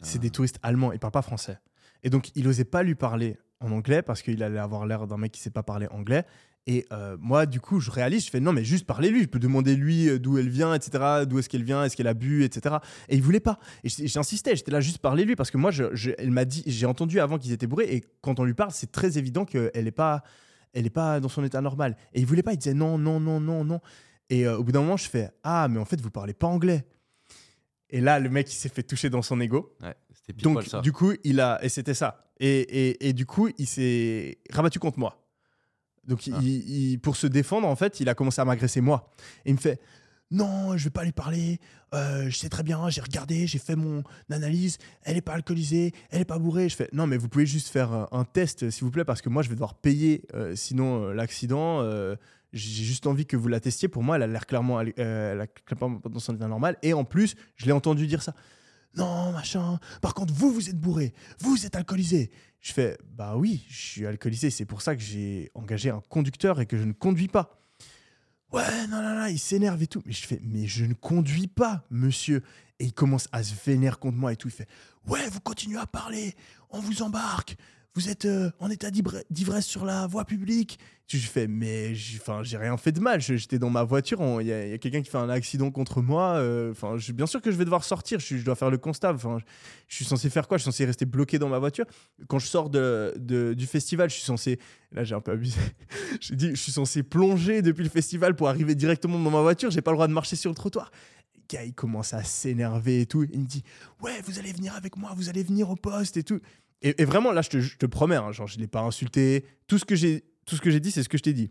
[0.00, 0.22] C'est Ah.
[0.22, 1.58] des touristes allemands ils parlent pas français.
[2.02, 5.16] Et donc il osait pas lui parler en anglais parce qu'il allait avoir l'air d'un
[5.16, 6.24] mec qui sait pas parler anglais
[6.68, 9.38] et euh, moi, du coup, je réalise, je fais non, mais juste parlez-lui, je peux
[9.38, 12.42] demander lui euh, d'où elle vient, etc., d'où est-ce qu'elle vient, est-ce qu'elle a bu,
[12.44, 12.76] etc.
[13.08, 13.58] Et il voulait pas.
[13.84, 16.86] Et j'insistais, j'étais là juste parlez-lui parce que moi, je, je- elle m'a dit, j'ai
[16.86, 19.90] entendu avant qu'ils étaient bourrés et quand on lui parle, c'est très évident qu'elle n'est
[19.92, 20.22] pas,
[20.72, 21.96] elle est pas dans son état normal.
[22.14, 23.80] Et il voulait pas, il disait non, non, non, non, non.
[24.28, 26.48] Et euh, au bout d'un moment, je fais ah, mais en fait, vous parlez pas
[26.48, 26.84] anglais.
[27.90, 29.76] Et là, le mec, il s'est fait toucher dans son ego.
[29.80, 29.94] Ouais,
[30.42, 30.80] Donc, ça.
[30.80, 31.60] du coup, il a.
[31.64, 32.24] Et c'était ça.
[32.40, 35.22] Et, et, et du coup, il s'est rabattu contre moi.
[36.06, 36.38] Donc, Ah.
[36.42, 39.10] il- il- pour se défendre, en fait, il a commencé à m'agresser moi.
[39.44, 39.80] Et il me fait
[40.32, 41.60] Non, je vais pas lui parler.
[41.94, 44.78] Euh, je sais très bien, j'ai regardé, j'ai fait mon analyse.
[45.04, 46.68] Elle est pas alcoolisée, elle est pas bourrée.
[46.68, 49.22] Je fais Non, mais vous pouvez juste faire un, un test, s'il vous plaît, parce
[49.22, 51.80] que moi, je vais devoir payer euh, sinon euh, l'accident.
[51.82, 52.16] Euh,
[52.52, 53.86] j'ai juste envie que vous la testiez.
[53.86, 56.76] Pour moi, elle a l'air clairement, euh, elle a clairement pas dans son état normal.
[56.82, 58.34] Et en plus, je l'ai entendu dire ça.
[58.96, 59.78] Non, machin.
[60.00, 61.12] Par contre, vous, vous êtes bourré.
[61.40, 62.30] Vous êtes alcoolisé.
[62.60, 64.50] Je fais, bah oui, je suis alcoolisé.
[64.50, 67.60] C'est pour ça que j'ai engagé un conducteur et que je ne conduis pas.
[68.52, 70.02] Ouais, non, non, non, il s'énerve et tout.
[70.06, 72.42] Mais je fais, mais je ne conduis pas, monsieur.
[72.78, 74.48] Et il commence à se vénérer contre moi et tout.
[74.48, 74.68] Il fait,
[75.06, 76.34] ouais, vous continuez à parler.
[76.70, 77.56] On vous embarque.
[77.96, 80.78] Vous êtes euh, en état d'ivre- d'ivresse sur la voie publique.
[81.08, 83.20] Je fais, mais j'ai rien fait de mal.
[83.20, 84.20] Je- J'étais dans ma voiture.
[84.42, 86.34] Il y a, a quelqu'un qui fait un accident contre moi.
[86.34, 88.20] euh, Enfin, je- bien sûr que je vais devoir sortir.
[88.20, 89.14] Je, je dois faire le constat.
[89.14, 89.44] Enfin, je,
[89.88, 90.58] je suis censé faire quoi?
[90.58, 91.86] Je suis censé rester bloqué dans ma voiture.
[92.28, 93.14] Quand je sors de,
[93.56, 94.58] du festival, je suis censé.
[94.92, 95.58] Là, j'ai un peu abusé.
[96.20, 99.70] J'ai dit, je suis censé plonger depuis le festival pour arriver directement dans ma voiture.
[99.70, 100.90] J'ai pas le droit de marcher sur le trottoir.
[101.48, 103.24] Gars, commence à s'énerver et tout.
[103.32, 103.62] Il me dit,
[104.02, 105.12] ouais, vous allez venir avec moi.
[105.16, 106.40] Vous allez venir au poste et tout.
[106.82, 109.44] Et, et vraiment, là, je te, je te promets, hein, genre, je l'ai pas insulté.
[109.66, 110.22] Tout ce que j'ai,
[110.80, 111.50] dit, c'est ce que je t'ai dit.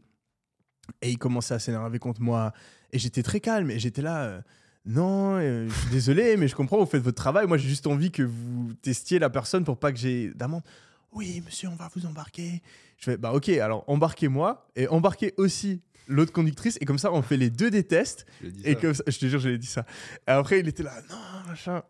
[1.01, 2.53] Et il commençait à s'énerver contre moi.
[2.91, 3.71] Et j'étais très calme.
[3.71, 4.23] Et j'étais là.
[4.23, 4.41] euh,
[4.85, 7.47] non, euh, je suis désolé, mais je comprends, vous faites votre travail.
[7.47, 10.61] Moi, j'ai juste envie que vous testiez la personne pour pas que j'ai d'amende.
[11.11, 12.61] Oui, monsieur, on va vous embarquer.
[12.97, 16.77] Je fais, bah ok, alors embarquez-moi et embarquez aussi l'autre conductrice.
[16.81, 18.25] Et comme ça, on fait les deux des tests.
[18.63, 18.81] Et ça.
[18.81, 19.85] comme ça, je te jure, je l'ai dit ça.
[20.27, 21.81] Et après, il était là, non, machin.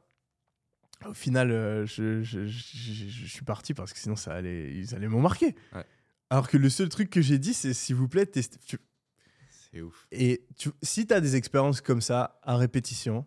[1.07, 4.73] Au final, euh, je, je- je- je- je suis parti parce que sinon, ça allait,
[4.75, 5.55] ils allaient m'embarquer.
[5.73, 5.85] Ouais.
[6.29, 8.57] Alors que le seul truc que j'ai dit, c'est s'il vous plaît, testez.
[8.65, 8.79] tu-
[9.71, 10.07] C'est ouf.
[10.11, 13.25] Et tu- si tu as des expériences comme ça à répétition,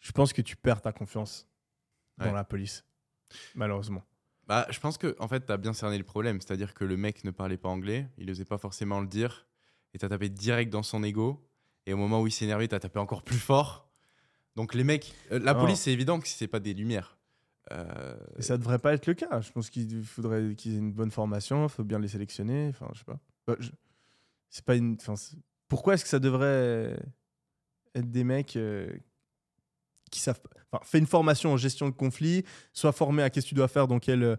[0.00, 1.48] je pense que tu perds ta confiance
[2.18, 2.84] dans la police,
[3.54, 4.04] malheureusement.
[4.46, 6.40] Bah, je pense que en fait, tu as bien cerné le problème.
[6.40, 9.46] C'est-à-dire que le mec ne parlait pas anglais, il n'osait pas forcément le dire,
[9.94, 11.46] et tu as tapé direct dans son ego.
[11.86, 13.89] Et au moment où il s'est énervé, tu as tapé encore plus fort.
[14.60, 15.60] Donc, les mecs, euh, la Oh.
[15.60, 17.16] police, c'est évident que c'est pas des lumières.
[17.72, 19.40] euh, Et ça devrait pas être le cas.
[19.40, 22.68] Je pense qu'il faudrait qu'ils aient une bonne formation, il faut bien les sélectionner.
[22.68, 23.18] Enfin, je sais pas.
[23.46, 23.70] Bah, je-
[24.50, 24.96] C'est pas une.
[25.00, 25.14] enfin,
[25.68, 26.98] Pourquoi est-ce que ça devrait
[27.94, 28.92] être des mecs euh,
[30.10, 30.40] qui savent.
[30.40, 33.54] pas- Enfin, fais une formation en gestion de conflit, sois formé à qu'est-ce que tu
[33.54, 34.36] dois faire dans quelle, euh,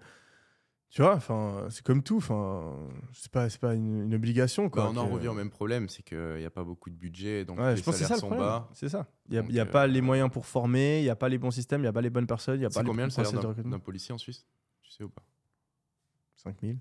[0.91, 2.17] Tu vois, enfin, c'est comme tout.
[2.17, 2.75] Enfin,
[3.13, 4.69] c'est pas, c'est pas une, une obligation.
[4.69, 6.89] Quoi, Bah, on en que- revient au même problème, c'est qu'il n'y a pas beaucoup
[6.89, 8.45] de budget, donc Ouais, les je pense salaires ça sont problème.
[8.45, 8.69] bas.
[8.73, 9.07] C'est ça.
[9.29, 11.37] Il n'y a, y euh, pas les moyens pour former, il n'y a pas les
[11.37, 13.09] bons systèmes, il n'y a pas les bonnes personnes, il n'y a pas combien le
[13.09, 14.45] salaire d'un policier en Suisse?
[14.81, 15.23] Tu sais ou pas?
[16.35, 16.77] 5000.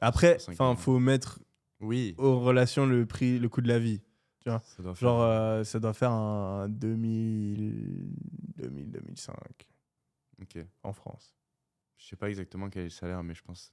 [0.00, 0.76] Après, 5 enfin, 000.
[0.76, 1.38] faut mettre
[1.80, 2.14] Oui.
[2.16, 4.00] aux relations le prix, le coût de la vie.
[4.44, 8.10] Ça doit faire- Genre, euh, ça doit faire un 2000,
[8.56, 9.36] 2000, 2005
[10.40, 10.64] Ok.
[10.82, 11.36] en France.
[12.02, 13.72] Je sais pas exactement quel est le salaire, mais je pense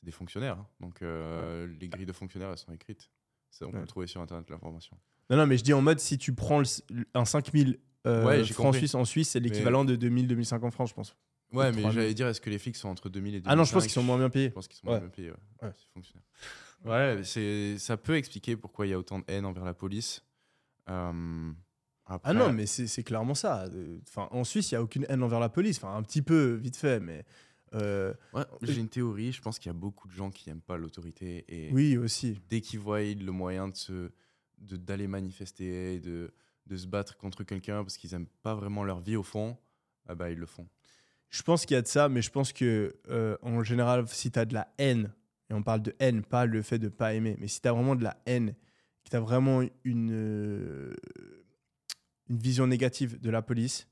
[0.00, 0.58] c'est des fonctionnaires.
[0.58, 0.66] hein.
[0.80, 3.10] Donc euh, les grilles de fonctionnaires, elles sont écrites.
[3.50, 3.86] Ça, on peut Ouais.
[3.86, 4.96] trouver sur internet l'information.
[5.30, 8.44] Non, non, mais je dis en mode, si tu prends le- un 5000 euh, Ouais,
[8.44, 8.80] j'ai francs compris.
[8.80, 11.16] suisses en Suisse, c'est l'équivalent de 2000, 2005 en France, je pense.
[11.52, 11.90] Ouais, Ou mais 3000.
[11.92, 13.82] j'allais dire, est-ce que les flics sont entre 2000 et 2005 Ah non, je pense
[13.84, 14.48] qu'ils sont moins bien payés.
[14.48, 14.92] Je pense qu'ils sont Ouais.
[14.92, 15.30] moins bien payés.
[15.30, 15.36] Ouais.
[15.62, 15.72] Ouais.
[15.76, 16.24] C'est fonctionnaire.
[16.84, 20.22] Ouais, c'est ça peut expliquer pourquoi il y a autant de haine envers la police.
[20.90, 21.50] Euh,
[22.08, 23.64] après- Ah non, mais c'est clairement ça.
[23.66, 25.78] Euh, Enfin, en Suisse, il n'y a aucune haine envers la police.
[25.78, 27.24] Enfin, un petit peu, vite fait, mais.
[27.74, 29.30] euh, Ouais, j'ai une théorie.
[29.32, 32.40] Je pense qu'il y a beaucoup de gens qui n'aiment pas l'autorité et oui, aussi.
[32.48, 34.12] dès qu'ils voient le moyen de
[34.60, 36.32] d'aller manifester, et de,
[36.66, 39.56] de se battre contre quelqu'un parce qu'ils n'aiment pas vraiment leur vie au fond,
[40.08, 40.66] ah bah, ils le font.
[41.30, 44.30] Je pense qu'il y a de ça, mais je pense que, euh, en général, si
[44.32, 45.12] tu as de la haine,
[45.50, 47.72] et on parle de haine, pas le fait de pas aimer, mais si tu as
[47.72, 48.54] vraiment de la haine,
[49.04, 50.96] que tu as vraiment une, euh,
[52.28, 53.88] une vision négative de la police,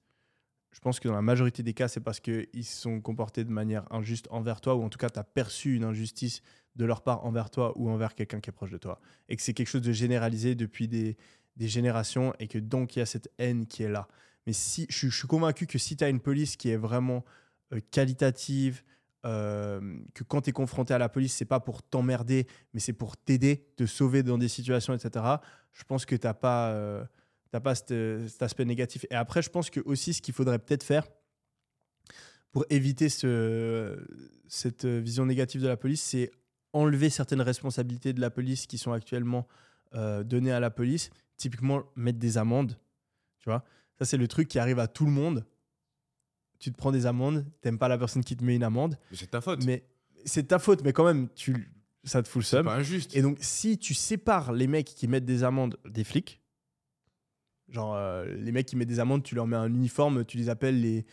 [0.72, 3.50] je pense que dans la majorité des cas, c'est parce qu'ils se sont comportés de
[3.50, 6.42] manière injuste envers toi, ou en tout cas, tu as perçu une injustice
[6.74, 9.00] de leur part envers toi ou envers quelqu'un qui est proche de toi.
[9.30, 11.16] Et que c'est quelque chose de généralisé depuis des,
[11.58, 14.06] générations, et que donc il y a cette haine qui est là.
[14.46, 16.76] Mais si, je, suis- je suis convaincu que si tu as une police qui est
[16.76, 17.24] vraiment
[17.72, 18.82] euh, qualitative,
[19.24, 22.92] euh, que quand tu es confronté à la police, c'est pas pour t'emmerder, mais c'est
[22.92, 25.24] pour t'aider, te sauver dans des situations, etc.
[25.72, 27.02] Je pense que tu n'as pas, euh,
[27.56, 27.88] t'as pas cet,
[28.28, 29.06] cet aspect négatif.
[29.10, 31.08] Et après, je pense que aussi, ce qu'il faudrait peut-être faire
[32.52, 33.98] pour éviter ce,
[34.46, 36.30] cette vision négative de la police, c'est
[36.74, 39.46] enlever certaines responsabilités de la police qui sont actuellement
[39.94, 41.08] euh, données à la police.
[41.38, 42.76] Typiquement, mettre des amendes.
[43.38, 43.64] Tu vois,
[43.98, 45.46] ça, c'est le truc qui arrive à tout le monde.
[46.58, 49.16] Tu te prends des amendes, t'aimes pas la personne qui te met une amende, Mais
[49.16, 49.64] c'est ta faute.
[49.64, 49.86] mais
[50.26, 51.70] c'est ta faute, mais quand même, tu,
[52.04, 52.66] ça te fout le c'est seum.
[52.66, 53.14] pas injuste.
[53.16, 56.40] Et donc, si tu sépares les mecs qui mettent des amendes des flics,
[57.68, 60.48] genre euh, les mecs qui mettent des amendes, tu leur mets un uniforme, tu les
[60.48, 61.04] appelles les,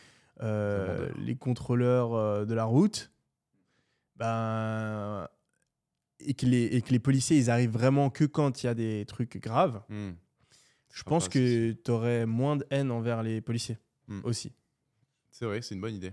[0.42, 3.10] euh, les contrôleurs euh, de la route,
[4.16, 5.28] ben,
[6.20, 8.74] et, que les, et que les policiers, ils arrivent vraiment que quand il y a
[8.74, 10.12] des trucs graves, Hmm.
[10.92, 14.20] je sera pense pas que tu aurais moins de haine envers les policiers Hmm.
[14.24, 14.52] aussi.
[15.30, 16.12] C'est vrai, c'est une bonne idée.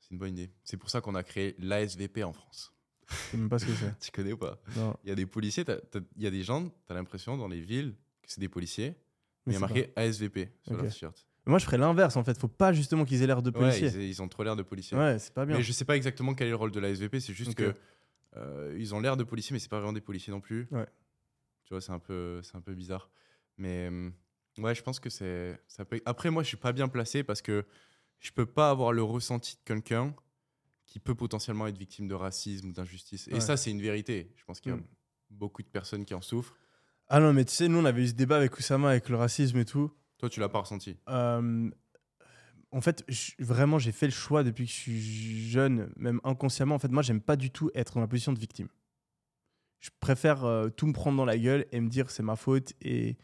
[0.00, 0.50] C'est une bonne idée.
[0.64, 2.74] C'est pour ça qu'on a créé l'ASVP en France.
[3.08, 3.98] Je sais même pas ce que c'est.
[4.00, 4.60] Tu connais ou pas?
[5.04, 5.64] Il y a des policiers,
[6.16, 8.94] il y a des gens, tu as l'impression dans les villes que c'est des policiers,
[9.46, 10.82] mais il y a marqué ASVP sur Ok.
[10.82, 11.26] leur t-shirt.
[11.46, 12.38] Moi, je ferais l'inverse en fait.
[12.38, 13.88] Faut pas justement qu'ils aient l'air de Ouais, policiers.
[13.88, 14.96] ils, ils ont trop l'air de policiers.
[14.96, 15.56] Ouais, c'est pas bien.
[15.56, 17.56] Mais je sais pas exactement quel est le rôle de l'ASVP, c'est juste Ok.
[17.56, 17.74] que
[18.36, 20.68] euh, ils ont l'air de policiers, mais c'est pas vraiment des policiers non plus.
[20.70, 20.86] Ouais.
[21.64, 23.10] Tu vois, c'est un peu, c'est un peu bizarre.
[23.56, 24.12] Mais hum,
[24.58, 26.00] ouais, je pense que c'est, ça peut.
[26.04, 27.64] Après, moi, je suis pas bien placé parce que
[28.20, 30.14] je peux pas avoir le ressenti de quelqu'un
[30.86, 33.26] qui peut potentiellement être victime de racisme ou d'injustice.
[33.28, 33.40] Et Ouais.
[33.40, 34.32] ça, c'est une vérité.
[34.36, 34.84] Je pense qu'il y a Mm.
[35.30, 36.56] beaucoup de personnes qui en souffrent.
[37.12, 39.16] Ah non, mais tu sais, nous, on avait eu ce débat avec Oussama, avec le
[39.16, 39.90] racisme et tout.
[40.18, 40.96] Toi, tu l'as pas ressenti.
[41.08, 41.68] Euh,
[42.70, 46.76] en fait, je- vraiment, j'ai fait le choix depuis que je suis jeune, même inconsciemment.
[46.76, 48.68] En fait, moi, j'aime pas du tout être dans la position de victime.
[49.80, 52.74] Je préfère euh, tout me prendre dans la gueule et me dire c'est ma faute.
[52.80, 53.16] Et,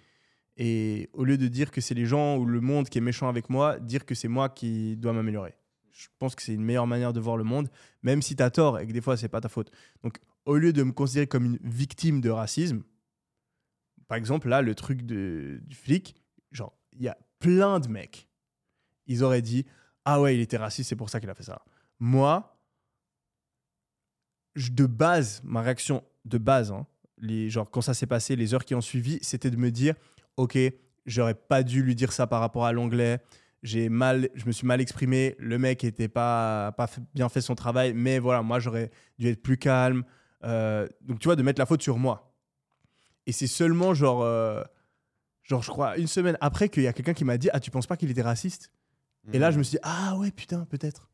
[0.57, 3.29] et au lieu de dire que c'est les gens ou le monde qui est méchant
[3.29, 5.55] avec moi, dire que c'est moi qui dois m'améliorer.
[5.93, 7.69] Je pense que c'est une meilleure manière de voir le monde,
[8.03, 9.71] même si tu as tort et que des fois, c'est pas ta faute.
[10.03, 12.83] Donc, au lieu de me considérer comme une victime de racisme,
[14.09, 16.15] par exemple, là, le truc de- du flic,
[16.53, 18.29] genre, il y a plein de mecs,
[19.07, 19.67] ils auraient dit
[20.05, 21.63] Ah ouais, il était raciste, c'est pour ça qu'il a fait ça.
[21.99, 22.57] Moi,
[24.55, 26.87] je- de base, ma réaction de base, hein,
[27.19, 29.95] les, genre, quand ça s'est passé, les heures qui ont suivi, c'était de me dire
[30.37, 30.59] Ok,
[31.07, 33.21] j'aurais pas dû lui dire ça par rapport à l'anglais.
[33.63, 35.35] J'ai mal, je me suis mal exprimé.
[35.39, 39.43] Le mec était pas, pas bien fait son travail, mais voilà, moi j'aurais dû être
[39.43, 40.05] plus calme.
[40.45, 42.36] Euh, donc tu vois, de mettre la faute sur moi.
[43.27, 44.63] Et c'est seulement genre, euh,
[45.43, 47.71] genre je crois une semaine après qu'il y a quelqu'un qui m'a dit ah tu
[47.71, 48.71] penses pas qu'il était raciste?
[49.33, 51.11] Et là je me suis dit ah ouais putain peut-être.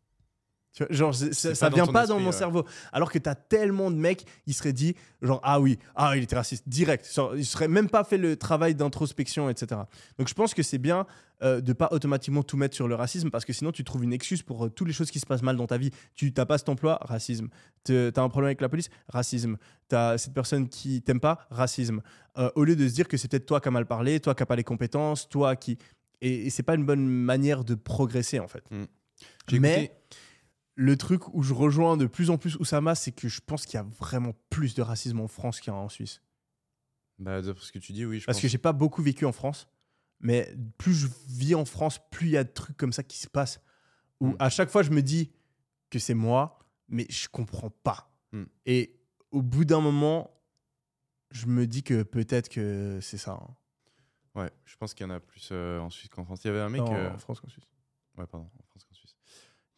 [0.75, 2.33] Tu vois, genre ça, ça vient pas dans mon ouais.
[2.33, 2.65] cerveau.
[2.93, 6.37] Alors que t'as tellement de mecs, ils seraient dit genre ah oui ah il était
[6.37, 7.07] raciste direct.
[7.37, 9.83] Ils seraient même pas fait le travail d'introspection etc.
[10.19, 11.07] Donc je pense que c'est bien
[11.43, 14.15] euh, de pas automatiquement tout mettre sur le racisme parce que sinon tu trouves une
[14.15, 15.91] excuse pour euh, toutes les choses qui se passent mal dans ta vie.
[16.15, 17.49] Tu t'as pas cet emploi, racisme.
[17.85, 19.59] T'as un problème avec la police, racisme.
[19.89, 22.01] T'as cette personne qui t'aime pas, racisme.
[22.39, 24.35] Euh, au lieu de se dire que c'est peut-être toi qui as mal parlé, toi
[24.35, 25.77] qui n'as pas les compétences, toi qui.
[26.23, 28.63] Et, et c'est pas une bonne manière de progresser en fait.
[29.49, 29.93] J'ai Mais- écouté-
[30.75, 33.75] le truc où je rejoins de plus en plus Oussama, c'est que je pense qu'il
[33.75, 36.23] y a vraiment plus de racisme en France qu'il y a en Suisse.
[37.19, 38.21] Bah, d'après ce que tu dis, oui.
[38.21, 38.43] Je Parce pense.
[38.43, 39.69] que j'ai pas beaucoup vécu en France,
[40.21, 43.19] mais plus je vis en France, plus il y a de trucs comme ça qui
[43.19, 43.61] se passent.
[44.21, 44.37] Où Mm.
[44.39, 45.31] à chaque fois, je me dis
[45.91, 48.11] que c'est moi, mais je comprends pas.
[48.33, 48.45] Mm.
[48.67, 48.99] Et
[49.31, 50.31] au bout d'un moment,
[51.31, 53.33] je me dis que peut-être que c'est ça.
[53.33, 53.55] hein.
[54.35, 56.41] Ouais, je pense qu'il y en a plus euh, en Suisse qu'en France.
[56.45, 56.81] Il y avait un mec.
[56.81, 57.67] Non, euh, en France qu'en Suisse.
[58.17, 58.92] Ouais, pardon, en France qu'en Suisse.
[58.92, 58.92] Il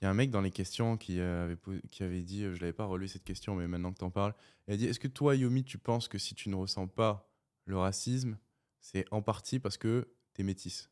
[0.04, 2.54] y a un mec dans les questions qui, euh, avait, po- qui avait dit, euh,
[2.54, 4.34] je l'avais pas relevé cette question, mais maintenant que tu en parles,
[4.68, 7.30] il a dit Est-ce que toi, Yomi, tu penses que si tu ne ressens pas
[7.64, 8.38] le racisme,
[8.80, 10.90] c'est en partie parce que tu es métisse?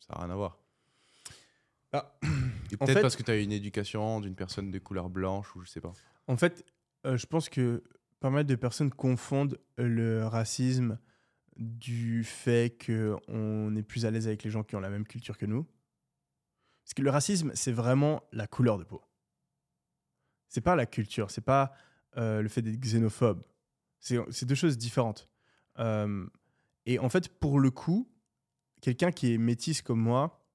[0.00, 0.58] Ça n'a rien à voir.
[1.92, 5.62] Ah, peut-être fait- parce que tu as une éducation d'une personne de couleur blanche ou
[5.62, 5.92] je sais pas.
[6.26, 6.64] En fait,
[7.06, 7.82] euh, je pense que
[8.20, 10.98] pas mal de personnes confondent le racisme
[11.56, 15.38] du fait qu'on est plus à l'aise avec les gens qui ont la même culture
[15.38, 15.66] que nous.
[16.86, 19.02] Parce que le racisme, c'est vraiment la couleur de peau.
[20.46, 21.72] C'est pas la culture, c'est pas
[22.16, 23.42] euh, le fait d'être xénophobe.
[23.98, 25.28] C'est deux choses différentes.
[25.80, 26.24] Euh,
[26.84, 28.08] et en fait, pour le coup,
[28.82, 30.46] quelqu'un qui est métisse comme moi,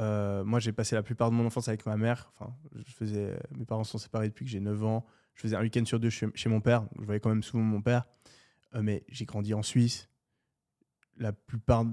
[0.00, 2.32] euh, moi j'ai passé la plupart de mon enfance avec ma mère.
[2.34, 2.52] Enfin,
[3.56, 5.06] mes parents sont séparés depuis que j'ai 9 ans.
[5.34, 6.88] Je faisais un week-end sur deux chez, mon père.
[6.98, 8.04] je voyais quand même souvent mon père.
[8.74, 10.08] Mais j'ai grandi en Suisse.
[11.18, 11.30] La,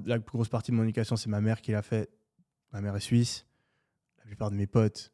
[0.06, 2.09] la plus grosse partie de mon éducation, c'est ma mère qui l'a fait.
[2.73, 3.45] Ma mère est suisse.
[4.19, 5.13] La plupart de mes potes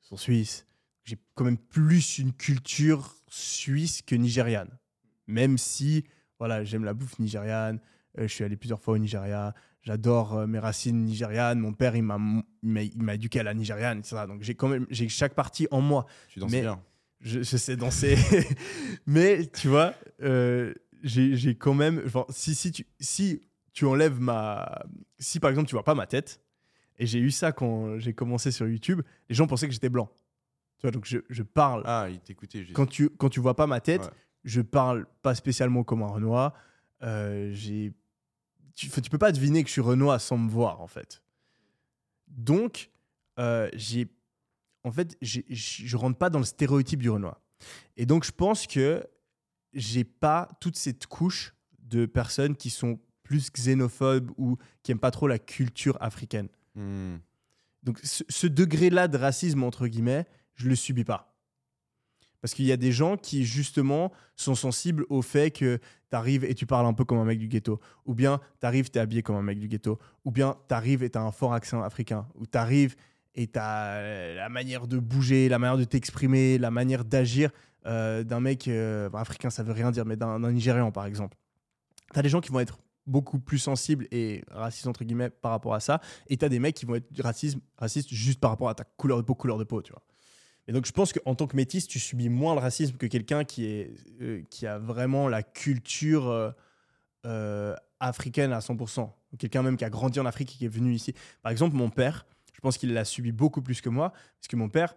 [0.00, 0.66] sont suisses.
[1.04, 4.70] J'ai quand même plus une culture suisse que nigériane.
[5.26, 6.04] Même si,
[6.38, 7.80] voilà, j'aime la bouffe nigériane.
[8.18, 9.54] Euh, je suis allé plusieurs fois au Nigeria.
[9.82, 11.58] J'adore euh, mes racines nigérianes.
[11.58, 12.18] Mon père, il m'a
[12.62, 14.24] il m'a- éduqué à la nigériane, etc.
[14.28, 16.82] Donc j'ai quand même j'ai chaque partie en moi Tu danses Mais- bien.
[17.20, 18.16] je, je sais danser.
[19.06, 22.02] Mais tu vois, euh, j'ai quand même.
[22.04, 23.40] enfin, si, si, tu, si
[23.72, 24.82] tu enlèves ma.
[25.18, 26.40] Si par exemple tu vois pas ma tête,
[27.00, 30.08] et j'ai eu ça quand j'ai commencé sur YouTube, les gens pensaient que j'étais blanc.
[30.78, 31.82] Tu vois, donc je, je parle.
[31.86, 32.64] Ah, il t'écoutait.
[32.64, 34.10] j'ai- Quand tu, quand tu vois pas ma tête, Ouais.
[34.44, 36.54] je parle pas spécialement comme un Renoir.
[37.02, 37.92] Euh, j'ai.
[38.74, 41.22] Tu, tu peux pas deviner que je suis Renoir sans me voir, en fait.
[42.28, 42.90] Donc,
[43.38, 44.08] euh, j'ai.
[44.84, 47.40] En fait, j'ai- je rentre pas dans le stéréotype du Renoir.
[47.96, 49.04] Et donc, je pense que
[49.74, 55.10] j'ai pas toute cette couche de personnes qui sont plus xénophobes ou qui aiment pas
[55.10, 56.48] trop la culture africaine.
[56.74, 57.16] Hmm.
[57.82, 61.34] Donc ce, degré-là de racisme, entre guillemets, je le subis pas.
[62.40, 65.78] Parce qu'il y a des gens qui, justement, sont sensibles au fait que
[66.10, 67.80] tu arrives et tu parles un peu comme un mec du ghetto.
[68.06, 69.98] Ou bien tu arrives, tu es habillé comme un mec du ghetto.
[70.24, 72.26] Ou bien tu arrives et tu as un fort accent africain.
[72.36, 72.96] Ou tu arrives
[73.34, 77.50] et tu as la manière de bouger, la manière de t'exprimer, la manière d'agir
[77.86, 81.36] euh, d'un mec euh, africain, ça veut rien dire, mais d'un Nigérian, par exemple.
[82.12, 85.50] Tu as des gens qui vont être beaucoup plus sensibles et racistes, entre guillemets, par
[85.50, 86.00] rapport à ça.
[86.28, 88.84] Et tu as des mecs qui vont être racisme, racistes juste par rapport à ta
[88.84, 90.02] couleur de peau, couleur de peau, tu vois.
[90.70, 93.42] Et donc, je pense qu'en tant que métis, tu subis moins le racisme que quelqu'un
[93.42, 96.50] qui, est, euh, qui a vraiment la culture euh,
[97.26, 99.10] euh, africaine à 100%.
[99.32, 101.12] Ou Quelqu'un même qui a grandi en Afrique et qui est venu ici.
[101.42, 104.56] Par exemple, mon père, je pense qu'il l'a subi beaucoup plus que moi, parce que
[104.56, 104.94] mon père,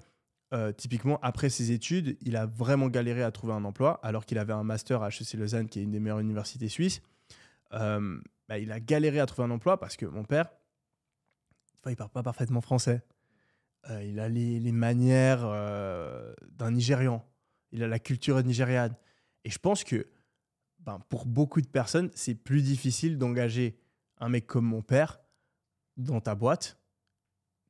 [0.77, 4.53] typiquement, après ses études, il a vraiment galéré à trouver un emploi, alors qu'il avait
[4.53, 7.01] un master à HEC Lausanne, qui est une des meilleures universités suisses.
[7.73, 10.49] Euh, bah, il a galéré à trouver un emploi parce que mon père,
[11.87, 13.03] il parle pas parfaitement français.
[13.89, 17.25] Euh, il a les, manières euh, d'un Nigérian.
[17.71, 18.95] Il a la culture nigériane.
[19.43, 20.07] Et je pense que
[20.79, 23.77] ben, pour beaucoup de personnes, c'est plus difficile d'engager
[24.19, 25.19] un mec comme mon père
[25.97, 26.77] dans ta boîte.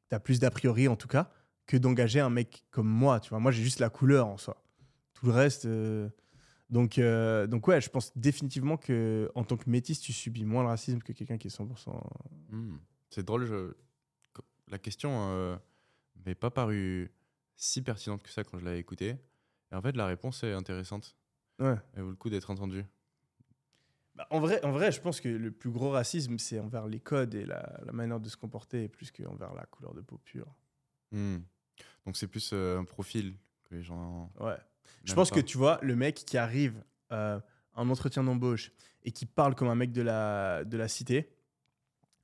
[0.09, 1.31] Tu as plus d'a priori en tout cas
[1.65, 3.19] que d'engager un mec comme moi.
[3.19, 4.61] Tu vois, moi j'ai juste la couleur en soi.
[5.13, 5.67] Tout le reste.
[6.73, 10.63] Donc, euh, donc ouais, je pense définitivement que en tant que métis, tu subis moins
[10.63, 12.01] le racisme que quelqu'un qui est 100%.
[12.49, 12.77] Hmm.
[13.11, 13.73] C'est drôle, je-
[14.69, 15.55] la question euh,
[16.25, 17.11] m'est pas paru
[17.55, 19.15] si pertinente que ça quand je l'avais écoutée.
[19.71, 21.15] Et en fait, la réponse est intéressante.
[21.59, 21.75] Ouais.
[21.93, 22.83] Elle vaut le coup d'être entendue.
[24.15, 26.99] Bah, en, vrai, en vrai, je pense que le plus gros racisme, c'est envers les
[26.99, 30.51] codes et la, la manière de se comporter, plus qu'envers la couleur de peau pure.
[31.11, 31.37] Hmm.
[32.07, 33.35] Donc c'est plus euh, un profil
[33.65, 34.31] que les gens.
[34.39, 34.57] Ouais.
[35.03, 35.37] Je pense pas.
[35.37, 37.39] que tu vois, le mec qui arrive euh,
[37.73, 38.71] à un entretien d'embauche
[39.03, 41.29] et qui parle comme un mec de la, de la cité,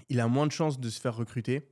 [0.10, 1.68] il a moins de chances de se faire recruter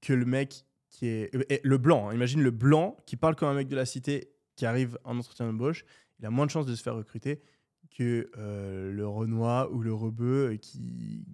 [0.00, 1.34] que le mec qui est.
[1.34, 2.14] euh, le blanc, hein.
[2.14, 5.46] imagine le blanc qui parle comme un mec de la cité qui arrive un entretien
[5.46, 5.84] d'embauche,
[6.18, 7.42] il a moins de chances de se faire recruter
[7.90, 11.24] que euh, le Renoir ou le Rebeu euh, qui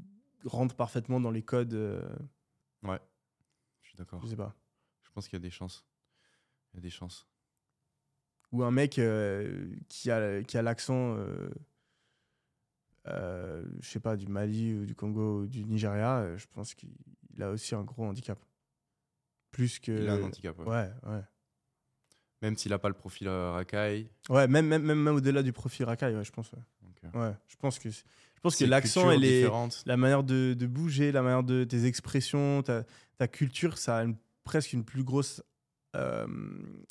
[0.45, 1.75] rentre parfaitement dans les codes.
[2.83, 3.01] Ouais,
[3.83, 4.21] je suis d'accord.
[4.23, 4.55] je sais pas.
[5.03, 5.85] Je pense qu'il y a des chances.
[6.73, 7.27] Il y a des chances.
[8.53, 11.49] Ou un mec euh, qui a, qui a l'accent, euh,
[13.09, 16.75] euh, je sais pas, du Mali ou du Congo ou du Nigeria, euh, je pense
[16.75, 16.91] qu'il
[17.41, 18.39] a aussi un gros handicap.
[19.51, 19.93] Plus que.
[19.93, 20.59] Il a un handicap.
[20.59, 20.67] ouais.
[20.67, 21.23] Ouais, ouais.
[22.43, 24.09] Même s'il a pas le profil euh, racaille.
[24.29, 26.53] Ouais, même, même, même, même au-delà du profil racaille, ouais, je pense.
[27.15, 28.03] Ouais, je pense que, je
[28.43, 29.09] pense que l'accent,
[29.87, 32.85] la manière de, de bouger, la manière de tes expressions, ta,
[33.17, 35.43] ta culture, ça a une- presque une plus grosse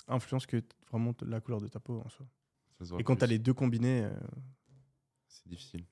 [0.07, 0.57] influence que
[0.91, 2.25] vraiment la couleur de ta peau en soi.
[2.99, 4.19] Et quand tu as les deux combinés, euh,
[5.27, 5.85] C'est difficile.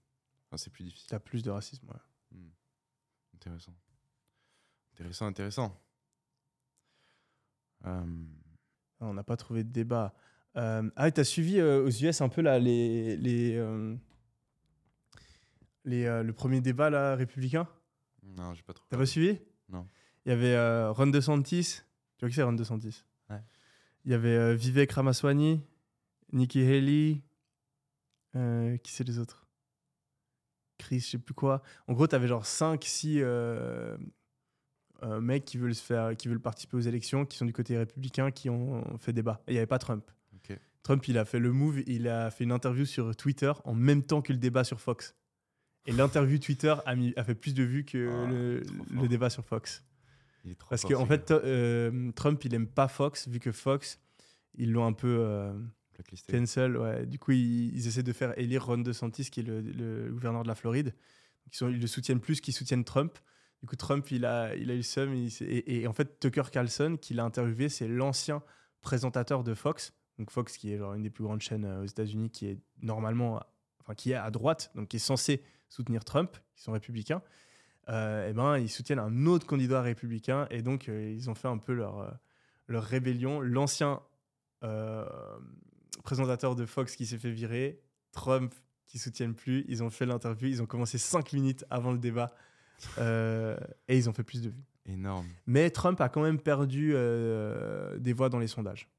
[0.47, 1.09] Enfin, c'est plus difficile.
[1.09, 1.87] tu as plus de racisme.
[1.87, 1.95] ouais.
[2.37, 2.49] Hmm.
[3.35, 3.73] Intéressant.
[4.93, 5.81] Intéressant, intéressant.
[7.85, 8.05] Euh,
[8.99, 10.15] On n'a pas trouvé de débat.
[10.55, 13.57] Euh, ah, tu as suivi aux US un peu là, les, les,
[15.83, 17.67] les, le premier débat là, républicain?
[18.23, 18.85] Non, j'ai pas trop.
[18.89, 19.37] T'as pas suivi?
[19.69, 19.87] Non.
[20.25, 21.81] Il y avait Ron DeSantis.
[22.17, 23.03] Tu vois qui c'est Ron DeSantis?
[24.05, 25.61] Il y avait euh, Vivek Ramaswamy,
[26.31, 27.21] Nikki Haley.
[28.35, 29.47] euh, qui c'est les autres?
[30.77, 31.63] Chris, je sais plus quoi.
[31.87, 33.21] En gros, tu avais genre 5, 6
[35.21, 38.31] mecs qui veulent, se faire, qui veulent participer aux élections, qui sont du côté républicain,
[38.31, 39.41] qui ont fait débat.
[39.47, 40.09] Et il n'y avait pas Trump.
[40.85, 44.03] Trump, il a fait le move, il a fait une interview sur Twitter en même
[44.03, 45.15] temps que le débat sur Fox.
[45.87, 48.29] Et l'interview Twitter a, mis, a fait plus de vues que Ah,
[49.01, 49.83] le, débat sur Fox.
[50.45, 51.41] Il est trop Parce qu'en fait, gars.
[51.43, 53.99] euh, Trump, il aime pas Fox, vu que Fox,
[54.53, 55.53] ils l'ont un peu euh,
[56.29, 56.77] cancel.
[56.77, 57.05] Ouais.
[57.05, 60.43] Du coup, ils, ils essaient de faire élire Ron DeSantis, qui est le, le gouverneur
[60.43, 60.93] de la Floride.
[61.51, 63.17] Ils, sont, ils le soutiennent plus qu'ils soutiennent Trump.
[63.61, 65.13] Du coup, Trump, il a, il a eu le seum.
[65.13, 68.41] Et- et en fait, Tucker Carlson, qui l'a interviewé, c'est l'ancien
[68.81, 69.93] présentateur de Fox.
[70.19, 72.59] Donc Fox, qui est genre une des plus grandes chaînes euh, aux États-Unis, qui est
[72.81, 73.41] normalement,
[73.81, 77.21] enfin, qui est à droite, donc qui est censé soutenir Trump, qui sont républicains.
[77.89, 81.47] Euh, eh ben, ils soutiennent un autre candidat républicain et donc euh, ils ont fait
[81.47, 82.09] un peu leur, euh,
[82.67, 83.41] leur rébellion.
[83.41, 84.01] L'ancien
[86.03, 87.79] présentateur de Fox qui s'est fait virer,
[88.11, 88.51] Trump
[88.87, 92.33] qui soutiennent plus, ils ont fait l'interview, ils ont commencé cinq minutes avant le débat
[92.97, 94.63] et ils ont fait plus de vues.
[94.87, 95.27] Énorme.
[95.45, 96.95] Mais Trump a quand même perdu
[97.99, 98.89] des voix dans les sondages.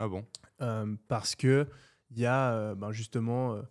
[0.00, 0.26] Ah bon?
[1.06, 1.68] Parce que
[2.10, 3.62] il y a ben, justement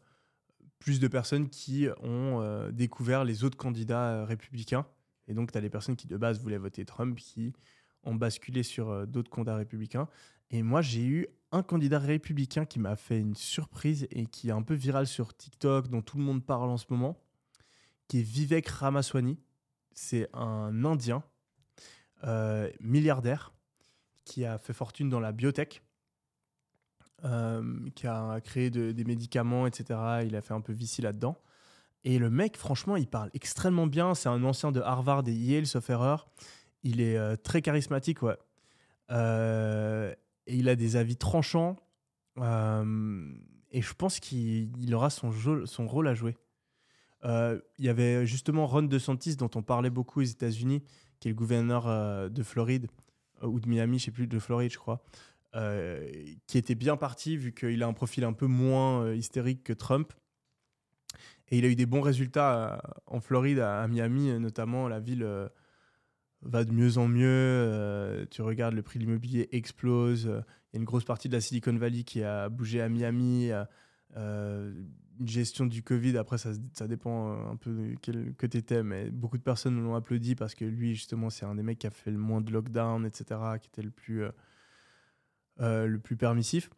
[0.80, 4.85] plus de personnes qui ont euh, découvert les autres candidats euh, républicains.
[5.27, 7.53] Et donc, tu as des personnes qui, de base, voulaient voter Trump, qui
[8.03, 10.07] ont basculé sur euh, d'autres candidats républicains.
[10.51, 14.53] Et moi, j'ai eu un candidat républicain qui m'a fait une surprise et qui est
[14.53, 17.19] un peu viral sur TikTok, dont tout le monde parle en ce moment,
[18.07, 19.38] qui est Vivek Ramaswamy.
[19.93, 21.23] C'est un Indien,
[22.80, 23.53] milliardaire,
[24.25, 25.81] qui a fait fortune dans la biotech
[27.96, 30.00] qui a créé de- des médicaments, etc.
[30.26, 31.38] Il a fait un peu vici là-dedans.
[32.04, 34.14] Et le mec, franchement, il parle extrêmement bien.
[34.16, 36.30] C'est un ancien de Harvard et Yale, sauf erreur.
[36.84, 38.38] Il est euh, très charismatique, ouais.
[39.12, 40.14] Euh,
[40.46, 41.76] et il a des avis tranchants.
[42.40, 43.34] Euh,
[43.72, 45.32] et je pense qu'il il aura son,
[45.66, 46.38] son rôle à jouer.
[47.26, 50.84] Euh, Il y avait justement Ron DeSantis, dont on parlait beaucoup aux États-Unis,
[51.20, 52.88] qui est le gouverneur euh, de Floride,
[53.44, 55.06] euh, ou de Miami, je sais plus, de Floride, je crois, euh,
[55.53, 59.74] qui était bien parti, vu qu'il a un profil un peu moins euh, hystérique que
[59.74, 60.14] Trump.
[61.50, 64.88] Et il a eu des bons résultats euh, en Floride, à, Miami, euh, notamment.
[64.88, 65.48] La ville euh,
[66.42, 67.26] va de mieux en mieux.
[67.27, 70.27] euh, tu regardes, le prix de l'immobilier explose.
[70.27, 70.42] euh,
[70.74, 73.51] Il y a une grosse partie de la Silicon Valley qui a bougé à Miami.
[73.51, 73.64] euh,
[74.16, 74.74] euh,
[75.19, 78.84] une gestion du Covid, après, ça, ça dépend euh, un peu de quel côté t'es,
[78.84, 81.88] mais beaucoup de personnes l'ont applaudi parce que lui, justement, c'est un des mecs qui
[81.88, 83.26] a fait le moins de lockdown, etc.,
[83.59, 84.32] qui était le plus, euh, euh,
[85.60, 86.69] le plus permissif.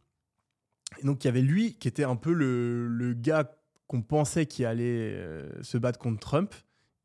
[1.02, 3.52] Et donc, il y avait lui qui était un peu le, le gars
[3.88, 6.54] qu'on pensait qui allait euh, se battre contre Trump.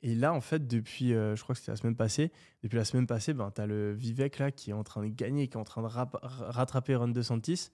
[0.02, 2.30] Et là, en fait, depuis, euh, je crois que c'était la semaine passée,
[2.62, 5.08] depuis la semaine passée, ben, tu as le Vivek là qui est en train de
[5.08, 7.70] gagner, qui est en train de rap- rattraper Ron DeSantis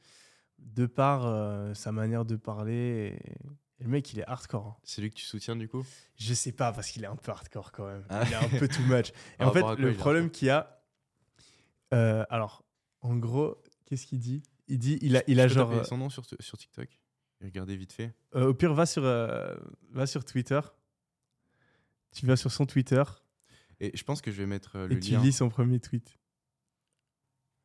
[0.59, 3.17] de par euh, sa manière de parler.
[3.27, 3.31] Et,
[3.81, 4.67] et le mec, il est hardcore.
[4.67, 4.77] hein.
[4.85, 5.85] C'est lui que tu soutiens du coup?
[6.17, 8.05] Je sais pas, parce qu'il est un peu hardcore quand même.
[8.11, 8.23] Ah.
[8.27, 9.13] Il est un peu too much.
[9.41, 10.81] Et en fait, à quoi le problème qu'il y a.
[11.95, 12.65] euh, alors,
[13.01, 14.43] en gros, qu'est-ce qu'il dit?
[14.69, 15.69] Il dit il a, il a genre.
[15.71, 16.89] taper son nom sur, sur TikTok
[17.41, 18.15] et regarder vite fait.
[18.37, 19.55] euh, au pire, va sur, euh,
[19.91, 20.61] va sur Twitter.
[22.13, 23.03] Tu vas sur son Twitter
[23.81, 25.21] Et je pense que je vais mettre euh, le et tu lien.
[25.23, 26.19] lis son premier tweet.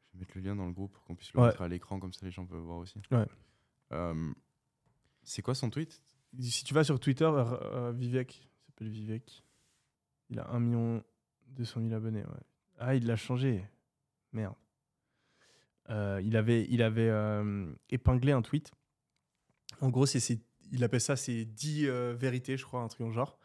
[0.08, 1.48] Je vais mettre le lien dans le groupe pour qu'on puisse le Ouais.
[1.48, 3.00] mettre à l'écran comme ça les gens peuvent voir aussi.
[3.12, 3.28] Ouais.
[3.92, 4.34] Euh,
[5.24, 6.02] c'est quoi son tweet?
[6.40, 9.44] Si tu vas sur Twitter, euh, euh, Vivek, il s'appelle Vivek.
[10.30, 11.04] Il a 1 million
[11.48, 12.24] 200 000 abonnés.
[12.24, 12.44] ouais.
[12.80, 13.64] Ah, il l'a changé.
[14.34, 14.56] Merde.
[15.90, 18.72] Euh, il avait, il avait euh, épinglé un tweet.
[19.82, 20.40] En gros, c'est, c'est-
[20.72, 23.38] il appelle ça c'est 10 euh, vérités, je crois, un truc en genre.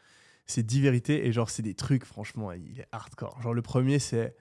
[0.46, 3.40] C'est 10 vérités et genre, c'est des trucs, franchement, il est hardcore.
[3.42, 4.34] Genre, le premier, c'est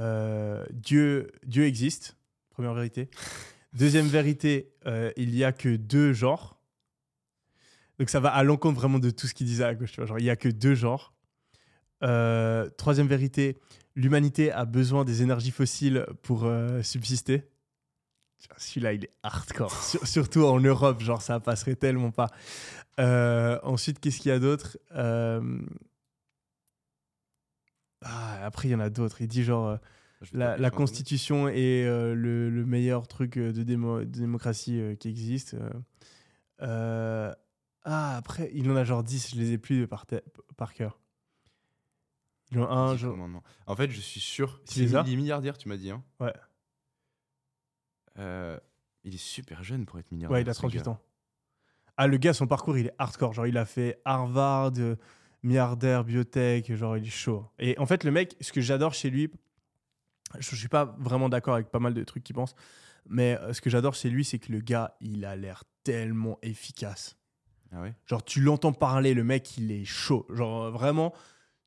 [0.00, 2.16] euh, Dieu, Dieu existe.
[2.50, 3.10] Première vérité.
[3.72, 4.72] Deuxième vérité,
[5.16, 6.58] il y a que deux genres.
[7.98, 9.92] Donc ça va à l'encontre vraiment de tout ce qu'il disait à gauche.
[9.92, 10.06] tu vois.
[10.06, 11.14] Genre, il n'y a que deux genres.
[12.02, 13.56] Euh, troisième vérité,
[13.94, 17.44] l'humanité a besoin des énergies fossiles pour euh, subsister.
[18.58, 19.72] Celui-là, il est hardcore.
[19.82, 22.30] Sur- surtout en Europe, genre, ça passerait tellement pas.
[23.00, 24.76] Euh, ensuite, qu'est-ce qu'il y a d'autre?
[28.02, 29.20] Ah, Après, il y en a d'autres.
[29.22, 29.78] Il dit genre,
[30.32, 30.70] la.
[30.70, 35.56] Constitution est le, le meilleur truc de, démo- de démocratie qui existe.
[36.60, 37.36] Ah,
[38.16, 40.06] après, il en a genre 10, je les ai plus par
[40.74, 40.98] cœur.
[42.52, 43.12] Dix genre.
[43.12, 43.42] commandements.
[43.66, 44.60] En fait, je suis sûr.
[44.68, 45.90] Tu les as Il est milliardaire, tu m'as dit.
[45.90, 46.32] Hein Ouais.
[48.18, 48.58] Euh,
[49.04, 50.34] il est super jeune pour être milliardaire.
[50.34, 50.90] Ouais, il a ce 38 gars.
[50.92, 50.98] ans.
[51.96, 53.32] Ah, le gars, son parcours, il est hardcore.
[53.32, 54.96] Genre, il a fait Harvard, euh,
[55.42, 57.46] milliardaire, biotech, genre, il est chaud.
[57.58, 59.30] Et en fait, le mec, ce que j'adore chez lui,
[60.38, 62.54] je, je suis pas vraiment d'accord avec pas mal de trucs qu'il pense,
[63.08, 66.38] mais euh, ce que j'adore chez lui, c'est que le gars, il a l'air tellement
[66.42, 67.16] efficace.
[67.72, 67.94] Ah ouais?
[68.06, 70.26] Genre, tu l'entends parler, le mec, il est chaud.
[70.30, 71.14] Genre, vraiment,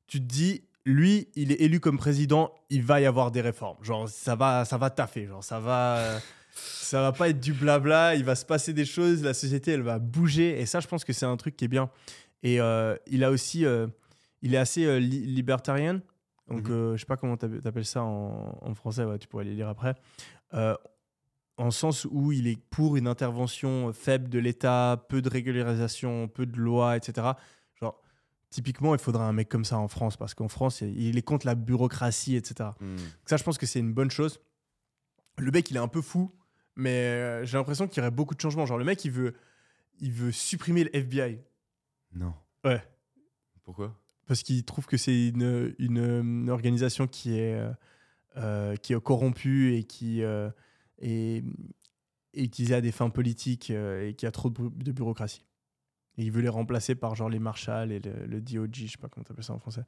[0.08, 3.78] tu te dis, lui, il est élu comme président, il va y avoir des réformes.
[3.84, 5.28] Genre, ça va, ça va taffer.
[5.28, 6.20] Genre, ça va, euh,
[6.54, 8.16] ça va pas être du blabla.
[8.16, 9.24] Il va se passer des choses.
[9.24, 10.60] La société, elle va bouger.
[10.60, 11.90] Et ça, je pense que c'est un truc qui est bien.
[12.44, 13.88] Et euh, il a aussi, euh,
[14.42, 16.02] il est assez euh, li- libertarien.
[16.48, 19.04] Donc, euh, je sais pas comment t'appelles ça en, en français.
[19.06, 19.94] Ouais, tu pourrais les lire après.
[21.58, 26.46] En sens où il est pour une intervention faible de l'État, peu de régularisation, peu
[26.46, 27.28] de lois, etc.
[28.50, 31.46] Typiquement, il faudrait un mec comme ça en France, parce qu'en France, il est contre
[31.46, 32.72] la bureaucratie, etc.
[32.80, 32.96] Hmm.
[32.96, 34.40] Donc ça, je pense que c'est une bonne chose.
[35.38, 36.32] Le mec, il est un peu fou,
[36.76, 38.66] mais euh, j'ai l'impression qu'il y aurait beaucoup de changements.
[38.66, 39.36] Genre, le mec, il veut,
[40.00, 41.40] il veut supprimer le FBI.
[42.16, 42.34] Non.
[42.66, 42.82] Ouais.
[43.64, 43.96] Pourquoi?
[44.26, 47.72] Parce qu'il trouve que c'est une, une, une organisation qui est, euh,
[48.38, 50.50] euh, qui est corrompue et qui euh,
[51.00, 51.44] est,
[52.34, 55.44] est utilisée à des fins politiques euh, et qui a trop de, bu- de bureaucratie.
[56.20, 58.98] Et il veut les remplacer par genre les marshals et le, le DOJ, je sais
[58.98, 59.84] pas comment t'appelles ça en français.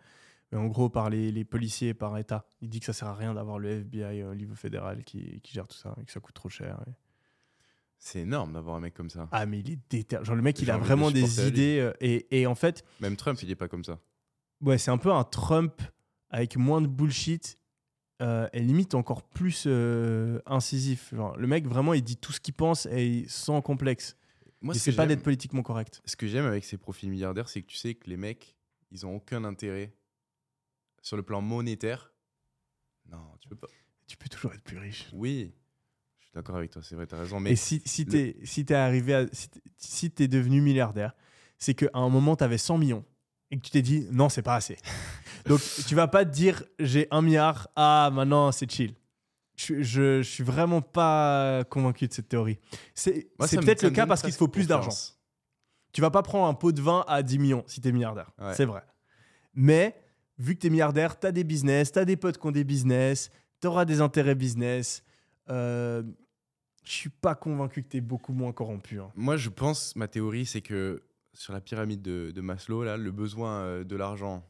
[0.51, 2.45] Mais en gros, par les, les policiers, par État.
[2.61, 5.53] Il dit que ça sert à rien d'avoir le FBI au niveau fédéral qui, qui
[5.53, 6.80] gère tout ça et que ça coûte trop cher.
[6.88, 6.92] et-
[7.98, 9.27] C'est énorme d'avoir un mec comme ça.
[9.32, 10.18] Ah, mais il est déter.
[10.24, 11.80] Genre, le mec, il a vraiment des idées.
[11.80, 14.00] euh, Et, et en fait, Même Trump, il est pas comme ça.
[14.61, 15.82] Ouais, c'est un peu un Trump
[16.30, 17.58] avec moins de bullshit
[18.22, 21.14] euh, et limite encore plus euh, incisif.
[21.14, 24.16] Genre, le mec, vraiment, il dit tout ce qu'il pense et sans complexe.
[24.61, 26.01] Moi, il ce que essaie pas d'être politiquement correct.
[26.06, 28.56] Ce que j'aime avec ces profils milliardaires, c'est que tu sais que les mecs,
[28.91, 29.93] ils ont aucun intérêt
[31.01, 32.14] sur le plan monétaire.
[33.09, 33.67] Non, tu peux pas.
[34.07, 35.09] Tu peux toujours être plus riche.
[35.14, 35.53] Oui,
[36.19, 37.40] je suis d'accord avec toi, c'est vrai, t'as raison.
[37.40, 39.25] Mais et si, si le- t'es si t'es arrivé à.
[39.31, 41.15] Si t'es- si t'es devenu milliardaire,
[41.57, 43.06] c'est qu'à un moment, t'avais 100 millions
[43.49, 44.77] et que tu t'es dit non, c'est pas assez.
[45.48, 48.93] Donc, tu vas pas te dire j'ai un milliard, ah, maintenant, c'est chill.
[49.67, 52.59] Je, je, je suis vraiment pas convaincu de cette théorie.
[52.95, 54.91] C'est peut-être le cas parce qu'il faut plus d'argent.
[55.93, 58.31] Tu vas pas prendre un pot de vin à 10 millions si t'es milliardaire.
[58.40, 58.53] Ouais.
[58.53, 58.81] C'est vrai.
[59.53, 59.95] Mais
[60.38, 63.83] vu que t'es milliardaire, t'as des business, t'as des potes qui ont des business, t'auras
[63.85, 65.03] des intérêts business.
[65.49, 66.01] Euh,
[66.85, 68.99] je suis pas convaincu que t'es beaucoup moins corrompu.
[68.99, 69.11] hein.
[69.15, 73.11] Moi, je pense, ma théorie, c'est que sur la pyramide de, de Maslow, là, le
[73.11, 74.43] besoin euh, de l'argent,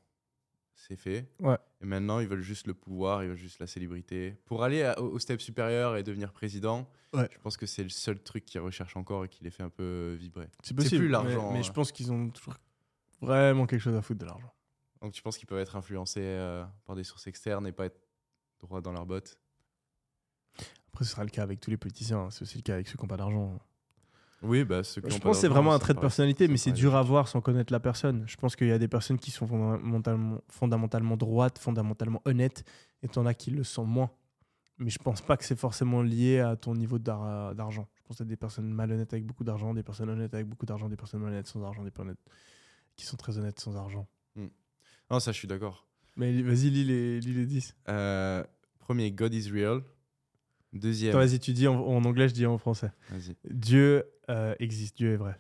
[0.88, 1.28] c'est fait.
[1.40, 1.58] Ouais.
[1.82, 4.36] Et maintenant, ils veulent juste le pouvoir, ils veulent juste la célébrité.
[4.46, 7.28] Pour aller à- au, au step supérieur et devenir président, Ouais.
[7.32, 9.70] je pense que c'est le seul truc qu'ils recherchent encore et qui les fait un
[9.70, 10.48] peu vibrer.
[10.64, 12.56] C'est possible, plus l'argent, Mais, je pense qu'ils ont toujours
[13.22, 14.54] vraiment quelque chose à foutre de l'argent.
[15.02, 18.00] Donc, tu penses qu'ils peuvent être influencés euh, par des sources externes et pas être
[18.60, 19.38] droit dans leurs bottes?
[20.90, 22.20] Après, ce sera le cas avec tous les politiciens.
[22.20, 22.30] hein.
[22.32, 23.60] C'est aussi le cas avec ceux qui n'ont pas d'argent.
[24.44, 26.58] Oui, bah, ceux qui Je ont pense que c'est vraiment un trait de personnalité, mais
[26.58, 28.24] c'est dur à voir sans connaître la personne.
[28.28, 32.64] Je pense qu'il y a des personnes qui sont fondamentalement, fondamentalement droites, fondamentalement honnêtes,
[33.04, 34.10] et t'en as qui le sont moins.
[34.80, 37.88] Mais je pense pas que c'est forcément lié à ton niveau d'ar- d'argent.
[37.98, 40.90] Je pense à des personnes malhonnêtes avec beaucoup d'argent, des personnes honnêtes avec beaucoup d'argent,
[40.90, 42.16] des personnes malhonnêtes sans argent, des personnes
[42.96, 44.08] qui sont très honnêtes sans argent.
[45.12, 45.86] Non, ça, je suis d'accord.
[46.16, 47.76] Mais vas-y, lis les, lis les 10.
[47.90, 48.44] Euh,
[48.80, 49.82] premier, God is real.
[50.74, 52.92] Deuxième, vas-y, tu dis en, en anglais, je dis en français.
[53.50, 55.38] Dieu euh, existe, Dieu est vrai.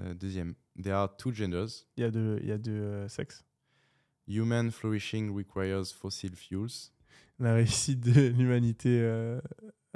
[0.00, 1.86] Euh, deuxième, there are two genders.
[1.96, 3.44] Il y a deux, il y a deux euh, sexes.
[4.28, 6.90] Human flourishing requires fossil fuels.
[7.38, 9.40] La réussite de l'humanité euh,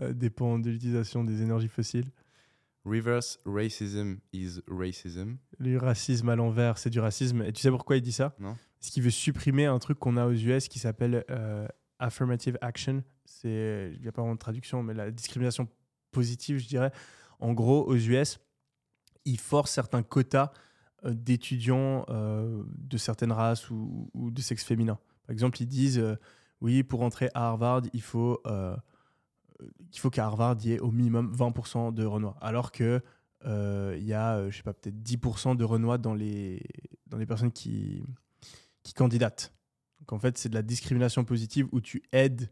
[0.00, 2.10] euh, dépend de l'utilisation des énergies fossiles.
[2.84, 5.36] Reverse racism is racism.
[5.58, 7.42] Le racisme à l'envers, c'est du racisme.
[7.42, 8.34] Et tu sais pourquoi il dit ça?
[8.40, 8.56] Non.
[8.80, 11.68] Parce qu'il veut supprimer un truc qu'on a aux US qui s'appelle euh,
[11.98, 13.04] affirmative action.
[13.40, 15.68] C'est, il n'y a pas vraiment de traduction, mais la discrimination
[16.10, 16.92] positive, je dirais.
[17.40, 18.38] En gros, aux US,
[19.24, 20.52] ils forcent certains quotas
[21.04, 24.98] euh, d'étudiants euh, de certaines races ou, de sexe féminin.
[25.26, 26.16] Par exemple, ils disent euh,
[26.60, 28.76] oui, pour entrer à Harvard, il faut, euh,
[30.12, 32.36] qu'à Harvard, il y ait au minimum 20% de Renois.
[32.40, 33.00] Alors que
[33.44, 36.62] il y a, je sais pas, peut-être 10% de Renois dans les,
[37.08, 38.00] dans les personnes qui,
[38.84, 39.52] qui candidatent.
[39.98, 42.48] Donc en fait, c'est de la discrimination positive où tu aides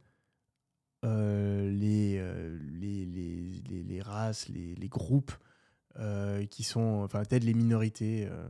[1.02, 5.32] les, euh, les, les, les, les races, les, les groupes
[5.98, 8.26] euh, qui sont, enfin peut-être les minorités.
[8.30, 8.48] euh,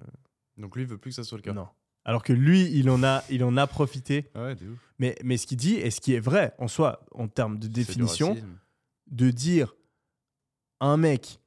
[0.59, 1.53] Donc lui, il veut plus que ça soit le cas.
[1.53, 1.69] non.
[2.05, 4.31] Alors que lui, il en a, il en a profité.
[4.35, 4.79] Ah ouais, de ouf.
[4.99, 7.69] Mais, mais ce qu'il dit, et ce qui est vrai en soi, en termes de
[7.69, 8.37] définition,
[9.09, 9.75] de dire
[10.81, 11.41] à un mec,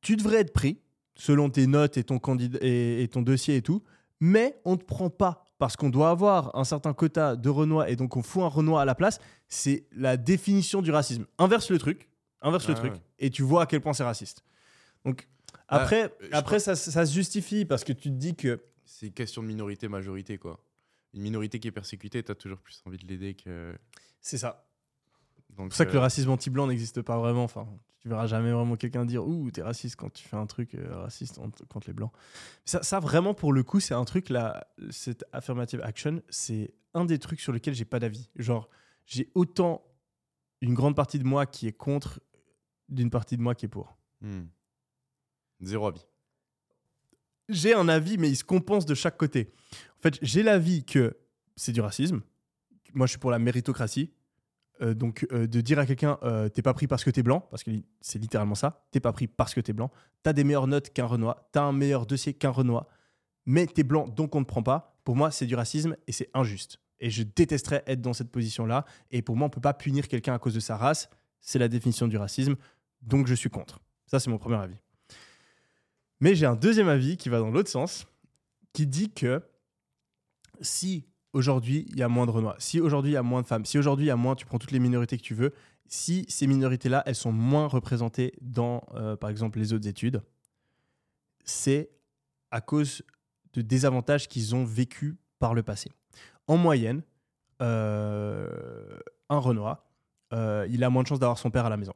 [0.00, 0.80] tu devrais être pris
[1.16, 3.82] selon tes notes et ton, candidat, et, et ton dossier et tout,
[4.20, 7.88] mais on ne te prend pas parce qu'on doit avoir un certain quota de Renoir
[7.88, 9.18] et donc on fout un Renoir à la place.
[9.48, 11.24] C'est la définition du racisme.
[11.38, 12.10] Inverse le truc,
[12.42, 14.44] inverse le Ah truc, et tu vois à quel point c'est raciste.
[15.06, 15.26] Donc
[15.68, 19.14] après, je après ça, ça se justifie parce que tu te dis que C'est une
[19.14, 20.62] question de minorité-majorité, quoi.
[21.14, 23.74] Une minorité qui est persécutée, t'as toujours plus envie de l'aider que.
[24.20, 24.66] c'est ça.
[25.48, 27.44] Donc, C'est pour ça que euh, le racisme anti-blanc n'existe pas vraiment.
[27.44, 27.66] Enfin,
[28.04, 30.94] tu verras jamais vraiment quelqu'un dire Ouh, t'es raciste quand tu fais un truc euh,
[30.96, 32.12] raciste contre les blancs.
[32.66, 37.06] Ça, ça, vraiment, pour le coup, c'est un truc, là, cette affirmative action, c'est un
[37.06, 38.28] des trucs sur lesquels j'ai pas d'avis.
[38.36, 38.68] Genre,
[39.06, 39.82] j'ai autant
[40.60, 42.20] une grande partie de moi qui est contre
[42.90, 43.96] d'une partie de moi qui est pour.
[44.20, 44.48] hmm.
[45.62, 46.04] Zéro avis.
[47.48, 49.50] J'ai un avis, mais il se compense de chaque côté.
[49.98, 51.16] En fait, j'ai l'avis que
[51.56, 52.20] c'est du racisme.
[52.92, 54.12] Moi, je suis pour la méritocratie.
[54.82, 57.46] Euh, donc, euh, de dire à quelqu'un, euh, t'es pas pris parce que t'es blanc,
[57.50, 57.70] parce que
[58.00, 59.90] c'est littéralement ça, t'es pas pris parce que t'es blanc,
[60.22, 62.86] t'as des meilleures notes qu'un Renoir, t'as un meilleur dossier qu'un Renoir,
[63.46, 64.98] mais t'es blanc, donc on ne prend pas.
[65.04, 66.80] Pour moi, c'est du racisme et c'est injuste.
[66.98, 68.84] Et je détesterais être dans cette position-là.
[69.10, 71.10] Et pour moi, on peut pas punir quelqu'un à cause de sa race.
[71.40, 72.56] C'est la définition du racisme.
[73.02, 73.80] Donc, je suis contre.
[74.06, 74.78] Ça, c'est mon premier avis.
[76.20, 78.06] Mais j'ai un deuxième avis qui va dans l'autre sens,
[78.72, 79.42] qui dit que
[80.62, 81.04] si
[81.34, 83.66] aujourd'hui il y a moins de Renois, si aujourd'hui il y a moins de femmes,
[83.66, 85.52] si aujourd'hui il y a moins, tu prends toutes les minorités que tu veux,
[85.86, 90.22] si ces minorités-là, elles sont moins représentées dans, euh, par exemple, les autres études,
[91.44, 91.90] c'est
[92.50, 93.02] à cause
[93.52, 95.90] de désavantages qu'ils ont vécu par le passé.
[96.46, 97.02] En moyenne,
[97.60, 98.98] euh,
[99.28, 99.84] un Renoir,
[100.32, 101.94] euh, il a moins de chances d'avoir son père à la maison.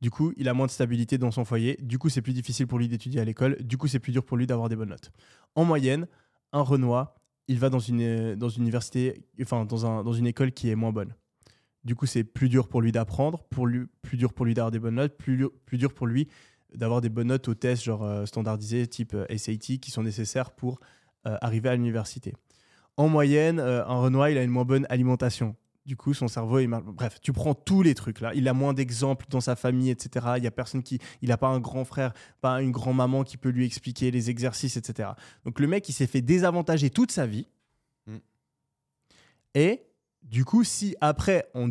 [0.00, 1.78] Du coup, il a moins de stabilité dans son foyer.
[1.80, 3.56] Du coup, c'est plus difficile pour lui d'étudier à l'école.
[3.62, 5.12] Du coup, c'est plus dur pour lui d'avoir des bonnes notes.
[5.54, 6.08] En moyenne,
[6.52, 7.14] un Renoir,
[7.48, 10.70] il va dans une, euh, dans une université, enfin, dans, un, dans une école qui
[10.70, 11.14] est moins bonne.
[11.84, 14.94] Du coup, c'est plus dur pour lui d'apprendre, plus dur pour lui d'avoir des bonnes
[14.94, 16.28] notes, plus, lu- plus dur pour lui
[16.74, 20.52] d'avoir des bonnes notes aux tests genre euh, standardisés type euh, SAT qui sont nécessaires
[20.52, 20.80] pour
[21.24, 22.34] arriver à l'université.
[22.96, 25.54] En moyenne, euh, un Renoir, il a une moins bonne alimentation.
[25.84, 26.84] Du coup, son cerveau, il marche.
[26.84, 28.32] Bref, tu prends tous les trucs là.
[28.34, 30.26] Il a moins d'exemples dans sa famille, etc.
[30.36, 31.00] Il y a personne qui.
[31.22, 34.76] Il n'a pas un grand frère, pas une grand-maman qui peut lui expliquer les exercices,
[34.76, 35.10] etc.
[35.44, 37.48] Donc le mec, il s'est fait désavantager toute sa vie.
[38.06, 38.16] Mm.
[39.54, 39.82] Et
[40.22, 41.66] du coup, si après on,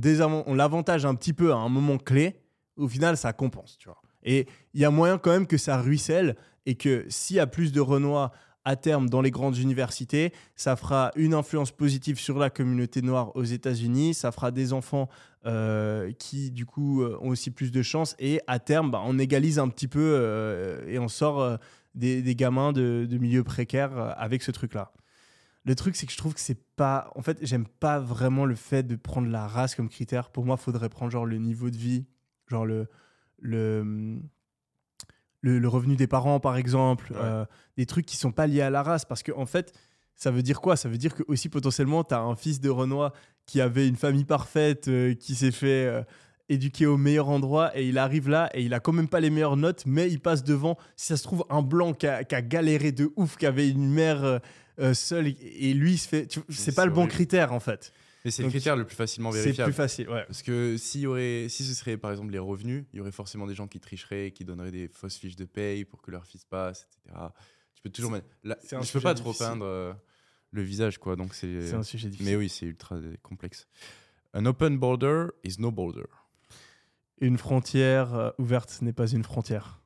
[0.53, 2.41] l'avantage un petit peu à un moment clé,
[2.75, 4.01] au final, ça compense, tu vois.
[4.23, 7.47] Et il y a moyen quand même que ça ruisselle et que s'il y a
[7.47, 8.31] plus de Renois
[8.65, 13.35] à terme dans les grandes universités, ça fera une influence positive sur la communauté noire
[13.35, 15.09] aux États-Unis, ça fera des enfants
[15.45, 19.17] euh, qui du coup euh, ont aussi plus de chances et à terme, bah, on
[19.17, 21.57] égalise un petit peu euh, et on sort
[21.95, 24.93] des, gamins de, milieux précaires avec ce truc-là.
[25.63, 27.11] Le truc, c'est que je trouve que c'est pas.
[27.15, 30.31] En fait, j'aime pas vraiment le fait de prendre la race comme critère.
[30.31, 32.07] Pour moi, il faudrait prendre genre le niveau de vie,
[32.47, 32.87] genre le,
[33.37, 34.19] le,
[35.41, 37.19] le, le revenu des parents, par exemple, Ouais.
[37.21, 37.45] euh,
[37.77, 39.05] des trucs qui sont pas liés à la race.
[39.05, 39.73] Parce que, en fait,
[40.15, 40.75] ça veut dire quoi?
[40.75, 43.11] Ça veut dire que aussi potentiellement, tu as un fils de Renoir
[43.47, 46.03] qui avait une famille parfaite, euh, qui s'est fait euh,
[46.47, 49.29] éduquer au meilleur endroit, et il arrive là, et il a quand même pas les
[49.29, 52.35] meilleures notes, mais il passe devant, si ça se trouve, un blanc qui a, qui
[52.35, 54.39] a galéré de ouf, qui avait une mère
[54.93, 56.27] seule, et lui, il se fait.
[56.27, 57.91] tu- C'est pas le bon critère, en fait.
[58.23, 59.71] Mais c'est le critère le plus facilement C'est vérifiable.
[59.71, 60.23] plus facile, ouais.
[60.27, 63.11] Parce que s'il y aurait, si ce serait par exemple les revenus, il y aurait
[63.11, 66.25] forcément des gens qui tricheraient, qui donneraient des fausses fiches de paye pour que leur
[66.25, 67.19] fils passe, etc.
[67.75, 68.27] Tu peux toujours mettre.
[68.43, 69.93] Là, c'est un je peux sujet pas trop peindre euh,
[70.51, 71.15] le visage, quoi.
[71.15, 71.67] Donc c'est.
[71.67, 72.31] C'est un sujet difficile.
[72.31, 73.67] Mais oui, c'est ultra complexe.
[74.33, 76.05] An open border is no border.
[77.19, 79.79] Une frontière euh, ouverte n'est pas une frontière.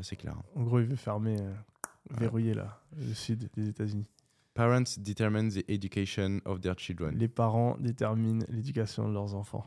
[0.00, 0.34] C'est clair.
[0.56, 1.52] En gros, il veut fermer, euh,
[2.10, 4.06] verrouiller là, le sud des États-Unis.
[4.54, 7.16] Parents determine the education of their children.
[7.16, 9.64] Les parents déterminent l'éducation de leurs enfants.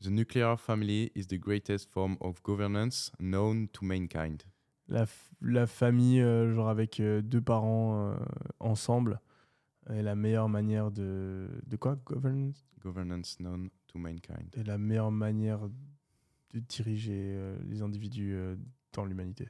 [0.00, 4.42] The nuclear family is the greatest form of governance known to mankind.
[4.88, 5.06] La,
[5.40, 8.16] la famille, euh, genre avec euh, deux parents euh,
[8.58, 9.20] ensemble,
[9.88, 11.48] est la meilleure manière de.
[11.66, 11.96] De quoi?
[12.06, 12.64] Governance?
[12.80, 14.54] Governance known to mankind.
[14.56, 15.68] Est la meilleure manière
[16.54, 18.56] de diriger euh, les individus euh,
[18.92, 19.48] dans l'humanité.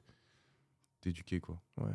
[1.03, 1.61] D'éduquer, quoi.
[1.77, 1.93] Ouais.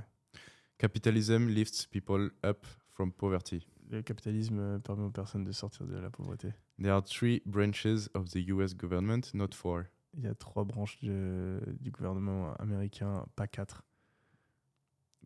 [0.87, 3.65] Capitalism lifts people up from poverty.
[3.89, 6.49] Le capitalisme euh, permet aux personnes de sortir de la pauvreté.
[6.77, 9.83] There are three branches of the US government, not four.
[10.17, 13.83] Il y a trois branches de- du gouvernement américain, pas quatre.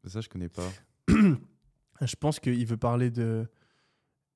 [0.05, 0.69] Ça, je connais pas.
[2.01, 3.47] Je pense qu'il veut parler de.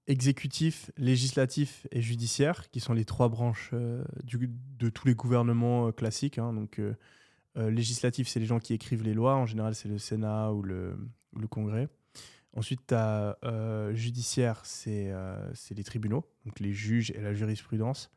[0.08, 5.90] exécutif, législatif et judiciaire, qui sont les trois branches euh, du- de tous les gouvernements
[5.90, 6.40] euh, classiques.
[6.40, 6.52] hein.
[6.54, 6.96] Donc, euh,
[7.56, 9.36] législatif, c'est les gens qui écrivent les lois.
[9.36, 10.98] En général, c'est le Sénat ou le,
[11.38, 11.90] le Congrès.
[12.54, 13.38] Ensuite, tu as
[13.94, 18.12] judiciaire, c'est euh, c'est les tribunaux, donc les juges et la jurisprudence,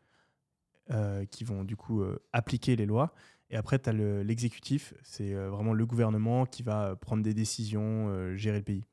[0.91, 3.15] euh, qui vont du coup euh, appliquer les lois.
[3.51, 7.35] Et après, tu as l'exécutif, c'est euh, vraiment le gouvernement qui va euh, prendre des
[7.35, 8.85] décisions, euh, gérer le pays.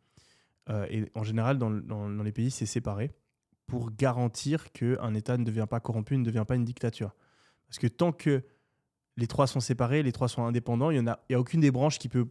[0.70, 3.12] Euh, et en général, dans, dans- dans les pays, c'est séparé
[3.66, 7.16] pour garantir qu'un État ne devient pas corrompu, ne devient pas une dictature.
[7.68, 8.44] Parce que tant que
[9.18, 11.62] les trois sont séparés, les trois sont indépendants, il n'y a, il y a aucune
[11.62, 12.28] des branches qui peut,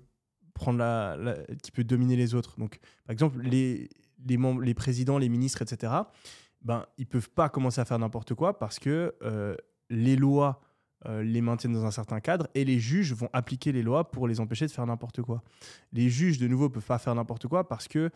[0.54, 1.16] prendre la,
[1.62, 2.58] qui peut dominer les autres.
[2.58, 3.88] Donc, par exemple, les,
[4.26, 5.92] les, membres, les présidents, les ministres, etc.,
[6.62, 9.56] ben, ils ne peuvent pas commencer à faire n'importe quoi parce que euh,
[9.88, 10.60] les lois
[11.06, 14.28] euh, les maintiennent dans un certain cadre et les juges vont appliquer les lois pour
[14.28, 15.42] les empêcher de faire n'importe quoi.
[15.92, 18.10] Les juges, de nouveau, peuvent pas faire n'importe quoi parce que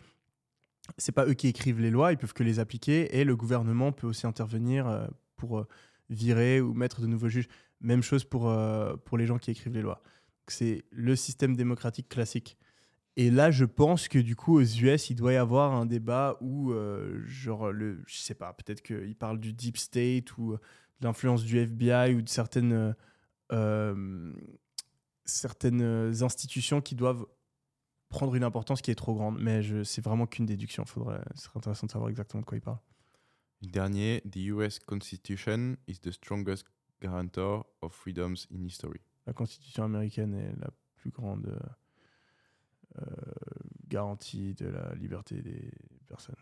[0.99, 3.91] c'est pas eux qui écrivent les lois, ils peuvent que les appliquer et le gouvernement
[3.91, 5.65] peut aussi intervenir euh, pour
[6.11, 7.47] virer ou mettre de nouveaux juges.
[7.85, 10.01] Même chose pour, euh, pour les gens qui écrivent les lois.
[10.47, 12.57] C'est le système démocratique classique.
[13.17, 16.37] Et là, je pense que du coup, aux US, il doit y avoir un débat
[16.41, 20.57] où, euh, genre, le, je sais pas, peut-être qu'ils parlent du deep state ou euh,
[20.99, 22.93] de l'influence du FBI ou de certaines,
[23.53, 24.33] euh,
[25.23, 25.81] certaines
[26.21, 27.25] institutions qui doivent
[28.09, 29.37] prendre une importance qui est trop grande.
[29.39, 30.85] Mais c'est vraiment qu'une déduction.
[30.85, 32.79] Ce serait intéressant de savoir exactement de quoi il parle.
[33.61, 36.67] Le dernier, The US Constitution is the strongest
[37.01, 39.01] guarantor of freedoms in history.
[39.27, 41.59] La Constitution américaine est la plus grande
[42.99, 43.01] euh,
[43.87, 45.71] garantie de la liberté des
[46.07, 46.35] personnes.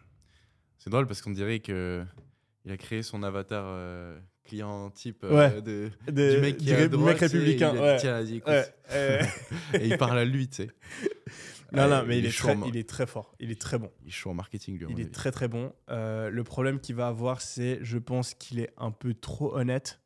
[0.78, 2.04] C'est drôle parce qu'on dirait que
[2.66, 5.62] il a créé son avatar euh, client type euh, Ouais.
[5.62, 7.74] de, De- du mec qui du droite, républicain.
[7.74, 7.98] il a dit, ouais.
[8.00, 8.48] Tiens, vas-y, écoute.
[8.50, 9.20] Ouais,
[9.82, 10.68] Et il parle à lui, tu sais.
[11.74, 13.36] non, non, mais il, est très, il est fort.
[13.40, 13.92] Il est très bon.
[14.02, 14.86] il est chaud en marketing, lui.
[14.92, 15.12] Il est avis.
[15.12, 15.74] très très bon.
[15.90, 20.00] Le problème qu'il va avoir, c'est, je pense qu'il est un peu trop honnête.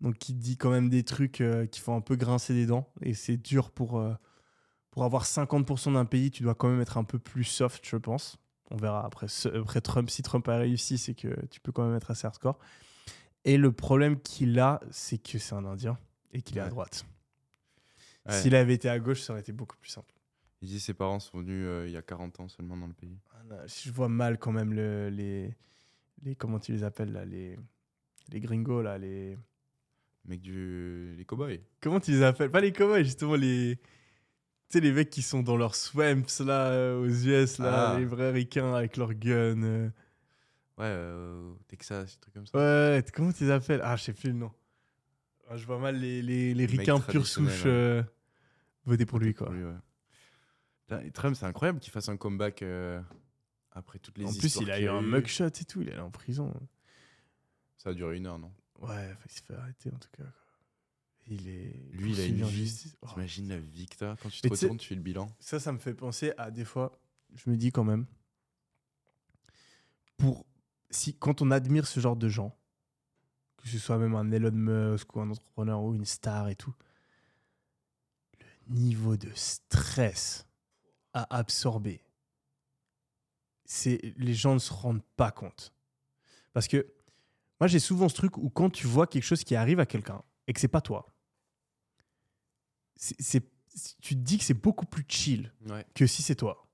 [0.00, 2.92] Donc il dit quand même des trucs euh, qui font un peu grincer des dents.
[3.02, 4.14] Et c'est dur pour, euh,
[4.90, 7.96] pour avoir 50% d'un pays, tu dois quand même être un peu plus soft, je
[7.96, 8.38] pense.
[8.70, 10.10] On verra après, après Trump.
[10.10, 12.58] Si Trump a réussi, c'est que tu peux quand même être assez hardcore.
[13.44, 15.98] Et le problème qu'il a, c'est que c'est un Indien
[16.32, 17.06] et qu'il est à droite.
[18.26, 18.32] Ouais.
[18.32, 20.12] S'il avait été à gauche, ça aurait été beaucoup plus simple.
[20.62, 22.92] Il dit ses parents sont venus euh, il y a 40 ans seulement dans le
[22.92, 23.18] pays.
[23.32, 25.54] Ah Je vois mal quand même le, les,
[26.22, 26.34] les.
[26.34, 27.56] Comment tu les appelles là Les,
[28.30, 29.38] les gringos là les.
[30.26, 31.14] Mec du.
[31.16, 31.60] Les cowboys.
[31.80, 33.76] Comment tu les appelles Pas les cowboys, justement les.
[34.68, 37.98] Tu sais, les mecs qui sont dans leurs swamps là euh, aux US, là, Ah.
[37.98, 39.62] les vrais ricains avec leurs guns.
[39.62, 39.86] euh.
[40.78, 42.58] Ouais, euh, au Texas, des trucs comme ça.
[42.58, 44.50] Ouais, comment tu les appelles Ah, je sais plus le nom.
[45.48, 47.70] Ah, je vois mal les, les, les ricains pure souche ouais.
[47.70, 48.02] euh,
[48.84, 49.46] voter pour lui, quoi.
[49.46, 49.72] Pour lui, ouais.
[50.80, 53.00] Putain, et Trump, c'est incroyable qu'il fasse un comeback euh,
[53.70, 54.52] après toutes les en histoires.
[54.52, 56.52] plus, il a eu un mugshot et tout, il est allé en prison.
[57.76, 58.50] Ça a duré une heure, non?
[58.80, 60.22] Ouais, il se fait arrêter en tout cas.
[60.24, 60.32] quoi.
[61.28, 61.72] Il est.
[61.92, 62.96] Lui, il a une justice.
[63.02, 65.28] Oh, T'imagines la vie que t'as quand tu te Mais retournes, tu fais le bilan.
[65.40, 66.98] ça, ça me fait penser à des fois,
[67.34, 68.06] je me dis quand même,
[70.16, 70.46] pour
[70.90, 72.56] si quand on admire ce genre de gens,
[73.56, 76.74] que ce soit même un Elon Musk ou un entrepreneur ou une star et tout,
[78.68, 80.46] le niveau de stress
[81.12, 82.02] à absorber,
[83.64, 85.72] c'est les gens ne se rendent pas compte.
[86.52, 86.86] Parce que
[87.60, 90.22] moi, j'ai souvent ce truc où quand tu vois quelque chose qui arrive à quelqu'un
[90.46, 91.06] et que c'est pas toi,
[92.96, 93.42] c'est,
[94.00, 95.84] tu te dis que c'est beaucoup plus chill Ouais.
[95.94, 96.66] que si c'est toi.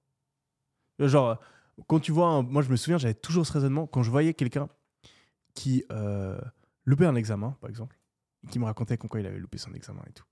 [0.98, 1.38] Genre,
[1.88, 4.34] quand tu vois, un- moi je me souviens, j'avais toujours ce raisonnement quand je voyais
[4.34, 4.68] quelqu'un
[5.54, 6.40] qui euh,
[6.84, 7.98] loupait un examen, par exemple,
[8.44, 10.24] et qui me racontait con quoi il avait loupé son examen et tout.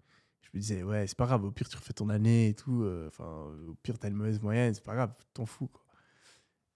[0.42, 2.82] Je me disais, ouais, c'est pas grave, au pire tu refais ton année et tout,
[2.82, 3.24] euh, enfin,
[3.68, 5.68] au pire t'as une mauvaise moyenne, c'est pas grave, t'en fous.
[5.68, 5.82] Quoi.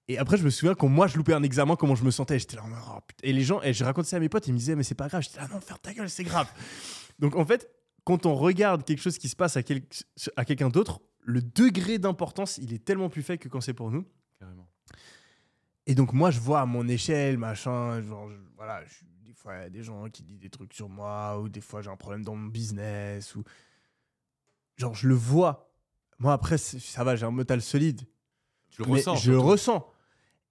[0.08, 2.38] Et après, je me souviens quand moi je loupais un examen, comment je me sentais,
[2.38, 3.26] j'étais là, Oh, putain.
[3.26, 4.94] et les gens, et je racontais ça à mes potes, ils me disaient, mais c'est
[4.94, 6.46] pas grave, j'étais là, non, faire ta gueule, c'est grave.
[7.18, 7.70] Donc en fait,
[8.04, 9.82] quand on regarde quelque chose qui se passe à, quel-
[10.36, 13.90] à quelqu'un d'autre, le degré d'importance, il est tellement plus faible que quand c'est pour
[13.90, 14.04] nous.
[14.38, 14.68] Carrément.
[15.86, 19.56] Et donc moi, je vois à mon échelle, machin, genre, je- voilà, je- des fois,
[19.56, 21.88] il y a des gens qui disent des trucs sur moi, ou des fois, j'ai
[21.90, 23.42] un problème dans mon business, ou...
[24.76, 25.70] Genre, je le vois.
[26.18, 28.02] Moi, après, ça va, j'ai un mental solide.
[28.70, 29.16] Tu le mais ressens.
[29.16, 29.86] je le ressens.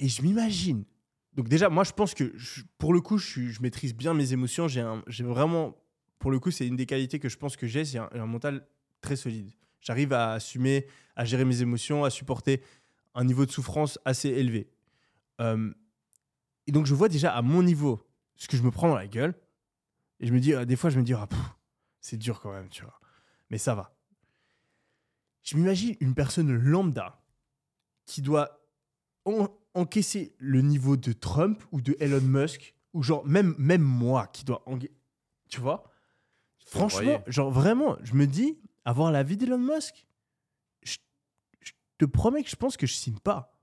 [0.04, 0.84] Et je m'imagine.
[1.32, 2.36] Donc déjà, moi, je pense que,
[2.78, 4.68] pour le coup, je, maîtrise bien mes émotions.
[4.68, 5.78] J'ai vraiment...
[6.20, 8.68] Pour le coup, c'est une des qualités que je pense que j'ai, c'est un, mental
[9.00, 9.50] très solide.
[9.80, 12.62] J'arrive à assumer, à gérer mes émotions, à supporter
[13.16, 14.70] un niveau de souffrance assez élevé.
[15.40, 15.74] Euh,
[16.68, 19.08] et donc, je vois déjà à mon niveau ce que je me prends dans la
[19.08, 19.34] gueule.
[20.20, 21.30] Et je me dis, euh, des fois, je me dis, ah,
[22.02, 23.00] c'est dur quand même, tu vois.
[23.50, 23.96] Mais ça va.
[25.44, 27.24] Je m'imagine une personne lambda
[28.06, 28.60] qui doit
[29.74, 34.46] encaisser le niveau de Trump ou de Elon Musk, ou genre même, même moi qui
[34.46, 34.64] dois...
[35.50, 35.84] Tu vois?
[36.66, 40.06] Franchement, genre vraiment, je me dis, avoir la vie d'Elon Musk,
[40.82, 40.98] je,
[41.62, 43.60] je te promets que je pense que je signe pas.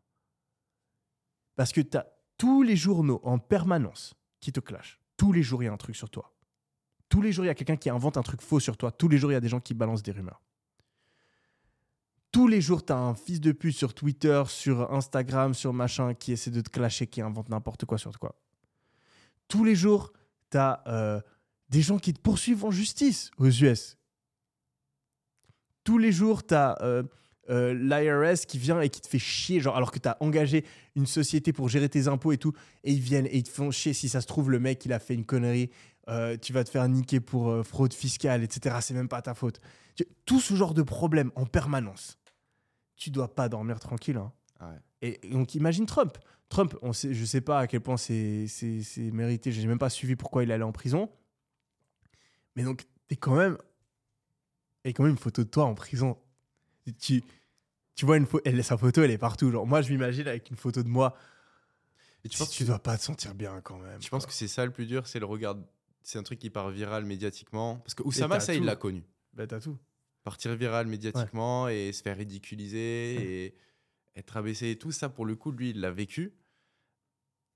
[1.57, 2.07] Parce que tu as
[2.37, 5.01] tous les journaux en permanence qui te clashent.
[5.17, 6.35] Tous les jours, il y a un truc sur toi.
[7.09, 8.93] Tous les jours, il y a quelqu'un qui invente un truc faux sur toi.
[8.93, 10.41] Tous les jours, il y a des gens qui balancent des rumeurs.
[12.33, 16.15] Tous les jours, tu as un fils de pute sur Twitter, sur Instagram, sur machin,
[16.15, 18.35] qui essaie de te clasher, qui invente n'importe quoi sur toi.
[19.49, 20.13] Tous les jours,
[20.51, 21.23] tu as
[21.69, 23.97] des gens qui te poursuivent en justice aux US.
[25.83, 26.79] Tous les jours, tu as
[27.49, 31.07] l'IRS qui vient et qui te fait chier, genre, alors que tu as engagé une
[31.07, 32.53] société pour gérer tes impôts et tout,
[32.85, 33.93] et ils viennent et ils te font chier.
[33.93, 35.71] Si ça se trouve, le mec, il a fait une connerie,
[36.09, 38.77] euh, tu vas te faire niquer pour euh, fraude fiscale, etc.
[38.81, 39.61] C'est même pas ta faute.
[40.25, 42.19] Tout ce genre de problème en permanence.
[43.01, 44.19] Tu dois pas dormir tranquille.
[44.19, 44.31] hein.
[44.61, 44.79] Ah ouais.
[45.25, 46.19] Et donc imagine Trump.
[46.51, 48.47] Trump, on sait, je sais pas à quel point c'est
[48.99, 49.51] mérité.
[49.53, 51.11] J'ai même pas suivi pourquoi il allait en prison.
[52.57, 53.57] Mais donc t'es quand même,
[54.85, 56.19] et quand même une photo de toi en prison.
[56.99, 57.23] Tu,
[57.95, 59.51] tu vois une photo, elle, sa photo, elle est partout.
[59.51, 61.17] Genre moi, je m'imagine avec une photo de moi.
[62.25, 64.03] Et tu Tu, penses tu que- dois pas te sentir bien quand même.
[64.03, 64.29] Je pense quoi.
[64.31, 65.57] que c'est ça le plus dur, c'est le regard.
[66.03, 67.77] C'est un truc qui part viral médiatiquement?
[67.77, 69.05] Parce que Oussama, ça, il l'a connu.
[69.33, 69.79] bah t'as tout.
[70.23, 73.15] Partir viral médiatiquement et se faire ridiculiser
[73.47, 73.55] et
[74.17, 76.33] être abaissé et tout ça, pour le coup, lui, il l'a vécu.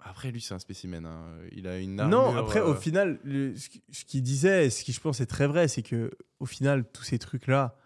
[0.01, 1.05] Après, lui, c'est un spécimen.
[1.07, 1.37] hein.
[1.53, 2.19] Il a une armure.
[2.33, 5.21] non, après, au euh, final, le- ce qui- ce qu'il disait, ce qui je pense
[5.21, 6.11] est très vrai, c'est que
[6.41, 7.77] au final, tous ces trucs-là,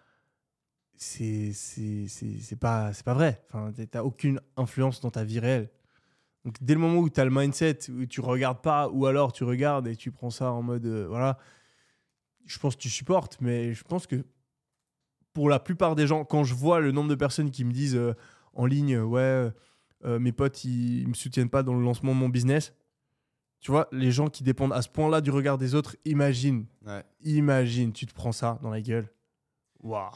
[0.97, 3.45] c'est c'est- c'est- pas, c'est pas vrai.
[3.49, 5.71] Enfin, t'as aucune influence dans ta vie réelle.
[6.45, 9.33] Donc, dès le moment où tu as le mindset, où tu regardes pas, ou alors
[9.33, 11.39] tu regardes et tu prends ça en mode, euh, voilà,
[12.47, 14.25] je pense que tu supportes, mais je pense que
[15.39, 17.95] pour la plupart des gens, quand je vois le nombre de personnes qui me disent
[17.95, 18.13] euh,
[18.55, 19.53] en ligne, euh, ouais,
[20.05, 22.75] euh, mes potes, ils, ils me soutiennent pas dans le lancement de mon business,
[23.61, 27.05] tu vois, les gens qui dépendent à ce point-là du regard des autres, imagine, ouais.
[27.21, 29.09] imagine, tu te prends ça dans la gueule.
[29.79, 30.11] Waouh.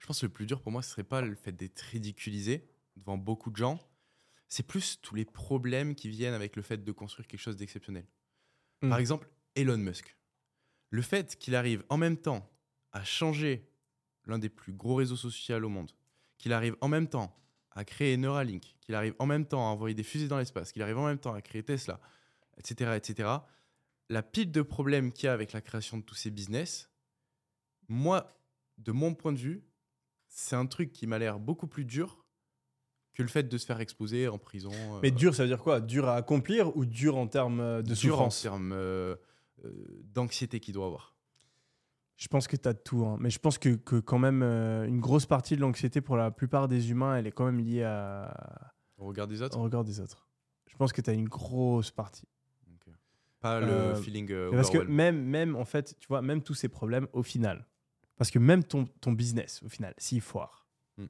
[0.00, 2.68] Je pense que le plus dur pour moi, ce serait pas le fait d'être ridiculisé
[2.94, 3.80] devant beaucoup de gens.
[4.48, 8.04] C'est plus tous les problèmes qui viennent avec le fait de construire quelque chose d'exceptionnel.
[8.82, 8.90] Mm.
[8.90, 10.14] Par exemple, Elon Musk.
[10.90, 12.46] Le fait qu'il arrive en même temps
[12.92, 13.66] à changer
[14.26, 15.92] l'un des plus gros réseaux sociaux au monde,
[16.38, 17.36] qu'il arrive en même temps
[17.70, 20.82] à créer Neuralink, qu'il arrive en même temps à envoyer des fusées dans l'espace, qu'il
[20.82, 22.00] arrive en même temps à créer Tesla,
[22.58, 23.28] etc., etc.
[24.08, 26.90] La pile de problèmes qu'il y a avec la création de tous ces business,
[27.88, 28.38] moi,
[28.78, 29.64] de mon point de vue,
[30.28, 32.24] c'est un truc qui m'a l'air beaucoup plus dur
[33.14, 34.70] que le fait de se faire exposer en prison.
[34.72, 35.80] euh, Mais dur, ça veut dire quoi?
[35.80, 38.42] Dur à accomplir ou dur en termes euh, de dur en souffrance?
[38.42, 39.16] termes euh,
[39.64, 41.15] euh, d'anxiété qu'il doit avoir?
[42.16, 43.04] Je pense que tu as tout.
[43.04, 43.16] hein.
[43.20, 46.30] Mais je pense que, que quand même, euh, une grosse partie de l'anxiété pour la
[46.30, 48.72] plupart des humains, elle est quand même liée à...
[48.98, 50.26] Au regard des autres au regard des autres.
[50.66, 52.26] Je pense que tu as une grosse partie.
[53.40, 56.54] Pas Euh, le feeling euh, Parce que même, même, en fait, tu vois, même tous
[56.54, 57.66] ces problèmes, au final,
[58.16, 61.04] parce que même ton, ton business, au final, s'il foire, Hmm.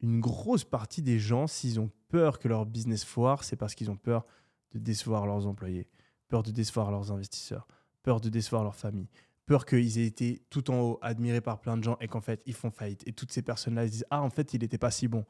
[0.00, 3.90] une grosse partie des gens, s'ils ont peur que leur business foire, c'est parce qu'ils
[3.90, 4.26] ont peur
[4.72, 5.88] de décevoir leurs employés,
[6.28, 7.66] peur de décevoir leurs investisseurs,
[8.02, 9.08] peur de décevoir leur famille,
[9.50, 12.40] peur qu'ils aient été tout en haut admirés par plein de gens et qu'en fait,
[12.46, 13.02] ils font faillite.
[13.08, 15.26] Et toutes ces personnes-là, ils disent Ah, en fait, il n'était pas si bon.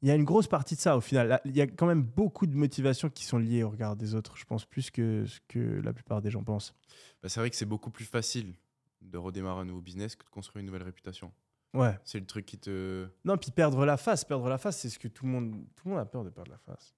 [0.00, 1.40] Il y a une grosse partie de ça au final.
[1.44, 4.36] Il y a quand même beaucoup de motivations qui sont liées au regard des autres,
[4.36, 6.72] je pense, plus que ce que la plupart des gens pensent.
[7.20, 8.54] Bah, c'est vrai que c'est beaucoup plus facile
[9.02, 11.32] de redémarrer un nouveau business que de construire une nouvelle réputation.
[11.72, 11.98] Ouais.
[12.04, 13.08] C'est le truc qui te.
[13.24, 15.88] Non, puis perdre la face, perdre la face, c'est ce que tout le monde, tout
[15.88, 16.94] le monde a peur de perdre la face.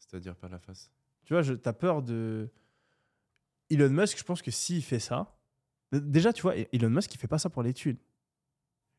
[0.00, 0.90] C'est-à-dire pas la face.
[1.24, 2.50] Tu vois, je- t'as peur de
[3.70, 4.18] Elon Musk.
[4.18, 5.36] Je pense que s'il fait ça,
[5.92, 7.98] déjà, tu vois, Elon Musk, il fait pas ça pour l'étude.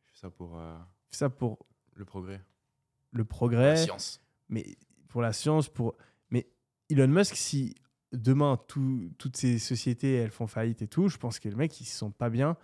[0.06, 2.42] Je fais ça pour euh, Il fait ça pour le progrès.
[3.12, 4.22] le La progrès, science.
[4.50, 5.96] mais pour la science, pour.
[6.30, 6.48] Mais
[6.90, 7.76] Elon Musk, si
[8.12, 11.80] demain tout- toutes ces sociétés elles font faillite et tout, je pense que le mec,
[11.80, 12.58] il se sent pas bien,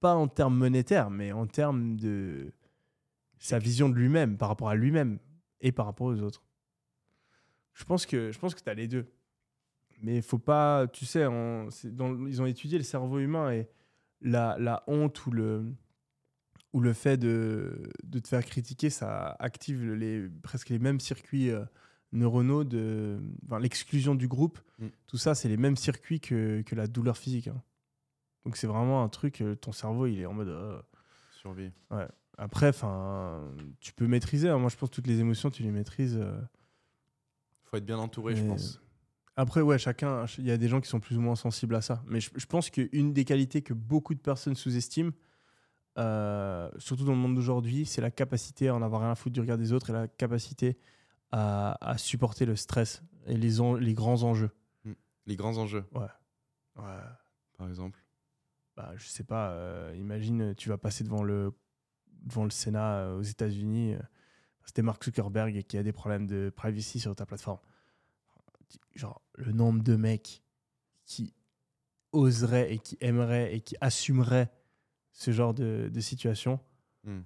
[0.00, 2.52] pas en termes monétaires, mais en termes de
[3.38, 5.18] sa vision de lui-même, par rapport à lui-même
[5.60, 6.44] et par rapport aux autres.
[7.74, 9.06] Je pense que je pense que tu as les deux.
[10.02, 13.68] Mais il faut pas, tu sais, dans- ils ont étudié le cerveau humain et
[14.20, 15.64] la, la honte ou le,
[16.72, 21.50] ou le fait de, de te faire critiquer, ça active les, presque les mêmes circuits
[21.50, 21.64] euh,
[22.12, 24.58] neuronaux de enfin, l'exclusion du groupe.
[24.78, 24.88] Mm.
[25.06, 27.48] Tout ça, c'est les mêmes circuits que, que la douleur physique.
[27.48, 27.62] hein.
[28.44, 30.48] Donc c'est vraiment un truc, euh, ton cerveau, il est en mode...
[30.48, 30.82] euh,
[31.30, 31.70] Survie.
[32.38, 34.48] Après, enfin, tu peux maîtriser.
[34.48, 34.58] hein.
[34.58, 36.16] Moi, je pense que toutes les émotions, tu les maîtrises.
[36.16, 36.40] euh.
[37.64, 38.81] Faut être bien entouré, je pense.
[39.36, 41.80] Après, ouais, chacun, il y a des gens qui sont plus ou moins sensibles à
[41.80, 42.02] ça.
[42.06, 45.12] Mais je, je pense qu'une des qualités que beaucoup de personnes sous-estiment,
[45.98, 49.32] euh, surtout dans le monde d'aujourd'hui, c'est la capacité à en avoir rien à foutre
[49.34, 50.76] du regard des autres et la capacité
[51.30, 54.50] à, à supporter le stress et les, en- les grands enjeux
[55.26, 56.06] Les grands enjeux, Ouais.
[56.74, 57.98] par exemple.
[58.76, 61.52] Bah, je sais pas, euh, imagine, tu vas passer devant le,
[62.24, 63.96] devant le Sénat euh, aux États-Unis.
[64.64, 67.58] C'était Mark Zuckerberg qui a des problèmes de privacy sur ta plateforme.
[68.94, 70.42] Genre, le nombre de mecs
[71.06, 71.34] qui
[72.12, 74.50] oseraient et qui aimeraient et qui assumeraient
[75.12, 76.58] ce genre de, de situation,
[77.04, 77.22] Hmm,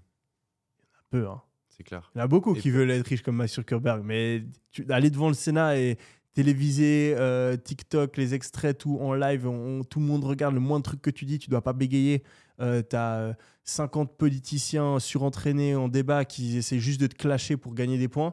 [1.11, 1.27] peu.
[1.29, 1.43] Hein.
[1.69, 2.11] c'est clair.
[2.15, 4.87] Il y en a beaucoup Et qui veulent être riches comme Mark Zuckerberg, mais tu,
[4.91, 5.99] aller devant le Sénat et
[6.33, 10.85] téléviser, euh, TikTok, les extraits, tout en live, on- tout le monde regarde le moindre
[10.85, 12.23] truc que tu dis, tu dois pas bégayer.
[12.61, 17.75] Euh, T'as euh, 50 politiciens surentraînés en débat qui essaient juste de te clasher pour
[17.75, 18.33] gagner des points.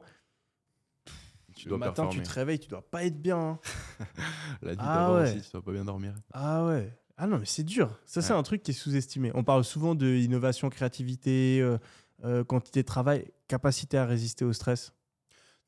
[1.64, 2.22] Tu le dois matin, performer.
[2.24, 3.38] tu te réveilles, tu dois pas être bien.
[3.38, 3.60] hein.
[4.62, 5.32] La nuit Ah d'avant ouais.
[5.38, 6.14] aussi, tu dois pas bien dormir.
[6.34, 6.96] Ah ouais.
[7.18, 8.00] Ah non, mais c'est dur.
[8.06, 8.40] Ça, c'est Ouais.
[8.40, 9.32] un truc qui est sous-estimé.
[9.36, 11.78] On parle souvent de innovation, créativité, euh,
[12.24, 14.94] euh, quantité de travail, capacité à résister au stress.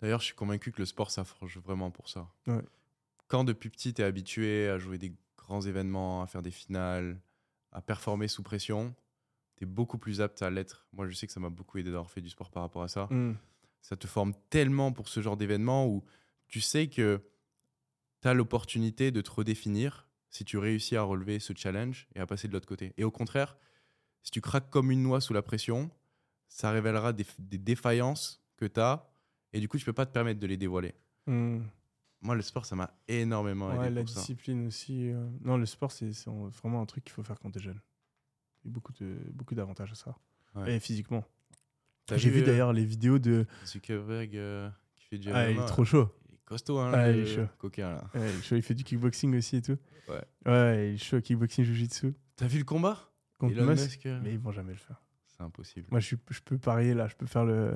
[0.02, 2.28] D'ailleurs, je suis convaincu que le sport, ça forge vraiment pour ça.
[2.48, 2.62] Ouais.
[3.28, 7.20] Quand depuis petit, tu es habitué à jouer des grands événements, à faire des finales,
[7.72, 8.94] à performer sous pression,
[9.58, 10.86] tu es beaucoup plus apte à l'être.
[10.94, 12.88] Moi, je sais que ça m'a beaucoup aidé d'avoir fait du sport par rapport à
[12.88, 13.08] ça.
[13.12, 13.36] Mm.
[13.88, 16.04] Ça te forme tellement pour ce genre d'événement où
[16.48, 17.22] tu sais que
[18.22, 22.26] tu as l'opportunité de te redéfinir si tu réussis à relever ce challenge et à
[22.26, 22.94] passer de l'autre côté.
[22.98, 23.58] Et au contraire,
[24.24, 25.92] si tu craques comme une noix sous la pression,
[26.48, 29.08] ça révélera des, des défaillances que tu as
[29.54, 30.96] et du coup, tu peux pas te permettre de les dévoiler.
[31.28, 31.60] Mm.
[32.22, 34.20] Moi, le sport, ça m'a énormément aidé Ouais, la pour ça.
[34.22, 35.10] discipline aussi.
[35.12, 37.80] euh, Non, le sport, c'est vraiment un truc qu'il faut faire quand t'es jeune.
[38.64, 38.80] Il y a
[39.32, 40.18] beaucoup d'avantages à ça.
[40.56, 40.76] Ouais.
[40.76, 41.24] Et physiquement.
[42.16, 43.46] J'ai vu euh, d'ailleurs les vidéos de.
[43.66, 46.10] Zuckerberg euh, qui fait du Ah, il est trop chaud.
[46.30, 47.48] Il est costaud, hein, Ah, le il est chaud.
[47.58, 48.04] coquin, là.
[48.14, 48.56] Ouais, il est chaud.
[48.56, 49.78] Il fait du kickboxing aussi et tout.
[50.08, 50.24] Ouais.
[50.46, 51.20] Ouais, il est chaud.
[51.22, 52.14] Kickboxing, jiu-jitsu.
[52.36, 53.00] T'as vu le combat?
[53.38, 54.06] Contre Elon Musk?
[54.06, 55.02] Euh, Mais ils vont jamais le faire.
[55.26, 55.88] C'est impossible.
[55.92, 57.08] Moi, je, peux parier là.
[57.08, 57.74] Je peux faire le,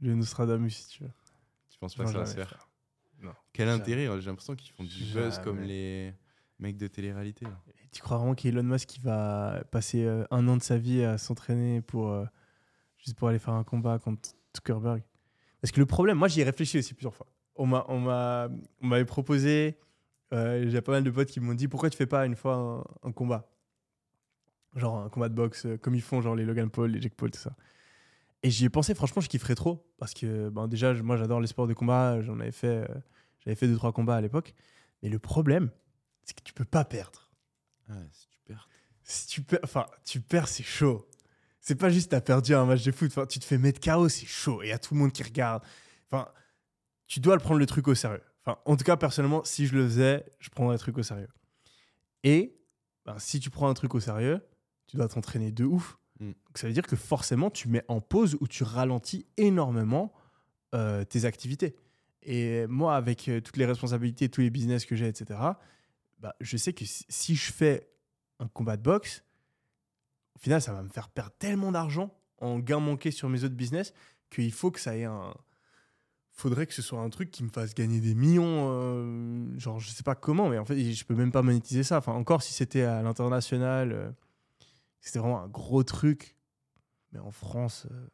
[0.00, 1.10] le Nostradamus si tu veux.
[1.70, 2.48] Tu penses pas que ça va se faire?
[2.48, 2.68] faire.
[3.52, 3.80] Quel Jamais.
[3.80, 6.12] intérêt hein, J'ai l'impression qu'ils font du buzz comme les
[6.58, 7.46] mecs de télé-réalité.
[7.46, 7.58] là.
[7.82, 11.02] Et tu crois vraiment qu'Elon Musk il va passer euh, un an de sa vie
[11.02, 12.24] à s'entraîner pour euh,
[13.04, 15.02] juste pour aller faire un combat contre Zuckerberg
[15.60, 17.26] Parce que le problème, moi j'y ai réfléchi aussi plusieurs fois.
[17.56, 18.48] On m'a on m'a
[18.80, 19.78] on m'avait proposé,
[20.32, 22.54] euh, j'ai pas mal de potes qui m'ont dit pourquoi tu fais pas une fois
[23.02, 23.48] un, un combat,
[24.74, 27.14] genre un combat de boxe euh, comme ils font genre les Logan Paul, les Jake
[27.14, 27.54] Paul tout ça.
[28.42, 31.46] Et j'y ai pensé franchement je kifferais trop parce que ben déjà moi j'adore les
[31.46, 32.94] sports de combat, j'en avais fait euh,
[33.38, 34.54] j'avais fait deux trois combats à l'époque.
[35.02, 35.70] Mais le problème
[36.24, 37.30] c'est que tu peux pas perdre
[37.88, 38.68] Ouais, c'est super.
[39.02, 41.06] si tu perds, enfin, tu perds, c'est chaud.
[41.66, 43.10] C'est pas juste t'as perdu un match de foot.
[43.10, 44.62] Enfin, tu te fais mettre KO, c'est chaud.
[44.62, 45.62] Et il y a tout le monde qui regarde.
[46.10, 46.28] Enfin,
[47.06, 48.20] tu dois le prendre le truc au sérieux.
[48.44, 51.30] Enfin, en tout cas, personnellement, si je le faisais, je prendrais le truc au sérieux.
[52.22, 52.60] Et
[53.06, 54.46] ben, si tu prends un truc au sérieux,
[54.88, 55.96] tu dois t'entraîner de ouf.
[56.20, 56.32] Mm.
[56.32, 60.12] Donc, ça veut dire que forcément, tu mets en pause ou tu ralentis énormément
[60.74, 61.76] euh, tes activités.
[62.24, 65.40] Et moi, avec euh, toutes les responsabilités, tous les business que j'ai, etc.,
[66.18, 67.88] bah, je sais que si, si je fais
[68.38, 69.24] un combat de boxe,
[70.36, 73.54] au final, ça va me faire perdre tellement d'argent en gain manqué sur mes autres
[73.54, 73.92] business
[74.30, 75.34] qu'il faut que ça ait un.
[76.36, 78.68] Faudrait que ce soit un truc qui me fasse gagner des millions.
[78.72, 81.98] euh, genre, je sais pas comment, mais en fait, je peux même pas monétiser ça.
[81.98, 84.10] Enfin, encore si c'était à l'international, euh,
[85.00, 86.36] c'était vraiment un gros truc.
[87.12, 88.06] Mais en France, euh,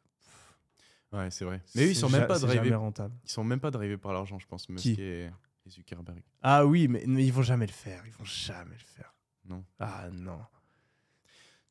[1.13, 1.61] Ouais, c'est vrai.
[1.75, 2.73] Mais eux, ils sont même pas drivés.
[2.75, 3.13] rentable.
[3.25, 4.69] Ils sont même pas drivés par l'argent, je pense.
[4.69, 5.25] Musk Qui et,
[5.65, 6.21] et Zuckerberg.
[6.41, 8.03] Ah oui, mais, mais ils vont jamais le faire.
[8.05, 9.13] Ils vont jamais le faire.
[9.43, 9.65] Non.
[9.79, 10.39] Ah non.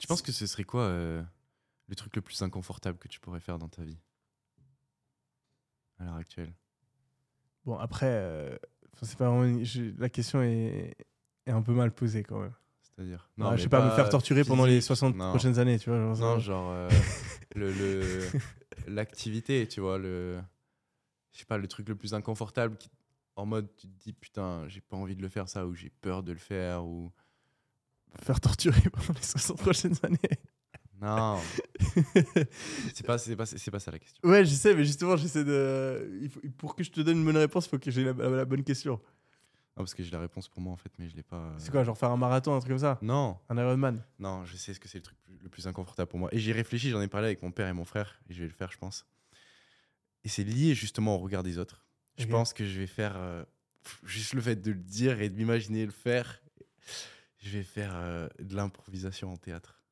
[0.00, 1.22] Tu penses que ce serait quoi euh,
[1.88, 3.98] le truc le plus inconfortable que tu pourrais faire dans ta vie?
[5.98, 6.54] À l'heure actuelle
[7.66, 8.56] Bon, après, euh,
[9.02, 10.96] c'est pas vraiment- je- la question est,
[11.44, 12.54] est un peu mal posée quand même.
[12.82, 13.28] C'est-à-dire?
[13.36, 15.28] Ouais, je sais pas, me faire torturer pendant les physique, 60 non.
[15.28, 15.98] prochaines années, tu vois.
[15.98, 16.16] genre.
[16.18, 16.88] Non, genre euh,
[17.54, 18.30] le le-
[18.86, 20.40] l'activité, tu vois, le
[21.32, 22.88] je sais pas, le truc le plus inconfortable qui
[23.36, 25.90] en mode tu te dis putain, j'ai pas envie de le faire ça ou j'ai
[25.90, 27.12] peur de le faire ou
[28.22, 30.18] Faire torturer pendant les 60 prochaines années.
[31.00, 31.38] non.
[32.94, 34.28] c'est pas pas pas ça la question.
[34.28, 36.18] ouais, je sais, mais justement, j'essaie de.
[36.22, 38.44] il faut- pour que je te donne une bonne réponse, il faut que j'ai la,
[38.44, 38.94] bonne question.
[39.76, 41.36] Non, parce que j'ai la réponse pour moi en fait, mais je l'ai pas.
[41.36, 42.98] euh, C'est quoi, genre faire un marathon, un truc comme ça?
[43.00, 44.04] Non, Un Ironman?
[44.18, 46.28] Non, je sais ce que c'est le truc le plus inconfortable pour moi.
[46.32, 48.48] Et j'ai réfléchi, j'en ai parlé avec mon père et mon frère, et je vais
[48.48, 49.06] le faire, je pense.
[50.24, 51.86] Et c'est lié justement au regard des autres.
[52.18, 53.42] Je pense que je vais faire euh,
[54.04, 56.42] juste le fait de le dire et de m'imaginer le faire.
[57.40, 59.82] Je vais faire euh, de l'improvisation en théâtre.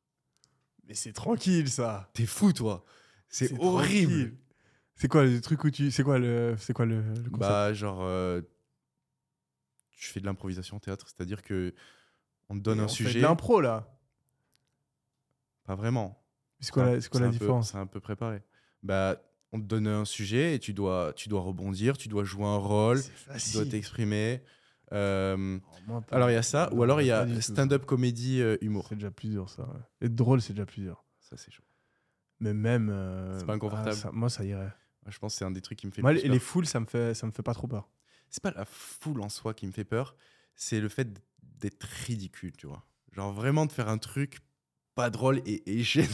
[0.86, 2.10] Mais c'est tranquille, ça.
[2.14, 2.84] T'es fou, toi
[3.28, 4.12] C'est horrible.
[4.12, 4.36] tranquille.
[4.96, 5.90] C'est quoi le truc où tu.
[5.90, 7.38] C'est quoi le, c'est quoi le, le concept?
[7.38, 8.40] Bah, genre, euh,
[9.92, 11.74] tu fais de l'improvisation en théâtre, c'est-à-dire que
[12.48, 13.18] on te donne Mais un on fait sujet.
[13.18, 13.98] de l'impro, là.
[15.64, 16.22] Pas vraiment.
[16.60, 17.70] C'est quoi, la, c'est quoi la différence?
[17.72, 18.42] C'est un peu préparé.
[18.82, 22.44] Bah, on te donne un sujet et tu dois, tu dois rebondir, tu dois jouer
[22.46, 24.42] un rôle, tu dois t'exprimer.
[24.92, 25.58] Euh,
[25.90, 28.86] Oh, alors il y a ça, ou alors il y a stand-up comédie euh, humour.
[28.90, 29.62] C'est déjà plus dur, ça.
[29.62, 30.06] ouais.
[30.06, 31.02] Être drôle, c'est déjà plus dur.
[31.20, 31.62] Ça c'est chaud.
[32.40, 32.88] Mais même.
[32.90, 33.90] euh, C'est pas inconfortable.
[33.90, 34.70] ah, ça- moi, ça irait.
[35.06, 36.34] Je pense que c'est un des trucs qui me fait Moi, le les, plus peur.
[36.34, 37.88] les foules, ça me, fait, ça me fait pas trop peur.
[38.28, 40.14] C'est pas la foule en soi qui me fait peur,
[40.54, 41.08] c'est le fait
[41.42, 42.84] d'être ridicule, tu vois.
[43.12, 44.40] Genre vraiment de faire un truc
[44.94, 46.08] pas drôle et, et gênant.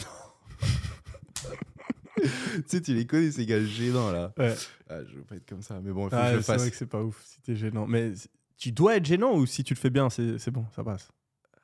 [2.15, 2.29] tu
[2.67, 4.33] sais, tu les connais ces gars gênants là.
[4.37, 4.55] Ouais.
[4.89, 6.41] Ah, je veux pas être comme ça, mais bon, il faut Ah, que je le
[6.41, 6.69] c'est vrai fasse.
[6.71, 7.85] que c'est pas ouf si t'es gênant.
[7.87, 8.13] Mais
[8.57, 11.11] tu dois être gênant ou si tu le fais bien, c'est bon, ça passe?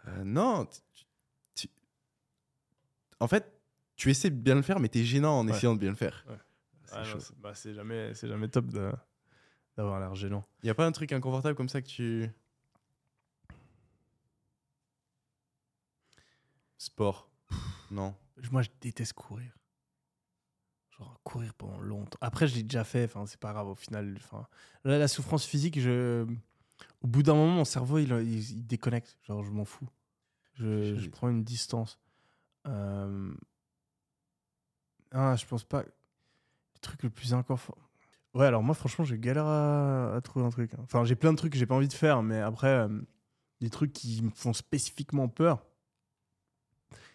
[0.07, 1.05] Euh, non, tu-
[1.55, 1.69] tu-
[3.19, 3.51] en fait,
[3.95, 5.53] tu essaies de bien le faire, mais t'es gênant en Ouais.
[5.55, 6.25] essayant de bien le faire.
[6.29, 6.37] Ouais.
[6.85, 7.03] C'est Ah,
[7.37, 8.65] bah, jamais, jamais top
[9.77, 10.45] d'avoir l'air gênant.
[10.63, 12.29] Y a pas un truc inconfortable comme ça que tu.
[16.77, 17.29] Sport.
[17.91, 18.15] Non.
[18.51, 19.55] Moi, je déteste courir.
[20.97, 22.17] Genre courir pendant longtemps.
[22.21, 23.05] Après, je l'ai déjà fait.
[23.05, 24.15] Enfin, c'est pas grave au final.
[24.17, 24.47] Enfin,
[24.83, 26.25] la souffrance physique, je...
[27.01, 29.17] au bout d'un moment, mon cerveau, il, il- il déconnecte.
[29.23, 29.87] Genre, je m'en fous.
[30.53, 31.99] Je, prends une distance.
[32.67, 33.33] Euh,
[35.11, 35.83] Ah, je pense pas.
[35.83, 37.85] Le truc le plus inconfortable.
[38.33, 40.73] Ouais, alors moi, franchement, j'ai galère à, à trouver un truc.
[40.73, 40.79] hein.
[40.83, 43.01] Enfin, j'ai plein de trucs que j'ai pas envie de faire, mais après, euh,
[43.59, 45.65] des trucs qui me font spécifiquement peur.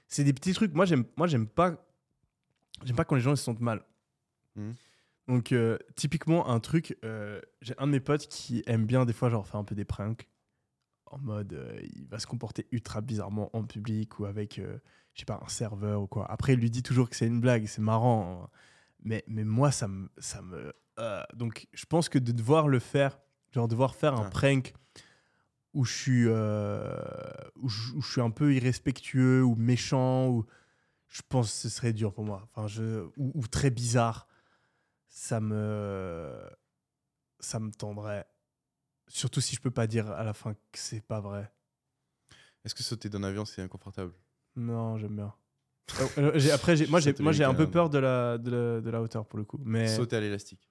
[0.08, 0.74] C'est des petits trucs.
[0.74, 1.84] Moi, j'aime, moi, j'aime pas,
[2.84, 3.82] j'aime pas quand les gens ils se sentent mal.
[4.56, 4.74] Mhm.
[5.28, 9.12] Donc, euh, typiquement, un truc, euh, j'ai un de mes potes qui aime bien des
[9.12, 10.28] fois, genre, faire un peu des pranks.
[11.06, 15.24] En mode, euh, il va se comporter ultra bizarrement en public ou avec, je sais
[15.24, 16.30] pas, un serveur ou quoi.
[16.30, 18.44] Après, il lui dit toujours que c'est une blague, c'est marrant.
[18.44, 18.50] hein.
[19.02, 20.08] Mais, mais moi, ça me.
[20.18, 20.72] Ça me
[21.34, 23.18] donc, je pense que de devoir le faire,
[23.52, 24.72] genre devoir faire un prank
[25.74, 30.46] où je suis, où je, où je suis un peu irrespectueux ou méchant, ou
[31.08, 32.48] je pense que ce serait dur pour moi.
[32.50, 34.26] Enfin, je, ou, ou très bizarre,
[35.16, 36.30] ça me,
[37.40, 38.26] ça me tendrait.
[39.08, 41.50] Surtout si je peux pas dire à la fin que c'est pas vrai.
[42.64, 44.12] Est-ce que sauter d'un avion c'est inconfortable?
[44.56, 45.34] Non, j'aime bien.
[46.18, 49.24] Euh, euh, après, moi, j'ai, un peu peur de la, de la, de la hauteur
[49.24, 49.58] pour le coup.
[49.64, 50.68] Mais Sauter à l'élastique.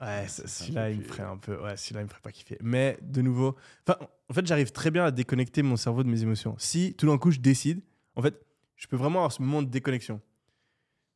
[0.00, 1.60] Ouais, celui-là, il me ferait un peu.
[1.62, 2.56] Ouais, celui-là, il me ferait pas kiffer.
[2.62, 3.56] Mais de nouveau,
[3.88, 6.56] en fait, j'arrive très bien à déconnecter mon cerveau de mes émotions.
[6.58, 7.82] Si tout d'un coup, je décide,
[8.16, 8.42] en fait,
[8.74, 10.20] je peux vraiment avoir ce moment de déconnexion.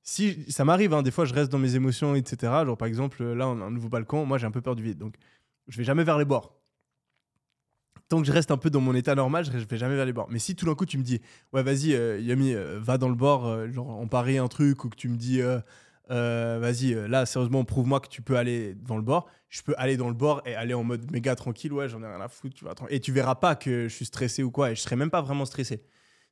[0.03, 2.53] Si ça m'arrive, hein, des fois, je reste dans mes émotions, etc.
[2.65, 4.25] Genre, par exemple, là, on a un nouveau balcon.
[4.25, 5.15] Moi, j'ai un peu peur du vide, donc
[5.69, 6.57] je vais jamais vers les bords.
[8.09, 10.13] Tant que je reste un peu dans mon état normal, je vais jamais vers les
[10.13, 10.27] bords.
[10.31, 11.21] Mais si tout d'un coup, tu me dis,
[11.53, 14.89] ouais, vas-y, euh, Yami, euh, va dans le bord, euh, on parie un truc, ou
[14.89, 15.41] que tu me dis,
[16.09, 19.29] vas-y, là, sérieusement, prouve-moi que tu peux aller dans le bord.
[19.49, 21.73] Je peux aller dans le bord et aller en mode méga tranquille.
[21.73, 22.57] Ouais, j'en ai rien à foutre.
[22.57, 24.73] Tu et tu verras pas que je suis stressé ou quoi.
[24.73, 25.83] Et je serai même pas vraiment stressé.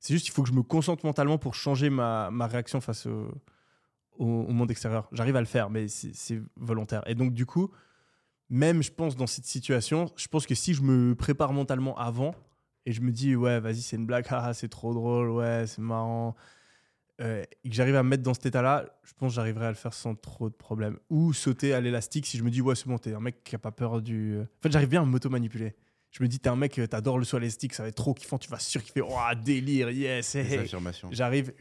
[0.01, 3.07] C'est juste qu'il faut que je me concentre mentalement pour changer ma, ma réaction face
[3.07, 3.29] au,
[4.19, 5.09] au, monde extérieur.
[5.13, 7.03] J'arrive à le faire, mais c'est volontaire.
[7.07, 7.71] Et donc, du coup,
[8.51, 12.35] même, je pense, dans cette situation, je pense que si je me prépare mentalement avant
[12.87, 15.81] et je me dis, ouais, vas-y, c'est une blague, haha, c'est trop drôle, ouais, c'est
[15.81, 16.35] marrant,
[17.21, 19.71] euh, et que j'arrive à me mettre dans cet état-là, je pense que j'arriverai à
[19.71, 20.99] le faire sans trop de problèmes.
[21.11, 23.55] Ou sauter à l'élastique si je me dis, ouais, c'est bon, t'es un mec qui
[23.55, 24.39] a pas peur du.
[24.39, 25.75] En fait, j'arrive bien à m'auto-manipuler.
[26.11, 28.39] Je me dis, t'es un mec, euh, t'adores le l'élastique, ça va être trop kiffant,
[28.39, 30.59] tu vas surkiffer, oh, délire, yes, hey, Des hey.
[30.61, 31.09] affirmations.
[31.13, 31.53] J'arrive.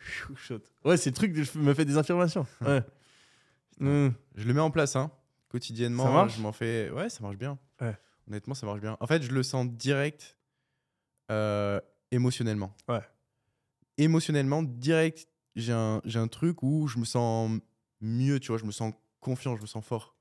[0.85, 2.45] Ouais, c'est le truc, je me fais des affirmations.
[2.61, 2.82] Ouais.
[3.80, 4.09] Mm.
[4.35, 5.11] Je le mets en place, hein.
[5.50, 6.90] Quotidiennement, Ça marche je m'en fais.
[6.90, 7.59] Ouais, ça marche bien.
[7.80, 7.95] Ouais.
[8.27, 8.98] Honnêtement, ça marche bien.
[9.00, 10.35] En fait, je le sens direct
[11.32, 11.80] euh,
[12.11, 12.76] émotionnellement.
[12.88, 13.01] Ouais.
[13.98, 17.59] Émotionnellement, direct, j'ai un, j'ai un truc où je me sens
[18.01, 20.16] mieux, tu vois, je me sens confiant, je me sens fort.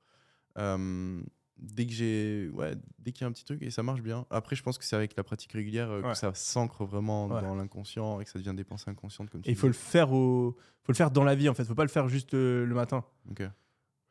[0.57, 1.21] Euh,
[1.59, 2.49] dès que j'ai.
[2.53, 4.25] Ouais, dès qu'il y a un petit truc et ça marche bien.
[4.29, 6.11] Après, je pense que c'est avec la pratique régulière euh, Ouais.
[6.11, 7.41] que ça s'ancre vraiment Ouais.
[7.41, 10.11] dans l'inconscient et que ça devient des pensées inconscientes comme Et il faut le faire
[10.13, 11.63] au, faut le faire dans la vie en fait.
[11.65, 13.03] Faut pas le faire juste euh, le matin.
[13.31, 13.43] Ok.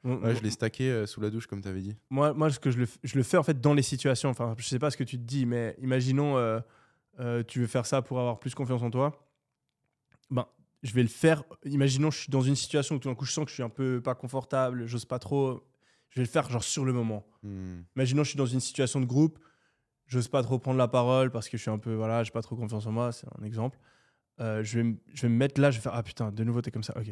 [0.04, 1.96] On- Ouais, je l'ai stacké euh, sous la douche, comme tu avais dit.
[2.10, 4.30] Moi, moi, ce que je le, je le fais en fait dans les situations.
[4.30, 6.36] Enfin, je sais pas ce que tu te dis, mais imaginons,
[7.48, 9.18] tu veux faire ça pour avoir plus confiance en toi.
[10.30, 10.46] Ben,
[10.82, 11.42] je vais le faire.
[11.64, 13.62] Imaginons, je suis dans une situation où tout d'un coup, je sens que je suis
[13.62, 15.64] un peu pas confortable, j'ose pas trop.
[16.10, 17.26] Je vais le faire genre sur le moment.
[17.42, 17.80] Hmm.
[17.96, 19.38] Imaginons, je suis dans une situation de groupe,
[20.06, 22.42] j'ose pas trop prendre la parole parce que je suis un peu, voilà, j'ai pas
[22.42, 23.78] trop confiance en moi, c'est un exemple.
[24.40, 26.44] Euh, je, vais me- je vais me mettre là, je vais faire, ah putain, de
[26.44, 27.08] nouveau, t'es comme ça, ok.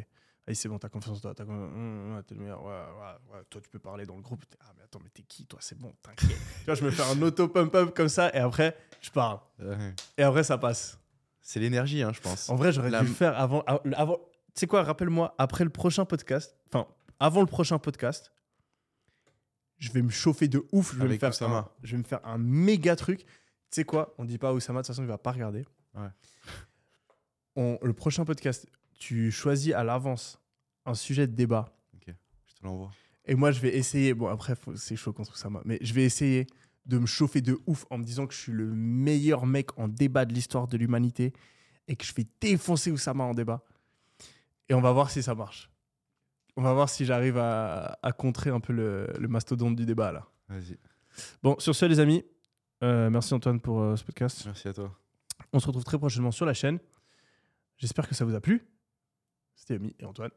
[0.47, 3.43] Allez, c'est bon, t'as confiance en toi, t'as ouais, t'es le meilleur, ouais, ouais, ouais,
[3.49, 4.43] toi, tu peux parler dans le groupe.
[4.61, 6.29] Ah, mais attends, mais t'es qui, toi, c'est bon, t'inquiète.
[6.59, 9.39] tu vois, je me fais un auto-pump-up comme ça, et après, je parle.
[10.17, 10.99] Et après, ça passe.
[11.41, 12.47] C'est l'énergie, hein, je pense.
[12.49, 13.63] En vrai, j'aurais La- dû le faire avant.
[13.95, 14.17] avant
[14.53, 16.87] tu sais quoi, rappelle-moi, après le prochain podcast, enfin,
[17.19, 18.31] avant le prochain podcast,
[19.85, 20.93] je vais me chauffer de ouf.
[20.93, 23.19] Je vais, me faire, un, je vais me faire un méga truc.
[23.19, 23.25] Tu
[23.69, 25.65] sais quoi, on dit pas à Oussama, de toute façon, il va pas regarder.
[25.93, 26.07] Ouais.
[27.55, 30.39] On, le prochain podcast, tu choisis à l'avance
[30.85, 31.71] un sujet de débat.
[31.95, 32.13] Ok.
[32.63, 32.91] l'envoie.
[33.25, 34.13] Et moi, je vais essayer.
[34.13, 35.61] Bon, après, c'est chaud contre Oussama.
[35.65, 36.47] Mais je vais essayer
[36.85, 39.87] de me chauffer de ouf en me disant que je suis le meilleur mec en
[39.87, 41.33] débat de l'histoire de l'humanité
[41.87, 43.63] et que je vais défoncer Oussama en débat.
[44.67, 45.69] Et on va voir si ça marche.
[46.57, 50.11] On va voir si j'arrive à, à contrer un peu le, le mastodonte du débat
[50.11, 50.27] là.
[50.47, 50.77] Vas-y.
[51.43, 52.23] Bon, sur ce, les amis,
[52.83, 54.43] euh, merci Antoine pour euh, ce podcast.
[54.45, 54.97] Merci à toi.
[55.53, 56.79] On se retrouve très prochainement sur la chaîne.
[57.77, 58.65] J'espère que ça vous a plu.
[59.55, 60.31] C'était Ami et Antoine.